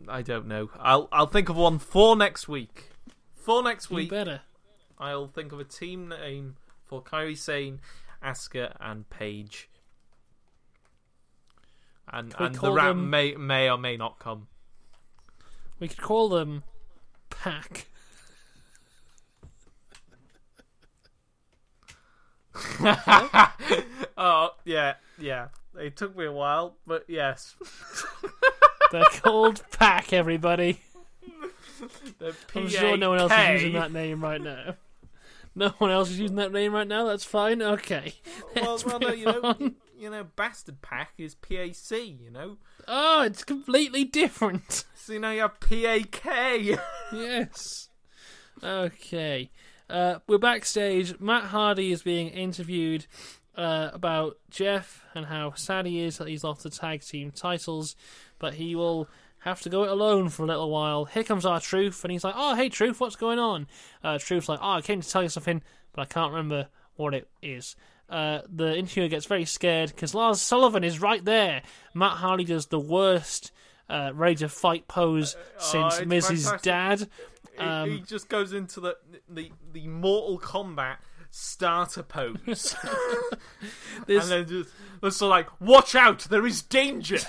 I 0.08 0.22
don't 0.22 0.48
know. 0.48 0.70
I'll 0.80 1.08
I'll 1.12 1.28
think 1.28 1.50
of 1.50 1.56
one 1.56 1.80
for 1.80 2.16
next 2.16 2.48
week. 2.48 2.90
For 3.34 3.64
next 3.64 3.90
You 3.90 3.98
week, 3.98 4.10
better. 4.10 4.42
I'll 4.98 5.28
think 5.28 5.52
of 5.52 5.60
a 5.60 5.64
team 5.64 6.10
name 6.10 6.56
for 6.86 7.02
Kairi 7.02 7.38
Sane, 7.38 7.80
Asuka, 8.24 8.76
and 8.80 9.10
Paige. 9.10 9.70
And 12.12 12.34
and 12.40 12.56
the 12.56 12.72
rap 12.72 12.90
them- 12.90 13.10
may 13.10 13.36
may 13.36 13.70
or 13.70 13.78
may 13.78 13.98
not 13.98 14.20
come. 14.20 14.48
We 15.80 15.88
could 15.88 16.02
call 16.02 16.30
them 16.30 16.64
Pack. 17.30 17.88
oh 24.18 24.50
yeah, 24.66 24.96
yeah. 25.20 25.48
It 25.80 25.96
took 25.96 26.18
me 26.18 26.26
a 26.26 26.32
while, 26.32 26.78
but 26.88 27.06
yes. 27.08 27.56
They're 28.92 29.04
called 29.22 29.64
Pack, 29.72 30.14
everybody. 30.14 30.80
I'm 32.56 32.68
sure 32.70 32.98
no 32.98 33.10
one 33.12 33.20
else 33.20 33.32
is 33.32 33.62
using 33.62 33.74
that 33.74 33.92
name 33.92 34.22
right 34.24 34.42
now. 34.42 34.76
No 35.56 35.70
one 35.80 35.90
else 35.92 36.10
is 36.12 36.20
using 36.20 36.36
that 36.38 36.52
name 36.52 36.74
right 36.74 36.88
now. 36.88 37.06
That's 37.06 37.24
fine. 37.24 37.62
Okay. 37.62 38.14
well, 38.56 38.72
Let's 38.74 38.86
well, 38.86 39.00
no, 39.00 39.10
you 39.12 39.26
know, 39.26 39.42
on. 39.44 39.56
you, 39.60 39.76
you 40.00 40.10
know, 40.12 40.24
bastard 40.36 40.82
pack 40.84 41.14
is 41.18 41.34
PAC. 41.36 41.92
You 41.92 42.30
know, 42.32 42.58
Oh, 42.88 43.24
it's 43.24 43.44
completely 43.44 44.04
different. 44.04 44.86
so 44.96 45.14
you 45.14 45.20
know 45.20 45.32
you 45.32 45.42
have 45.42 45.60
PAK. 45.60 46.80
yes. 47.12 47.90
Okay. 48.64 49.50
Uh, 49.90 50.20
we're 50.28 50.38
backstage. 50.38 51.20
Matt 51.20 51.46
Hardy 51.46 51.92
is 51.92 52.04
being 52.04 52.28
interviewed 52.30 53.08
uh, 53.58 53.90
about 53.94 54.38
Jeff 54.50 55.04
and 55.16 55.26
how 55.26 55.54
sad 55.56 55.86
he 55.86 56.02
is 56.02 56.18
that 56.20 56.28
he's 56.28 56.44
lost 56.44 56.64
the 56.64 56.70
tag 56.70 57.02
team 57.02 57.32
titles, 57.32 57.96
but 58.40 58.54
he 58.54 58.76
will 58.76 59.10
have 59.40 59.62
to 59.62 59.70
go 59.70 59.84
it 59.84 59.90
alone 59.90 60.30
for 60.30 60.44
a 60.44 60.46
little 60.48 60.70
while. 60.70 61.06
Here 61.06 61.24
comes 61.24 61.46
R 61.46 61.60
Truth, 61.60 62.04
and 62.04 62.12
he's 62.12 62.24
like, 62.24 62.36
"Oh, 62.38 62.56
hey, 62.56 62.70
Truth, 62.70 63.00
what's 63.00 63.16
going 63.16 63.40
on?" 63.40 63.68
Uh, 64.04 64.18
Truth's 64.20 64.48
like, 64.50 64.60
"Oh, 64.62 64.72
I 64.74 64.82
came 64.82 65.02
to 65.02 65.10
tell 65.10 65.24
you 65.24 65.30
something, 65.30 65.62
but 65.94 66.02
I 66.02 66.06
can't 66.06 66.32
remember 66.32 66.68
what 66.96 67.14
it 67.14 67.28
is." 67.42 67.76
Uh, 68.10 68.40
the 68.48 68.78
interviewer 68.78 69.08
gets 69.10 69.26
very 69.26 69.44
scared 69.46 69.90
because 69.90 70.14
Lars 70.16 70.42
Sullivan 70.42 70.84
is 70.84 71.02
right 71.02 71.24
there. 71.26 71.62
Matt 71.94 72.18
Hardy 72.18 72.46
does 72.46 72.68
the 72.68 72.80
worst 72.80 73.52
uh, 73.90 74.12
ready 74.14 74.36
to 74.36 74.50
fight 74.50 74.88
pose 74.88 75.36
since 75.58 75.98
it's 76.00 76.08
Mrs. 76.08 76.44
fantastic. 76.46 76.62
Dad. 76.62 77.00
He- 77.00 77.08
Um, 77.64 77.90
he 77.90 78.00
just 78.02 78.30
goes 78.30 78.54
into 78.54 78.80
the 78.80 78.98
the 79.28 79.52
the 79.74 79.88
Mortal 79.88 80.40
Kombat 80.40 80.98
starter 81.32 82.04
pose, 82.04 82.76
This- 84.08 84.24
and 84.24 84.32
then 84.32 84.48
just 84.48 84.70
it's 85.04 85.18
sort 85.18 85.28
of 85.28 85.32
like, 85.32 85.62
"Watch 85.62 85.96
out! 85.96 86.20
There 86.30 86.46
is 86.46 86.62
danger." 86.62 87.18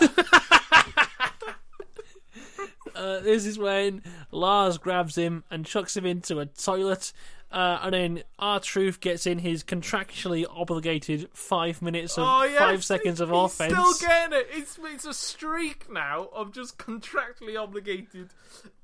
Uh, 2.94 3.20
this 3.20 3.46
is 3.46 3.56
when 3.56 4.02
Lars 4.32 4.76
grabs 4.76 5.16
him 5.16 5.44
and 5.52 5.64
chucks 5.64 5.96
him 5.96 6.04
into 6.04 6.40
a 6.40 6.46
toilet, 6.46 7.12
uh, 7.50 7.78
and 7.82 7.94
then 7.94 8.22
R 8.38 8.60
Truth 8.60 9.00
gets 9.00 9.26
in 9.26 9.38
his 9.38 9.64
contractually 9.64 10.44
obligated 10.48 11.28
five 11.32 11.80
minutes 11.80 12.18
of 12.18 12.24
oh 12.26 12.44
yes, 12.44 12.58
five 12.58 12.84
seconds 12.84 13.20
of 13.20 13.30
he's 13.30 13.38
offense. 13.38 13.72
Still 13.72 14.08
getting 14.08 14.38
it. 14.38 14.48
It's 14.52 14.78
it's 14.82 15.04
a 15.06 15.14
streak 15.14 15.90
now 15.90 16.28
of 16.34 16.52
just 16.52 16.76
contractually 16.78 17.58
obligated 17.60 18.30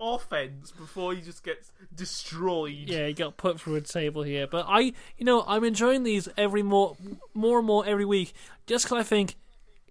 offense 0.00 0.70
before 0.70 1.14
he 1.14 1.20
just 1.20 1.44
gets 1.44 1.72
destroyed. 1.94 2.88
Yeah, 2.88 3.06
he 3.06 3.12
got 3.12 3.36
put 3.36 3.60
through 3.60 3.76
a 3.76 3.80
table 3.80 4.22
here, 4.22 4.46
but 4.46 4.66
I, 4.68 4.92
you 5.18 5.24
know, 5.24 5.44
I'm 5.46 5.64
enjoying 5.64 6.02
these 6.04 6.28
every 6.36 6.62
more, 6.62 6.96
more 7.34 7.58
and 7.58 7.66
more 7.66 7.84
every 7.86 8.04
week, 8.04 8.32
just 8.66 8.86
because 8.86 8.98
I 8.98 9.02
think. 9.02 9.36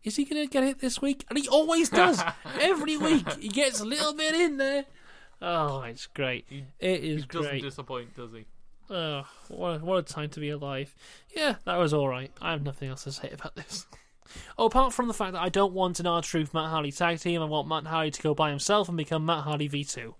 Is 0.03 0.17
he 0.17 0.25
going 0.25 0.45
to 0.45 0.51
get 0.51 0.65
it 0.65 0.79
this 0.79 1.01
week? 1.01 1.23
And 1.29 1.39
he 1.39 1.47
always 1.47 1.87
does. 1.87 2.21
Every 2.59 2.97
week, 2.97 3.25
he 3.39 3.47
gets 3.47 3.79
a 3.79 3.85
little 3.85 4.11
bit 4.13 4.35
in 4.35 4.57
there. 4.57 4.83
Oh, 5.41 5.81
it's 5.83 6.07
great. 6.07 6.45
It 6.51 6.65
is 7.05 7.21
He 7.21 7.27
doesn't 7.29 7.49
great. 7.51 7.61
disappoint, 7.63 8.13
does 8.17 8.33
he? 8.33 8.43
Oh, 8.93 9.25
what 9.47 9.69
a, 9.69 9.79
what 9.79 9.97
a 9.97 10.03
time 10.03 10.29
to 10.29 10.39
be 10.39 10.51
alive. 10.51 10.93
Yeah, 11.35 11.55
that 11.65 11.77
was 11.77 11.95
alright. 11.95 12.31
I 12.39 12.51
have 12.51 12.61
nothing 12.61 12.89
else 12.89 13.05
to 13.05 13.11
say 13.11 13.29
about 13.31 13.55
this. 13.55 13.87
Oh, 14.57 14.65
apart 14.65 14.93
from 14.93 15.07
the 15.07 15.13
fact 15.13 15.33
that 15.33 15.41
I 15.43 15.49
don't 15.49 15.73
want 15.73 15.99
an 15.99 16.07
R 16.07 16.21
Truth 16.23 16.55
Matt 16.55 16.71
Hardy 16.71 16.91
tag 16.91 17.19
team, 17.19 17.39
I 17.41 17.45
want 17.45 17.67
Matt 17.67 17.85
Hardy 17.85 18.09
to 18.09 18.21
go 18.21 18.33
by 18.33 18.49
himself 18.49 18.87
and 18.87 18.97
become 18.97 19.27
Matt 19.27 19.43
Hardy 19.43 19.69
V2. 19.69 20.15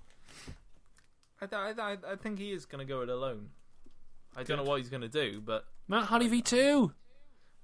I, 1.42 1.46
th- 1.48 1.80
I, 1.80 1.96
th- 1.96 2.06
I 2.08 2.16
think 2.16 2.38
he 2.38 2.52
is 2.52 2.66
going 2.66 2.86
to 2.86 2.86
go 2.86 3.02
it 3.02 3.10
alone. 3.10 3.50
I 4.36 4.44
don't 4.44 4.58
know 4.58 4.64
what 4.64 4.80
he's 4.80 4.90
going 4.90 5.02
to 5.02 5.10
do, 5.10 5.42
but 5.44 5.66
Matt 5.88 6.04
Hardy 6.04 6.30
V2! 6.30 6.94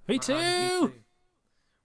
V2! 0.07 0.91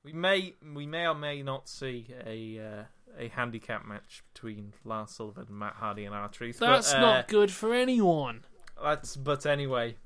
We 0.05 0.13
may 0.15 0.55
we 0.75 0.87
may 0.87 1.09
or 1.09 1.15
may 1.15 1.43
not 1.43 1.69
see 1.69 2.07
a 2.25 2.59
uh, 2.59 2.85
a 3.19 3.29
handicap 3.29 3.85
match 3.85 4.23
between 4.33 4.73
Lars 4.85 5.11
Sullivan 5.11 5.47
and 5.49 5.59
Matt 5.59 5.75
Hardy 5.75 6.05
and 6.05 6.15
R 6.15 6.29
Truth. 6.29 6.59
That's 6.59 6.93
but, 6.93 6.99
uh, 6.99 7.01
not 7.03 7.29
good 7.29 7.51
for 7.51 7.75
anyone. 7.75 8.45
That's 8.83 9.17
but 9.17 9.47
anyway, 9.47 9.97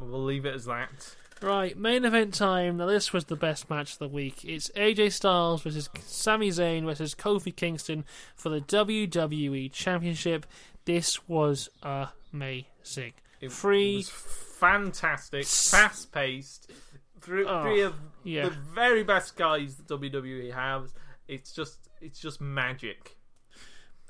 we'll 0.00 0.24
leave 0.24 0.44
it 0.46 0.54
as 0.54 0.66
that. 0.66 1.16
Right, 1.40 1.76
main 1.78 2.04
event 2.04 2.34
time. 2.34 2.78
Now, 2.78 2.86
this 2.86 3.12
was 3.12 3.26
the 3.26 3.36
best 3.36 3.70
match 3.70 3.92
of 3.92 3.98
the 4.00 4.08
week. 4.08 4.44
It's 4.44 4.70
AJ 4.70 5.12
Styles 5.12 5.62
versus 5.62 5.88
Sami 6.04 6.48
Zayn 6.50 6.84
versus 6.84 7.14
Kofi 7.14 7.54
Kingston 7.54 8.04
for 8.34 8.48
the 8.48 8.60
WWE 8.60 9.70
Championship. 9.72 10.46
This 10.84 11.28
was 11.28 11.68
amazing. 12.32 13.12
It 13.40 13.52
Free- 13.52 13.96
was 13.98 14.08
fantastic, 14.08 15.46
fast 15.46 16.10
paced. 16.10 16.72
Three, 17.20 17.44
Oh, 17.46 17.62
three 17.62 17.82
of 17.82 17.94
yeah. 18.24 18.44
the 18.48 18.50
very 18.74 19.04
best 19.04 19.36
guys 19.36 19.76
that 19.76 19.86
WWE 19.86 20.52
has. 20.52 20.92
It's 21.28 21.52
just 21.52 21.88
it's 22.00 22.18
just 22.18 22.40
magic. 22.40 23.16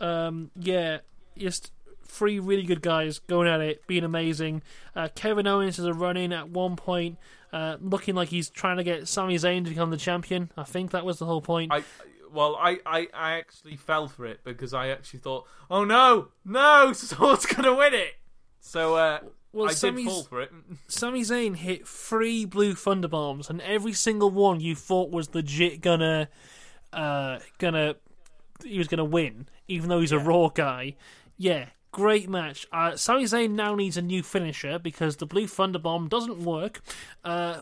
Um, 0.01 0.51
yeah, 0.59 0.99
just 1.37 1.73
three 2.09 2.39
really 2.41 2.65
good 2.65 2.83
guys 2.83 3.19
going 3.21 3.47
at 3.47 3.61
it, 3.61 3.87
being 3.87 4.03
amazing. 4.05 4.63
Uh, 4.97 5.09
Kevin 5.15 5.47
Owens 5.47 5.79
is 5.79 5.85
a 5.85 5.93
run 5.95 6.17
in 6.17 6.33
at 6.33 6.49
one 6.49 6.75
point, 6.75 7.19
uh, 7.53 7.77
looking 7.81 8.15
like 8.15 8.29
he's 8.31 8.51
trying 8.51 8.79
to 8.79 8.85
get 8.85 9.07
Sami 9.07 9.37
Zayn 9.37 9.63
to 9.65 9.71
become 9.71 9.91
the 9.91 9.97
champion. 9.97 10.51
I 10.57 10.65
think 10.65 10.91
that 10.91 11.05
was 11.05 11.19
the 11.19 11.27
whole 11.27 11.43
point. 11.43 11.73
I 11.73 11.85
well, 12.33 12.57
I, 12.57 12.79
I, 12.85 13.09
I 13.15 13.33
actually 13.39 13.77
fell 13.77 14.07
for 14.09 14.27
it 14.27 14.41
because 14.45 14.75
I 14.75 14.89
actually 14.89 15.21
thought, 15.21 15.47
oh 15.71 15.85
no, 15.85 16.29
no, 16.45 16.93
Swords 16.95 17.47
gonna 17.47 17.75
win 17.75 17.95
it. 17.95 18.17
So 18.61 18.97
uh, 18.97 19.21
well, 19.53 19.69
I 19.69 19.73
Sami's- 19.73 20.07
did 20.09 20.13
fall 20.13 20.23
for 20.25 20.43
it. 20.43 20.53
Sami 20.89 21.23
Zayn 21.23 21.57
hit 21.57 21.87
three 21.87 22.45
blue 22.45 22.75
thunder 22.75 23.09
bombs, 23.09 23.49
and 23.49 23.61
every 23.63 23.93
single 23.93 24.31
one 24.31 24.61
you 24.61 24.75
thought 24.75 25.11
was 25.11 25.35
legit 25.35 25.81
gonna, 25.81 26.29
uh, 26.93 27.39
gonna, 27.59 27.97
he 28.65 28.79
was 28.79 28.89
gonna 28.89 29.05
win, 29.05 29.49
even 29.69 29.89
though 29.89 30.01
he's 30.01 30.13
a 30.13 30.19
raw 30.19 30.49
guy. 30.49 30.97
Yeah, 31.39 31.67
great 31.99 32.29
match. 32.29 32.67
Uh, 32.73 32.97
Sami 32.97 33.25
Zayn 33.25 33.51
now 33.51 33.75
needs 33.75 33.97
a 33.97 34.03
new 34.03 34.23
finisher 34.23 34.79
because 34.79 35.17
the 35.17 35.27
blue 35.27 35.47
thunder 35.47 35.79
bomb 35.79 36.09
doesn't 36.09 36.39
work. 36.45 36.81
Uh, 37.25 37.61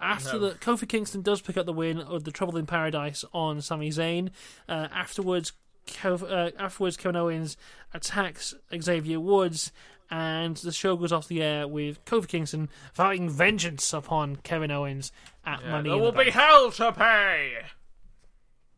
after 0.00 0.34
No. 0.38 0.48
the 0.50 0.54
Kofi 0.56 0.88
Kingston 0.88 1.22
does 1.22 1.40
pick 1.40 1.56
up 1.56 1.66
the 1.66 1.72
win 1.72 1.98
of 2.00 2.24
the 2.24 2.30
Trouble 2.30 2.56
in 2.56 2.66
Paradise 2.66 3.24
on 3.32 3.60
Sami 3.60 3.90
Zayn, 3.90 4.30
uh, 4.68 4.88
afterwards. 4.92 5.52
Kev, 5.86 6.22
uh, 6.22 6.50
afterwards, 6.58 6.98
Kevin 6.98 7.16
Owens 7.16 7.56
attacks 7.94 8.54
Xavier 8.78 9.18
Woods, 9.18 9.72
and 10.10 10.54
the 10.58 10.70
show 10.70 10.96
goes 10.96 11.12
off 11.12 11.28
the 11.28 11.42
air 11.42 11.66
with 11.66 12.04
Kofi 12.04 12.28
Kingston 12.28 12.68
vowing 12.94 13.30
vengeance 13.30 13.92
upon 13.94 14.36
Kevin 14.36 14.70
Owens 14.70 15.10
at 15.46 15.62
Yeah, 15.62 15.70
Money 15.70 15.88
there 15.88 15.98
will 15.98 16.12
the 16.12 16.24
be 16.24 16.30
hell 16.30 16.70
to 16.72 16.92
pay. 16.92 17.54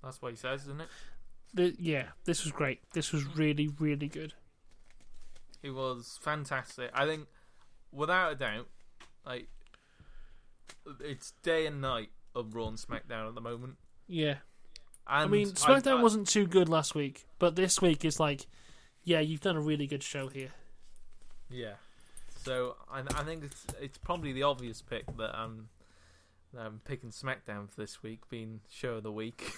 That's 0.04 0.22
what 0.22 0.30
he 0.30 0.36
says, 0.36 0.62
isn't 0.62 0.80
it? 0.82 0.88
The- 1.52 1.74
yeah, 1.80 2.04
this 2.26 2.44
was 2.44 2.52
great. 2.52 2.78
This 2.92 3.12
was 3.12 3.24
really, 3.36 3.68
really 3.80 4.06
good. 4.08 4.34
It 5.62 5.70
was 5.70 6.18
fantastic. 6.22 6.90
I 6.94 7.06
think, 7.06 7.26
without 7.92 8.32
a 8.32 8.34
doubt, 8.34 8.68
like 9.26 9.48
it's 11.00 11.32
day 11.42 11.66
and 11.66 11.80
night 11.80 12.10
of 12.34 12.54
Raw 12.54 12.68
and 12.68 12.78
SmackDown 12.78 13.28
at 13.28 13.34
the 13.34 13.40
moment. 13.40 13.76
Yeah, 14.08 14.36
And 15.06 15.24
I 15.24 15.26
mean, 15.26 15.48
SmackDown 15.52 15.98
I- 15.98 16.02
wasn't 16.02 16.26
too 16.28 16.46
good 16.46 16.68
last 16.68 16.94
week, 16.94 17.26
but 17.38 17.54
this 17.56 17.80
week 17.80 18.04
is 18.04 18.18
like, 18.18 18.46
yeah, 19.04 19.20
you've 19.20 19.40
done 19.40 19.56
a 19.56 19.60
really 19.60 19.86
good 19.86 20.02
show 20.02 20.28
here. 20.28 20.50
Yeah. 21.50 21.74
So 22.44 22.76
I, 22.90 23.00
I 23.00 23.22
think 23.24 23.44
it's 23.44 23.66
it's 23.80 23.98
probably 23.98 24.32
the 24.32 24.44
obvious 24.44 24.80
pick 24.82 25.04
that 25.18 25.34
I'm 25.36 25.68
that 26.54 26.62
I'm 26.62 26.80
picking 26.84 27.10
SmackDown 27.10 27.68
for 27.68 27.80
this 27.80 28.02
week, 28.02 28.20
being 28.30 28.60
show 28.70 28.94
of 28.94 29.02
the 29.02 29.12
week. 29.12 29.52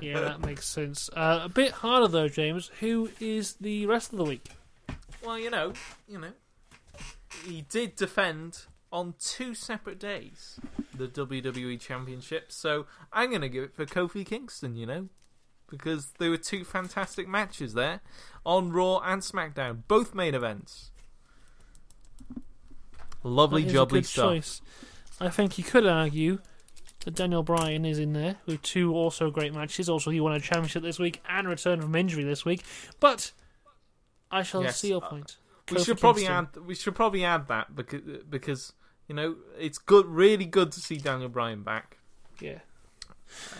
Yeah, 0.00 0.20
that 0.20 0.40
makes 0.40 0.66
sense. 0.66 1.10
Uh, 1.14 1.40
a 1.44 1.48
bit 1.48 1.72
harder 1.72 2.08
though, 2.08 2.28
James. 2.28 2.70
Who 2.80 3.10
is 3.20 3.54
the 3.60 3.84
rest 3.86 4.12
of 4.12 4.18
the 4.18 4.24
week? 4.24 4.48
Well, 5.24 5.38
you 5.38 5.50
know, 5.50 5.72
you 6.08 6.18
know, 6.18 6.32
he 7.44 7.62
did 7.62 7.96
defend 7.96 8.66
on 8.92 9.14
two 9.18 9.54
separate 9.54 9.98
days 9.98 10.60
the 10.94 11.08
WWE 11.08 11.80
Championship, 11.80 12.52
so 12.52 12.86
I'm 13.12 13.30
gonna 13.30 13.48
give 13.48 13.64
it 13.64 13.74
for 13.74 13.86
Kofi 13.86 14.24
Kingston. 14.24 14.76
You 14.76 14.86
know, 14.86 15.08
because 15.68 16.12
there 16.18 16.30
were 16.30 16.36
two 16.36 16.64
fantastic 16.64 17.28
matches 17.28 17.74
there 17.74 18.00
on 18.44 18.70
Raw 18.72 18.98
and 18.98 19.22
SmackDown, 19.22 19.82
both 19.88 20.14
main 20.14 20.34
events. 20.34 20.90
Lovely 23.22 23.64
jubbly 23.64 24.04
stuff. 24.04 24.24
choice. 24.24 24.62
I 25.20 25.30
think 25.30 25.58
you 25.58 25.64
could 25.64 25.86
argue 25.86 26.38
that 27.04 27.14
Daniel 27.14 27.42
Bryan 27.42 27.84
is 27.84 27.98
in 27.98 28.12
there 28.12 28.36
with 28.46 28.62
two 28.62 28.94
also 28.94 29.30
great 29.30 29.54
matches. 29.54 29.88
Also, 29.88 30.10
he 30.10 30.20
won 30.20 30.32
a 30.32 30.40
championship 30.40 30.82
this 30.82 30.98
week 30.98 31.22
and 31.28 31.48
returned 31.48 31.82
from 31.82 31.94
injury 31.94 32.24
this 32.24 32.44
week. 32.44 32.62
But 33.00 33.32
I 34.30 34.42
shall 34.42 34.62
Yes, 34.62 34.78
see 34.80 34.88
your 34.88 35.04
uh, 35.04 35.08
point. 35.08 35.36
We 35.70 35.78
should 35.82 35.98
probably 35.98 36.22
Kingston. 36.26 36.62
add. 36.62 36.66
We 36.66 36.74
should 36.74 36.94
probably 36.94 37.24
add 37.24 37.48
that 37.48 37.74
because 37.74 38.00
because 38.28 38.72
you 39.08 39.14
know 39.14 39.36
it's 39.58 39.78
good, 39.78 40.06
really 40.06 40.44
good 40.46 40.72
to 40.72 40.80
see 40.80 40.96
Daniel 40.96 41.28
Bryan 41.28 41.62
back. 41.62 41.98
Yeah. 42.40 42.58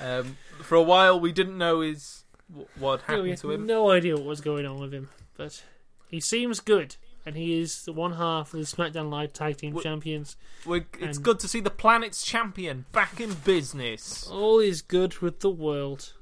Um, 0.03 0.37
for 0.63 0.77
a 0.77 0.83
while, 0.83 1.19
we 1.19 1.33
didn't 1.33 1.59
know 1.59 1.81
his 1.81 2.25
wh- 2.55 2.81
what 2.81 3.01
Yeah, 3.01 3.07
happened 3.07 3.23
we 3.25 3.31
had 3.31 3.39
to 3.41 3.51
him. 3.51 3.67
no 3.67 3.91
idea 3.91 4.15
what 4.17 4.25
was 4.25 4.41
going 4.41 4.65
on 4.67 4.79
with 4.79 4.93
him, 4.95 5.09
but 5.37 5.63
he 6.09 6.21
seems 6.21 6.61
good, 6.61 6.95
and 7.25 7.35
he 7.37 7.59
is 7.61 7.85
the 7.85 7.93
one 7.93 8.13
half 8.13 8.55
of 8.55 8.61
the 8.61 8.67
SmackDown 8.67 9.11
Live 9.11 9.33
Tag 9.33 9.57
Team 9.57 9.75
Wh- 9.77 9.83
Champions. 9.83 10.37
We're, 10.65 10.87
it's 11.01 11.19
good 11.19 11.41
to 11.41 11.49
see 11.49 11.59
the 11.61 11.71
planet's 11.71 12.25
champion 12.25 12.87
back 12.93 13.21
in 13.21 13.35
business. 13.45 14.29
All 14.29 14.61
is 14.61 14.83
good 14.83 15.19
with 15.19 15.41
the 15.41 15.51
world. 15.51 16.13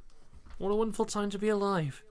What 0.57 0.71
a 0.71 0.75
wonderful 0.75 1.05
time 1.05 1.29
to 1.31 1.39
be 1.39 1.49
alive. 1.51 2.03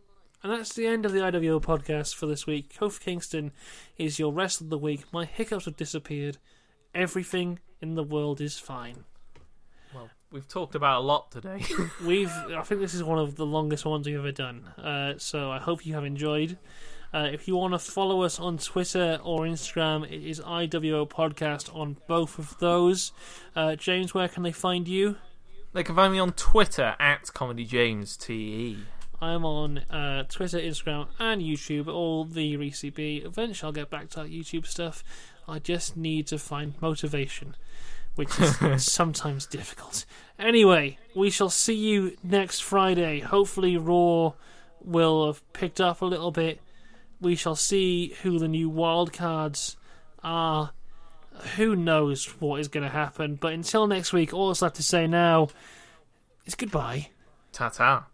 And 0.44 0.52
that's 0.52 0.74
the 0.74 0.86
end 0.86 1.06
of 1.06 1.14
the 1.14 1.20
IWO 1.20 1.62
podcast 1.62 2.16
for 2.16 2.26
this 2.26 2.46
week. 2.46 2.74
Kofi 2.78 3.00
Kingston 3.00 3.54
is 3.98 4.20
your 4.20 4.34
rest 4.34 4.60
of 4.60 4.70
the 4.70 4.78
week. 4.78 5.06
My 5.14 5.24
hiccups 5.24 5.66
have 5.66 5.78
disappeared. 5.78 6.38
Everything 6.94 7.60
in 7.82 7.96
the 7.96 8.04
world 8.04 8.42
is 8.42 8.60
fine. 8.60 9.06
Well, 9.96 10.10
we've 10.34 10.48
talked 10.48 10.76
about 10.76 11.00
a 11.00 11.06
lot 11.06 11.32
today. 11.32 11.64
We've, 12.06 12.30
I 12.30 12.62
think 12.64 12.82
this 12.82 12.94
is 12.94 13.04
one 13.04 13.20
of 13.20 13.38
the 13.38 13.46
longest 13.46 13.86
ones 13.86 14.06
we've 14.06 14.18
ever 14.18 14.34
done. 14.34 14.66
Uh, 14.78 15.14
so 15.18 15.50
I 15.50 15.60
hope 15.60 15.86
you 15.86 15.94
have 15.94 16.04
enjoyed. 16.04 16.58
Uh, 17.14 17.30
if 17.32 17.48
you 17.48 17.56
want 17.56 17.74
to 17.74 17.80
follow 17.80 18.24
us 18.24 18.38
on 18.38 18.58
Twitter 18.58 19.20
or 19.24 19.42
Instagram, 19.42 20.06
it 20.06 20.28
is 20.28 20.42
IWO 20.42 21.08
Podcast 21.08 21.74
on 21.74 21.96
both 22.08 22.38
of 22.38 22.58
those. 22.60 23.14
Uh, 23.56 23.76
James, 23.76 24.14
where 24.14 24.28
can 24.28 24.44
they 24.44 24.52
find 24.52 24.90
you? 24.90 25.16
they 25.74 25.84
can 25.84 25.96
find 25.96 26.14
me 26.14 26.20
on 26.20 26.32
Twitter 26.34 26.96
at 27.00 27.34
Comedy 27.34 27.66
James 27.66 28.16
Te. 28.16 28.78
I'm 29.24 29.46
on 29.46 29.78
uh, 29.90 30.24
Twitter, 30.24 30.60
Instagram, 30.60 31.08
and 31.18 31.42
YouTube, 31.42 31.88
all 31.88 32.26
the 32.26 32.58
Reese 32.58 32.84
B. 32.94 33.22
Eventually, 33.24 33.68
I'll 33.68 33.74
get 33.74 33.90
back 33.90 34.10
to 34.10 34.22
that 34.22 34.30
YouTube 34.30 34.68
stuff. 34.68 35.02
I 35.48 35.60
just 35.60 35.96
need 35.96 36.28
to 36.28 36.38
find 36.38 36.74
motivation, 36.82 37.56
which 38.16 38.38
is 38.38 38.86
sometimes 38.92 39.46
difficult. 39.46 40.06
Anyway, 40.38 40.98
we 41.16 41.30
shall 41.30 41.50
see 41.50 41.74
you 41.74 42.18
next 42.22 42.60
Friday. 42.60 43.22
Hopefully, 43.22 43.78
Raw 43.78 44.34
will 44.84 45.28
have 45.28 45.54
picked 45.54 45.80
up 45.80 46.02
a 46.02 46.06
little 46.06 46.32
bit. 46.32 46.60
We 47.22 47.36
shall 47.36 47.56
see 47.56 48.16
who 48.24 48.40
the 48.40 48.50
new 48.50 48.70
wildcards 48.70 49.78
are. 50.22 50.72
Who 51.56 51.78
knows 51.78 52.26
what 52.42 52.60
is 52.60 52.68
going 52.68 52.84
to 52.84 52.90
happen? 52.90 53.36
But 53.36 53.54
until 53.54 53.88
next 53.88 54.12
week, 54.12 54.34
all 54.34 54.50
that's 54.50 54.62
left 54.62 54.76
to 54.76 54.84
say 54.84 55.08
now 55.08 55.48
is 56.46 56.56
goodbye. 56.56 57.08
Ta 57.54 57.70
ta. 57.70 58.08